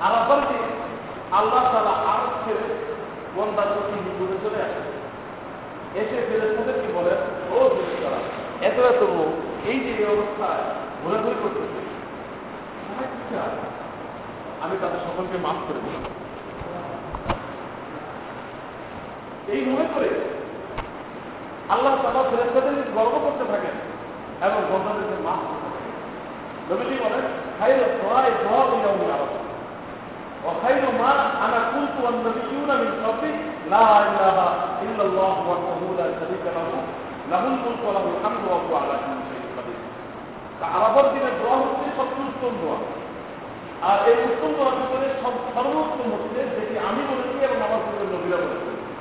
আরাফার 0.07 0.41
দিন 0.49 0.63
আল্লাহ 1.39 1.63
তারা 1.73 1.93
আর 2.11 2.21
ছেড়ে 2.43 2.65
বন্দার 3.35 3.67
প্রতি 3.73 3.95
নিকটে 4.05 4.37
চলে 4.43 4.59
আসে 4.67 4.81
এসে 6.01 6.17
ফেরেস্তাদের 6.27 6.77
কি 6.81 6.89
বলেন? 6.97 7.19
ও 7.53 7.57
ফেরেস্তারা 7.75 8.19
এত 8.67 8.77
এত 8.91 9.01
লোক 9.15 9.31
এই 9.69 9.77
যে 9.85 9.93
অবস্থায় 10.13 10.63
ঘোরাঘুরি 11.01 11.37
করতেছে। 11.43 11.79
আমি 14.63 14.75
তাদের 14.81 15.01
সকলকে 15.07 15.37
মাফ 15.45 15.57
করে 15.67 15.79
দিলাম 15.85 16.03
এই 19.53 19.61
মনে 19.69 19.85
করে 19.93 20.09
আল্লাহ 21.73 21.93
তালা 22.03 22.21
ফেরেস্তাদের 22.31 22.75
গর্ব 22.95 23.13
করতে 23.25 23.45
থাকেন। 23.51 23.75
এবং 24.46 24.60
বন্ধাদেরকে 24.70 25.16
মাফ 25.26 25.40
করতে 25.48 25.68
থাকেন 25.74 25.94
নবীজি 26.68 26.96
বলেন 27.04 27.24
খাইল 27.58 27.80
সহায় 27.98 28.32
সহ 28.44 28.66
ইলাউল 28.78 29.12
আরাফা 29.16 29.46
وخير 30.44 30.84
ما 31.02 31.12
انا 31.44 31.60
كنت 31.72 31.94
والنبيون 32.04 32.70
من 32.82 32.92
قبلي 33.04 33.32
لا 33.70 33.86
اله 34.06 34.38
الا 34.86 35.02
الله 35.02 35.34
وحده 35.50 35.80
لا 35.98 36.06
شريك 36.18 36.44
له 36.56 36.66
له 37.30 37.42
الملك 37.44 37.80
وله 37.86 38.04
الحمد 38.14 38.42
وهو 38.50 38.72
على 38.82 38.96
كل 39.04 39.18
شيء 39.30 39.44
قدير 39.56 39.80
আরাফার 40.76 41.06
দিনের 41.14 41.34
দোয়া 41.40 41.56
হচ্ছে 41.62 41.86
সবচেয়ে 41.98 42.28
উত্তম 42.30 42.52
দোয়া 42.60 42.78
আর 43.88 43.98
এই 44.08 44.16
উত্তম 44.28 44.50
দোয়ার 44.56 44.76
ভিতরে 44.80 45.06
সব 45.22 45.34
সর্বোত্তম 45.54 46.06
হচ্ছে 46.14 46.40
যেটি 46.56 46.74
আমি 46.88 47.02
বলেছি 47.10 47.36
এবং 47.46 47.58
আমার 47.66 47.80
পূর্বে 47.84 48.06
নবীরা 48.14 48.38
বলেছে 48.44 48.69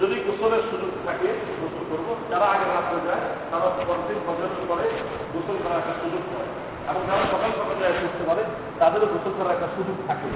যদি 0.00 0.14
গোসলের 0.14 0.62
সুযোগ 0.70 0.90
থাকে, 1.06 1.28
গোসল 1.60 1.84
করব। 1.90 2.16
যারা 2.30 2.44
আগে 2.44 2.66
রাত্রে 2.74 3.00
যায়, 3.06 3.24
তারা 3.50 3.68
প্রত্যেক 3.86 4.18
বছরের 4.26 4.66
পরে 4.68 4.84
গোসল 5.32 5.56
করার 5.64 5.78
একটা 5.78 5.94
সুযোগ 6.02 6.20
পায়। 6.20 6.48
এবং 6.88 7.06
যারা 7.06 7.26
সকাল 7.30 7.50
সকাল 7.50 7.76
যায় 7.80 7.92
করতে 7.92 8.24
পারে, 8.24 8.42
তাদেরও 8.78 9.06
গোসল 9.06 9.32
করার 9.38 9.52
একটা 9.52 9.68
সুযোগ 9.76 9.96
থাকে। 10.06 10.28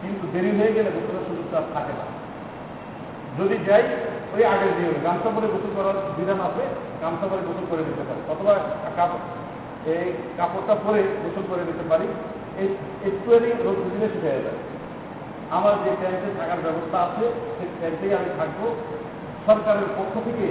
কিন্তু 0.00 0.26
দেরি 0.32 0.50
হয়ে 0.50 0.72
গেলে 0.72 0.90
গোসলের 0.90 1.24
সুযোগটা 1.28 1.62
থাকে 1.74 1.92
না। 1.92 2.06
যদি 3.38 3.56
যাই, 3.64 3.82
ওই 4.34 4.44
আগের 4.44 4.76
দিয়ে 4.76 5.00
গামছা 5.04 5.30
পরে 5.30 5.46
গোসল 5.46 5.72
করার 5.76 5.94
বিধান 6.16 6.40
আছে, 6.40 6.64
গামছা 7.00 7.26
পরে 7.26 7.42
গোসল 7.46 7.66
করে 7.70 7.84
দিতে 7.84 8.02
পারি। 8.08 8.20
অথবা 8.32 8.52
কাপড় 8.96 9.24
এই 9.94 10.12
কাপড়টা 10.36 10.74
পরে 10.74 11.02
গোসল 11.02 11.42
করে 11.48 11.64
দিতে 11.64 11.84
পারি। 11.88 12.06
এই 12.58 12.66
একটুখানি 13.06 13.52
রোদ 13.64 13.78
দিলে 13.92 14.08
শুকিয়ে 14.08 14.42
যায়। 14.42 14.60
আমার 15.56 15.74
যে 15.84 15.90
ট্যাঙ্কে 16.00 16.28
থাকার 16.38 16.60
ব্যবস্থা 16.66 16.98
আছে, 17.06 17.24
সেই 17.56 17.68
ট্যাঙ্কেই 17.80 18.12
আমি 18.18 18.30
থাকব। 18.38 18.60
সরকারের 19.46 19.88
পক্ষ 19.98 20.14
থেকে 20.26 20.46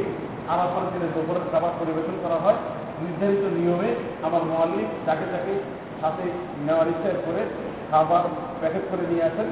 আরাফার 0.53 0.85
দিনে 0.91 1.07
দুপুরের 1.15 1.45
খাবার 1.51 1.73
পরিবেশন 1.79 2.15
করা 2.23 2.37
হয়। 2.43 2.59
নির্ধারিত 3.01 3.43
নিয়মে 3.57 3.89
আমার 4.27 4.43
মহালি 4.51 4.81
যাকে 5.05 5.25
তাকে 5.33 5.53
সাথে 6.01 6.25
নেওয়ার 6.65 6.87
ইচ্ছা 6.93 7.09
করে 7.25 7.41
খাবার 7.91 8.23
প্যাকেট 8.59 8.83
করে 8.91 9.03
নিয়ে 9.11 9.23
আসেন। 9.29 9.47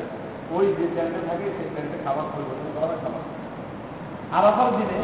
ওই 0.55 0.65
যে 0.77 0.85
ট্যাঙ্কে 0.95 1.21
থাকে, 1.29 1.45
সেই 1.55 1.69
ট্যাঙ্কে 1.73 1.97
খাবার 2.05 2.25
পরিবেশন 2.33 2.69
করা 2.75 2.87
হয় 2.89 3.01
খাবার। 3.03 3.23
আরাফার 4.37 4.69
দিনে 4.77 4.99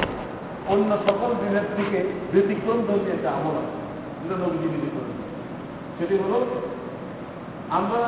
অন্য 0.73 0.91
সকল 1.07 1.29
দিনের 1.41 1.67
থেকে 1.77 1.99
ব্যতিক্রম 2.33 2.79
ধরছে 2.87 3.09
একটা 3.13 3.29
আমল 3.37 3.55
আছে, 3.61 3.77
যেটা 4.21 4.35
সেটি 5.97 6.15
হলো 6.23 6.37
আমরা 7.71 8.01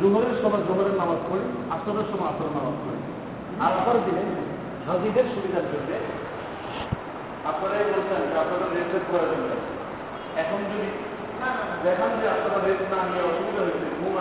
জোহরের 0.00 0.36
সময় 0.42 0.62
জোহরের 0.68 0.96
নামাজ 0.96 1.20
পড়ি 1.28 1.46
আসরের 1.74 2.06
সময় 2.10 2.28
আসরের 2.32 2.54
নামাজ 2.58 2.76
পড়ি। 2.84 3.00
আরাফার 3.60 3.98
দিনে 4.06 4.24
হাজিদের 4.86 5.26
সুবিধার 5.34 5.66
জন্য 5.72 5.90
আপনারাই 7.50 7.86
বলছেন 7.92 8.20
যে 8.30 8.36
আপনারা 8.38 8.66
রেস্টের 8.66 9.04
প্রয়োজন 9.08 9.42
এখন 10.42 10.60
যদি 10.70 10.88
দেখান 11.84 12.10
যে 12.20 12.26
আপনারা 12.28 12.58
রেস্ট 12.58 12.86
না 12.92 13.00
নিয়ে 13.02 13.22
অসুবিধা 13.22 13.62
হয়েছে 13.62 13.86
ঘুম 13.98 14.14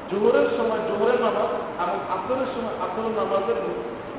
জোহরের 0.09 0.47
সময় 0.57 0.81
জোহরের 0.87 1.19
নামাজ 1.25 1.51
এবং 1.81 1.97
আসরের 2.15 2.49
সময় 2.55 2.75
আসরের 2.85 3.13
নামাজের 3.19 3.59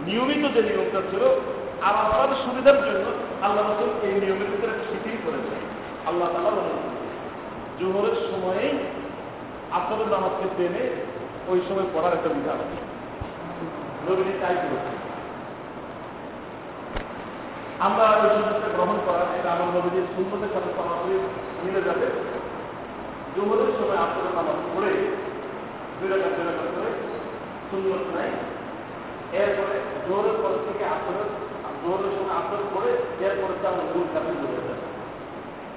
নিয়মিত 0.07 0.45
যে 0.55 0.61
নিয়মটা 0.69 1.01
ছিল 1.11 1.23
আরাফার 1.89 2.31
সুবিধার 2.45 2.79
জন্য 2.87 3.07
আল্লাহ 3.47 3.63
রসুল 3.63 3.91
এই 4.07 4.15
নিয়মের 4.23 4.49
ভিতরে 4.53 4.75
শিথিল 4.89 5.17
করেছে 5.27 5.55
আল্লাহ 6.09 6.29
তালা 6.35 6.65
জোহরের 7.79 8.17
সময়েই 8.31 8.73
আসরের 9.79 10.09
নামাজকে 10.15 10.47
টেনে 10.57 10.85
ওই 11.51 11.59
সময় 11.69 11.89
পড়ার 11.95 12.17
একটা 12.17 12.31
বিধান 12.37 12.59
আছে। 12.65 12.79
নবীজি 14.07 14.35
তাই 14.43 14.55
করেছে 14.63 14.93
আমরা 17.87 18.05
ওই 18.23 18.29
সুযোগটা 18.37 18.69
গ্রহণ 18.77 18.99
করার, 19.07 19.29
এটা 19.39 19.51
আমার 19.55 19.69
নবীজির 19.77 20.07
সুন্দরের 20.15 20.51
সাথে 20.55 20.71
সরাসরি 20.77 21.15
মিলে 21.65 21.81
যাবে। 21.89 22.07
জোহরের 23.35 23.73
সময় 23.79 24.01
আসরের 24.05 24.33
নামাজ 24.39 24.59
পড়ে 24.73 24.93
দুই 25.99 26.09
রাখা 26.13 26.29
দুই 26.37 26.45
রাখা 26.49 26.65
করে 26.75 26.91
সুন্দর 27.69 28.01
নাই 28.15 28.31
এরপরে 29.41 29.77
জোরের 30.07 30.37
পর 30.43 30.53
থেকে 30.67 30.85
আসরের 30.95 31.31
জোরের 31.83 32.13
সময় 32.17 32.35
আসর 32.41 32.61
করে 32.75 32.91
এরপরে 33.27 33.55
তার 33.63 33.75
মূল 33.93 34.07
কাছে 34.15 34.33
জোরে 34.41 34.61
যায়। 34.67 34.83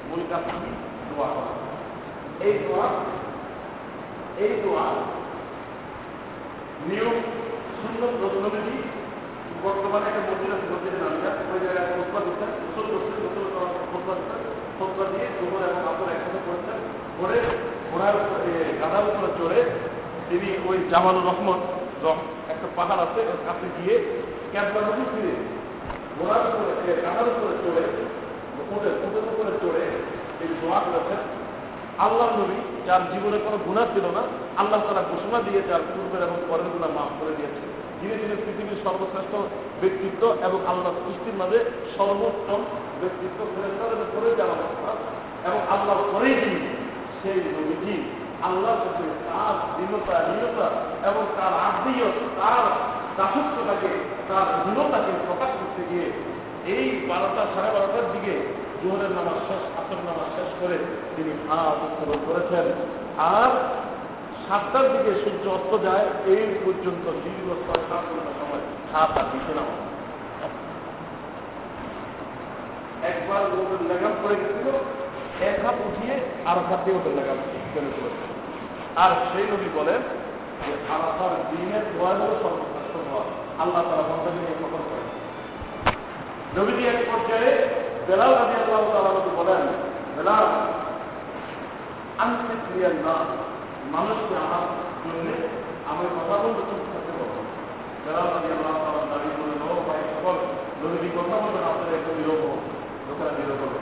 মূল 0.08 0.22
দোয়া 1.10 1.30
করা। 1.36 1.54
এই 2.40 2.56
দোয়া 2.66 2.88
এই 4.38 4.54
দোয়া 4.64 4.86
নিয়ম 6.88 7.18
সুন্দর 7.80 8.12
নবী 8.44 8.78
বর্তমানে 9.64 10.06
একটা 10.08 10.22
মন্দির 10.28 10.50
আছে 10.56 10.66
মন্দিরের 10.72 11.02
নামটা 11.04 11.30
ওই 11.52 11.60
জায়গায় 11.66 11.88
খোসবা 11.94 12.20
দিচ্ছেন 12.26 12.50
গোসল 12.62 12.86
করছেন 12.92 13.18
গোসল 13.24 13.46
করার 13.54 13.72
খোসবা 13.92 14.14
দিচ্ছেন 14.18 14.42
খোসবা 14.78 15.04
দিয়ে 15.12 15.28
দুপুর 15.38 15.62
এবং 15.70 15.84
আপনার 15.92 16.14
একসাথে 16.16 16.40
করছেন 16.48 16.78
করে 17.20 17.38
ঘোড়ার 17.90 18.16
গাধার 18.82 19.06
উপরে 19.10 19.30
চড়ে 19.40 19.60
তিনি 20.30 20.50
ওই 20.70 20.78
জামালুর 20.92 21.28
রহমান 21.28 21.60
একটা 22.54 22.68
পাহাড় 22.76 23.02
আছে 23.06 23.20
কাছে 23.48 23.68
গিয়ে 23.78 23.96
ক্যাম্পার 24.52 24.84
নদী 24.90 25.04
ফিরে 25.12 25.34
ঘোড়ার 26.18 26.44
উপরে 26.50 26.72
গাধার 27.04 27.28
উপরে 27.32 27.56
চড়ে 27.64 27.84
উঠে 28.74 28.90
উঠের 29.06 29.26
উপরে 29.34 29.52
চড়ে 29.62 29.84
এই 30.44 30.50
দোয়া 30.62 30.80
করেছেন 30.86 31.22
আল্লাহ 32.06 32.28
নবী, 32.40 32.58
যার 32.88 33.04
জীবনে 33.12 33.38
কোনো 33.46 33.58
গুণা 33.66 33.84
ছিল 33.94 34.06
না, 34.18 34.24
আল্লাহ 34.62 34.80
তারা 34.88 35.04
ঘোষণা 35.12 35.40
দিয়ে 35.48 35.60
যার 35.70 35.84
পূর্বের 35.92 36.22
এবং 36.28 36.38
পরের 36.50 36.70
গুণা 36.74 36.90
মাফ 36.96 37.12
করে 37.20 37.34
দিয়েছে। 37.38 37.64
ধীরে 38.00 38.16
ধীরে 38.22 38.36
পৃথিবীর 38.46 38.84
সর্বশ্রেষ্ঠ 38.86 39.34
ব্যক্তিত্ব 39.82 40.22
এবং 40.48 40.60
আল্লাহ 40.72 40.92
সৃষ্টির 41.04 41.36
মাঝে 41.42 41.60
সর্বোত্তম 41.96 42.62
ব্যক্তিত্ব 43.02 43.40
ফেরেস্তাদের 43.54 44.10
করে 44.14 44.30
যারা 44.40 44.56
এবং 45.48 45.60
আল্লাহ 45.76 45.96
পরেই 46.14 46.36
সেই 47.20 47.40
নবীজি। 47.56 47.96
আল্লাহর 48.48 48.82
কাছে 48.86 49.06
তার 49.28 49.56
দীনতা 49.78 50.16
হীনতা 50.28 50.68
এবং 51.10 51.24
তার 51.38 51.54
আত্মীয়ত, 51.68 52.18
তার 52.40 52.64
দাসত্বটাকে, 53.18 53.92
তার 54.30 54.48
হীনতাকে 54.64 55.12
প্রকাশ 55.28 55.52
করতে 55.60 55.82
গিয়ে 55.90 56.08
এই 56.76 56.86
বারোটা, 57.10 57.42
সাড়ে 57.54 57.70
বারোটার 57.76 58.08
দিকে 58.14 58.34
জোহরের 58.82 59.12
নামাজ 59.18 59.38
শেষ 59.48 59.64
আসর 59.80 60.00
নামাজ 60.10 60.30
শেষ 60.38 60.50
করে 60.62 60.78
তিনি 61.16 61.32
হাত 61.48 61.78
উত্তোলন 61.86 62.20
করেছেন। 62.28 62.66
আর 63.36 63.52
সাতটার 64.46 64.86
দিকে 64.94 65.12
সূর্য 65.24 65.46
অস্ত 65.58 65.72
যায়, 65.86 66.06
এই 66.34 66.46
পর্যন্ত 66.64 67.06
দীর্ঘ 67.24 67.48
ছয়, 67.64 67.84
সাত 67.90 68.04
ঘণ্টা 68.10 68.32
সময় 68.40 68.64
হাত 68.94 69.12
আর 69.18 69.28
দিতে 69.32 69.54
না 69.58 69.64
একবার 73.12 73.42
ওদের 73.60 73.82
লাগাম 73.90 74.14
পড়ে 74.24 74.36
গেছিল 74.36 74.68
এক 75.50 75.58
হাত 75.66 75.78
উঠিয়ে 75.88 76.14
আর 76.50 76.58
হাত 76.70 76.80
দিয়ে 76.86 76.96
ওদের 76.98 77.14
লাগাম 77.18 77.40
আর 79.04 79.12
সেই 79.30 79.46
নবী 79.52 79.70
বলেন 79.78 80.02
যে 80.64 80.72
আরাফার 80.94 81.34
দিনের 81.50 81.84
দোয়া 81.94 82.12
হলো 82.20 82.36
সর্বশ্রেষ্ঠ 82.44 82.94
দোয়া। 83.08 83.24
আল্লাহ 83.62 83.82
তারা 83.90 84.04
বন্ধনে 84.10 84.40
নিয়ে 84.40 84.58
কখন 84.62 84.82
করেন। 84.90 85.08
নবীজি 86.56 86.84
এক 86.88 87.00
পর্যায়ে 87.10 87.52
বেলাল 88.08 88.32
রাজি 88.40 88.56
আল্লাহ 88.62 88.82
তালা 88.94 89.12
বলেন, 89.40 89.64
বেলাল 90.16 90.46
আনতে 92.22 92.56
ক্রিয়ার 92.66 92.96
না 93.06 93.16
মানুষকে 93.94 94.36
আমার 94.46 94.66
জন্য 95.04 95.28
আমি 95.90 96.04
কথা 96.18 96.36
বলতে 96.44 96.62
চুপ 96.70 96.82
থাকতে 96.92 97.12
বেলাল 98.06 98.28
রাজি 98.34 98.50
আল্লাহ 98.56 98.74
তালা 98.84 99.02
বলেন 99.40 99.62
ও 99.70 99.76
ভাই, 99.88 100.02
সকল 100.12 100.36
নবীজি 100.82 101.10
কথা 101.18 101.36
বলবেন 101.42 101.64
আপনাদের 101.72 101.96
একটু 102.00 102.12
বিরোধ 102.20 102.44
লোকেরা 103.08 103.32
বিরোধ 103.38 103.60
হবে 103.64 103.80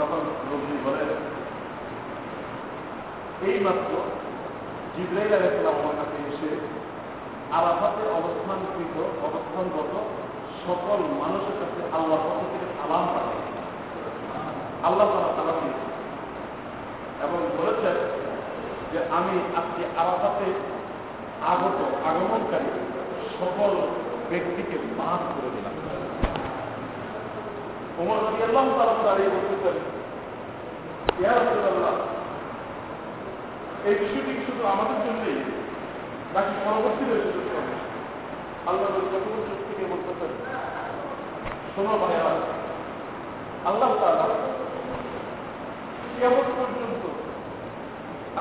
তখন 0.00 0.20
নবীজি 0.48 0.76
বলেন 0.86 1.10
এই 3.48 3.56
মাত্র 3.66 3.92
জিব্রাইল 4.94 5.32
আলাইসালাম 5.38 5.76
আমার 5.80 5.96
কাছে 6.00 6.16
এসে 6.30 6.50
আরাফাতে 7.58 8.02
অবস্থানকৃত, 8.18 8.96
অবস্থানগত 9.28 9.92
সকল 10.64 10.98
মানুষের 11.22 11.56
কাছে 11.60 11.80
আল্লাহ 11.96 12.18
পক্ষ 12.24 12.40
থেকে 12.52 12.66
সালাম 12.78 13.04
পাঠায়। 13.14 13.42
আল্লাহ 14.88 15.06
তারা 15.12 15.30
সালাম 15.36 15.56
দিয়েছে 15.62 15.88
এবং 17.24 17.40
বলেছেন 17.58 17.96
যে, 18.92 18.98
আমি 19.18 19.34
আজকে 19.60 19.82
আরাফাতে 20.02 20.46
আগত 21.52 21.78
আগমনকারী 22.08 22.70
সকল 23.38 23.72
ব্যক্তিকে 24.30 24.76
মাফ 24.98 25.22
করে 25.34 25.50
দিলাম। 25.54 25.79
ওমর 28.00 28.18
রবি 28.24 28.40
আল্লাহ 28.48 28.64
তারা 28.78 28.94
দাঁড়িয়ে 29.06 29.30
বলতেছেন 29.34 29.76
ইয়া 31.20 31.32
রাসূলুল্লাহ, 31.32 31.94
এই 33.88 33.94
বিষয়টি 34.00 34.32
শুধু 34.46 34.62
আমাদের 34.74 34.98
জন্যই 35.06 35.38
নাকি 36.34 36.52
পরবর্তী 36.64 37.04
হবে 37.08 37.28
আল্লাহ 38.68 38.88
চতুর্থ 39.12 39.48
থেকে 39.68 39.84
বলতেছেন, 39.92 40.32
শোনো 41.72 41.94
ভাইয়া 42.02 42.24
আল্লাহ 43.68 43.90
তালা 44.00 44.26
কেমন 46.18 46.46
পর্যন্ত 46.58 47.02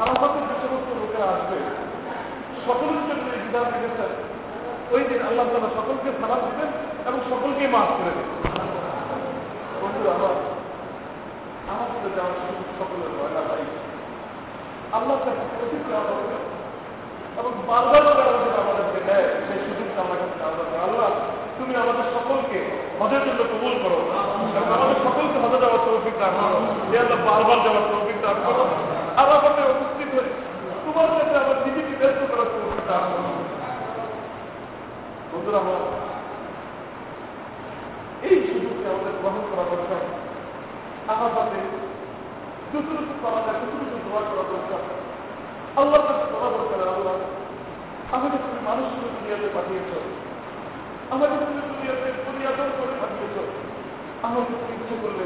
আমাদের 0.02 0.44
যে 0.50 0.56
সমস্ত 0.64 0.90
লোকেরা 1.02 1.28
আসবে, 1.36 1.58
সকলের 2.66 3.02
জন্য 3.08 3.26
এই 3.36 3.42
বিধান 3.46 3.66
রেখেছেন 3.74 4.12
ওই 4.94 5.02
দিন 5.10 5.20
আল্লাহ 5.30 5.46
তালা 5.52 5.70
সকলকে 5.78 6.10
সালাম 6.22 6.42
দিবেন 6.48 6.70
এবং 7.08 7.20
সকলকে 7.32 7.64
মাফ 7.74 7.90
করে 7.98 8.12
দেবেন। 8.18 8.28
বন্ধু 10.00 10.10
আমার 10.18 10.36
আমার 11.72 11.88
সাথে 11.94 12.10
যাওয়ার 12.18 12.36
সকলের 12.80 13.12
হয় 13.18 13.34
ভাই 13.50 13.64
আল্লাহ 14.98 15.16
তাকে 15.26 15.44
প্রতি 15.58 15.78
এবং 17.40 17.52
বারবার 17.70 18.04
আমাদেরকে 18.62 19.00
দেয়। 19.10 19.28
সেই 19.48 19.60
সুযোগটা 19.66 20.00
আমার 20.06 20.18
কাছে 20.22 20.44
আল্লাহ 20.88 21.08
তুমি 21.58 21.74
আমাদের 21.84 22.06
সকলকে 22.16 22.60
হজের 23.00 23.22
জন্য 23.28 23.42
কবুল 23.52 23.74
করো। 23.84 24.00
আমাদের 24.76 24.98
সকলকে 25.06 25.38
হজে 25.44 25.58
যাওয়ার 25.64 25.82
তৌফিক 25.86 26.16
দান 26.22 26.34
করো। 26.42 26.58
যে 26.92 26.96
আল্লাহ, 27.04 27.20
বারবার 27.28 27.58
যাওয়ার 27.66 27.86
তৌফিক 27.92 28.18
দান 28.26 28.38
করো। 28.46 28.64
আরাফাতে 29.22 29.62
উপস্থিত 29.74 30.10
হয়ে 30.16 30.30
তোমার 30.86 31.10
কাছে 31.16 31.36
আমার 31.44 31.58
নিজেকে 31.66 31.94
ব্যস্ত 32.00 32.22
করার 32.32 32.48
তোমাকে 32.54 32.84
দান 32.92 33.04
করো। 33.12 33.32
বন্ধুরা, 35.32 35.60
আমার 35.64 35.82
এই 38.24 38.48
সুযোগকে 38.48 38.90
আমাদের 38.90 39.14
গ্রহণ 39.22 39.42
করা 39.52 39.64
দরকার। 39.76 40.04
আরাফাতে 41.08 41.60
যতটুকু 42.74 43.14
করা 43.22 43.42
যায়, 43.42 43.60
ততটুকু 43.62 44.10
দোয়া 44.10 44.22
করা 44.22 44.44
দরকার। 44.50 44.82
আল্লাহর 45.82 46.08
কাছে 46.08 46.26
করা 46.32 46.50
দরকার, 46.50 46.96
আল্লাহ, 46.96 47.14
আমাকে 48.12 48.38
তুমি 48.38 48.60
মানুষকে 48.66 49.02
দুনিয়াতে 49.02 49.50
পাঠিয়েছ। 49.54 49.92
আমাকে 51.14 51.46
তুমি 51.46 51.62
দুনিয়াতে 51.62 52.12
পরিয়াদন 52.26 52.70
করে 52.80 52.94
পাঠিয়েছ। 53.02 53.38
আমাকে 54.26 54.54
তুমি 54.54 54.74
ইচ্ছে 54.74 54.96
করলে 55.02 55.26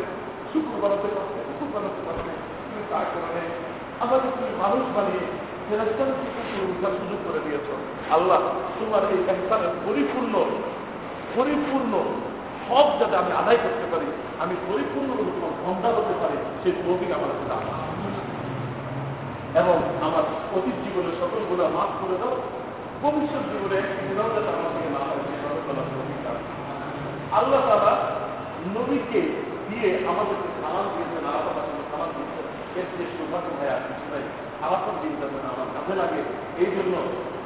শুক্র 0.54 0.82
বানাতে 0.82 1.08
পারবে 1.08 1.44
শুক্র 1.60 1.66
বানাতে 1.74 2.02
পারবে। 2.06 2.32
তুমি 2.66 2.84
তা 2.90 3.00
করে 3.00 3.30
নেই। 3.36 3.50
আমাকে 4.00 4.28
তুমি 4.38 4.50
মানুষ 4.62 4.98
বানিয়ে 4.98 5.44
সুযোগ 7.00 7.18
করে 7.28 7.40
দিয়েছ। 7.40 7.68
আল্লাহ, 8.12 8.40
তোমার 8.80 9.02
এই 9.04 9.24
পরিপূর্ণ 9.88 10.46
পরিপূর্ণ 11.36 12.04
সব 12.68 12.86
যাতে 13.00 13.16
আমি 13.22 13.32
আদায় 13.42 13.60
করতে 13.64 13.86
পারি, 13.94 14.08
আমি 14.44 14.56
পরিপূর্ণভাবে 14.68 15.32
তোমার 15.36 15.54
বন্ধা 15.66 15.90
হতে 15.98 16.16
পারি, 16.22 16.38
সেই 16.62 16.74
তৌফিক 16.84 17.10
আমার 17.18 17.30
কাছে 17.32 17.46
দাও 17.52 17.64
এবং 19.62 19.78
আমার 20.08 20.24
অতীত 20.56 20.78
জীবনের 20.84 21.16
সকল 21.22 21.42
গুণা 21.50 21.66
মাফ 21.76 21.92
করে 22.02 22.16
দাও, 22.22 22.34
ভবিষ্যৎ 23.04 23.44
জীবনে 23.52 23.80
আল্লাহ 27.40 27.62
তারা 27.70 27.94
নবীকে 28.76 29.22
দিয়ে 29.68 29.88
আমাদেরকে 30.12 30.50
সালাম 30.62 30.86
দিয়েছেন 30.94 31.26
আলাদা 31.30 31.52
ভাষায় 31.58 31.86
সালাম 31.92 32.10
দিয়েছেন। 32.16 32.46
এর 32.80 32.88
যে 32.98 33.06
সৌভাগ্য 33.16 33.50
হয় 33.60 33.72
আর 33.76 33.82
কিছু 33.88 34.06
নাই। 34.14 34.24
আলাপার 34.66 34.96
দিনটা 35.02 35.26
যেন 35.34 35.46
আমার 35.54 35.70
কাজে 35.76 35.94
লাগে 36.02 36.22
এই 36.64 36.70
জন্য 36.76 36.94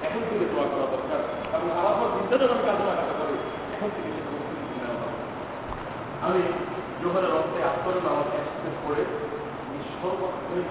এখন 0.08 0.22
থেকে 0.30 0.46
দোয়া 0.52 0.66
করা 0.72 0.88
দরকার। 0.96 1.22
এবং 1.56 1.68
আলাপার 1.80 2.10
দিনটা 2.16 2.36
যেন 2.42 2.52
আমি 2.56 2.64
কাজে 2.70 2.84
লাগাতে 2.90 3.14
পারি, 3.20 3.36
এখন 3.76 3.90
থেকে 3.96 4.10
সেটা 4.16 4.30
প্রস্তুতি 4.32 4.76
নেওয়া 4.82 4.98
দরকার। 5.04 5.26
আমি 6.26 6.42
জোহরের 7.02 7.34
অর্থে 7.38 7.60
আস্তরের 7.72 8.04
নামাজ 8.08 8.28
একসাথে 8.40 8.70
পড়ে 8.84 9.04
এই 9.74 9.82
সর্বক্ষণ 9.92 10.62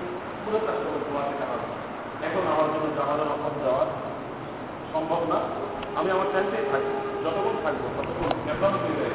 পুরোটা 0.43 0.73
সময় 0.79 1.03
তোমাকে 1.07 1.35
কাটাবো 1.41 1.69
এখন 2.27 2.43
আমার 2.53 2.69
জন্য 2.75 2.87
জানাজার 2.99 3.35
অভাব 3.35 3.55
যাওয়া 3.65 3.85
সম্ভব 4.93 5.21
না। 5.33 5.39
আমি 5.99 6.09
আমার 6.15 6.29
ট্যাঙ্কেই 6.33 6.67
থাকব, 6.71 6.91
যতক্ষণ 7.25 7.57
থাকব, 7.65 7.83
ততক্ষণ 7.97 8.31
নেপাল 8.47 8.73
ফিরে 8.85 9.09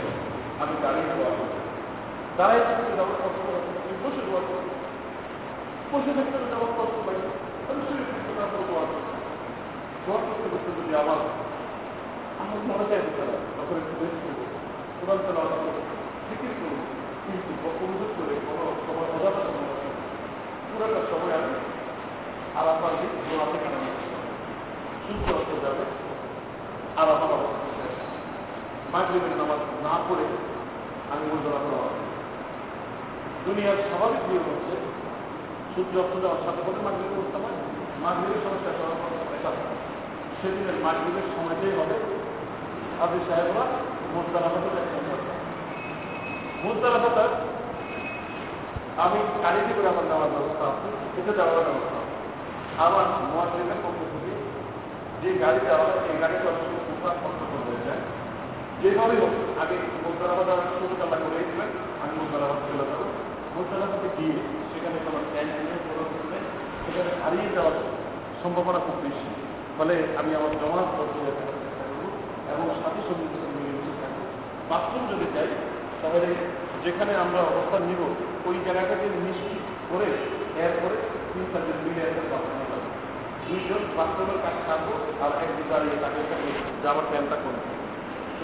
আমি 0.61 0.73
গাড়ি 0.83 1.01
করব 1.09 1.39
দাঁড়াই 2.37 2.61
থাকতে 2.67 2.91
যাওয়ার 2.97 3.17
কষ্ট 3.21 3.39
করে 3.45 3.59
বসে 4.03 4.21
করব 4.29 4.49
বসে 5.91 6.11
থাকতে 6.17 6.37
যাওয়ার 6.51 6.71
কষ্ট 6.77 6.95
পাই 7.05 7.17
আমি 7.69 7.81
শুয়ে 7.87 8.05
থাকতে 8.11 8.31
দোয়া 8.37 8.47
করব 8.53 8.71
দোয়া 10.03 10.19
করতে 10.25 10.47
করতে 10.51 10.69
যদি 10.77 10.93
আমার 11.01 11.19
আমার 12.41 12.59
মনে 12.69 12.85
চাই 12.89 13.01
তখন 13.57 13.75
একটু 13.81 13.93
বেশি 14.01 14.17
করব 14.23 14.39
তেলাওয়াত 15.25 15.53
করব 15.65 16.00
ফিকির 16.31 16.53
করব 16.61 16.79
কিন্তু 17.25 17.51
বক্তব্য 17.63 18.01
করে 18.17 18.33
কোনো 18.45 18.63
সময় 18.85 19.09
অজানা 19.15 21.01
সময় 21.11 21.33
আমি 21.39 21.53
আলাপার 22.59 22.93
দিক 22.99 23.13
দোয়াতে 23.27 23.57
কাটানো 23.63 23.89
সূর্য 25.03 25.27
অস্ত 25.37 25.51
যাবে 25.63 25.83
আলাপার 27.01 27.31
অবস্থা 27.37 27.85
মাগরিবের 28.93 29.33
নামাজ 29.37 29.61
না 29.83 29.93
পড়ে 30.07 30.25
আমি 31.11 31.23
মূল্যরা 31.31 31.61
করা 31.63 31.89
দুনিয়ার 33.45 33.79
স্বাভাবিক 33.87 34.23
নিয়ম 34.29 34.45
হচ্ছে 34.49 34.75
সূর্য 35.73 35.93
অস্ত 35.99 36.15
যাওয়ার 36.23 36.41
সাথে 36.45 36.61
সাথে 36.65 36.81
মাগরিবের 36.87 37.19
উঠতে 37.19 37.37
হয় 37.43 37.57
মাগরিবের 38.03 38.41
পর 38.43 38.53
পেশা 39.31 39.51
সেদিনের 40.39 40.77
মাগরিবের 40.85 41.27
সময়টাই 41.35 41.73
হবে। 41.79 41.95
আপনি 43.03 43.19
সাহেবরা 43.27 43.65
মোট 44.13 44.25
মোদ্দারাফাতে 44.27 45.30
হবে 46.61 46.67
মোদ্দারাফাতে 46.67 47.25
আমি 49.03 49.19
গাড়িতে 49.43 49.71
করে 49.75 49.87
আমার 49.93 50.05
যাওয়ার 50.11 50.29
ব্যবস্থা 50.33 50.65
আছে 50.71 50.87
এটা 51.19 51.31
যাওয়ার 51.39 51.65
ব্যবস্থা 51.67 51.99
আমার 52.85 53.05
মোয়াজিমের 53.29 53.79
পক্ষ 53.85 53.99
থেকে 54.11 54.33
যে 55.21 55.29
গাড়ি 55.43 55.59
হয় 55.79 55.93
এই 56.09 56.17
গাড়িতে 56.21 56.43
সময় 56.45 56.81
কুকুরা 56.87 57.13
কষ্ট 57.21 57.41
হয়ে 57.65 57.85
যায় 57.87 58.01
যেভাবেই 58.81 59.19
হোক, 59.21 59.33
আগে 59.61 59.75
মোদ্দারাবাদ 60.03 60.49
শুরু 60.77 60.95
করে 61.23 61.45
দিবেন, 61.49 61.69
আমি 62.01 62.13
মোদ্দারাবাদ 62.19 62.57
চলে 62.67 62.85
যাব। 62.89 63.01
মোদ্দারাবাদে 63.55 64.09
গিয়ে 64.17 64.35
সেখানে 64.71 64.97
কোনো 65.05 65.19
ট্যাঙ্ক 65.31 65.53
নেই 65.67 65.79
সেখানে 66.83 67.11
হারিয়ে 67.23 67.49
যাওয়ার 67.55 67.75
সম্ভাবনা 68.41 68.79
খুব 68.85 68.97
বেশি। 69.03 69.29
ফলে 69.77 69.95
আমি 70.19 70.31
আমার 70.37 70.51
জমা 70.61 70.81
করতে 70.97 71.19
এবং 72.51 72.65
সাথী 72.81 73.01
সংগীত 73.07 73.33
মিলেমিশে 73.55 73.93
থাকব। 74.01 74.17
বাথরুম 74.69 75.03
যদি 75.11 75.25
যাই 75.35 75.49
তাহলে 76.01 76.29
যেখানে 76.83 77.13
আমরা 77.23 77.39
অবস্থান 77.51 77.81
নিব, 77.89 78.01
ওই 78.47 78.55
জায়গাটাকে 78.65 79.07
নিশ্চিত 79.25 79.63
করে 79.91 80.09
এরপরে 80.63 80.95
তিন 81.31 81.43
চারজন 81.51 81.77
মিলে 81.85 82.01
একটা 82.09 82.23
বাথরুমে 82.31 82.65
যাব 82.71 82.83
দুইজন 83.47 83.81
বাথরুমের 83.97 84.39
কাজ 84.45 84.55
থাকব 84.67 84.87
আর 85.23 85.31
একদিন 85.43 85.65
দাঁড়িয়ে 85.71 85.97
তাকে 86.03 86.21
যাওয়ার 86.83 87.05
প্ল্যানটা 87.09 87.37
করব। 87.43 87.59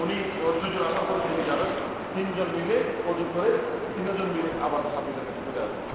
উনি 0.01 0.17
ওর 0.45 0.53
দুজন 0.61 0.83
আসার 0.89 1.05
পর 1.07 1.17
তিনি 1.25 1.43
যাবেন। 1.49 1.71
তিনজন 2.13 2.49
মিলে 2.57 2.77
অজু 3.09 3.25
করে 3.35 3.51
তিনজন 3.93 4.27
মিলে 4.35 4.49
আবার 4.65 4.81
সাথে 4.93 5.11
চলে 5.15 5.59
আসবে। 5.65 5.87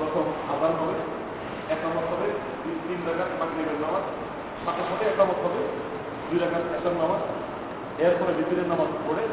তখন 0.00 0.24
আদান 0.54 0.72
হবে, 0.80 0.96
একামত 1.74 2.06
হবে 2.12 2.28
তিন 2.86 3.00
রাখাত 3.08 3.30
মাগরিবের 3.40 3.78
নামাজ, 3.84 4.04
সাথে 4.64 4.82
সাথে 4.88 5.04
একামত 5.12 5.38
হবে, 5.44 5.60
দুই 6.28 6.38
রাখাত 6.44 6.64
এসার 6.76 6.94
নামাজ, 7.02 7.22
এরপরে 8.06 8.32
বিপিনের 8.38 8.68
নামাজ 8.72 8.90
পড়ে 9.06 9.24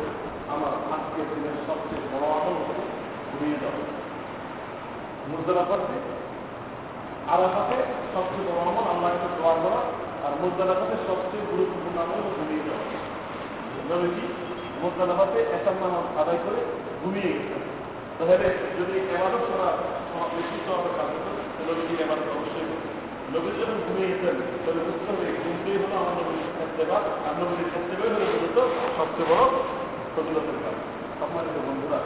আমার 0.54 0.74
আজকের 0.96 1.28
দিনের 1.32 1.58
সবচেয়ে 1.68 2.04
বড় 2.14 2.26
হচ্ছে 2.46 2.76
ঘুমিয়ে 3.30 3.58
যাবে 3.64 3.84
মুদ্রা 5.30 5.64
করতে 5.70 5.96
আরাফাতে 7.34 7.78
সবচেয়ে 8.14 8.46
বড় 8.48 8.60
আমল 8.70 8.86
আল্লাহ 8.94 9.10
কাছে 9.14 9.30
দোয়া 9.38 9.56
করা, 9.64 9.82
আর 10.26 10.34
মুদ্রাফাতে 10.42 10.96
সবচেয়ে 11.10 11.44
গুরুত্বপূর্ণ 11.52 11.98
আমল 12.06 12.22
ঘুমিয়ে 12.38 12.64
যাওয়া। 12.68 12.86
নবীজি 13.90 14.26
মুদ্রাফাতে 14.82 15.40
এসার 15.56 15.76
নামাজ 15.82 16.06
আদায় 16.22 16.42
করে 16.46 16.62
ঘুমিয়ে 17.02 17.32
গেছেন। 17.36 17.64
তাহলে 18.18 18.48
যদি 18.78 18.96
এবারও 19.16 19.40
করা 19.50 19.70
বেশি 20.36 20.58
সবার 20.66 20.94
কাজ 20.98 21.10
হতো 21.16 21.32
নবীজি 21.68 21.94
এবারও 22.04 22.26
অবশ্যই 22.36 22.68
নবী 23.34 23.50
যখন 23.60 23.78
ঘুমিয়ে 23.86 24.10
গেছেন 24.12 24.36
তবে 24.64 24.82
বুঝতে 24.88 25.10
হবে 25.12 25.28
ঘুমতেই 25.42 25.78
হলো 25.82 25.96
আমার 26.02 26.14
নবীর 26.20 26.40
সেবা 26.76 26.98
আর 27.26 27.34
নবীর 27.40 27.70
সেবাই 27.90 28.10
হলো 28.14 28.64
সবচেয়ে 28.98 29.28
বড় 29.32 29.46
ফজিলতের 30.16 30.58
কাজ। 30.64 30.78
সম্মানিত 31.20 31.56
বন্ধুরা 31.68 32.00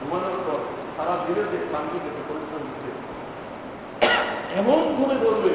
ঘুমানোর 0.00 0.40
পর 0.46 0.58
সারা 0.96 1.14
দিনের 1.24 1.46
যে 1.52 1.58
ক্লান্তি 1.68 1.98
থেকে 2.04 2.22
পরিশ্রম 2.28 2.62
দিচ্ছে, 2.66 2.90
এমন 4.60 4.78
ঘুমে 4.96 5.16
ধরবে 5.24 5.52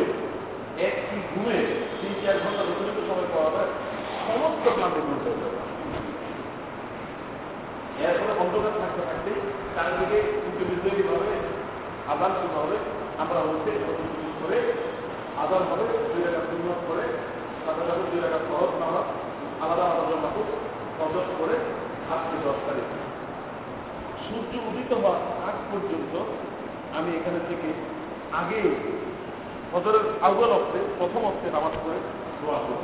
একটি 0.88 1.16
ঘুমে 1.32 1.58
তিন, 2.00 2.14
চার 2.22 2.38
ঘণ্টা 2.44 2.62
অতিরিক্ত 2.70 3.00
সময় 3.10 3.30
পাওয়া 3.34 3.50
যায়, 3.56 3.72
সমস্ত 4.28 4.66
ক্লান্তি 4.76 5.02
দূর 5.08 5.20
হয়ে 5.26 5.40
যাবে। 5.42 5.60
এরপরে 8.06 8.34
অন্ধকার 8.42 8.74
থাকতে 8.82 9.02
থাকতে 9.10 9.32
চারিদিকে 9.76 10.20
কিন্তু 10.42 10.64
বিদ্রোহীভাবে 10.70 11.32
আদান 12.14 12.32
শুরু 12.40 12.54
হবে, 12.60 12.78
আমরা 13.22 13.40
হচ্ছে 13.48 13.72
করে 14.42 14.60
আদান 15.44 15.64
হবে, 15.70 15.86
দুই 16.12 16.22
টাকা 16.26 16.40
সুন্নত 16.50 16.80
করে, 16.90 17.06
সাথে 17.64 17.82
সাথে 17.88 18.04
দুই 18.12 18.20
টাকা 18.26 18.38
সহজ 18.48 18.72
নামাজ 18.82 19.08
আলাদা 19.64 19.86
আলাদা 19.92 20.30
ফজর 20.98 21.26
করে 21.42 21.56
দশ 22.46 22.58
তারিখ 22.68 22.88
সূর্য 24.26 24.54
উদিত 24.70 24.92
হওয়ার 25.02 25.20
আগ 25.48 25.58
পর্যন্ত 25.72 26.14
আমি 26.98 27.10
এখানে 27.20 27.40
থেকে 27.50 27.70
আগে 28.40 28.62
ফজরের 29.72 30.06
আউ্বাল 30.28 30.52
অর্থে, 30.58 30.80
প্রথম 31.00 31.22
অর্থে 31.30 31.48
নামাজ 31.56 31.74
পড়ে 31.84 32.00
দোয়া 32.40 32.60
করব 32.66 32.82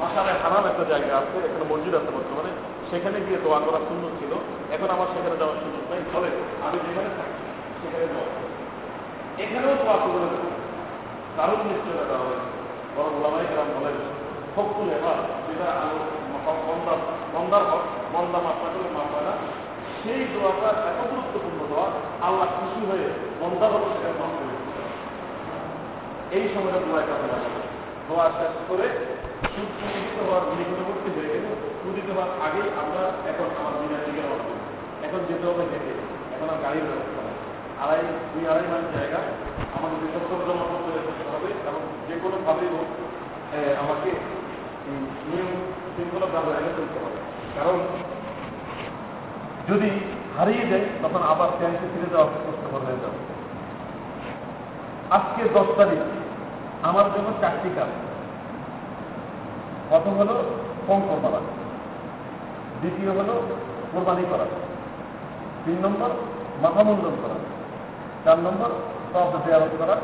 মাসালে 0.00 0.32
হারাম 0.42 0.64
একটা 0.70 0.84
জায়গা 0.92 1.14
আছে, 1.22 1.36
এখানে 1.46 1.64
মসজিদ 1.72 1.94
আছে 1.98 2.10
বর্তমানে। 2.16 2.50
সেখানে 2.90 3.16
গিয়ে 3.26 3.38
দোয়া 3.44 3.58
করা 3.66 3.80
সুন্দর 3.88 4.12
ছিল। 4.20 4.32
এখন 4.74 4.88
আমার 4.94 5.08
সেখানে 5.14 5.36
যাওয়ার 5.40 5.58
সুযোগ 5.62 5.84
নাই। 5.90 6.02
ফলে 6.12 6.28
আমি 6.64 6.76
যেখানে 6.86 7.10
থাকি, 7.18 7.36
সেখানে 7.80 8.06
দোয়া 8.12 8.26
এখানেও 9.44 9.74
দোয়া 9.80 9.96
করে 10.04 10.26
দেবো 10.32 10.48
কারণ 11.38 11.58
নিশ্চয়তা 11.70 12.04
দেওয়া 12.10 12.26
হয়েছে। 12.28 12.50
বরং 12.94 13.12
ওলামাই 13.18 13.46
গ্রাম 13.52 13.68
বলেন 13.76 13.96
হকুল 14.54 14.88
এবার 14.98 15.18
যেটা 15.46 15.68
বন্দার 16.68 16.98
বন্দার 17.34 17.64
বন্দা 18.14 18.38
মাপা 18.46 18.66
করে 18.72 18.88
মাপ 18.96 19.08
হয় 19.14 19.26
না। 19.28 19.34
সেই 20.00 20.22
দোয়াটা 20.32 20.68
এত 20.90 21.00
গুরুত্বপূর্ণ 21.10 21.60
দোয়া, 21.70 21.86
আল্লাহ 22.26 22.46
খুশি 22.58 22.80
হয়ে 22.90 23.06
বন্দার 23.40 23.70
হক 23.74 23.84
সেখানে 23.92 24.16
মাপ 24.20 24.32
করে 24.38 24.54
এই 26.36 26.44
সময়টা 26.52 26.80
দোয়া 26.86 27.00
কাজে 27.08 27.26
লাগাবে 27.32 27.60
দোয়া 28.08 28.26
শেষ 28.38 28.54
করে 28.68 28.86
সূর্য 29.52 30.16
হওয়ার 30.26 30.42
নিকটবর্তী 30.58 31.08
হয়ে 31.16 31.30
গেলে 31.32 31.50
উদিত 31.88 32.08
হওয়ার 32.14 32.30
আগেই 32.46 32.68
আমরা 32.82 33.02
এখন 33.30 33.48
আমার 33.60 33.74
দিনের 33.80 34.02
দিকে 34.06 34.22
রওনা 34.22 34.54
এখন 35.06 35.20
যেতে 35.28 35.44
হবে 35.50 35.64
হেঁটে। 35.70 35.92
এখন 36.34 36.48
আর 36.52 36.58
গাড়ির 36.64 36.86
ব্যবস্থা 36.88 37.22
আড়াই 37.82 38.02
দুই 38.32 38.44
আড়াই 38.52 38.66
মাস 38.72 38.84
জায়গা 38.96 39.20
আমাকে 39.76 39.96
বিশ্বস্তর 40.02 40.44
জমা 40.46 40.64
করতে 40.70 40.88
হবে 41.34 41.50
এবং 41.68 41.82
যে 42.06 42.14
কোনোভাবেই 42.22 42.70
হোক 42.74 42.88
আমাকে 43.82 44.10
এই 45.30 45.42
নিয়ম 45.98 46.10
শৃঙ্খলা 46.10 46.32
ব্যবহারে 46.32 46.72
চলতে 46.76 46.98
হবে। 46.98 47.16
কারণ 47.54 47.78
যদি 49.68 49.90
হারিয়ে 50.38 50.66
যায়, 50.66 50.84
তখন 51.02 51.22
আবার 51.22 51.48
ট্যাঙ্কে 51.58 51.86
ফিরে 51.94 52.10
যাওয়া 52.10 52.26
কষ্টকর 52.26 52.78
হয়ে 52.78 52.96
যাবে 52.96 53.34
আজকে 55.10 55.48
দশ 55.48 55.76
তারিখ, 55.76 56.00
আমার 56.82 57.04
জন্য 57.04 57.32
চারটি 57.40 57.70
কাজ। 57.76 57.88
প্রথম 59.88 60.18
হলো 60.18 60.44
পঙ্ক 60.86 61.18
করা। 61.22 61.40
দ্বিতীয় 62.80 63.10
হলো 63.10 63.42
কোরবানি 63.92 64.26
করা। 64.30 64.44
তিন 65.64 65.86
নম্বর 65.86 66.08
মাথা 66.62 66.82
মুন্ডন 66.82 67.16
করা। 67.22 67.34
চার 68.24 68.38
নম্বর 68.38 68.68
তব 69.12 69.32
জিয়ারত 69.44 69.68
করা। 69.78 69.96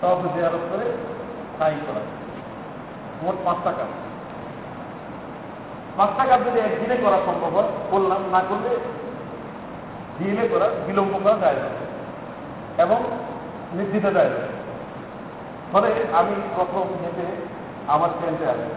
তব 0.00 0.20
জিয়ারত 0.34 0.60
করে 0.70 0.96
সাই 1.58 1.74
করা। 1.86 2.00
মোট 3.22 3.34
পাঁচটা 3.44 3.72
কাজ। 3.72 4.01
পাঁচটা 5.96 6.24
কাজ 6.24 6.40
যদি 6.40 6.60
একদিনে 6.60 6.96
করা 6.96 7.18
সম্ভব 7.26 7.56
হয় 7.56 7.68
করলাম 7.90 8.22
না 8.30 8.42
করলে 8.48 8.68
দিনে 10.18 10.48
করা, 10.48 10.68
বিলম্ব 10.86 11.20
করা 11.24 11.36
যায় 11.40 11.54
না। 11.54 11.68
এবং 12.82 12.98
নির্দিত 13.72 14.02
যায় 14.02 14.28
না। 14.28 14.62
ফলে 15.72 15.88
আমি 16.12 16.34
প্রথম 16.56 16.80
হেঁটে 16.80 17.26
আমার 17.86 18.08
ট্রেনতে 18.08 18.46
আসব 18.46 18.70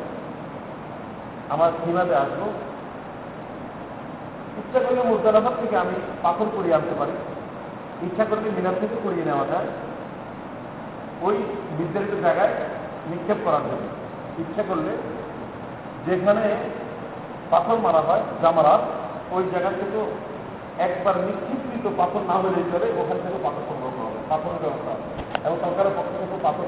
আমার 1.50 1.72
সীমাতে 1.72 2.16
আসব 2.16 2.42
ইচ্ছা 4.58 4.80
করলে 4.80 5.04
মুদ্রালাফার 5.04 5.52
থেকে 5.62 5.78
আমি 5.78 5.96
পাথর 6.24 6.46
করিয়ে 6.56 6.76
আনতে 6.76 6.96
পারি। 7.00 7.12
ইচ্ছা 8.06 8.26
করলে 8.26 8.50
মিনার 8.50 8.74
থেকে 8.82 8.96
করিয়ে 9.04 9.26
নেওয়া 9.26 9.46
যায়। 9.46 9.68
ওই 11.22 11.38
নির্ধারিত 11.80 12.22
জায়গায় 12.22 12.54
নিক্ষেপ 13.08 13.38
করার 13.44 13.60
জন্য। 13.60 13.88
ইচ্ছা 14.42 14.64
করলে 14.68 14.98
যেখানে 16.06 16.56
পাথর 17.52 17.78
মারা 17.86 18.02
হয়, 18.02 18.24
জামারাত, 18.42 18.82
ওই 19.32 19.44
জায়গা 19.52 19.70
থেকে 19.70 20.00
একবার 20.84 21.16
নিক্ষিপ্ত 21.18 21.86
পাথর 21.98 22.22
না 22.28 22.34
হলে 22.34 22.62
চলে, 22.72 22.88
ওখান 23.02 23.18
থেকে 23.24 23.38
পাথর 23.44 23.64
সংগ্রহ 23.70 23.92
করা 23.96 24.08
হবে 24.08 24.20
পাথরের 24.30 24.62
ব্যবস্থা 24.64 24.94
এবং 25.46 25.58
সরকারের 25.64 25.94
পক্ষ 25.98 26.12
থেকে 26.22 26.38
পাথর 26.44 26.68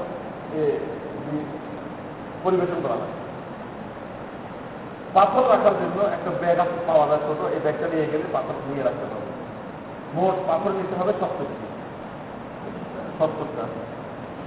পরিবেশন 2.44 2.78
করা 2.82 2.96
হয়। 3.00 3.14
পাথর 5.14 5.42
রাখার 5.50 5.74
জন্য 5.80 5.98
একটা 6.16 6.30
ব্যাগ 6.40 6.58
আছে 6.58 6.78
পাওয়া 6.86 7.06
যায় 7.06 7.22
ছোট, 7.26 7.40
এই 7.54 7.60
ব্যাগটা 7.64 7.86
নিয়ে 7.92 8.06
গেলে 8.12 8.26
পাথর 8.32 8.56
নিয়ে 8.68 8.84
রাখতে 8.84 9.04
হবে। 9.04 9.28
মোট 10.14 10.34
পাথর 10.48 10.70
নিতে 10.70 10.94
হবে 11.00 11.12
সত্তরটি। 11.12 11.66
সত্তরটা। 13.18 13.64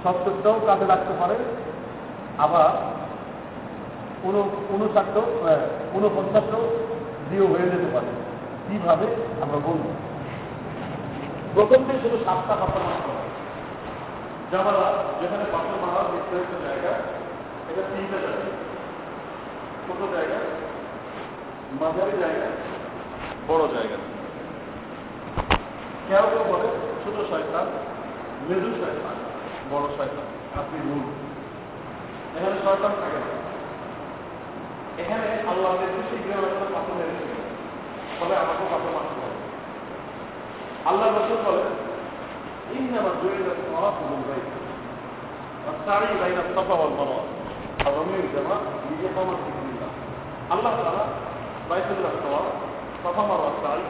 সত্তরটাও 0.02 0.56
কাজে 0.66 0.86
রাখতে 0.86 1.12
পারে। 1.20 1.34
আবার 2.38 2.68
উন 4.24 4.36
উনষাটটাও 4.74 5.26
উনপঞ্চাশটাও 5.92 6.64
দিয়েও 7.30 7.46
হয়ে 7.46 7.70
যেতে 7.72 7.88
পারে। 7.92 8.10
কীভাবে? 8.68 9.06
আমরা 9.42 9.58
বলব। 9.64 9.84
প্রথমটি 11.54 11.98
শুধু 12.02 12.16
সাতটা 12.24 12.54
হবে 12.54 12.80
জামালা 14.52 14.88
যেখানে 15.20 15.44
পাথর 15.52 15.76
মারার 15.82 16.06
নির্ধারিত 16.12 16.52
জায়গা, 16.66 16.92
এটা 17.70 17.82
তিনটা 17.90 18.18
জায়গা। 18.18 18.48
ছোট 19.86 20.00
জায়গা, 20.14 20.38
মাঝারি 21.80 22.16
জায়গা, 22.20 22.46
বড় 23.48 23.62
জায়গা। 23.74 23.98
কেউ 26.08 26.24
কেউ 26.30 26.44
বলে 26.52 26.68
ছোট 27.04 27.16
শয়তান, 27.30 27.66
মেজু 28.48 28.70
শয়তান, 28.70 29.16
বড় 29.70 29.86
শয়তান। 29.96 30.26
আপনি 30.60 30.78
মূল 30.84 31.06
এখানে 32.36 32.56
শয়তান 32.64 32.92
থাকে 33.00 33.18
না। 33.24 33.51
এখানে 35.01 35.27
আল্লাহ 35.51 35.71
নির্দিষ্ট 35.81 36.11
গৃহস্থ 36.23 36.61
পাথর 36.75 36.93
মেরেছে 36.99 37.25
ফলে 38.17 38.33
আমাকে 38.43 38.63
পাথর 38.71 38.91
মারতে 38.95 39.15
হবে 39.17 39.37
আল্লাহ 40.89 41.07
রসুল 41.09 41.39
বলেন 41.47 41.73
إنما 42.69 43.11
جعل 43.21 43.47
الطواف 43.47 43.95
بالبيت 44.01 44.47
والسعي 45.65 46.13
بين 46.23 46.37
الصفا 46.39 46.73
والمروة 46.73 47.23
الرمي 47.81 48.17
الجماعة 48.17 48.61
لإقامة 48.91 49.33
ذكر 49.37 49.63
الله 49.65 49.91
আল্লাহ 50.53 50.73
তারা 50.77 51.03
বাইতুল্লাহ 51.69 52.13
সওয়াব 52.21 52.45
সাফা 53.03 53.23
মারওয়া 53.29 53.51
সাই 53.61 53.81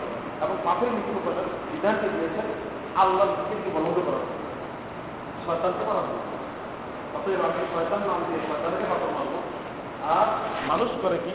এবং 0.44 0.56
পাপের 0.66 0.90
মৃত্যু 0.96 1.20
করার 1.26 1.48
বিধানকে 1.72 2.08
দিয়েছেন 2.14 2.48
আল্লাহ 3.04 3.28
দিকে 3.50 3.70
বন্ধ 3.76 3.98
করা 4.08 4.22
শয়তানকে 5.44 5.84
মারা 5.90 6.02
হবে 6.02 6.22
অতএব 7.16 7.42
আমি 7.48 7.62
শয়তান 7.74 8.02
নাম 8.10 8.20
দিয়ে 8.28 8.42
শয়তানকে 8.48 8.86
পাথর 8.92 9.10
মারবো 9.18 9.40
আর 10.17 10.27
মানুষ 10.71 10.91
করে 11.03 11.19
কি? 11.25 11.35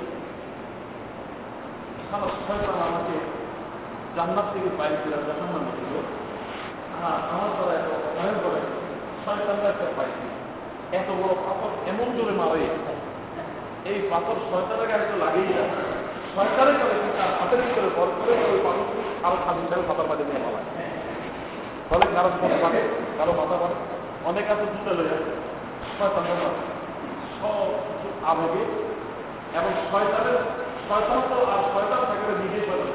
আমাকে 2.88 3.16
জান্নাত 4.16 4.48
থেকে 4.54 4.70
বাইরে 4.80 4.98
যখন 5.28 5.48
মানুষ 5.56 5.74
ছিল 5.80 5.94
আমার 7.34 7.50
দ্বারা 7.56 7.74
এত 7.80 7.90
ভয় 8.18 8.36
করে 8.44 8.60
শয়তানরা 9.24 9.68
একটা 9.74 9.86
পাইছি 9.98 10.26
এত 11.00 11.10
বড় 11.22 11.34
পাথর 11.46 11.72
এমন 11.92 12.08
জোরে 12.18 12.34
মারে। 12.42 12.68
এই 13.90 13.98
পাথর 14.12 14.38
শয়তানের 14.50 14.88
গায়ে 14.92 15.08
তো 15.12 15.16
লাগেই 15.24 15.48
যায় 15.54 15.70
শয়তানের 16.34 16.78
করে 16.82 16.96
তার 17.18 17.32
হাতের 17.40 17.60
ভিতরে 17.66 17.90
বর 17.98 18.10
করে 18.18 18.34
ওই 18.52 18.60
পাথর 18.66 18.88
আরও 19.26 19.38
খালি 19.46 19.60
হিসাবে 19.64 19.84
মাথার 19.90 20.08
মাঝে 20.12 20.24
নিয়ে 20.30 20.42
পালায়। 20.46 20.68
ফলে 21.90 22.06
কারও 22.16 22.30
মাথা 22.44 22.58
পারে 22.64 22.80
কারও 23.18 23.34
মাথা 23.40 23.56
পারে 23.62 23.76
অনেক 24.30 24.46
আছে, 24.54 24.66
দুটো 24.74 24.92
লয়ে 24.98 25.18
শয়তানের 25.98 26.40
সব 27.40 27.68
আবেগে 28.32 28.64
এবং 29.58 29.72
শয়তানের 29.90 30.38
শয়তান 30.88 31.20
তো 31.30 31.38
আর 31.54 31.62
শয়তান 31.74 32.02
থাকলে 32.10 32.34
নিজেই 32.42 32.64
শয়তান 32.70 32.92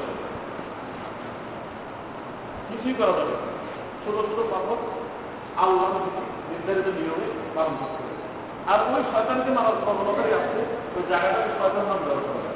কিছুই 2.67 2.95
করা 2.99 3.13
যাবে 3.17 3.35
ছোট 4.03 4.15
ছোট 4.29 4.39
পাথর 4.53 4.77
আল্লাহ 5.63 5.89
নির্ধারিত 6.49 6.87
নিয়মে 6.97 7.27
পালন 7.55 7.73
করতে 7.81 8.01
আর 8.71 8.79
ওই 8.93 9.01
শয়তানকে 9.11 9.51
মারার 9.57 9.77
প্রবণতাই 9.83 10.33
আছে, 10.39 10.59
ওই 10.95 11.03
জায়গাটাকে 11.11 11.51
শয়তান 11.59 11.85
নাম 11.89 11.99
দেওয়া 12.05 12.21
হবে 12.27 12.51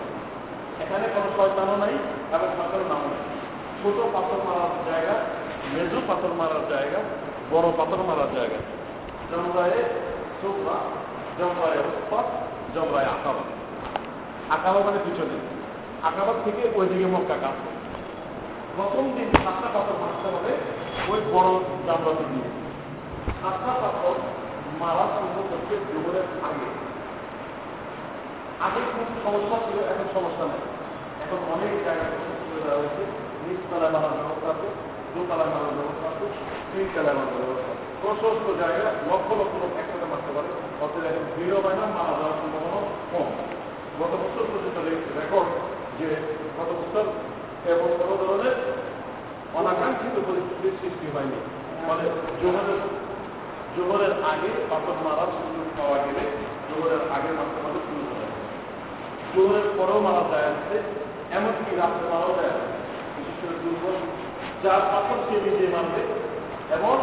এখানে 0.84 1.06
কোনো 1.16 1.30
শয়তানও 1.38 1.76
নাই 1.84 1.96
এবং 2.36 2.48
শয়তানের 2.58 2.88
নামও 2.92 3.08
নেই। 3.14 3.24
ছোট 3.80 3.98
পাথর 4.16 4.40
মারার 4.48 4.74
জায়গা, 4.90 5.16
মেজু 5.74 6.00
পাথর 6.10 6.32
মারার 6.40 6.64
জায়গা, 6.74 7.00
বড় 7.52 7.68
পাথর 7.80 8.00
মারার 8.10 8.30
জায়গা। 8.38 8.60
জমরায়ে 9.30 9.82
সুফা 10.40 10.78
জমরায়ে 11.38 11.80
উৎপা 11.90 12.20
জমরায়ে 12.76 13.08
আকাবা। 13.08 13.44
আকাবা 14.56 14.80
মানে 14.80 15.00
পিছনে। 15.06 15.38
আকাবার 16.04 16.38
থেকে 16.46 16.62
ওইদিকে 16.76 17.06
মক্কা 17.06 17.36
কাজ 17.42 17.58
প্রথম 18.76 19.06
দিন 19.16 19.30
সাতটা 19.44 19.70
পাথর 19.74 19.96
মারতে 20.02 20.28
হবে 20.36 20.54
ওই 21.12 21.20
বড় 21.34 21.50
জামরাতে 21.88 22.24
দিয়ে 22.32 22.50
সাতটা 23.42 23.74
পাথর 23.82 24.16
মারা 24.80 25.06
শুরু 25.16 25.42
করতে 25.50 25.76
জোহরের 25.94 26.28
আগে। 26.48 26.68
আগে 28.66 28.82
খুব 28.94 29.08
সমস্যা 29.24 29.58
ছিল, 29.66 29.78
এখন 29.92 30.08
সমস্যা 30.14 30.46
নেই। 30.46 30.64
এখন 31.24 31.40
অনেক 31.54 31.72
জায়গায় 31.86 32.12
সুবিধা 32.46 32.72
নিচতলায় 33.44 33.92
মারার 33.92 34.14
ব্যবস্থা 34.18 34.48
আছে, 34.50 34.68
দোতলায় 35.14 35.52
মারার 35.54 35.74
ব্যবস্থা 35.78 36.06
আছে, 36.12 36.26
তিনতলায় 36.72 37.16
মারার 37.18 37.36
ব্যবস্থা 37.40 37.70
আছে। 37.72 37.84
প্রশস্ত 38.02 38.46
জায়গায় 38.62 38.96
লক্ষ 39.10 39.30
লক্ষ 39.32 39.54
লোক 39.62 39.72
মারতে 40.12 40.32
পারে। 40.36 40.50
অতএব 40.84 41.06
এখন 41.10 41.26
ভিড় 41.36 41.58
হয় 41.64 41.78
না 41.80 41.86
মারা 41.98 42.14
যাওয়ার 42.20 42.38
সম্ভাবনা 42.40 42.80
কম। 43.12 43.28
গত 44.00 44.14
বছর 44.22 44.44
পর্যন্ত 44.52 44.78
রেকর্ড 45.20 45.50
যে 45.98 46.08
গত 46.58 46.70
বছর 46.80 47.06
এবং 47.74 47.88
কোনো 48.00 48.16
ধরনের 48.22 48.56
অনাকাঙ্ক্ষিত 49.60 50.16
পরিস্থিতির 50.28 50.78
সৃষ্টি 50.80 51.08
হয়নি। 51.14 51.40
ফলে 51.86 52.06
জোহরের 52.42 52.82
জোহরের 53.76 54.14
আগে 54.32 54.52
পাথর 54.70 54.98
মারার 55.06 55.30
সুযোগ 55.38 55.68
পাওয়া 55.78 55.98
গেলে 56.06 56.24
জোহরের 56.68 57.04
আগে 57.16 57.30
মারতে 57.38 57.60
মারতে 57.64 57.80
শুরু 57.88 58.04
করে 58.10 58.28
জোহরের 59.34 59.68
পরেও 59.78 60.00
মারা 60.08 60.24
যায় 60.32 60.48
আছে 60.52 60.76
এমনকি 61.38 61.72
রাত্রে 61.82 62.06
মারাও 62.12 62.34
যায় 62.38 62.52
আছে 62.56 62.68
বিশেষ 63.16 63.36
করে 63.42 63.56
দুর্বল 63.64 63.96
যার 64.64 64.82
পাথর 64.92 65.20
সে 65.28 65.36
নিজে 65.46 65.68
মারবে 65.76 66.02
এবং 66.78 66.96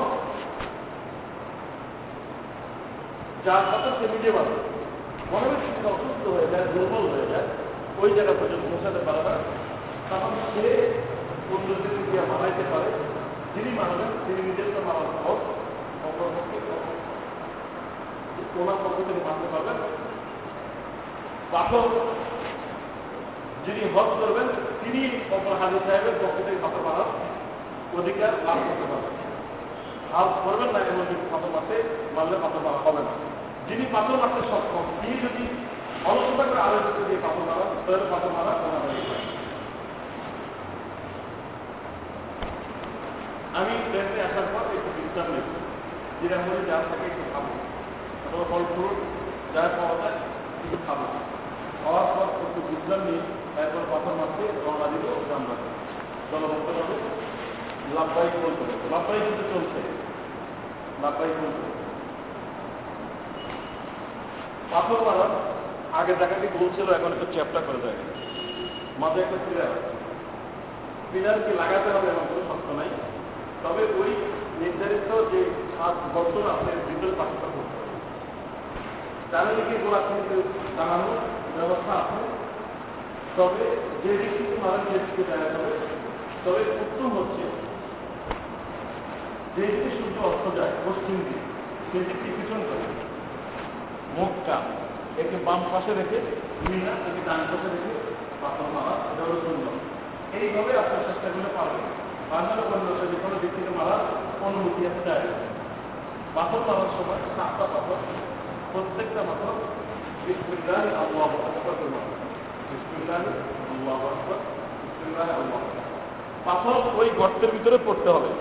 যার 3.45 3.63
পাথর 3.73 3.93
সে 3.99 4.31
মারবে 4.31 4.57
মনে 5.33 5.47
হয় 5.47 5.61
সে 5.65 5.89
অসুস্থ 5.89 6.25
হয়ে 6.27 6.47
যায়, 6.53 6.65
দুর্বল 6.75 7.05
হয়ে 7.15 7.27
যায়। 7.33 7.47
ওই 7.99 8.11
জায়গা 8.13 8.33
পর্যন্ত 8.41 8.65
পৌঁছাতে 8.65 9.01
পারে 9.07 9.23
না। 9.25 9.35
তখন 10.11 10.33
সে 10.55 10.67
অন্যদের 11.51 11.93
দিয়ে 12.11 12.23
মারাইতে 12.23 12.65
পারে। 12.73 12.91
যিনি 13.55 13.71
মানবেন 13.79 14.11
তিনি 14.27 14.43
নিজের 14.43 14.65
তো 14.75 14.81
মারার 14.87 15.11
পর 15.25 15.37
অপরপক্ষে 16.09 16.59
ওনার 18.61 18.79
পক্ষ 18.85 18.97
থেকে 18.97 19.21
মারতে 19.25 19.47
পারবেন। 19.53 19.79
পাথর 21.51 21.87
যিনি 23.65 23.81
হজ 23.95 24.11
করবেন, 24.21 24.49
তিনি 24.83 25.03
অপর 25.31 25.55
হাজির 25.61 25.81
সাহেবের 25.87 26.17
পক্ষ 26.23 26.37
থেকে 26.37 26.59
পাথর 26.63 26.83
মারার 26.85 27.09
অধিকার 27.99 28.33
লাভ 28.47 28.57
করতে 28.57 28.87
পারবেন। 28.91 29.24
হাল 30.15 30.29
করবেন 30.45 30.71
না, 30.75 30.79
এমন 30.91 31.05
যদি 31.11 31.27
পাথর 31.33 31.51
মারতে 31.55 31.77
মারলে 32.17 32.37
পাথর 32.45 32.61
মারা 32.67 32.79
হবে 32.85 33.03
না। 33.07 33.13
যিনি 33.69 33.85
পাথর 33.95 34.17
মারতে 34.23 34.41
সক্ষম, 34.51 34.85
তিনি 35.01 35.17
যদি 35.25 35.45
অলসতা 36.09 36.45
করে 36.49 36.61
আরও 36.67 36.79
যদি 36.99 37.15
পাথর 37.25 37.45
মারা 37.49 37.65
তাহলে 37.85 38.07
পাথর 38.13 38.31
মারা 38.37 38.53
ওনার 38.65 38.83
হয়ে 38.85 39.03
আমি 43.59 43.75
ট্রেনে 43.91 44.21
আসার 44.29 44.47
পর 44.53 44.65
একটু 44.77 44.91
বিশ্রাম 44.97 45.29
নেব। 45.35 45.47
যেটা 46.21 46.37
মনে 46.45 46.63
যা 46.69 46.77
থাকে 46.89 47.07
একটু 47.11 47.25
খাব। 47.33 47.45
অথবা 48.25 48.45
ফল 48.51 48.65
ফ্রুট 48.73 48.97
যা 49.55 49.63
পাওয়া 49.77 49.97
যায়, 50.03 50.19
একটু 50.65 50.79
খাব। 50.87 51.01
খাওয়ার 51.83 52.07
পর 52.15 52.27
একটু 52.47 52.61
বিশ্রাম 52.71 53.01
নিয়ে 53.07 53.23
তারপর 53.55 53.83
পাথর 53.93 54.15
মারতে 54.21 54.45
রওনা 54.65 54.87
দিব 54.93 55.05
জানলা 55.31 55.57
জলভক্ত 56.31 56.69
হবে 56.79 56.97
লাভবাই 57.97 58.29
বলতে 58.45 58.65
লাভবাই 58.93 59.21
কিন্তু 59.27 59.45
চলছে। 59.53 59.81
পাথর 64.73 65.01
মারা 65.09 65.27
আগে 65.99 66.13
জায়গাটি 66.21 66.47
বলছিল, 66.59 66.87
এখন 66.99 67.11
একটু 67.15 67.27
চ্যাপটা 67.35 67.61
করে 67.67 67.81
দেয়। 67.85 67.99
মাঝে 69.01 69.19
একটা 69.25 69.39
পিলার 69.47 69.73
পিলার 71.11 71.39
কি 71.45 71.53
লাগাতে 71.61 71.89
হবে 71.95 72.07
এমন 72.13 72.25
কোনো 72.31 72.43
শর্ত 72.49 72.69
নাই। 72.79 72.91
তবে 73.65 73.83
ওই 74.01 74.11
নির্ধারিত 74.61 75.11
যে 75.33 75.41
সাত 75.75 75.97
বছর 76.15 76.43
আপনার 76.55 76.77
ভিতরে 76.89 77.15
পাথরটা 77.19 77.49
করতে 77.55 77.77
হবে। 77.81 77.95
চারিদিকে 79.31 79.77
গোলা 79.83 80.01
কিন্তু 80.09 80.37
জানানোর 80.77 81.19
ব্যবস্থা 81.57 81.93
আছে। 82.03 82.21
তবে 83.37 83.65
যে 84.03 84.11
দিক 84.21 84.33
থেকে 84.37 84.57
মারা 84.63 84.79
যে 84.91 84.97
দিকে 85.05 85.23
দেখা 85.31 85.49
যাবে 85.55 85.73
তবে 86.45 86.63
উত্তম 86.83 87.09
হচ্ছে 87.19 87.45
যে 89.55 89.65
দিকে 89.73 89.91
সূর্য 89.99 90.17
অস্ত 90.31 90.45
যায়। 90.59 90.73
পশ্চিম 90.85 91.17
দিক 91.27 91.43
সেই 91.89 92.03
দিকটি 92.09 92.29
পিছন 92.37 92.61
করে 92.69 92.87
মুখটা 94.17 94.57
একে 95.23 95.37
বাম 95.47 95.61
পাশে 95.73 95.93
রেখে 95.99 96.19
মিনা 96.69 96.93
একে 97.09 97.23
ডান 97.29 97.41
পাশে 97.51 97.69
রেখে 97.75 97.93
পাথর 98.43 98.67
মারা 98.75 98.95
এটা 99.11 99.23
হলো 99.27 99.37
সুন্দর। 99.45 99.75
এইভাবে 100.37 100.73
আপনার 100.83 101.01
চেষ্টা 101.09 101.29
করলে 101.35 101.51
পারবেন। 101.57 101.85
বাংলা 102.31 102.63
বন্ধুরা 102.71 103.05
যে 103.13 103.17
কোনো 103.23 103.37
দিক 103.43 103.53
থেকে 103.57 103.73
মারার 103.79 104.03
অনুমতি 104.47 104.83
আছে 104.91 105.03
যায় 105.09 105.27
পাথর 106.37 106.61
মারার 106.69 106.91
সময় 106.97 107.21
সাতটা 107.37 107.65
পাথর 107.75 107.99
প্রত্যেকটা 108.73 109.21
পাথর 109.29 109.55
বিসমিল্লাহ 110.25 110.83
আল্লাহ 111.03 111.31
আকবর 111.49 111.75
করে 111.79 111.91
মারা 111.95 112.11
বিসমিল্লাহ 112.69 113.23
আল্লাহ 113.73 114.01
আকবর 114.15 114.39
বিসমিল্লাহ 114.83 115.29
আল্লাহ 115.41 115.61
পাথর 116.47 116.81
ওই 117.01 117.09
গর্তের 117.21 117.51
ভিতরে 117.57 117.79
পড়তে 117.87 118.11
হবে। 118.17 118.33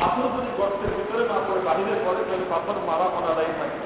পাথর 0.00 0.26
যদি 0.36 0.50
গর্তের 0.58 0.92
ভিতরে 0.98 1.22
না 1.30 1.36
পড়ে 1.46 1.60
বাহিরে 1.68 1.94
পড়ে 2.06 2.20
তাহলে 2.28 2.46
পাথর 2.54 2.76
মারা 2.88 3.06
অনাদায়ী 3.18 3.52
থাকে 3.58 3.78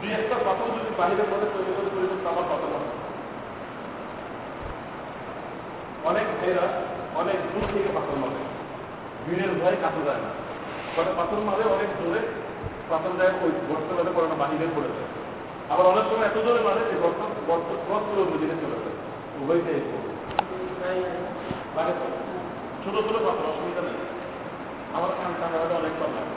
দুই 0.00 0.10
একটা 0.20 0.36
পাথর 0.46 0.66
যদি 0.76 0.90
বাহিরে 1.00 1.24
পড়ে 1.30 1.46
তৈরি 1.54 1.70
করে 1.76 1.90
তৈরি 1.94 2.08
করতে 2.10 2.26
আমার 2.32 2.46
পাথর 2.52 2.68
মারা। 2.74 2.88
অনেক 6.10 6.26
ভাইরা 6.38 6.66
অনেক 7.20 7.38
দূর 7.52 7.64
থেকে 7.72 7.90
পাথর 7.96 8.16
মারে। 8.22 8.40
ভিড়ের 9.24 9.52
ভয়ে 9.60 9.78
কাছে 9.84 10.00
যায় 10.08 10.20
না। 10.24 10.30
ফলে 10.94 11.10
পাথর 11.18 11.40
মারে 11.48 11.62
অনেক 11.76 11.90
দূরে 11.98 12.20
পাথর 12.90 13.12
যায় 13.18 13.32
ওই 13.44 13.50
গর্ত 13.68 13.88
মেলে 13.98 14.12
পড়ে 14.16 14.28
না 14.32 14.36
বাহিরে 14.42 14.66
পড়ে 14.76 14.90
যায়। 14.96 15.08
আবার 15.72 15.84
অনেক 15.92 16.04
সময় 16.10 16.26
এত 16.30 16.36
জোরে 16.46 16.60
মারে 16.66 16.80
যে 16.88 16.94
গর্ত 17.04 17.20
গর্ত 17.48 17.68
ক্রস 17.86 18.04
করে 18.08 18.20
অন্য 18.24 18.34
দিকে 18.42 18.56
চলে 18.62 18.76
যায়। 18.82 18.96
উভয়তে 19.40 19.74
মানে 21.76 21.90
ছোট 22.82 22.94
ছোট 23.06 23.16
পাথর 23.26 23.44
অসুবিধা 23.52 23.82
নেই। 23.86 23.98
আমার 24.96 25.10
কানে 25.18 25.56
হয়তো 25.60 25.74
অনেক 25.80 25.94
কম 26.00 26.10
লাগে। 26.16 26.36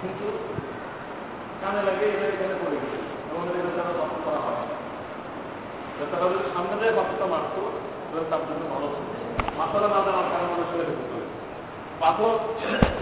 কিন্তু 0.00 0.26
কানে 1.62 1.80
লাগে 1.88 2.04
এটা 2.14 2.26
এখানে 2.32 2.54
পড়ে 2.62 2.76
গেছে 2.82 2.98
আমাদের 3.32 3.54
এটা 3.60 3.70
যেন 3.76 3.88
দখল 3.98 4.18
করা 4.26 4.40
হয়। 4.46 4.60
তারা 6.12 6.26
যদি 6.32 6.48
সামনে 6.54 6.74
দিয়ে 6.80 6.92
পাথরটা 6.98 7.26
মারতো, 7.32 7.62
তাহলে 8.08 8.26
তার 8.30 8.42
জন্য 8.48 8.62
ভালো 8.74 8.88
মাথাটা 9.58 9.88
না 9.94 10.00
দেওয়ার 10.06 10.26
কারণে 10.32 10.48
মানুষ 10.52 10.66
ছেড়ে 10.70 10.84
দিতে 10.88 11.04
হবে 11.08 11.26
পাথর 12.02 12.32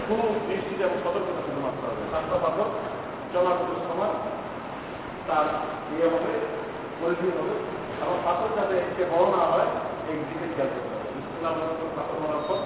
খুব 0.07 0.23
দৃষ্টিতে 0.47 0.83
এবং 0.87 0.97
সতর্কতা 1.05 1.41
শুধু 1.45 1.59
মারতে 1.65 1.83
হবে। 1.87 2.01
সাতটা 2.11 2.37
পাথর 2.45 2.67
চলাচলের 3.33 3.81
সময় 3.89 4.13
তার 5.27 5.45
ইয়ে 5.93 6.07
হবে 6.13 6.33
পরিধি 6.99 7.27
হবে। 7.37 7.55
এবং 8.03 8.15
পাথর 8.27 8.49
যাতে 8.57 8.75
একে 8.87 9.03
বড় 9.13 9.27
না 9.35 9.41
হয়, 9.51 9.67
এই 10.09 10.17
দিকে 10.29 10.47
খেয়াল 10.55 10.69
করতে 10.73 10.93
হবে। 10.95 11.85
পাথর 11.97 12.17
মারার 12.23 12.43
পর 12.47 12.59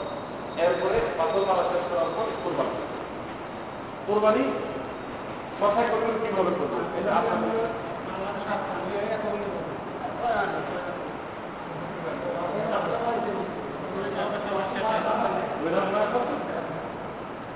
এরপরে 0.57 0.97
পাথর 1.17 1.43
মারা 1.47 1.63
শেষ 1.63 1.83
করার 1.89 2.09
পর 2.15 2.25
কোরবানি। 2.43 2.75
কোরবানি 4.07 4.43
কথায় 5.61 5.87
করবেন 5.91 6.15
কীভাবে 6.21 6.51
করবেন 6.59 6.81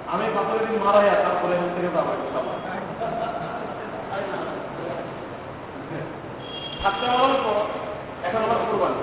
আমি 0.07 0.25
পাথরের 0.35 0.67
দিন 0.67 0.83
মারা 0.83 1.01
যায় 1.01 1.19
তারপরে 1.23 1.55
থেকে 1.75 1.89
যাব 1.95 2.07
থাকতে 6.83 7.05
হওয়ার 7.07 7.39
পর 7.45 7.57
এখন 8.27 8.41
আমার 8.43 8.59
কোরবানি। 8.65 9.01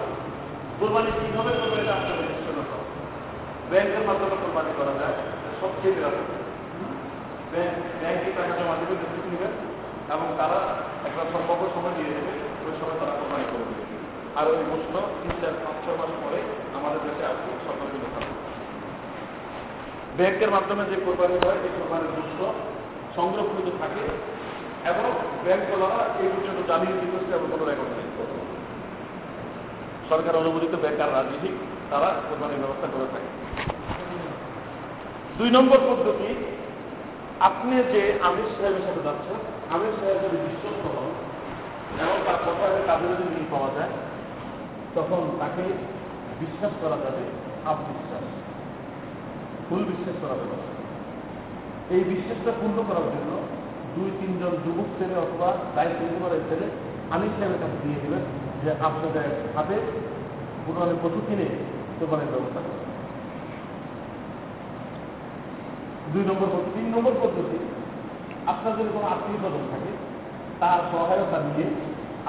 কোরবানি 0.81 1.11
কীভাবে 1.11 1.53
করবে 1.61 1.77
এটা 1.83 1.93
আপনাদের 1.93 2.25
নিশ্চয় 2.25 2.92
ব্যাংকের 3.73 4.05
মাধ্যমে 4.09 4.37
কোরবানি 4.43 4.73
করা 4.79 4.93
যায় 5.01 5.17
সবচেয়ে 5.61 5.95
নিরাপদ। 5.97 6.29
ব্যাংকে 8.03 8.31
টাকা 8.39 8.53
জমা 8.59 8.75
দেবে 8.81 8.95
রিসিপ্ট 8.95 9.27
নেবেন 9.33 9.53
এবং 10.15 10.27
তারা 10.41 10.59
একটা 11.09 11.23
সম্ভাব্য 11.33 11.63
সময় 11.75 11.95
দিয়ে 11.97 12.11
দেবে, 12.17 12.33
ওই 12.67 12.75
সময় 12.81 12.97
তারা 13.01 13.13
কোরবানি 13.19 13.47
করে 13.53 13.65
দেবে। 13.71 13.85
আর 14.39 14.45
ওই 14.53 14.59
প্রশ্ন, 14.69 14.95
তিন 15.21 15.33
চার, 15.41 15.55
পাঁচ, 15.63 15.77
ছয় 15.85 15.97
মাস 16.01 16.13
পরে 16.23 16.41
আমাদের 16.79 17.01
দেশে 17.07 17.25
আসবে 17.31 17.51
সরকারি 17.67 17.99
থাকবে 18.15 18.35
ব্যাংকের 20.19 20.51
মাধ্যমে 20.57 20.85
যে 20.91 20.97
কোরবানি 21.05 21.37
হয়, 21.43 21.59
এই 21.67 21.73
কোরবানির 21.77 22.13
দৃশ্য 22.17 22.39
সংরক্ষিত 23.17 23.69
থাকে 23.81 24.05
এবং 24.91 25.07
ব্যাংকওয়ালারা 25.45 26.05
এই 26.23 26.29
পর্যন্ত 26.33 26.61
জানিয়ে 26.71 26.97
দিতেছে 27.01 27.31
এবং 27.39 27.47
কোনো 27.53 27.65
রেকর্ড 27.71 27.93
নেই। 27.97 28.09
সরকার 30.09 30.41
অনুমোদিত 30.43 30.75
ব্যাংক 30.83 30.99
আর 31.05 31.11
রাজনীতিক, 31.17 31.55
তারা 31.91 32.09
কোরবানির 32.27 32.63
ব্যবস্থা 32.63 32.89
করে 32.95 33.09
থাকে। 33.15 33.31
দুই 35.39 35.49
নম্বর 35.57 35.79
পদ্ধতি, 35.89 36.29
আপনি 37.49 37.75
যে 37.93 38.03
আমির 38.29 38.49
সাহেবের 38.57 38.85
সাথে 38.87 39.03
যাচ্ছেন, 39.07 39.39
আমির 39.75 39.95
সাহেব 39.99 40.17
যদি 40.25 40.39
বিশ্বস্ত 40.47 40.85
হন 40.95 41.09
এবং 42.03 42.17
তার 42.27 42.39
কথা 42.47 42.65
কাজে 42.89 43.07
যদি 43.13 43.25
মিল 43.33 43.47
পাওয়া 43.53 43.71
যায়, 43.77 43.93
তখন 44.97 45.21
তাকে 45.41 45.65
বিশ্বাস 46.43 46.73
করা 46.83 46.97
যাবে 47.05 47.23
হাফ 47.65 47.79
বিশ্বাস 47.91 48.25
ফুল 49.67 49.83
বিশ্বাস 49.91 50.17
করা 50.23 50.37
যাবে 50.41 50.57
এই 51.95 52.03
বিশ্বাসটা 52.13 52.53
পূর্ণ 52.61 52.79
করার 52.89 53.07
জন্য 53.15 53.31
দুই, 53.95 54.11
তিনজন 54.21 54.53
যুবক 54.65 54.89
ছেলে 54.99 55.15
অথবা 55.25 55.49
দায়িত্ব 55.77 56.01
পারে 56.25 56.39
ছেলে 56.49 56.67
আমির 57.15 57.33
সাহেবের 57.37 57.61
কাছে 57.63 57.79
দিয়ে 57.85 57.99
দেবেন 58.03 58.25
যে 58.63 58.71
আপনাদের 58.89 59.27
হাতে 59.57 59.77
কোরবানের 60.65 60.99
পশু 61.03 61.21
কিনে 61.29 61.49
কোরবানের 61.99 62.31
ব্যবস্থা 62.33 62.61
করবেন 62.65 62.82
দুই 66.13 66.25
নম্বর 66.29 66.49
পদ্ধতি। 66.53 66.71
তিন 66.77 66.87
নম্বর 66.95 67.15
পদ্ধতি, 67.23 67.59
আপনার 68.53 68.73
যদি 68.79 68.91
কোনো 68.97 69.07
আত্মীয় 69.15 69.39
স্বজন 69.43 69.65
থাকে, 69.73 69.91
তার 70.61 70.81
সহায়তা 70.91 71.39
নিয়ে 71.47 71.67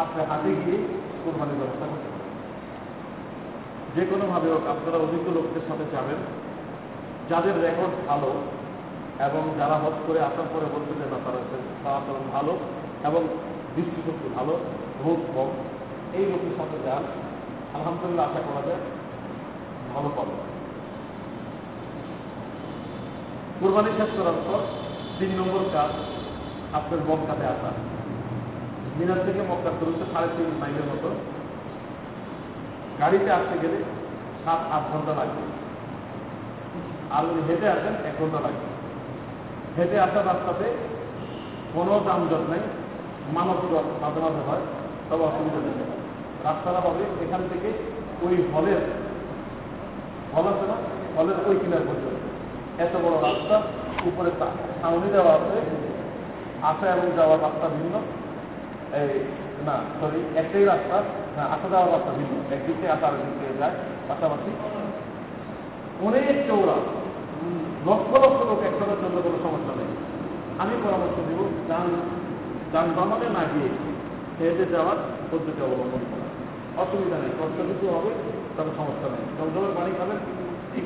আপনার 0.04 0.26
হাতে 0.30 0.50
গিয়ে 0.62 0.78
কোরবানির 1.24 1.60
ব্যবস্থা 1.62 1.86
করতে 1.92 2.08
হবে 2.12 2.24
যে 3.96 4.04
কোনোভাবে 4.12 4.48
হোক, 4.54 4.64
আপনারা 4.74 4.98
অভিজ্ঞ 5.06 5.28
লোকদের 5.38 5.64
সাথে 5.70 5.86
যাবেন। 5.96 6.20
যাদের 7.30 7.56
রেকর্ড 7.66 7.94
ভালো 8.10 8.30
এবং 9.28 9.44
যারা 9.60 9.76
হজ 9.84 9.96
করে 10.08 10.20
আসার 10.28 10.48
পরে 10.54 10.68
বলতে 10.74 10.92
যে 11.00 11.06
না, 11.12 11.18
তারা 11.26 11.40
আচরণ 12.00 12.26
ভালো 12.36 12.54
এবং 13.08 13.22
দৃষ্টিশক্তি 13.76 14.28
ভালো, 14.38 14.54
রোগ 15.04 15.20
কম, 15.36 15.50
এই 16.18 16.26
লোকের 16.32 16.54
সাথে 16.60 16.78
যান। 16.86 17.04
আলহামদুলিল্লাহ, 17.78 18.26
আশা 18.30 18.42
করা 18.48 18.62
যায় 18.68 18.82
ভালো 19.94 20.10
পাবে 20.18 20.53
কোরবানি 23.64 23.92
শেষ 23.98 24.12
করার 24.18 24.38
পর 24.46 24.60
তিন 25.18 25.32
নম্বর 25.40 25.64
কাজ 25.74 25.92
আপনার 26.78 27.00
মক্কাতে 27.10 27.46
আসা। 27.54 27.72
মিনার 28.98 29.20
থেকে 29.26 29.42
মক্কা 29.50 29.70
দূরত্ব 29.80 30.02
সাড়ে 30.14 30.30
তিন 30.38 30.50
মাইলের 30.62 30.86
মতো। 30.90 31.10
গাড়িতে 33.00 33.30
আসতে 33.38 33.56
গেলে 33.64 33.80
সাত, 34.44 34.62
আট 34.76 34.84
ঘণ্টা 34.92 35.14
লাগবে। 35.20 35.44
আর 37.16 37.24
যদি 37.28 37.42
হেঁটে 37.48 37.68
আসেন 37.76 37.96
এক 38.10 38.16
ঘণ্টা 38.20 38.40
লাগবে। 38.46 38.68
হেঁটে 39.78 39.98
আসার 40.00 40.26
রাস্তাতে 40.32 40.66
কোনো 41.74 41.94
যানজট 42.08 42.44
নেই 42.52 42.64
মানব 43.36 43.58
জট 43.72 43.88
মাঝে 44.02 44.20
মাঝে 44.26 44.42
হয়, 44.48 44.64
তবে 45.10 45.24
অসুবিধা 45.30 45.60
নেই। 45.66 45.76
রাস্তাটা 46.48 46.80
হবে 46.86 47.04
এখান 47.24 47.42
থেকে 47.52 47.70
ওই 48.26 48.36
হলের, 48.54 48.82
হল 50.34 50.46
আছে 50.54 50.66
না? 50.72 50.78
হলের 51.16 51.38
ওই 51.50 51.56
কিনার 51.62 51.86
পর্যন্ত। 51.88 52.23
এত 52.86 52.94
বড় 53.04 53.16
রাস্তা, 53.28 53.56
উপরে 54.10 54.32
ছাউনি 54.82 55.10
দেওয়া 55.16 55.32
আছে 55.38 55.58
আসা 56.70 56.86
এবং 56.96 57.08
যাওয়ার 57.18 57.40
রাস্তা 57.46 57.66
ভিন্ন। 57.76 57.96
এই, 59.00 59.14
না 59.68 59.76
সরি 60.00 60.20
একটাই 60.42 60.66
রাস্তা 60.66 60.98
হ্যাঁ 61.36 61.50
আসা 61.56 61.68
যাওয়ার 61.74 61.92
রাস্তা 61.96 62.12
ভিন্ন। 62.18 62.34
একদিকে 62.56 62.86
আসা 62.96 63.06
আরেক 63.08 63.22
দিক 63.40 63.54
যায়, 63.62 63.76
পাশাপাশি 64.08 64.52
অনেক 66.08 66.26
চৌড়া 66.50 66.78
লক্ষ 67.88 68.12
লক্ষ 68.24 68.40
লোক 68.50 68.60
একসাথে 68.70 68.96
জন্য 69.04 69.18
কোনো 69.26 69.38
সমস্যা 69.46 69.74
নেই। 69.80 69.90
আমি 70.62 70.74
পরামর্শ 70.84 71.18
দিব, 71.28 71.40
যান 71.70 71.88
যানবাহনে 72.74 73.28
না 73.38 73.44
গিয়ে 73.52 73.70
হেঁটে 74.38 74.66
যাওয়ার 74.74 74.98
পদ্ধতি 75.32 75.62
অবলম্বন 75.66 76.04
করা। 76.12 76.28
অসুবিধা 76.82 77.18
নেই, 77.24 77.32
কষ্ট 77.40 77.58
কিছু 77.70 77.86
হবে, 77.96 78.12
তবে 78.58 78.72
সমস্যা 78.80 79.08
নেই। 79.14 79.24
জমজমের 79.38 79.74
পানি 79.78 79.92
খাবেন, 80.00 80.20
ঠিক। 80.74 80.86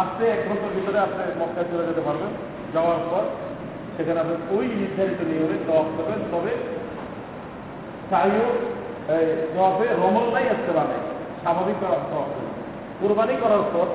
আজকে 0.00 0.24
এক 0.34 0.40
ঘণ্টার 0.48 0.74
ভিতরে 0.76 0.98
আপনি 1.06 1.22
মক্কায় 1.40 1.68
চলে 1.70 1.84
যেতে 1.88 2.02
পারবেন, 2.06 2.30
যাওয়ার 2.74 3.00
পর। 3.10 3.22
সেখানে 3.96 4.18
আপনি 4.22 4.34
ওই 4.54 4.66
নির্ধারিত 4.80 5.20
নিয়মে 5.30 5.56
জবাব 5.66 5.86
করবেন। 5.96 6.20
তবে 6.32 6.52
চাইও 8.10 8.46
জবাবে 9.54 9.86
নাই 10.34 10.46
আসতে 10.54 10.72
পারে 10.78 10.96
স্বাভাবিক 11.42 11.76
করার 11.82 12.02
পর। 12.12 12.26
কোরবানি 13.00 13.34
করার 13.42 13.64
পর, 13.74 13.86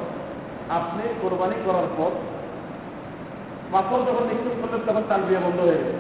আপনি 0.78 1.04
কোরবানি 1.22 1.58
করার 1.68 1.88
পর, 1.98 2.12
পাথর 3.74 4.00
যখন 4.08 4.26
নিক্ষেপ 4.32 4.56
করলেন, 4.62 4.82
তখন 4.88 5.04
তার 5.10 5.22
বিয়ে 5.28 5.42
বন্ধ 5.46 5.60
হয়ে 5.68 5.80
গেছে। 5.82 5.98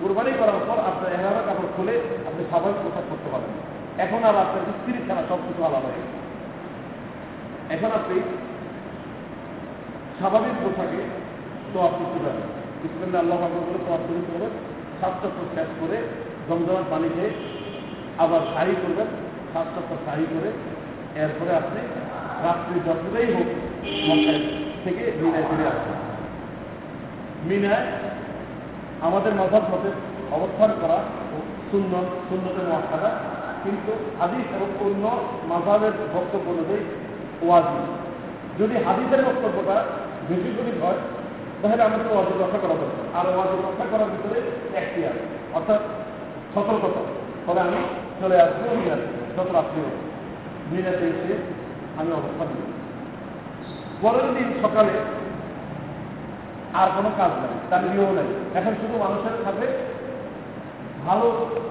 কোরবানি 0.00 0.32
করার 0.40 0.60
পর 0.68 0.76
আপনার 0.90 1.10
এগারো 1.16 1.40
কাপড় 1.48 1.70
খুলে 1.76 1.94
আপনি 2.28 2.42
স্বাভাবিক 2.50 2.78
পোশাক 2.84 3.04
করতে 3.10 3.28
পারেন 3.32 3.50
এখন 4.04 4.20
আর 4.28 4.36
আপনার 4.44 4.62
স্ত্রী 4.78 4.98
ছাড়া 5.06 5.22
সব 5.30 5.40
কিছু 5.46 5.60
আলাদা 5.68 5.88
হয়ে 5.92 6.00
গেছে। 6.00 6.18
এখন 7.74 7.90
আপনি 7.98 8.16
স্বাভাবিক 10.20 10.54
পোশাকে 10.62 11.00
তোয়াপ 11.72 11.92
করতে 11.98 12.18
পারেন 12.24 12.46
বিসমিল্লা 12.80 13.18
আল্লাহ 13.18 13.38
আকবর 13.38 13.62
করে 13.66 13.80
তোয়াপ 13.86 14.02
শুরু 14.08 14.20
করবেন 14.28 14.52
স্বাস্থ্য 15.00 15.28
শেষ 15.54 15.70
করে 15.80 15.98
জমজমার 16.48 16.86
পানি 16.90 17.08
খেয়ে 17.08 17.32
আবার 18.18 18.42
শাড়ি 18.52 18.74
করবেন 18.82 19.08
স্বাস্থ্য 19.52 19.80
শাড়ি 20.06 20.26
করে 20.32 20.50
এরপরে 21.22 21.52
আপনি 21.56 21.80
রাত্রি 22.44 22.76
যতটাই 22.86 23.28
হোক 23.34 23.48
মক্কায় 24.08 24.42
থেকে 24.84 25.02
মিনায় 25.20 25.44
ফিরে 25.48 25.64
আসবেন। 25.72 25.98
মিনায় 27.48 27.86
আমাদের 29.02 29.32
মজার 29.34 29.64
মতে 29.72 29.90
অবস্থান 30.32 30.70
করা 30.80 30.98
শূন্য 31.70 31.92
শূন্যতে 32.28 32.62
মহাখানা 32.68 33.10
কিন্তু 33.64 33.92
হাদিস 34.18 34.46
এবং 34.56 34.68
অন্য 34.84 35.04
মাঝাবের 35.48 35.94
বক্তব্য 36.14 36.46
অনুযায়ী 36.50 36.84
ওয়াজি 37.42 37.80
যদি 38.58 38.74
হাদিসের 38.86 39.22
বক্তব্যটা 39.24 39.76
বেশি 40.30 40.48
যদি 40.58 40.72
হয় 40.82 41.00
তাহলে 41.60 41.82
আমাদের 41.88 42.06
ওয়াজি 42.12 42.34
রক্ষা 42.34 42.60
করা 42.62 42.74
দরকার। 42.82 43.04
আর 43.18 43.26
ওয়াজি 43.34 43.56
রক্ষা 43.66 43.86
করার 43.92 44.08
ভিতরে 44.14 44.38
একটি 44.80 45.00
আছে, 45.10 45.24
অর্থাৎ 45.56 45.80
সতর্কতা 46.54 47.02
তবে 47.46 47.60
আমি 47.66 47.78
চলে 48.20 48.36
আসব 48.44 48.62
মিনাতে 48.78 49.06
যত 49.36 49.48
রাত্রি 49.56 49.80
মিনাতে 50.70 51.04
এসে 51.12 51.34
আমি 51.98 52.10
অবস্থান 52.18 52.48
নিব। 52.52 52.68
পরের 54.02 54.28
দিন 54.36 54.48
সকালে 54.62 54.94
আর 56.80 56.88
কোনো 56.96 57.10
কাজ 57.20 57.32
নাই, 57.42 57.54
তার 57.70 57.82
নিয়ম 57.90 58.10
নেই। 58.18 58.28
এখন 58.58 58.72
শুধু 58.80 58.94
মানুষের 59.04 59.36
সাথে 59.44 59.66
ভালো 61.06 61.26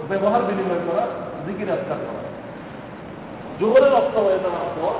ব্যবহার 0.09 0.41
বিনিময় 0.47 0.83
করা, 0.87 1.03
জিকির 1.45 1.69
আজকার 1.75 1.99
করা। 2.05 2.21
জোহরের 3.59 3.93
অর্থ 3.99 4.15
হয়ে 4.25 4.43
যাওয়ার 4.43 4.69
পর 4.77 4.93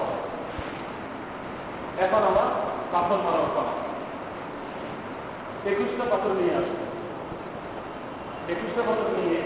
এখন 2.05 2.21
আমার 2.31 2.47
পাথর 2.93 3.19
মারার 3.25 3.49
পালা 3.55 3.73
একুশটা 5.71 6.05
পাথর 6.11 6.31
নিয়ে 6.39 6.53
আসবে 6.59 6.83
একুশটা 8.53 8.81
পাথর 8.89 9.07
নিয়ে 9.17 9.39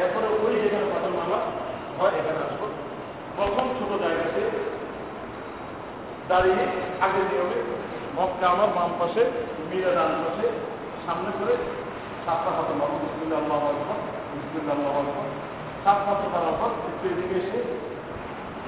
এরপরে 0.00 0.28
ওই 0.42 0.54
যেখানে 0.62 0.86
পাথর 0.94 1.12
মারা 1.18 1.38
হয় 1.98 2.14
এখানে 2.20 2.40
আসব 2.46 2.62
প্রথম 3.36 3.66
ছোট 3.78 3.90
জায়গাতে 4.02 4.42
দাঁড়িয়ে 6.28 6.62
আগের 7.04 7.24
নিয়মে 7.30 7.58
মক্কা 8.16 8.46
আমার 8.54 8.70
বাম 8.76 8.90
পাশে 9.00 9.22
মিরা 9.70 9.90
ডান 9.96 10.10
পাশে, 10.24 10.46
সামনে 11.04 11.30
করে 11.38 11.54
সাতটা 12.24 12.50
হাতে 12.56 12.74
মারো। 12.80 12.94
বিসমিল্লা 13.02 13.36
আল্লাহ 13.42 13.60
আকবর 13.70 13.98
বিসমিল্লা 14.32 14.72
আল্লাহ 14.76 14.94
সাত 15.84 15.98
হাতে 16.08 16.26
মারার 16.34 16.56
পর 16.60 16.70
একটু 16.90 17.04
এদিকে 17.12 17.36
এসে 17.42 17.58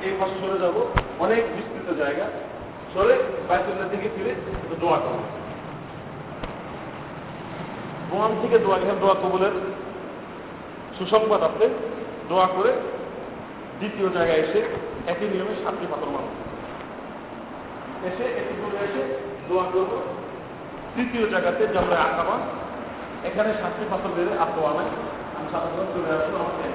এই 0.07 0.13
পাশে 0.19 0.37
সরে 0.41 0.59
যাব। 0.65 0.77
অনেক 1.25 1.43
বিস্তৃত 1.57 1.89
জায়গা। 2.03 2.27
সরে 2.97 3.17
বাইতুল্লার 3.49 3.91
থেকে 3.93 4.09
ফিরে 4.15 4.33
দোয়া 4.83 4.99
করব। 5.05 5.21
বোয়াম 8.11 8.33
থেকে 8.43 8.57
দোয়া, 8.65 8.77
এখানে 8.83 9.01
দোয়া 9.03 9.17
কবুলের 9.23 9.55
সুসংবাদ 10.97 11.41
আপনি 11.49 11.67
দোয়া 12.31 12.47
করে 12.57 12.73
দ্বিতীয় 13.79 14.09
জায়গায় 14.17 14.43
এসে 14.45 14.61
একই 15.13 15.29
নিয়মে 15.33 15.55
সাতটি 15.63 15.87
পাথর 15.93 16.11
মারব 16.15 16.31
এসে 18.09 18.25
একটু 18.41 18.55
দূরে 18.61 18.79
এসে 18.89 19.03
দোয়া 19.49 19.67
করব। 19.73 19.93
তৃতীয় 20.95 21.25
জায়গাতে 21.33 21.63
আমরা 21.83 21.97
আঁকামা। 22.09 22.37
এখানে 23.29 23.51
সাতটি 23.61 23.85
পাথর 23.93 24.11
বেড়ে 24.17 24.33
নাই 24.79 24.89
আমি 25.37 25.49
সাথে 25.53 25.69
চলে 25.95 26.11
আসব, 26.17 26.35
আমাকে 26.43 26.67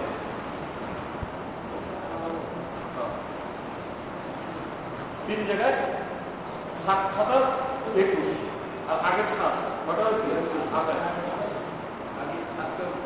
তিন 5.26 5.39
জায়গায় 5.49 5.77
একুশ। 8.02 8.38
আর 8.90 8.98
সাত 8.98 9.56
কটা 9.88 10.03
হচ্ছে 10.03 10.30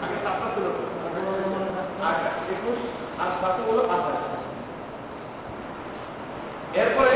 আগে 0.03 0.18
সাতটা 0.23 0.47
ছিল। 0.56 0.65
একুশ, 2.53 2.80
আর 3.22 3.30
সাত 3.41 3.57
আঠাশ 3.91 4.22
এরপরে 6.77 7.14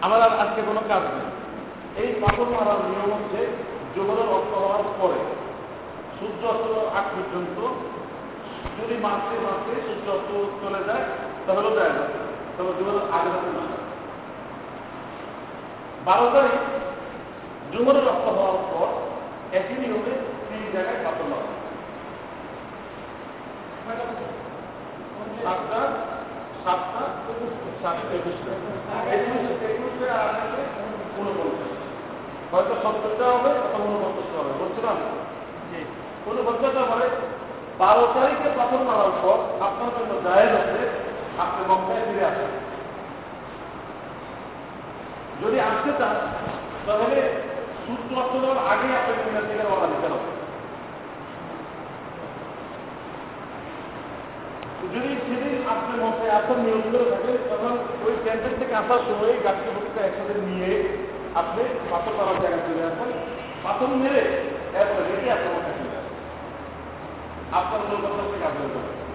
আমার 0.00 0.22
আর 0.22 0.32
আজকে 0.38 0.62
কোনো 0.66 0.80
কাজ 0.88 1.02
নেই। 1.02 1.28
এই 2.02 2.08
পাথর 2.20 2.44
মারার 2.44 2.80
নিয়ম 2.90 3.10
হচ্ছে 3.12 3.40
জোহরের 3.96 4.28
অস্ত 4.28 4.52
হওয়ার 4.54 4.82
পরে 5.00 5.20
সূর্য 6.18 6.46
অস্ত 6.46 6.96
আগ 6.96 7.04
পর্যন্ত 7.14 7.58
যদি 8.78 8.94
মারতে 9.02 9.34
মারতে 9.44 9.72
সূর্য 9.86 10.06
অস্ত 10.10 10.30
চলে 10.62 10.80
যায় 10.84 11.04
তাহলেও 11.46 11.76
যায় 11.76 11.88
না। 11.88 12.04
তবে 12.56 12.72
জোহরের 12.78 13.06
আগে 13.16 13.30
বারো 16.06 16.26
তারিখ 16.34 16.60
জোহরের 17.72 18.06
অস্ত 18.08 18.26
হওয়ার 18.36 18.58
পর 18.70 18.88
একই 19.52 19.76
নিয়মে 19.82 20.12
তিন 20.48 20.62
জায়গায় 20.74 21.00
পাথর 21.04 21.26
মারা 21.30 21.48
সাতটা 25.44 25.80
সাতটা 26.64 27.02
সাতটা 27.82 28.12
একুশটা। 28.16 28.52
একুশটা 29.66 30.06
আর 30.14 30.28
আছে 30.34 30.62
হয়তো 32.52 32.74
সত্তরটা 32.82 33.24
হবে 33.32 33.50
অথবা 36.46 36.82
মানে 36.90 37.06
বারো 37.78 38.04
তারিখে 38.14 38.48
পাথর 38.58 38.80
মারার 38.88 39.12
পর 39.22 39.36
আপনার 39.66 39.90
জন্য 39.96 40.12
জায়েজ 40.24 40.52
আছে 40.60 40.80
আপনি 41.44 41.60
মক্কায় 41.70 42.04
ফিরে 42.08 42.24
আসেন। 42.30 42.50
যদি 45.42 45.56
আসতে 45.68 45.90
চান, 46.00 46.16
তাহলে 46.86 47.18
সূর্য 47.84 48.10
অস্ত 48.20 48.34
যাওয়ার 48.42 48.60
আগে 48.72 48.88
আপনাকে 48.98 49.22
মিনার 49.26 49.46
থেকে 49.48 49.62
রওনা 49.62 49.88
দিতে 49.92 50.08
হবে। 50.12 50.30
যদি 54.92 55.10
সেদিন 55.26 55.54
আপনি 55.74 55.92
মশাই 56.02 56.30
আসার 56.38 56.58
নিয়ম 56.64 56.82
করে 56.92 57.06
থাকেন 57.12 57.36
তখন 57.50 57.74
ওই 58.04 58.14
ক্যান্টার 58.24 58.58
থেকে 58.60 58.74
আসার 58.82 59.00
সময় 59.08 59.34
গাছটি 59.44 59.70
বসতে 59.76 59.98
একসাথে 60.02 60.34
নিয়ে 60.48 60.70
আপনি 61.40 61.62
পাথর 61.90 62.12
মারার 62.18 62.38
জায়গায় 62.42 62.64
চলে 62.66 62.82
আসবেন 62.88 63.10
পাথর 63.64 63.88
মেরে 64.02 64.22
এরপরে 64.78 65.04
রেখে 65.10 65.28
আপনার 65.36 65.52
মশাই 65.54 65.74
চলে 65.78 65.96
আসবেন 66.00 66.16
আপনার 67.58 67.80
নৌকা 67.88 68.08
থেকে 68.18 68.38
কাজ 68.44 68.54
হয়ে 68.58 68.72
যাবে 68.74 69.05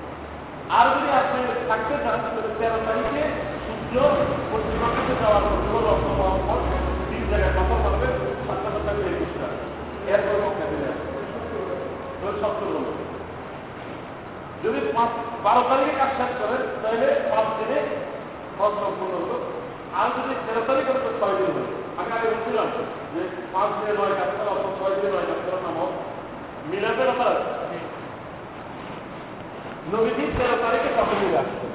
আর 0.78 0.86
যদি 0.94 1.12
আপনি 1.22 1.40
থাকতে 1.70 1.94
চান 2.04 2.16
তাহলে 2.24 2.52
তেরো 2.60 2.80
তারিখে 2.88 3.24
সূর্য 3.66 3.96
পশ্চিম 4.52 4.82
আকাশে 4.88 5.16
যাওয়ার 5.22 5.44
পর 5.72 5.82
রক্ত 5.88 6.08
পাওয়ার 6.20 6.40
পর 6.48 6.60
তিন 7.10 7.24
জায়গায় 7.32 7.54
পাথর 7.58 7.80
মারবেন 7.84 8.14
সাতটা 8.46 8.70
সাতটা 8.74 8.92
করে 8.98 9.10
একুশটা 9.14 9.48
এরপরে 10.12 10.38
যদি 14.64 14.80
পাঁচ, 14.96 15.12
বারো 15.46 15.62
তারিখে 15.70 15.94
কাজ 16.00 16.12
শেষ 16.18 16.32
করেন, 16.40 16.62
তাহলে 16.82 17.08
পাঁচ 17.32 17.48
দিনে 17.58 17.80
হজ 18.58 18.74
সম্পূর্ণ 18.82 19.14
হলো। 19.22 19.38
আর 20.00 20.08
যদি 20.16 20.34
তেরো 20.46 20.62
তারিখ 20.68 20.86
করে 20.88 21.00
তো 21.06 21.10
ছয় 21.20 21.36
দিন 21.38 21.50
হলো। 21.56 21.64
আমি 22.00 22.10
আগে 22.16 22.28
বলছিলাম 22.32 22.68
যে 23.14 23.22
পাঁচ 23.54 23.70
দিনে 23.78 23.94
নয় 24.00 24.16
কাজ 24.20 24.32
করা 24.38 24.52
অথবা 24.56 24.72
ছয় 24.80 24.94
দিনে 24.96 25.10
নয় 25.16 25.28
কাজ 25.30 25.40
করা 25.46 25.60
নাম 25.66 25.80
মিলাতে 26.70 27.04
ব্যাপার 27.10 27.36
নবীজি 29.90 30.24
তেরো 30.38 30.56
তারিখে 30.64 30.90
মিলে 31.22 31.38
আসছে। 31.44 31.66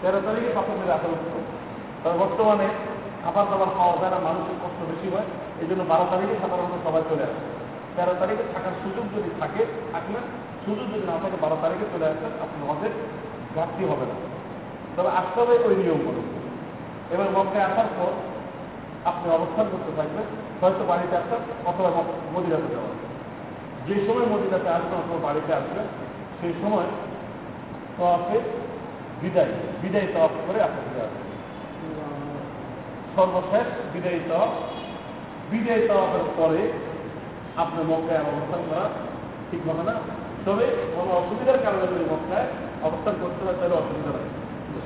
তেরো 0.00 0.18
তারিখে 0.26 0.50
পাথর 0.56 0.76
রাখা 0.92 1.08
উঠতো 1.14 1.38
তবে 2.02 2.16
বর্তমানে 2.22 2.66
খাবার 3.22 3.46
দাবার 3.50 3.70
খাওয়া 3.76 3.94
যায় 4.00 4.12
না 4.14 4.18
মানুষের 4.28 4.56
কষ্ট 4.62 4.80
বেশি 4.90 5.06
হয়, 5.14 5.28
এই 5.62 5.66
জন্য 5.70 5.82
বারো 5.92 6.04
তারিখে 6.12 6.34
সাধারণত 6.42 6.74
সবাই 6.86 7.02
চলে 7.10 7.24
আসে। 7.28 7.40
তেরো 7.96 8.14
তারিখে 8.20 8.44
থাকার 8.54 8.74
সুযোগ 8.82 9.04
যদি 9.16 9.30
থাকে 9.40 9.62
থাকলেন 9.92 10.24
সুযোগ 10.64 10.86
যদি 10.92 11.04
না 11.10 11.16
থাকে, 11.22 11.36
বারো 11.44 11.56
তারিখে 11.64 11.86
চলে 11.92 12.06
আসেন 12.12 12.32
আপনি 12.44 12.58
হজের 12.68 12.92
ঘাটতি 13.56 13.82
হবে 13.90 14.04
না। 14.10 14.16
তবে 14.96 15.10
আসতে 15.20 15.38
হবে 15.42 15.54
ওই 15.66 15.74
নিয়ম 15.80 16.00
মতো। 16.06 16.22
এবার 17.14 17.28
মক্কায় 17.36 17.66
আসার 17.70 17.88
পর 17.98 18.12
আপনি 19.10 19.26
অবস্থান 19.38 19.66
করতে 19.72 19.90
থাকবেন, 19.98 20.26
হয়তো 20.60 20.82
বাড়িতে 20.90 21.14
আসবেন 21.20 21.40
অথবা 21.70 21.88
মদিনাতে 22.34 22.68
যাওয়া 22.74 22.92
যে 23.86 23.94
সময় 24.06 24.28
মদিনাতে 24.34 24.68
আসবেন 24.76 24.96
অথবা 25.02 25.20
বাড়িতে 25.28 25.50
আসবেন, 25.60 25.86
সেই 26.38 26.54
সময় 26.62 26.88
তফে 27.98 28.38
বিদায় 29.22 29.52
বিদায় 29.82 30.08
তফ 30.14 30.32
করে 30.46 30.58
আপনি 30.62 30.80
সর্বশেষ 33.16 33.66
বিদায়ী 33.92 34.20
তফ 34.30 34.50
বিদায়ী 35.50 35.82
তফের 35.88 36.26
পরে 36.36 36.62
আপনি 37.62 37.80
মক্কায় 37.90 38.24
অবস্থান 38.30 38.62
করা 38.68 38.86
ঠিক 39.50 39.60
হবে 39.68 39.82
না। 39.90 39.94
তবে 40.46 40.64
কোনো 40.94 41.10
অসুবিধার 41.20 41.62
কারণে 41.64 41.86
যদি 41.92 42.04
মক্কায় 42.12 42.48
অবস্থান 42.82 43.14
করতে 43.22 43.40
হয়, 43.44 43.56
তাহলে 43.60 43.76
অসুবিধা 43.80 44.10
নেই। 44.16 44.28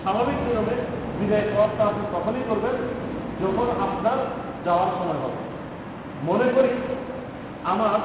স্বাভাবিক 0.03 0.39
নিয়মে 0.47 0.77
বিদায় 1.19 1.47
তফটা 1.53 1.83
আপনি 1.91 2.05
তখনই 2.15 2.45
করবেন 2.49 2.77
যখন 3.43 3.67
আপনার 3.87 4.19
যাওয়ার 4.65 4.91
সময় 4.99 5.21
হবে। 5.25 5.41
মনে 6.29 6.47
করি 6.55 6.71
আমার 7.73 7.99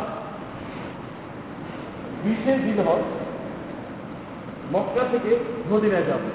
বিশে 2.23 2.53
দিলহর 2.65 3.01
মক্কা 4.73 5.03
থেকে 5.11 5.31
মদিনায় 5.71 6.03
যাবে। 6.03 6.29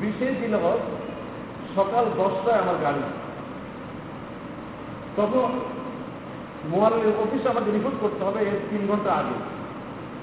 বিশে 0.00 0.26
দিলহর 0.40 0.78
সকাল 1.76 2.04
দশটায় 2.18 2.60
আমার 2.62 2.76
গাড়ি। 2.82 3.02
তখন 5.16 5.48
মোয়ালের 6.70 7.14
অফিসে 7.22 7.48
আমাকে 7.48 7.70
রিপোর্ট 7.70 7.96
করতে 8.00 8.24
হবে 8.24 8.40
এর 8.40 8.58
তিন 8.70 8.82
ঘণ্টা 8.88 9.10
আগে। 9.12 9.36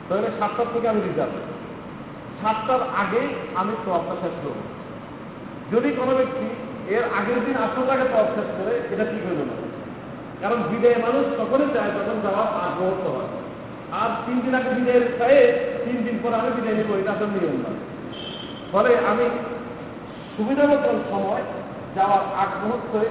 তাহলে 0.08 0.28
সাতটার 0.40 0.66
থেকে 0.74 0.88
আমি 0.90 1.02
রিজার্ভ 1.02 1.36
সাতটার 2.42 2.82
আগে 3.02 3.22
আমি 3.56 3.74
তফটা 3.86 4.16
শেষ 4.22 4.36
করব। 4.44 4.60
যদি 5.72 5.90
কোনো 5.92 6.12
ব্যক্তি 6.16 6.48
এর 6.96 7.04
আগের 7.20 7.40
দিন 7.46 7.56
আসল 7.66 7.90
আগে 7.90 8.06
তফ 8.14 8.28
শেষ 8.36 8.50
করে, 8.58 8.74
এটা 8.94 9.06
ঠিক 9.12 9.22
হইল 9.28 9.42
না 9.50 9.56
কারণ 10.42 10.60
বিদায় 10.70 11.00
মানুষ 11.06 11.24
তখনই 11.40 11.70
চায় 11.74 11.92
তখন 11.98 12.18
যাওয়ার 12.24 12.50
আগ্রহ 12.68 12.94
হয়। 13.16 13.30
আর 13.92 14.10
তিন 14.26 14.38
দিন 14.42 14.56
আগে 14.56 14.70
বিদায়ের 14.70 15.06
চায়ে 15.20 15.42
তিন 15.86 15.98
দিন 16.06 16.16
পরে 16.24 16.36
আমি 16.36 16.52
বিদায় 16.58 16.76
নিব 16.76 16.90
এটা 17.00 17.12
আসলে 17.12 17.28
নিয়ম 17.34 17.58
না 17.66 17.72
ফলে 18.72 18.92
আমি 19.12 19.26
সুবিধা 20.36 20.64
মতন 20.64 20.98
সময় 21.12 21.44
যাওয়ার 21.96 22.24
আগ 22.42 22.50
মুহূর্তে 22.62 23.02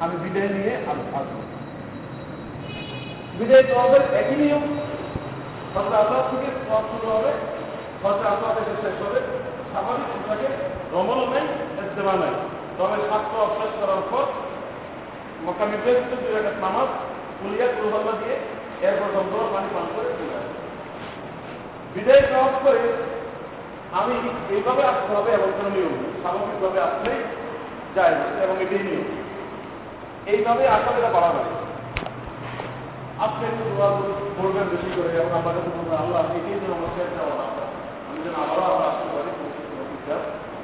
আমি 0.00 0.14
বিদায় 0.24 0.48
নিয়ে 0.48 0.72
আসব 0.90 1.26
বিদায় 3.38 3.62
তহবের 3.62 4.02
একই 4.20 4.36
নিয়ম 4.36 4.64
হয়তো 5.74 5.94
আপনার 5.96 6.24
থেকে 6.30 6.48
তহব 6.68 6.84
শুরু 6.90 7.06
হবে 7.16 7.32
হয়তো 8.02 8.24
আপনার 8.28 8.52
থেকে 8.56 8.74
শেষ 8.82 8.96
হবে। 9.06 9.20
স্বাভাবিক 9.72 10.22
থাকে 10.28 10.48
রমল 10.92 11.20
নেই 11.34 11.46
ইস্তেমা 11.84 12.14
নেই। 12.22 12.34
তবে 12.78 12.96
স্বাস্থ্য 13.08 13.36
অভ্যাস 13.36 13.72
করার 13.80 14.02
পর 14.10 14.24
রাখাত 16.34 16.56
নামাজ 16.60 16.88
কুলিয়া 17.38 17.66
কুলহল্লা 17.66 18.12
দিয়ে 18.12 18.36
এরপর 18.86 19.08
দমদমা 19.14 19.46
পানি 19.54 19.68
পান 19.74 19.86
করে 19.94 20.10
চলে 20.18 20.38
বিদায় 21.94 22.24
তহব 22.30 22.54
করে 22.64 22.82
আমি 23.98 24.14
এইভাবে 24.54 24.82
আসতে 24.90 25.10
হবে 25.16 25.30
এবং 25.38 25.48
কোনো 25.56 25.70
নিয়ম। 25.76 25.94
স্বাভাবিকভাবে 26.22 26.78
আসলেই 26.88 27.20
যায় 27.96 28.14
এবং 28.44 28.54
এটাই 28.64 28.82
নিয়ম। 28.88 29.06
এইভাবে 30.32 30.64
আসলে 30.76 30.98
এটা 31.00 31.10
বাড়াবে 31.16 31.42
আপনি 33.24 33.42
একটু 33.50 33.62
দোয়া 33.68 33.88
করবেন 34.36 34.66
বেশি 34.72 34.90
করে 34.96 35.10
এবং 35.18 35.30
বলবেন 35.46 35.66
আল্লাহ, 36.02 36.22
এটাই 36.38 36.56
যেন 36.62 36.72
আমার 36.78 36.90
শেষ 36.96 37.08
যাওয়া 37.16 37.34
না 37.40 37.46
হয়। 37.54 37.68
আমি 38.08 38.18
যেন 38.24 38.34
আবারও 38.42 38.64
আমরা 38.72 38.86
আসতে 38.90 39.06
পারি 39.14 39.30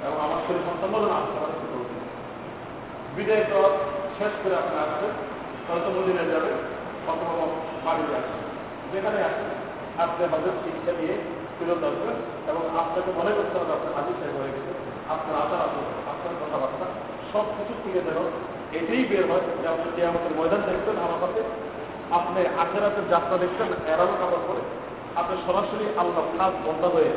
এবং 0.05 0.19
আমার 0.27 0.41
শরীর 0.47 0.63
সন্তান 0.67 0.91
যেন 1.05 1.15
আসতে 1.21 1.37
পারে 1.43 1.55
বিদায় 3.17 3.45
তো 3.51 3.59
শেষ 4.19 4.33
করে 4.43 4.55
আপনি 4.63 4.75
আসবেন 4.85 5.13
হয়তো 5.67 5.89
মদিনে 5.97 6.25
যাবেন। 6.33 6.59
অথবা 7.13 7.47
বাড়িতে 7.85 8.17
যেখানে 8.93 9.19
শিক্ষা 10.65 10.93
নিয়ে 11.01 11.15
ফেরত 11.57 11.83
আসবেন 11.85 12.17
এবং 12.51 12.63
আপনাকে 12.81 13.11
মনে 13.19 13.33
করতে 13.37 13.57
হবে 13.59 13.73
আপনার 13.73 13.93
হাজির 13.97 14.17
সাহেব 14.21 14.37
হয়ে 14.41 14.55
গেছে, 14.57 14.73
আপনার 15.15 15.35
আচার 15.43 15.61
আচরণ, 15.67 15.95
আপনার 16.13 16.35
কথাবার্তা 16.41 16.87
সব 17.33 17.47
কিছু 17.57 17.75
থেকে 17.85 18.01
যেন 18.07 18.19
এটাই 18.79 19.03
বের 19.11 19.25
হয় 19.31 19.45
যে 19.63 19.67
আপনি 19.69 19.89
যে 19.97 20.03
আমাদের 20.07 20.33
ময়দান 20.39 20.63
দেখবেন 20.69 20.97
আমার 20.99 21.21
কাছে 21.21 21.41
আপনি 22.11 22.41
আখেরাতের 22.65 23.07
যাত্রা 23.11 23.37
দেখছেন 23.39 23.69
এরানো 23.93 24.15
কাপড় 24.21 24.45
করে 24.49 24.63
আপনি 25.17 25.35
সরাসরি 25.47 25.87
আল্লাহ 26.03 26.25
খাস 26.39 26.53
বন্ধ 26.67 26.83
হয়ে 26.85 27.11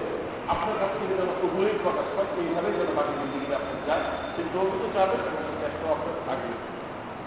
আপনার 0.53 0.75
কাছ 0.81 0.91
থেকে 0.99 1.13
যেন 1.19 1.29
কবুলির 1.41 1.77
প্রকাশ 1.83 2.07
পায় 2.15 2.29
এইভাবে 2.39 2.69
যেন 2.77 2.89
বাকি 2.97 3.13
জিন্দগিতে 3.19 3.55
আপনি 3.55 3.73
যান 3.87 4.01
সেই 4.33 4.45
দৌড় 4.53 4.73
চাবেন 4.95 5.21
এবং 5.27 5.89
আপনার 5.91 6.15
থাকবে 6.27 6.72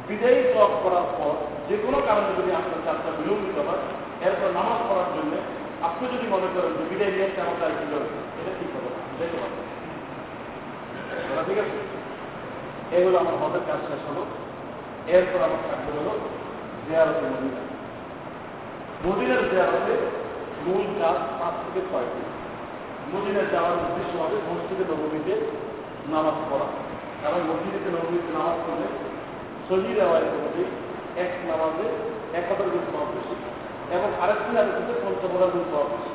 বিদায়ী 0.09 0.41
জব 0.55 0.73
করার 0.85 1.07
পর 1.19 1.35
যে 1.69 1.77
কোনো 1.87 1.99
কারণে 2.07 2.31
যদি 2.39 2.51
আপনার 2.53 2.81
যাত্রা 2.87 3.11
বিলম্বিত 3.19 3.59
হয়, 3.69 3.83
এরপর 4.27 4.49
নামাজ 4.59 4.81
পড়ার 4.89 5.11
জন্য 5.17 5.33
আপনি 5.83 6.05
যদি 6.15 6.27
মনে 6.35 6.49
করেন 6.55 6.73
যে 6.79 6.85
বিদায় 6.91 7.13
নিয়ে 7.13 7.41
আমার 7.41 7.57
দায়িত্ব 7.61 7.93
হবে 7.95 8.09
এটা 8.41 8.53
ঠিক 8.59 8.71
হবে 8.77 8.91
দেখতে 9.19 9.39
ঠিক 11.47 11.59
আছে? 11.59 11.77
এগুলো 12.97 13.19
আমার 13.19 13.35
হজের 13.35 13.61
কাজ 13.67 13.81
শেষ 13.89 14.03
হলো। 14.09 14.23
এরপর 15.07 15.41
আমার 15.43 15.61
থাকবে 15.69 15.91
হলো 15.99 16.13
জিয়ারতে 16.87 17.27
মদিনা। 17.33 17.63
মদিনার 19.07 19.43
জিয়ারতে 19.51 19.95
মূল 20.67 20.85
কাজ 21.01 21.17
পাঁচ 21.41 21.55
থেকে 21.65 21.81
ছয়টি 21.91 22.23
মদিনায় 23.13 23.49
যাওয়ার 23.53 23.73
উদ্দেশ্য 23.73 24.13
হবে 24.23 24.37
মসজিদে 24.49 24.85
নবমীতে 24.91 25.35
নামাজ 26.09 26.37
পড়া। 26.51 26.69
কারণ 27.23 27.41
মসজিদে 27.51 27.91
নবমীতে 27.97 28.31
নামাজ 28.39 28.57
পড়লে 28.67 28.89
সহি 29.69 29.95
দেওয়ার 29.95 30.23
অনুযায়ী 30.23 30.69
এক 31.23 31.31
নামাজে 31.47 31.87
এক 32.39 32.45
হাজার 32.49 32.69
গুণ 32.69 32.85
পাওয়া 32.93 33.09
বেশি। 33.15 33.37
এবং 33.97 34.09
আরেকটি 34.21 34.59
আলোচনাতে 34.59 34.93
পঞ্চমরা 35.03 35.47
গুণ 35.47 35.65
পাওয়া 35.73 35.89
বেশি। 35.89 36.13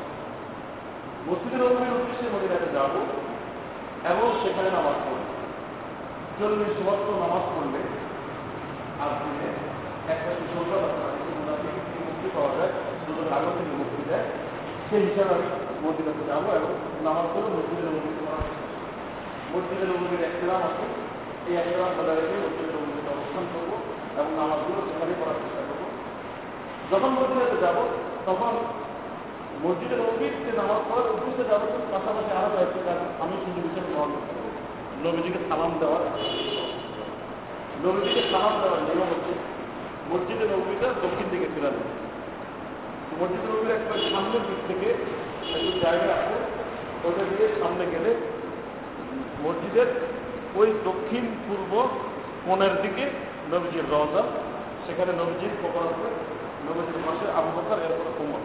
মসজিদে 1.27 1.57
নবমীর 1.57 1.93
উদ্দেশ্যে 1.93 2.27
মদিনাতে 2.35 2.67
যাব 2.73 2.93
এবং 4.11 4.27
সেখানে 4.43 4.69
নামাজ 4.69 4.97
পড়ব। 5.05 5.23
চল্লিশ 6.39 6.75
বছর 6.87 7.13
নামাজ 7.19 7.43
পড়লে 7.53 7.81
আর 9.03 9.11
দিনে 9.19 9.49
একটা 10.13 10.31
সুসংখ্যা 10.39 10.79
মুক্তি 12.05 12.29
পাওয়া 12.35 12.51
যায় 12.57 12.71
দুটো 13.07 13.35
আগত 13.35 13.51
থেকে 13.57 13.73
মুক্তি 13.77 14.01
দেয়। 14.09 14.27
সেই 14.89 15.01
হিসাবে 15.01 15.31
আমি 15.35 15.47
মন্দিরে 15.83 16.11
যাব 16.27 16.45
এবং 16.55 16.71
নামাজ 17.03 17.25
পড়ে 17.33 17.49
মসজিদের 17.57 18.01
চেষ্টা 18.05 18.31
করব। 18.31 18.49
মসজিদের 19.53 19.87
নবীর 19.87 20.21
একরাম 20.25 20.61
আছে 20.69 21.10
এই 21.49 21.55
একরাম 21.61 21.91
বজায় 21.97 22.17
রেখে 22.19 22.37
মসজিদের 22.43 22.73
নবীতে 22.75 23.09
অবস্থান 23.15 23.45
করব 23.53 23.71
এবং 24.19 24.31
নামাজগুলো 24.39 24.79
সেখানে 24.89 25.13
করার 25.21 25.37
চেষ্টা 25.43 25.63
করব। 25.69 25.83
যখন 26.91 27.11
মসজিদে 27.17 27.57
যাব, 27.65 27.77
তখন 28.25 28.53
মসজিদের 29.63 29.99
নবীতে 30.01 30.51
নামাজ 30.61 30.81
পড়ার 30.89 31.11
উদ্দেশ্যে 31.15 31.43
যাব 31.51 31.61
কিন্তু 31.71 31.87
পাশাপাশি 31.93 32.31
আরও 32.39 32.49
কয়েকটি 32.53 32.79
কাজ 32.87 32.99
আমি 33.23 33.35
সুযোগ 33.43 33.63
হিসেবে 33.67 33.89
গ্রহণ 33.93 34.11
নবীজিকে 35.05 35.39
সালাম 35.49 35.71
দেওয়ার 35.81 36.03
নবীজিকে 37.85 38.21
সালাম 38.31 38.53
দেওয়ার 38.61 38.81
নিয়ম 38.87 39.09
হচ্ছে 39.11 39.33
মসজিদের 40.11 40.47
নবীটা 40.53 40.87
দক্ষিণ 41.03 41.27
দিকে 41.33 41.47
ফেরা 41.53 41.71
দেবে 41.75 41.93
মসজিদ 43.19 43.43
নবীর 43.49 43.71
একটা 43.77 43.95
সামনের 44.11 44.43
দিক 44.47 44.59
থেকে 44.69 44.87
একটু 45.55 45.71
জায়গা 45.83 46.11
আছে, 46.19 46.35
ওটা 47.07 47.23
দিয়ে 47.29 47.47
সামনে 47.61 47.85
গেলে 47.93 48.11
মসজিদের 49.45 49.87
ওই 50.59 50.69
দক্ষিণ 50.87 51.25
পূর্ব 51.45 51.71
কোণের 52.45 52.73
দিকে 52.83 53.05
নবীজির 53.51 53.87
রওজা, 53.93 54.23
সেখানে 54.85 55.11
নবীজির 55.21 55.53
কোমর 55.61 55.85
আছে 55.91 56.09
নবীজির 56.67 56.99
মাসে 57.07 57.25
আবু 57.37 57.49
বকর, 57.55 57.77
এরপরে 57.85 58.11
কোমর 58.19 58.43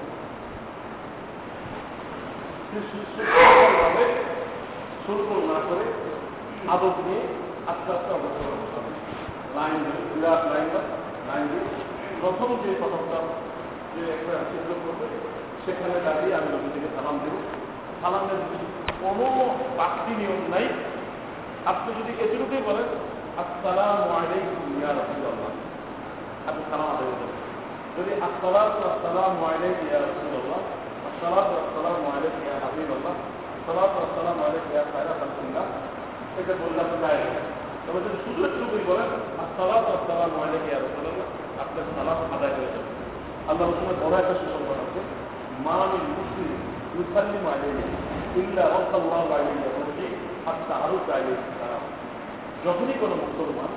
সুরকুল 5.04 5.40
না 5.50 5.58
করে 5.68 5.84
আদব 6.74 6.94
নিয়ে 7.06 7.22
আস্তে 7.70 7.90
আস্তে 7.96 8.12
করতে 8.22 8.40
হবে। 8.46 8.92
লাইন 9.56 9.82
বিরাট 10.12 10.42
লাইন 10.52 10.68
লাইন 11.28 11.46
প্রথম 12.20 12.48
যে 12.62 12.70
কথাটা 12.80 13.18
যে 13.92 14.02
একটা 14.16 14.32
চিত্র 14.50 14.70
করবে 14.84 15.06
সেখানে 15.64 15.96
দাঁড়িয়ে 16.06 16.34
আমি 16.38 16.48
নবীজিকে 16.54 16.88
সালাম 16.96 17.16
দেব। 17.22 17.36
সালামের 18.00 18.40
কোনো 19.02 19.26
বাড়তি 19.78 20.12
নিয়ম 20.20 20.42
নাই। 20.54 20.66
আপনি 21.70 21.90
যদি 21.98 22.12
এটুকুই 22.24 22.62
বলেন, 22.68 22.88
আসসালাম 23.42 23.98
আলাইকুম 24.16 24.66
ইয়া 24.78 24.90
রাসূলুল্লাহ। 24.98 25.50
আপনি 26.48 26.62
সালাম 26.70 26.90
করবেন। 26.98 27.30
যদি 27.96 28.12
আসসালাম 28.26 28.68
আসসালাম 28.90 29.34
আলাইকুম 29.50 29.86
ইয়া 29.90 30.00
রাসূলুল্লাহ 30.06 30.60
আসসালাম 31.08 31.48
আসসালাম 31.62 31.96
আলাইকুম 32.14 32.42
ইয়া 32.46 32.56
হাবিবাল্লাহ 32.64 33.14
আসসালাম 33.56 33.90
আসসালাম 34.06 34.36
আলাইকুম 34.46 34.70
ইয়া 34.74 34.84
খায়রা 34.92 35.14
খালকুল্লাহ, 35.20 35.66
এটা 36.40 36.52
বললাম 36.62 36.88
যায় 37.02 37.20
না। 37.34 37.42
তবে 37.84 37.98
যদি 38.04 38.18
শুধু 38.24 38.40
একটুকুই 38.48 38.82
বলেন 38.90 39.10
আর 39.40 39.48
সালাম 39.58 39.82
আর 39.92 40.00
সালাম 40.08 40.30
মহিলা 40.36 40.58
কি 40.64 40.70
আর 40.76 40.82
আপনার 41.62 41.86
সালাম 41.96 42.18
আদায় 42.34 42.54
হয়ে 42.56 42.70
যাবে 42.74 42.90
আল্লাহ 43.50 43.64
রসুলের 43.70 43.98
বড় 44.02 44.14
একটা 44.22 44.34
সুসংবাদ 44.40 44.78
আছে 44.84 45.00
মামিন 45.66 46.04
মুসলিম 46.18 46.58
ইউসাল্লিম 46.96 47.44
আলাইহি 47.54 47.84
ইল্লা 48.40 48.62
রাসাল্লাহু 48.76 49.28
আলাইহি 49.36 49.85
ওয়াসাল্লাম 50.46 50.66
হাত্তা 50.66 50.74
আরু 50.84 50.96
আলাইহি 51.06 51.52
সালাম 51.60 51.84
যখনই 52.64 52.96
কোনো 53.02 53.14
মুসলমান 53.24 53.70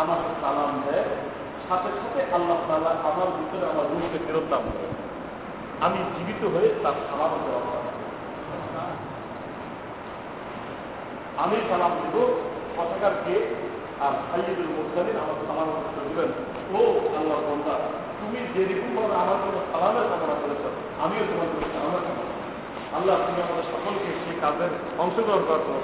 আমাকে 0.00 0.28
সালাম 0.42 0.72
দেয়, 0.84 1.06
সাথে 1.66 1.88
সাথে 2.00 2.20
আল্লাহ 2.36 2.58
তাআলা 2.68 2.90
আমার 3.08 3.28
ভিতরে 3.36 3.64
আমার 3.72 3.86
রূপকে 3.90 4.18
ফেরত 4.26 4.46
দান 4.52 4.62
করে 4.74 4.88
আমি 5.86 5.98
জীবিত 6.14 6.42
হয়ে 6.54 6.68
তার 6.82 6.96
সালাম 7.08 7.32
দেওয়া। 7.46 7.62
আমি 11.42 11.56
সালাম 11.70 11.92
দেব 12.02 12.16
কথাকার 12.76 13.14
কে 13.24 13.36
আর 14.04 14.14
সাইয়দুল 14.28 14.70
মুরসালিন 14.76 15.16
আমার 15.22 15.36
সালাম 15.48 15.68
দিবেন 16.08 16.30
ও 16.78 16.80
আল্লাহ 17.18 17.38
বন্দা, 17.48 17.74
তুমি 18.18 18.38
যেরকম 18.54 18.96
আমার 19.22 19.38
জন্য 19.42 19.58
সালামের 19.72 20.06
কামনা 20.10 20.34
করেছ, 20.42 20.64
আমিও 21.04 21.22
তোমার 21.30 21.48
জন্য 21.52 21.64
সালামের 21.74 22.02
কামনা। 22.06 22.29
আল্লাহ 22.96 23.16
তুমি 23.26 23.40
আমাদের 23.46 23.66
সকলকে 23.72 24.08
সেই 24.22 24.36
কাজের 24.42 24.72
অংশগ্রহণ 25.02 25.42
করার 25.48 25.62
জন্য 25.66 25.78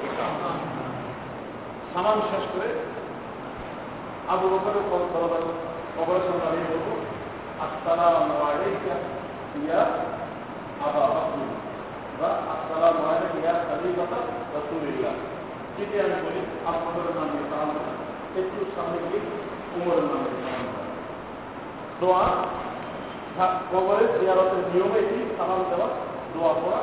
সালাম 1.93 2.19
শেষ 2.31 2.45
করে 2.53 2.69
আবু 4.33 4.47
বকরের 4.53 4.85
অপারেশন 6.01 6.37
দাঁড়িয়ে 6.43 6.69
বলব, 6.73 6.89
আসসালাম 7.67 8.29
আলাইকা 8.49 8.95
ইয়া 9.63 9.83
আবা 10.87 11.05
বকর 11.15 11.41
বা 12.19 12.31
আসসালাম 12.55 12.97
আলাইকা 13.07 13.39
ইয়া 13.43 13.55
খলিফাতা 13.67 14.21
রাসূলুল্লাহ। 14.57 15.15
যদি 15.77 15.95
আমি 16.05 16.19
বলি, 16.25 16.43
আপনাদের 16.71 17.07
নাম 17.19 17.29
সালাম 17.51 17.71
একটু 18.41 18.59
সামনে 18.75 18.99
গিয়ে 19.07 19.21
উমরের 19.77 20.07
নাম 20.13 20.23
সালাম 20.43 20.67
দোয়া 22.01 22.25
কবরের 23.73 24.09
জিয়ারতের 24.19 24.63
নিয়মে 24.71 24.99
এটি, 25.05 25.19
সালাম 25.39 25.61
দেওয়া 25.71 25.89
দোয়া 26.37 26.53
পড়া 26.63 26.81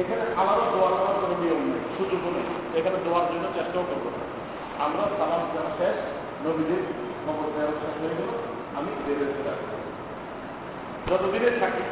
এখানে 0.00 0.22
আমারও 0.40 0.64
দোয়া 0.72 0.90
করার 0.96 1.16
কোনো 1.22 1.34
নিয়ম 1.42 1.60
নেই 1.70 1.82
সুযোগ 1.96 2.22
নেই। 2.34 2.46
এখানে 2.78 2.96
দোয়ার 3.04 3.26
জন্য 3.30 3.44
চেষ্টাও 3.56 3.84
করব। 3.90 4.04
না। 4.16 4.22
আমরা 4.84 5.02
সালাম 5.18 5.42
দেওয়া 5.52 5.70
শেষ, 5.78 5.96
নবীদের 6.44 6.82
কবর 7.24 7.46
দেওয়া 7.54 7.72
শেষ 7.80 7.94
হয়ে 8.02 8.14
গেল, 8.18 8.30
আমি 8.78 8.90
বের 9.06 9.18
হয়ে 9.20 9.38
যতদিনে 11.08 11.50
থাকি, 11.60 11.84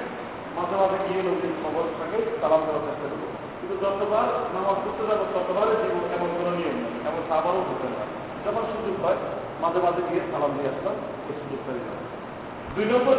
মাঝে 0.56 0.76
মাঝে 0.80 0.98
গিয়ে 1.04 1.22
নদীর 1.28 1.54
খবর 1.62 1.84
থাকে, 1.98 2.18
সালাম 2.40 2.60
দেওয়ার 2.66 2.84
চেষ্টা 2.86 3.06
করব। 3.12 3.24
কিন্তু 3.58 3.74
যতবার 3.84 4.26
নামাজ 4.54 4.78
করতে 4.84 5.02
যাব 5.08 5.20
ততবার 5.34 5.68
জীবন 5.80 6.04
এমন 6.16 6.30
কোনো 6.38 6.52
নিয়ম 6.58 6.76
নেই, 6.82 6.94
এমন 7.08 7.22
আবারও 7.36 7.60
হতে 7.68 7.86
পারে। 7.94 8.08
যখন 8.44 8.62
সুযোগ 8.72 8.96
হয়, 9.04 9.18
মাঝে 9.62 9.78
মাঝে 9.86 10.02
গিয়ে 10.08 10.22
সালাম 10.32 10.52
দিয়ে 10.56 10.70
আসলাম, 10.72 10.96
এই 11.28 11.34
সুযোগ 11.40 11.60
পেয়ে 11.66 11.82
দুই 12.74 12.86
নম্বর 12.92 13.16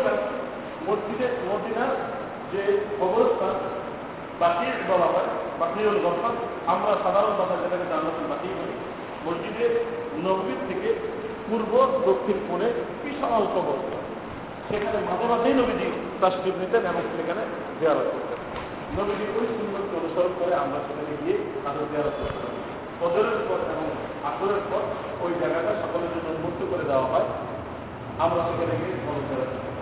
মসজিদে 0.87 1.27
মদিনার 1.49 1.93
যে 2.51 2.61
কবরস্থান 2.99 3.55
বাকি 4.41 4.65
বলা 4.89 5.07
হয় 5.13 5.29
বাকিউল 5.59 5.97
গফার 6.05 6.35
আমরা 6.73 6.91
সাধারণ 7.03 7.33
ভাষায় 7.39 7.61
যেটাকে 7.63 7.85
জানাচ্ছি 7.91 8.23
বাকি 8.33 8.47
বলি। 8.57 8.75
মসজিদের 9.25 9.71
নবীর 10.27 10.59
থেকে 10.69 10.89
পূর্ব, 11.47 11.71
দক্ষিণ 12.07 12.37
কোণে 12.47 12.67
বিশাল 13.03 13.43
কবরস্থান 13.55 14.03
সেখানে 14.69 14.97
মাঝে 15.09 15.25
মাঝেই 15.31 15.55
নবীজি 15.59 15.87
তাস্টিপ 16.21 16.55
নিতেন 16.61 16.83
এবং 16.91 17.03
সেখানে 17.17 17.43
জিয়ারত 17.79 18.07
করতেন। 18.13 18.39
নবীজি 18.97 19.25
ওই 19.37 19.47
সুন্দরকে 19.55 19.93
অনুসরণ 19.99 20.33
করে 20.39 20.53
আমরা 20.63 20.79
সেখানে 20.87 21.11
গিয়ে 21.21 21.35
তাদের 21.63 21.85
জিয়ারত 21.91 22.15
করতে 22.19 22.39
পারি। 22.43 22.57
ফজরের 22.99 23.41
পর 23.47 23.59
এবং 23.73 23.85
আসরের 24.29 24.61
পর 24.71 24.81
ওই 25.23 25.31
জায়গাটা 25.41 25.71
সকলের 25.81 26.09
জন্য 26.13 26.27
উন্মুক্ত 26.35 26.61
করে 26.71 26.85
দেওয়া 26.91 27.07
হয়। 27.11 27.27
আমরা 28.23 28.39
সেখানে 28.47 28.73
গিয়ে 28.81 28.95
করতে 29.05 29.33
পারি 29.39 29.76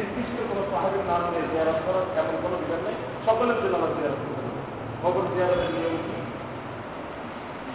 নির্দিষ্ট 0.00 0.36
কোনো 0.50 0.62
সাহায্যের 0.70 1.04
নাম 1.10 1.22
নিয়ে 1.30 1.44
জিয়ারত 1.50 1.78
করার 1.86 2.06
এমন 2.20 2.34
কোনো 2.44 2.56
বিধান 2.60 2.80
নেই। 2.86 2.96
সকলের 3.26 3.58
জন্য 3.62 3.74
আমরা 3.78 3.92
জিয়ারত 3.96 4.20
করতে 4.22 4.40
পারি। 4.44 4.50
খবর 5.02 5.22
জিয়ারতের 5.32 5.70
নিয়ম 5.76 5.96
কি? 6.06 6.16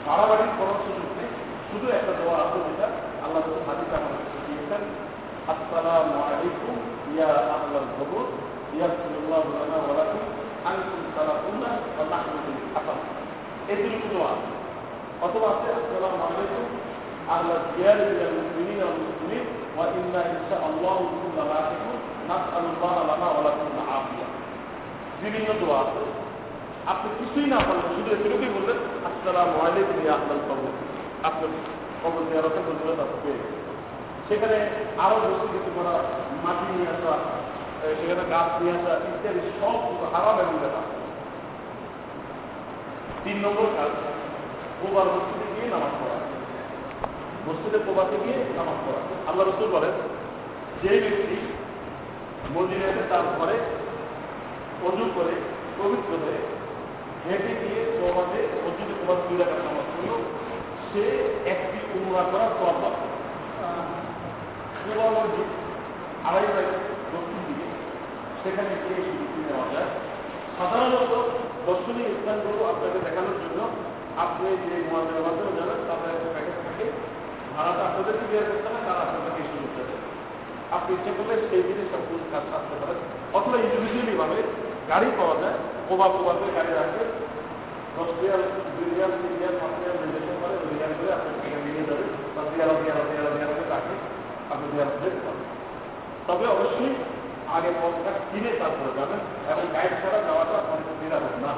বাড়াবাড়ির 0.05 0.51
কোনো 0.59 0.73
সুযোগ 0.83 1.09
নেই। 1.17 1.29
শুধু 1.69 1.85
একটা 1.97 2.13
দোয়া 2.19 2.35
আছে 2.43 2.57
যেটা 2.67 2.87
আল্লাহ 3.23 3.39
রসুল 3.41 3.63
হাদিস 3.67 3.89
আমাদের 3.97 4.19
দিয়েছেন, 4.47 4.83
আসসালামু 5.53 6.13
আলাইকুম 6.27 6.75
ইয়া 7.13 7.31
আহলাল 7.55 7.89
কবর 7.97 8.25
ইয়াগফিরুল্লাহু 8.75 9.47
লানা 9.55 9.77
ওয়া 9.85 9.95
লাকুম, 9.99 10.23
আনতুম 10.69 11.01
সালাতুনা 11.15 11.69
ওয়া 11.95 12.05
নাহনু 12.11 12.39
বিল 12.45 12.61
হাসান। 12.73 12.99
এই 13.71 13.77
দোয়া 14.13 14.29
আছে। 14.33 14.51
অথবা 15.25 15.47
আছে, 15.53 15.67
আসসালামু 15.79 16.19
আলাইকুম 16.27 16.65
আহলা 17.33 17.55
দিয়ার 17.73 17.99
মিনাল 18.07 18.33
মুসলিমিন 18.39 18.79
ওয়াল 18.83 18.99
মুসলিমিন 19.05 19.45
ওয়া 19.75 19.85
ইন্না 19.99 20.21
ইনশাআল্লাহু 20.33 21.03
বিকুম 21.69 22.14
বিভিন্ন 25.23 25.49
দোয়া 25.61 25.77
আছে। 25.83 26.01
আপনি 26.91 27.07
কিছুই 27.19 27.47
না 27.53 27.57
বললেন 27.67 27.89
শুধু 27.95 28.09
এটুকুই 28.15 28.51
বললেন, 28.57 28.77
আসসালামু 29.09 29.55
আলাইকুম 29.65 29.97
সেখানে 34.27 34.57
আরও 35.03 35.17
বেশি 35.25 35.47
কিছু 35.53 35.69
করা, 35.77 35.93
মাটি 36.43 36.65
নিয়ে 36.75 36.89
আসা 36.93 37.13
সেখানে 37.99 38.23
গাছ 38.33 38.49
নিয়ে 38.61 38.73
আসা, 38.77 38.93
ইত্যাদি 39.09 39.41
সব 39.59 39.75
কিছু 39.85 40.05
হারাম 40.13 40.37
এবং 40.43 40.55
বেদা 40.63 40.81
তিন 43.23 43.37
নম্বর 43.45 43.67
কাজ, 43.77 43.91
কোবার 44.79 45.07
মসজিদে 45.13 45.47
গিয়ে 45.55 45.67
নামাজ 45.73 45.93
পড়া। 45.99 46.17
মসজিদে 47.45 47.79
কোবাতে 47.87 48.15
গিয়ে 48.23 48.37
নামাজ 48.59 48.77
পড়া। 48.85 49.01
আল্লাহ 49.29 49.43
রসুল 49.43 49.67
বলেন 49.75 49.93
যে 50.81 50.91
ব্যক্তি 51.03 51.37
মদিনাতে 52.53 53.03
তার 53.11 53.23
ঘরে 53.37 53.57
অজু 54.87 55.05
করে, 55.17 55.35
পবিত্র 55.77 56.11
হয়ে 56.23 56.41
হেঁটে 57.25 57.53
গিয়ে 57.61 57.81
কোবাতে 57.97 58.39
মসজিদে 58.63 58.93
কোবার 58.99 59.17
দুই 59.25 59.37
রাখার 59.41 59.61
নামাজ 59.65 59.87
পড়ল। 59.93 60.11
সে 60.89 61.03
একটি 61.53 61.77
উমরা 61.95 62.23
করার 62.31 62.51
সব 62.59 62.75
পাবে 62.81 63.01
মসজিদ, 65.17 65.49
আড়াই 66.27 66.47
মাইল 66.53 66.71
দক্ষিণ 67.13 67.41
দিকে, 67.47 67.67
সেখানে 68.41 68.71
গিয়ে 68.83 68.99
সুযোগ 69.07 69.29
নেওয়া 69.47 69.67
যায়। 69.73 69.89
সাধারণত 70.57 71.13
দর্শনীয় 71.67 72.09
স্থানগুলো 72.19 72.61
আপনাকে 72.71 72.99
দেখানোর 73.05 73.37
জন্য 73.43 73.59
আপনি 74.23 74.45
যে 74.65 74.75
মোয়াজের 74.89 75.23
মাধ্যমে 75.25 75.53
যাবেন 75.59 75.79
তাদের 75.89 76.09
একটা 76.15 76.29
প্যাকেজ 76.33 76.57
থাকে। 76.65 76.85
ভাড়াটা 77.55 77.81
আপনাদেরকে 77.87 78.25
বের 78.31 78.45
করতে 78.49 78.67
হবে 78.69 78.81
তারা 78.87 79.01
আপনাদেরকে 79.07 79.43
আপনি 80.75 80.91
ইচ্ছে 80.97 81.11
করলে 81.17 81.33
সেই 81.49 81.63
কিছু 81.67 81.83
কাজ 82.33 82.45
আসতে 82.57 82.75
পারেন 82.81 82.99
অথবা 83.37 83.57
ইন্ডিভিজুয়ালি 83.65 84.13
ভাবে 84.21 84.39
গাড়ি 84.91 85.09
পাওয়া 85.17 85.35
যায় 85.41 85.57
কোবা 85.87 86.07
কোবাতে 86.13 86.45
গাড়ি 86.57 86.71
রাখবে 86.79 87.03
দশ 87.95 88.09
রিয়াল 88.21 88.41
দুই 88.75 88.87
রিয়াল 88.95 89.11
তিন 89.21 89.33
রিয়াল 89.39 89.55
পাঁচ 89.61 89.73
রিয়াল 89.79 89.97
নির্দেশন 90.01 90.35
করে 90.41 90.55
দুই 90.63 90.73
রিয়াল 90.77 90.93
করে 90.97 91.11
আপনি 91.17 91.29
সেখানে 91.41 91.65
নিয়ে 91.65 91.85
যাবেন 91.89 92.09
বা 92.35 92.41
রিয়াল 92.53 92.71
রিয়াল 92.83 92.99
রিয়াল 93.11 93.27
রিয়াল 93.37 93.53
করে 93.57 93.75
আপনি 94.53 94.65
রিয়াল 94.73 94.89
তবে 96.27 96.45
অবশ্যই 96.55 96.93
আগে 97.55 97.69
পথটা 97.81 98.11
কিনে 98.29 98.51
তারপরে 98.61 98.91
যাবেন 98.99 99.21
এবং 99.51 99.63
গাইড 99.75 99.93
ছাড়া 100.01 100.19
যাওয়াটা 100.27 100.57
অনেক 100.71 100.87
নিরাপদ 101.01 101.35
না। 101.43 101.51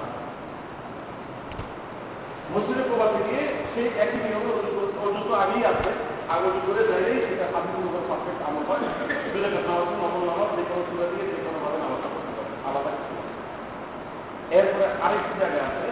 মসজিদে 2.52 2.84
প্রবাসে 2.90 3.20
গিয়ে 3.28 3.44
সেই 3.72 3.88
একই 4.04 4.20
নিয়মে 4.24 4.52
পর্যন্ত 5.00 5.30
আগেই 5.44 5.64
আছে। 5.72 5.90
আগে 6.34 6.50
করে 6.66 6.84
যাইলেই 6.90 7.20
সেটা 7.28 7.46
হাদিসের 7.54 7.86
উপর 7.90 8.04
পারফেক্ট 8.10 8.42
আমল 8.48 8.64
হয়। 8.70 8.84
দুটো 9.32 9.50
নামাজ 9.68 9.90
নকল 10.02 10.22
নামাজ 10.30 10.50
যে 10.58 10.64
কোনো 10.70 10.82
সুরা 10.90 11.06
দিয়ে 11.12 11.26
যে 11.32 11.38
কোনো 11.46 11.58
ভাবে 11.64 11.78
নামাজটা 11.84 12.08
আলাদা 12.68 12.92
কিছু 12.98 13.14
এরপরে 14.58 14.86
আরেকটি 15.06 15.34
জায়গায় 15.42 15.66
আছে 15.70 15.88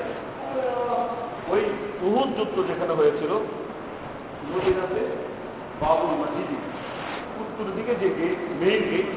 ওই 1.53 1.61
উহুদ 2.07 2.29
যুদ্ধ 2.37 2.55
যেখানে 2.69 2.93
হয়েছিল, 2.99 3.31
মদিনাতে 4.51 5.01
বাবুল 5.81 6.11
মসজিদি। 6.21 6.57
উত্তর 7.41 7.67
দিকে 7.77 7.93
যে 8.01 8.07
গেট 8.17 8.39
মেইন 8.61 8.81
গেট 8.91 9.07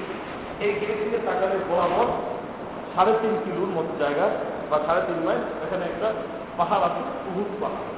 এই 0.65 0.73
গেট 0.81 0.97
থেকে 1.03 1.19
তাকালে 1.27 1.57
বরাবর 1.69 2.09
সাড়ে 2.93 3.13
তিন 3.21 3.35
কিলোর 3.45 3.71
মতো 3.77 3.93
জায়গা 4.03 4.27
বা 4.71 4.77
সাড়ে 4.87 5.03
তিন 5.07 5.19
মাইল। 5.27 5.43
এখানে 5.65 5.85
একটা 5.91 6.09
পাহাড় 6.59 6.83
আছে, 6.89 7.01
উহুদ 7.29 7.51
পাহাড়। 7.63 7.89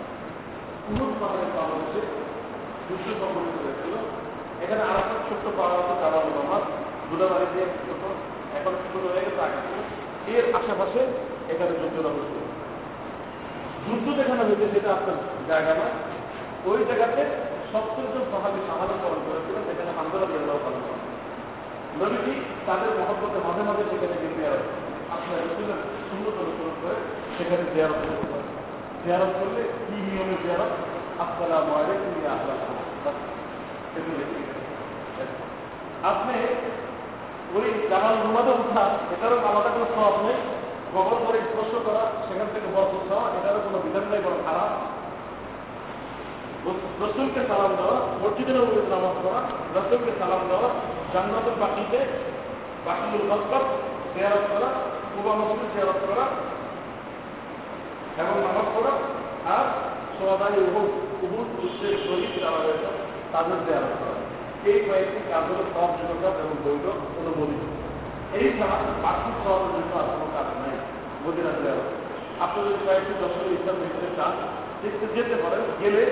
উহুদ 0.91 1.13
পাহাড়ের 1.21 1.51
পাহাড় 1.55 1.75
হচ্ছে 1.79 2.01
যুদ্ধ 2.91 3.07
সংগঠিত 3.23 3.57
হয়েছিল 3.65 3.95
এখানে 4.65 4.83
আর 4.91 4.97
একটা 5.03 5.17
ছোট্ট 5.29 5.45
পাহাড় 5.59 5.79
আছে 5.83 5.95
জালাল 6.03 6.27
নামাজ 6.39 6.65
দুটা 7.09 7.27
বাড়ি 7.33 7.47
দিয়ে 7.53 7.67
ছোট, 7.87 8.03
এখন 8.59 8.73
ছোট 8.93 9.05
হয়ে 9.13 9.25
গেছে, 9.27 9.41
আগে 9.47 9.59
এর 10.33 10.45
আশেপাশে 10.59 11.01
এখানে 11.53 11.73
যুদ্ধটা 11.81 12.11
হয়েছিল 12.15 12.39
যুদ্ধ 13.87 14.07
যেখানে 14.19 14.43
হয়েছে, 14.49 14.67
সেটা 14.75 14.91
আপনার 14.97 15.17
জায়গা 15.51 15.73
না 15.81 15.87
ওই 16.71 16.81
জায়গাতে 16.89 17.23
সত্তর 17.71 18.07
জন 18.13 18.25
সাহাবি 18.33 18.61
সাহায্য 18.69 18.95
পালন 19.03 19.21
করেছিলেন 19.27 19.63
সেখানে 19.69 19.91
হামদুল্লাহ 19.99 20.29
দিয়াল্লাহ 20.31 20.59
পালন 20.65 20.83
করেন 20.87 21.03
নবীজি 22.01 22.35
তাদের 22.67 22.91
মহব্বতে 22.99 23.39
মাঝে 23.47 23.63
মাঝে 23.69 23.85
সেখানে 23.91 24.17
গিয়ে 24.23 24.37
দেওয়া 24.39 24.61
আপনার 25.15 25.39
রসুলের 25.45 25.81
সুন্দর 26.09 26.33
অনুসরণ 26.43 26.75
করে 26.83 26.99
সেখানে 27.37 27.65
দেওয়া 27.75 27.93
করতে 27.99 28.27
পারেন 28.31 28.49
জিয়ারত 29.03 29.33
করলে 29.41 29.63
কি 29.87 29.97
নিয়মে 30.07 30.37
জিয়ারত? 30.45 30.73
আসসালামু 31.25 31.73
আলাইকুম 31.81 32.13
ইয়া 32.21 32.35
আপনি 36.11 36.37
ওই 37.57 37.69
জামাল 37.91 38.15
রুমাদে 38.25 38.53
উঠা 38.63 38.85
এটারও 39.15 39.39
আলাদা 39.49 39.71
কোনো 39.75 39.87
সব 39.97 40.15
নেই। 40.27 40.39
কবর 40.95 41.17
করে 41.25 41.39
স্পর্শ 41.49 41.73
করা, 41.87 42.05
সেখান 42.27 42.49
থেকে 42.55 42.69
বরকত 42.75 43.03
দেওয়া 43.11 43.25
এটারও 43.37 43.61
কোনো 43.67 43.79
বিধান 43.85 44.05
নেই 44.13 44.23
বড় 44.27 44.37
খারাপ 44.47 44.71
রসুলকে 47.03 47.41
সালাম 47.51 47.73
দেওয়া, 47.81 47.97
মসজিদের 48.23 48.57
উপরে 48.65 48.83
নামাজ 48.93 49.15
পড়া 49.25 49.41
রসুলকে 49.77 50.13
সালাম 50.21 50.43
দেওয়া, 50.51 50.69
জান্নাতের 51.13 51.57
বাকিতে 51.63 51.99
বাকিগুলো 52.87 53.25
মসবাদ 53.31 53.65
জেয়ারত 54.15 54.45
করা, 54.53 54.69
কুবা 55.13 55.33
মসজিদ 55.41 55.69
জেয়ারত 55.75 56.01
করা, 56.09 56.25
এবং 58.21 58.35
নামাজ 58.47 58.67
পড়া, 58.75 58.93
আর 59.57 59.67
সোয়াদাই 60.21 60.55
উহুদ 60.69 60.91
উহুদ 61.25 61.49
শহীদ 62.07 62.33
যারা 62.43 62.59
রয়েছে। 62.65 62.89
তাদের 63.33 63.61
করা 64.01 64.15
এই 64.71 64.79
কয়েকটি 64.87 65.21
সব 65.75 65.91
এবং 66.43 66.55
বৈধ 66.65 66.87
অনুমোদিত। 67.21 67.63
এই 68.39 68.47
ছাড়া 68.59 68.77
বাকি 69.05 69.31
সব 69.45 69.61
জন্য 69.73 69.93
আর 70.01 70.07
কোনো 70.13 70.27
কাজ 70.35 70.49
মদিনা 71.25 71.53
যদি 72.67 72.81
কয়েকটি 72.87 73.13
ইসলাম 73.57 73.77
দেখতে 73.83 74.09
চান 74.19 74.33
দেখতে 74.83 75.07
যেতে 75.17 75.37
পারেন, 75.43 75.63
গেলে 75.81 76.05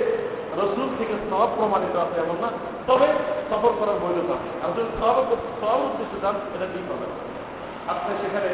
রসুল 0.60 0.88
থেকে 0.98 1.14
সব 1.30 1.48
প্রমাণিত 1.58 1.94
আছে 2.04 2.16
এমন 2.24 2.36
না, 2.44 2.50
তবে 2.88 3.08
সফর 3.50 3.72
করার 3.80 3.98
বৈধতা। 4.04 4.36
আর 4.62 4.70
যদি 4.76 4.90
সব 5.00 5.14
সব 5.60 5.78
উদ্দেশ্যে 5.86 6.18
যান, 6.24 6.36
এটা 6.54 6.66
ঠিক 6.74 6.84
হবে। 6.92 7.06
আপনি 7.92 8.10
সেখানে 8.22 8.50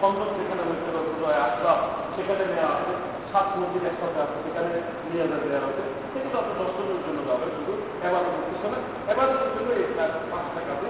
পঞ্চম 0.00 0.28
যেখানে 0.38 0.62
হচ্ছে 0.68 0.88
রসুল্লাহ 0.96 1.32
আসলাম 1.48 1.78
সেখানে 2.14 2.44
নেওয়া 2.54 2.74
আছে। 2.78 2.94
সাত 3.32 3.48
মন্দির 3.60 3.88
একসাথে 3.90 4.18
আছে, 4.24 4.36
সেখানে 4.44 4.70
নিয়ে 5.08 5.26
যাবে 5.30 5.46
দেওয়া 5.50 5.66
হবে। 5.66 5.82
সেগুলো 6.12 6.36
আপনি 6.42 6.52
দর্শনের 6.60 7.00
জন্য 7.04 7.18
যাবে 7.28 7.46
শুধু 7.56 7.72
এবার 8.06 8.24
পিছনে 8.48 8.78
এবার 9.12 9.28
জন্য 9.54 9.68
এই 9.80 9.86
পাঁচ 10.32 10.46
টাকাতে 10.56 10.86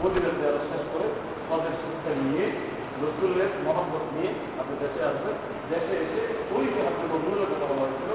মন্দিরের 0.00 0.34
দেওয়া 0.40 0.60
শেষ 0.70 0.84
করে 0.92 1.06
পদের 1.48 1.74
শিক্ষা 1.82 2.12
নিয়ে, 2.22 2.44
রসুলের 3.02 3.50
মহব্বত 3.66 4.04
নিয়ে 4.14 4.30
আপনি 4.60 4.74
দেশে 4.82 5.00
আসবেন 5.10 5.36
দেশে 5.72 5.94
এসে 6.04 6.22
ওই 6.56 6.64
যে 6.74 6.80
আপনি 6.90 7.04
বন্ধুদের 7.12 7.50
কথা 7.52 7.66
বলা 7.70 7.84
হয়েছিল, 7.84 8.12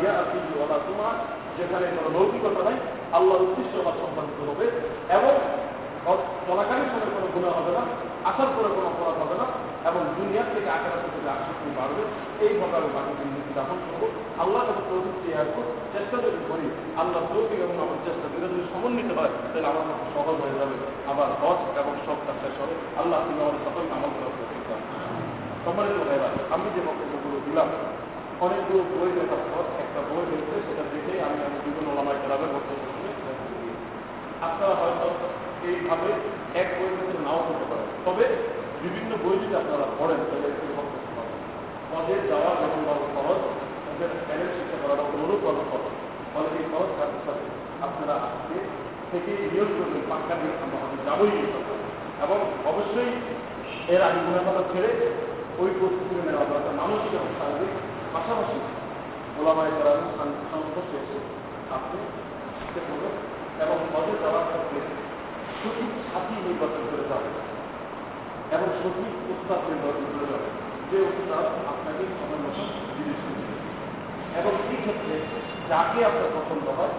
ইয়া 0.00 0.12
আপনি 0.22 0.38
ওলা 0.62 0.78
তোমার 0.88 1.14
যেখানে 1.58 1.86
কোনো 1.96 2.08
লৌকিকতা 2.16 2.62
নাই, 2.68 2.76
আল্লাহর 3.16 3.44
উদ্দেশ্য 3.46 3.74
বা 3.86 3.92
সম্পাদিত 4.00 4.38
হবে। 4.50 4.66
এবং 5.16 5.32
চলাকালীন 6.46 6.88
সময় 6.92 7.12
কোনো 7.16 7.28
গুণা 7.34 7.50
হবে 7.56 7.72
না, 7.76 7.82
আসার 8.30 8.50
পরে 8.54 8.68
কোনো 8.76 8.86
অপরাধ 8.92 9.16
হবে 9.22 9.36
না 9.40 9.46
এবং 9.88 10.00
দুনিয়ার 10.16 10.48
থেকে 10.54 10.68
আকারের 10.76 11.00
থেকে 11.04 11.28
আসক্তি 11.36 11.68
বাড়বে 11.78 12.02
এইভাবে 12.44 12.74
আমি 12.80 12.90
বাকি 12.96 13.12
জিনিস 13.20 13.46
দাফন 13.56 13.78
করব। 13.86 14.02
আল্লাহ 14.42 14.62
তৌফিক 14.88 15.16
চেয়ে 15.22 15.38
আসব। 15.42 15.56
চেষ্টা 15.94 16.16
যদি 16.24 16.40
করি, 16.50 16.66
আল্লাহ 17.00 17.20
তৌফিক 17.32 17.58
এবং 17.66 17.76
আমার 17.84 17.98
চেষ্টা 18.06 18.26
দুটো 18.32 18.46
যদি 18.52 18.64
সমন্বিত 18.72 19.10
হয়, 19.18 19.32
তাহলে 19.52 19.68
আমার 19.72 19.84
কাছে 19.88 20.04
সহজ 20.14 20.36
হয়ে 20.44 20.56
যাবে। 20.60 20.76
আবার 21.10 21.28
হজ 21.40 21.58
এবং 21.80 21.92
সব 22.06 22.18
কাজ 22.26 22.36
শেষ 22.42 22.54
হবে। 22.62 22.74
আল্লাহ 23.00 23.18
তুমি 23.26 23.40
আমাদের 23.44 23.62
সকলকে 23.66 23.92
আমল 23.96 24.12
করার 24.16 24.34
দান 24.68 24.80
সম্মানিত 25.64 25.98
ভাইরা 26.08 26.28
আমি 26.54 26.68
যে 26.74 26.80
বক্তব্যগুলো 26.88 27.36
দিলাম, 27.46 27.68
অনেকগুলো 28.44 28.82
বই 28.90 29.10
দেখার 29.18 29.42
পর 29.50 29.64
একটা 29.82 30.00
বই 30.08 30.24
রয়েছে, 30.30 30.54
সেটা 30.66 30.84
দেখেই 30.92 31.20
আমি 31.26 31.38
আমি 31.46 31.58
বিভিন্ন 31.64 31.88
ওলামায় 31.92 32.18
ক্লাবের 32.22 32.50
বক্তব্য 32.54 32.84
আপনারা 34.46 34.74
হয়তো 34.80 35.06
এইভাবে 35.68 36.10
এক 36.60 36.68
বইয়ের 36.76 36.94
মধ্যে 36.98 37.16
নাও 37.26 37.40
করতে 37.46 37.64
পারেন 37.70 37.88
তবে 38.06 38.24
বিভিন্ন 38.82 39.10
বই 39.22 39.36
যদি 39.42 39.54
আপনারা 39.62 39.86
পড়েন, 39.98 40.20
তাহলে 40.28 40.46
একটু 40.52 40.66
বক্তব্য 40.78 41.08
পাবেন 41.16 41.40
পদের 41.90 42.20
যাওয়া 42.30 42.50
যখন 42.62 42.80
বড় 42.88 43.00
সহজ, 43.14 43.40
তাদের 43.86 44.10
প্যানেল 44.26 44.50
শিক্ষা 44.56 44.78
করাটা 44.82 45.04
অনুরূপ 45.12 45.40
বড় 45.46 45.58
সহজ। 45.70 45.94
ফলে 46.32 46.48
এই 46.58 46.64
সহজ 46.72 46.90
কাজের 46.98 47.22
সাথে 47.26 47.46
আপনারা 47.86 48.14
আজকে 48.26 48.56
থেকে 49.10 49.32
নিয়োগ 49.52 49.70
করবেন, 49.76 50.02
পাক্কা 50.10 50.34
দিয়ে 50.40 50.54
আমরা 50.64 50.78
যাবই 51.06 51.32
এবং 52.24 52.38
অবশ্যই 52.70 53.12
এর 53.94 54.02
আগে 54.08 54.20
গুণাগত 54.26 54.58
ছেড়ে 54.72 54.90
ওই 55.60 55.70
প্রস্তুতি 55.78 56.14
নেওয়া 56.28 56.46
দরকার। 56.52 56.72
মানসিক 56.80 57.12
এবং 57.18 57.30
শারীরিক 57.38 57.72
পাশাপাশি 58.14 58.58
ওলামায় 59.38 59.72
যারা 59.78 59.92
সংস্পর্শে 60.50 60.96
এসে 61.02 61.18
আপনি 61.76 61.98
করবেন 62.88 63.14
এবং 63.64 63.76
পদে 63.92 64.14
যাওয়ার 64.22 64.46
ক্ষেত্রে 64.50 64.80
সঠিক 65.58 65.90
সাথী 66.10 66.34
নির্বাচন 66.46 66.82
করে 66.90 67.04
যাবে 67.10 67.30
এবং 68.54 68.68
সঠিক 68.80 69.12
উস্তাদ 69.34 69.60
নির্বাচন 69.70 70.06
করে 70.14 70.26
যাবে 70.32 70.48
যে 70.90 70.98
উস্তাদ 71.10 71.44
আপনাকে 71.72 72.02
সময় 72.18 72.40
মতো 72.44 72.62
জিনিস 72.96 73.18
এবং 74.38 74.52
সেই 74.64 74.80
ক্ষেত্রে 74.84 75.14
যাকে 75.70 75.98
আপনার 76.08 76.30
পছন্দ 76.36 76.66
হয়, 76.78 76.94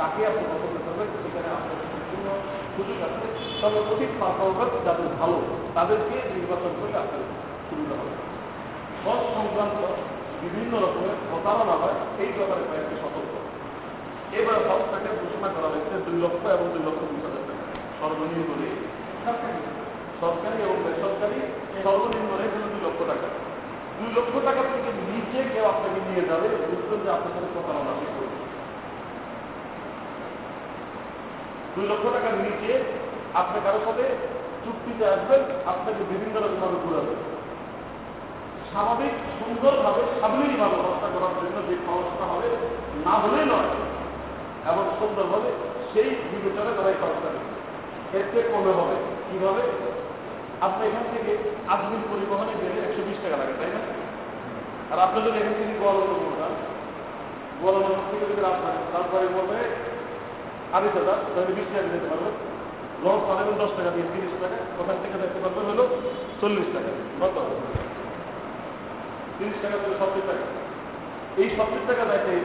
তাকে 0.00 0.20
আপনি 0.30 0.44
পছন্দ 0.52 0.76
করবেন, 0.86 1.08
সেখানে 1.22 1.48
আপনার 1.56 1.78
সম্পূর্ণ 1.92 2.26
সুযোগ 2.74 2.98
আছে। 3.08 3.24
তবে 3.60 3.78
অধিক 3.92 4.10
পারফরমেন্স 4.20 4.74
যাদের 4.86 5.08
ভালো, 5.20 5.38
তাদেরকে 5.76 6.16
নির্বাচন 6.34 6.72
করে 6.80 6.94
আপনার 7.02 7.22
সুবিধা 7.68 7.94
হবে। 8.00 8.14
সব 9.02 9.18
সংক্রান্ত 9.34 9.80
বিভিন্ন 10.42 10.72
রকমের 10.84 11.16
প্রতারণা 11.28 11.74
হয়, 11.82 11.96
এই 12.22 12.30
ব্যাপারে 12.36 12.62
কয়েকটি 12.68 12.94
সতর্ক 13.02 13.23
এবার 14.40 14.58
হজটাকে 14.68 15.10
ঘোষণা 15.20 15.48
করা 15.54 15.68
হয়েছে 15.72 15.94
দুই 16.06 16.16
লক্ষ 16.24 16.42
এবং 16.56 16.66
দুই 16.74 16.82
লক্ষ 16.86 17.00
বিশ 17.10 17.22
হাজার 17.26 17.42
টাকা। 17.48 17.64
সর্বনিম্ন 17.98 18.50
রেট। 18.60 18.78
সরকারি। 20.22 20.58
এবং 20.66 20.76
বেসরকারি 20.84 21.38
সর্বনিম্ন 21.84 22.30
রেট 22.40 22.52
হলো 22.56 22.68
দুই 22.74 22.82
লক্ষ 22.86 23.00
টাকা। 23.12 23.28
দুই 23.98 24.10
লক্ষ 24.16 24.32
টাকা 24.44 24.62
থেকে 24.72 24.90
নিচে 25.10 25.38
কেউ 25.52 25.64
আপনাকে 25.72 25.98
নিয়ে 26.08 26.24
যাবে 26.30 26.46
বুঝবেন 26.70 26.98
যে 27.04 27.08
আপনার 27.16 27.32
সাথে 27.34 27.48
প্রতারণা 27.54 27.92
সে 28.00 28.06
করবে 28.16 28.36
দুই 31.74 31.84
লক্ষ 31.90 32.04
টাকার 32.14 32.34
নিচে 32.46 32.70
আপনি 33.40 33.56
কারোর 33.64 33.84
সাথে 33.84 34.04
চুক্তিতে 34.64 35.04
আসবেন 35.14 35.40
আপনাকে 35.72 36.02
বিভিন্ন 36.10 36.36
রকমভাবে 36.36 36.78
ঘুরাবে 36.84 37.14
স্বাভাবিক 38.70 39.14
সুন্দরভাবে 39.38 40.02
সাবলীলভাবে 40.20 40.76
ব্যবস্থা 40.80 41.08
করার 41.14 41.34
জন্য 41.36 41.56
যে 41.68 41.74
খরচটা 41.86 42.24
হবে 42.32 42.48
না 43.04 43.14
হলেই 43.22 43.46
নয়। 43.52 43.70
এবং 44.70 44.84
সুন্দরভাবে 44.98 45.50
সেই 45.92 46.08
বিবেচনা 46.30 46.70
তারাই 46.76 46.96
খরচটা 47.00 47.28
দেবে 47.34 47.50
এর 48.16 48.24
থেকে 48.30 48.48
কমে 48.52 48.72
হবে। 48.78 48.96
কীভাবে? 49.28 49.62
আপনি 50.66 50.82
এখান 50.88 51.04
থেকে 51.14 51.32
আজমিন 51.72 52.02
পরিবহনে 52.10 52.52
গেলে 52.60 52.78
একশো 52.86 53.02
বিশ 53.08 53.18
টাকা 53.24 53.36
লাগে, 53.40 53.54
তাই 53.60 53.70
না? 53.74 53.80
আর 54.92 54.98
আপনি 55.06 55.18
যদি 55.26 55.36
এখান 55.38 55.54
থেকে 55.58 55.74
গোয়ালন্দ 55.80 56.12
করবেন 56.22 56.52
গোয়ালন্দ 57.60 57.88
থেকে 58.10 58.24
যদি 58.30 58.40
রাজধানী 58.42 58.80
রাজবাড়ি 58.94 59.28
বলবে 59.38 59.58
আড়াই 60.72 60.90
হাজার, 60.96 61.18
তাহলে 61.34 61.52
বিশ 61.58 61.66
টাকা 61.72 61.88
দিতে 61.94 62.08
পারবেন। 62.12 62.34
লস 63.04 63.20
পাবেন 63.28 63.56
দশ 63.62 63.70
টাকা 63.78 63.90
দিয়ে 63.94 64.06
তিরিশ 64.12 64.32
টাকা, 64.42 64.56
ওখান 64.80 64.96
থেকে 65.02 65.16
দেখতে 65.22 65.38
পারবেন 65.44 65.64
হলো 65.70 65.84
চল্লিশ 66.40 66.68
টাকা 66.74 66.90
কত? 67.20 67.36
তিরিশ 69.38 69.56
টাকা 69.62 69.76
করে 69.82 69.94
সত্তর 70.00 70.24
টাকা। 70.30 70.44
এই 71.40 71.48
সত্তর 71.56 71.82
টাকা 71.88 72.04
দেখে 72.12 72.36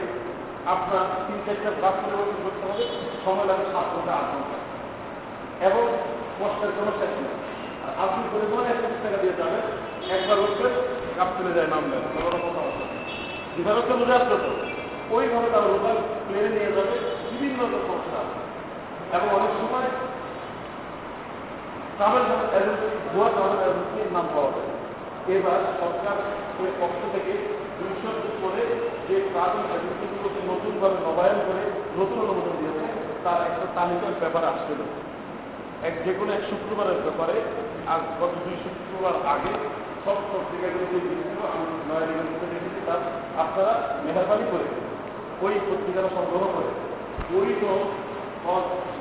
আপনার 0.72 1.04
তিন 1.26 1.38
চারটা 1.46 1.70
বাস 1.82 1.96
পরিবর্তন 2.02 2.38
করতে 2.44 2.64
হবে 2.68 2.84
সময় 3.24 3.46
লাগে 3.50 3.64
সাত 3.72 3.86
ঘণ্টা 3.94 4.12
আট 4.20 4.26
ঘণ্টা 4.32 4.58
এবং 5.68 5.84
কষ্টের 6.38 6.70
কোনো 6.76 6.92
শেষ 7.00 7.12
নেই। 7.24 7.36
আর 7.84 7.92
আপনি 8.04 8.20
পরিমাণে 8.32 8.68
একত্রিশ 8.72 8.98
টাকা 9.04 9.18
দিয়ে 9.22 9.38
যাবেন, 9.40 9.64
একবার 10.14 10.38
উঠলে 10.44 10.68
কাপ 11.16 11.28
চলে 11.36 11.52
যায় 11.56 11.68
নামলেন 11.74 12.02
কোনো 12.14 12.38
কথা 12.44 12.60
হচ্ছে 12.66 12.84
ডিফারেন্সটা 13.54 13.94
বুঝে 14.00 14.14
আসলো 14.18 14.36
তো 14.44 14.50
ওইভাবে 15.14 15.48
তারা 15.52 15.66
লোকাল 15.72 15.96
প্লেনে 16.26 16.50
নিয়ে 16.56 16.72
যাবে, 16.76 16.94
বিভিন্ন 17.30 17.60
রকম 17.62 17.82
সমস্যা 17.88 18.18
আছে। 18.24 18.38
এবং 19.16 19.28
অনেক 19.38 19.52
সময় 19.60 19.88
ট্রাভেল 21.96 22.24
এজেন্সি, 22.58 22.88
ভুয়া 23.12 23.28
ট্রাভেল 23.34 23.58
এজেন্সির 23.66 24.10
নাম 24.16 24.26
পাওয়া 24.34 24.50
যায়। 24.56 24.70
এবার 25.34 25.60
সরকার 25.80 26.16
ওই 26.60 26.70
পক্ষ 26.80 27.00
থেকে 27.14 27.34
দুইশোর 27.80 28.16
উপরে 28.32 28.62
যে 29.08 29.16
ট্রাভেল 29.32 29.64
এজেন্সিগুলোকে 29.74 30.40
নতুনভাবে 30.50 30.98
নবায়ন 31.06 31.38
করে 31.48 31.64
নতুন 31.98 32.18
অনুমোদন 32.24 32.54
দিয়েছে, 32.60 32.86
তার 33.24 33.40
একটা 33.48 33.66
তালিকার 33.76 34.20
ব্যাপারে 34.22 34.46
আসছিল 34.52 34.80
এক 35.88 35.94
যে 36.04 36.12
কোনো 36.18 36.30
এক 36.36 36.42
শুক্রবারের 36.50 37.00
ব্যাপারে, 37.06 37.36
আর 37.92 38.00
গত 38.20 38.32
দুই 38.44 38.56
শুক্রবার 38.64 39.14
আগে 39.34 39.52
সব 40.04 40.18
পত্রিকাগুলো 40.30 40.84
যে 40.92 40.98
দিয়েছিল, 41.06 41.38
আমি 41.52 41.64
নয়া 41.88 42.04
নিবেদিত 42.08 42.42
দেখেছি, 42.52 42.80
তার 42.88 43.00
আপনারা 43.42 43.72
মেহরবানি 44.04 44.46
করে, 44.52 44.66
ওই 45.44 45.54
পত্রিকাটা 45.68 46.10
সংগ্রহ 46.16 46.44
করে, 46.56 46.70
ওই 47.38 47.50
তো 47.62 47.70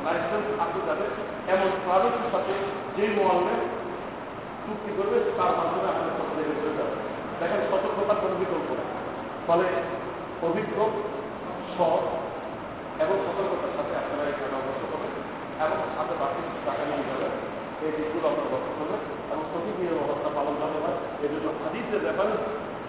লাইসেন্স 0.06 0.48
আছে 0.64 0.80
তাদের 0.88 1.10
এমন 1.54 1.70
প্রাইভেটের 1.84 2.28
সাথে 2.34 2.54
যেই 2.96 3.12
মোবাইলে 3.18 3.56
চুক্তি 4.64 4.92
করবে, 4.98 5.18
তার 5.38 5.52
মাধ্যমে 5.58 5.88
আপনার 5.92 6.16
পত্রিকা 6.18 6.54
করে 6.62 6.74
যাবে। 6.80 6.99
দেখেন 7.40 7.62
সতর্কতার 7.72 8.22
কোনো 8.24 8.36
বিকল্প 8.42 8.70
নেই। 8.80 8.90
ফলে 9.48 9.68
অভিজ্ঞ 10.48 10.78
সৎ 11.76 12.04
এবং 13.04 13.16
সতর্কতার 13.26 13.74
সাথে 13.78 13.94
আপনারা 14.02 14.24
এখানে 14.32 14.56
অবশ্য 14.62 14.84
করবেন 14.92 15.14
এবং 15.66 15.78
সাথে 15.96 16.14
বাকি 16.22 16.42
টাকা 16.68 16.84
নিয়ে 16.90 17.06
যাবেন। 17.10 17.34
এই 17.86 17.92
দিকগুলো 17.98 18.26
আপনার 18.32 18.48
লক্ষ্য 18.54 18.74
করবেন 18.80 19.02
এবং 19.32 19.44
সঠিক 19.52 19.76
নিয়ে 19.80 19.94
অবস্থা 20.06 20.30
পালন 20.38 20.56
করবে 20.62 20.80
না 20.86 20.92
এই 21.24 21.30
জন্য 21.34 21.48
হাদিসের 21.62 22.02
ব্যাপারে 22.06 22.34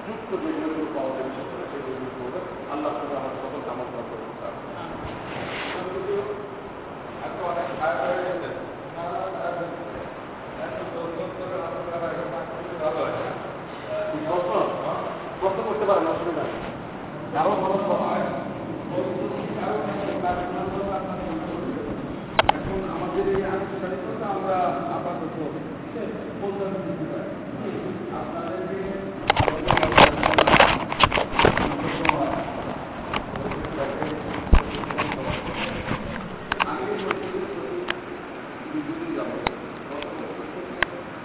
যুক্ত 0.06 0.31
যে 0.43 0.48
নিয়মগুলো 0.56 0.89
পাওয়া 0.97 1.10
যায় 1.14 1.27
বিশেষ 1.28 1.47
করে 1.51 1.64
সেই 1.70 1.82
নিয়মগুলো 1.86 2.12
করবেন। 2.20 2.44
আল্লাহ 2.72 2.90
করে 2.98 3.14
আমার 3.20 3.35
সকল 3.43 3.60
কামনা 3.66 3.85
করবেন 3.90 4.31
আজকে 7.24 7.43
অনেক 7.51 7.66
করেন 15.90 16.06
অসুবিধা 16.08 16.44
কারও 17.32 17.52
খরচ 17.60 17.82
এখন 22.50 22.80
আমাদের 22.94 23.24
এই 23.34 23.42
আনুষ্ঠানিকতা 23.48 24.26
আমরা 24.28 24.56
আপাতত 24.96 25.36
আপনাদের 28.20 28.89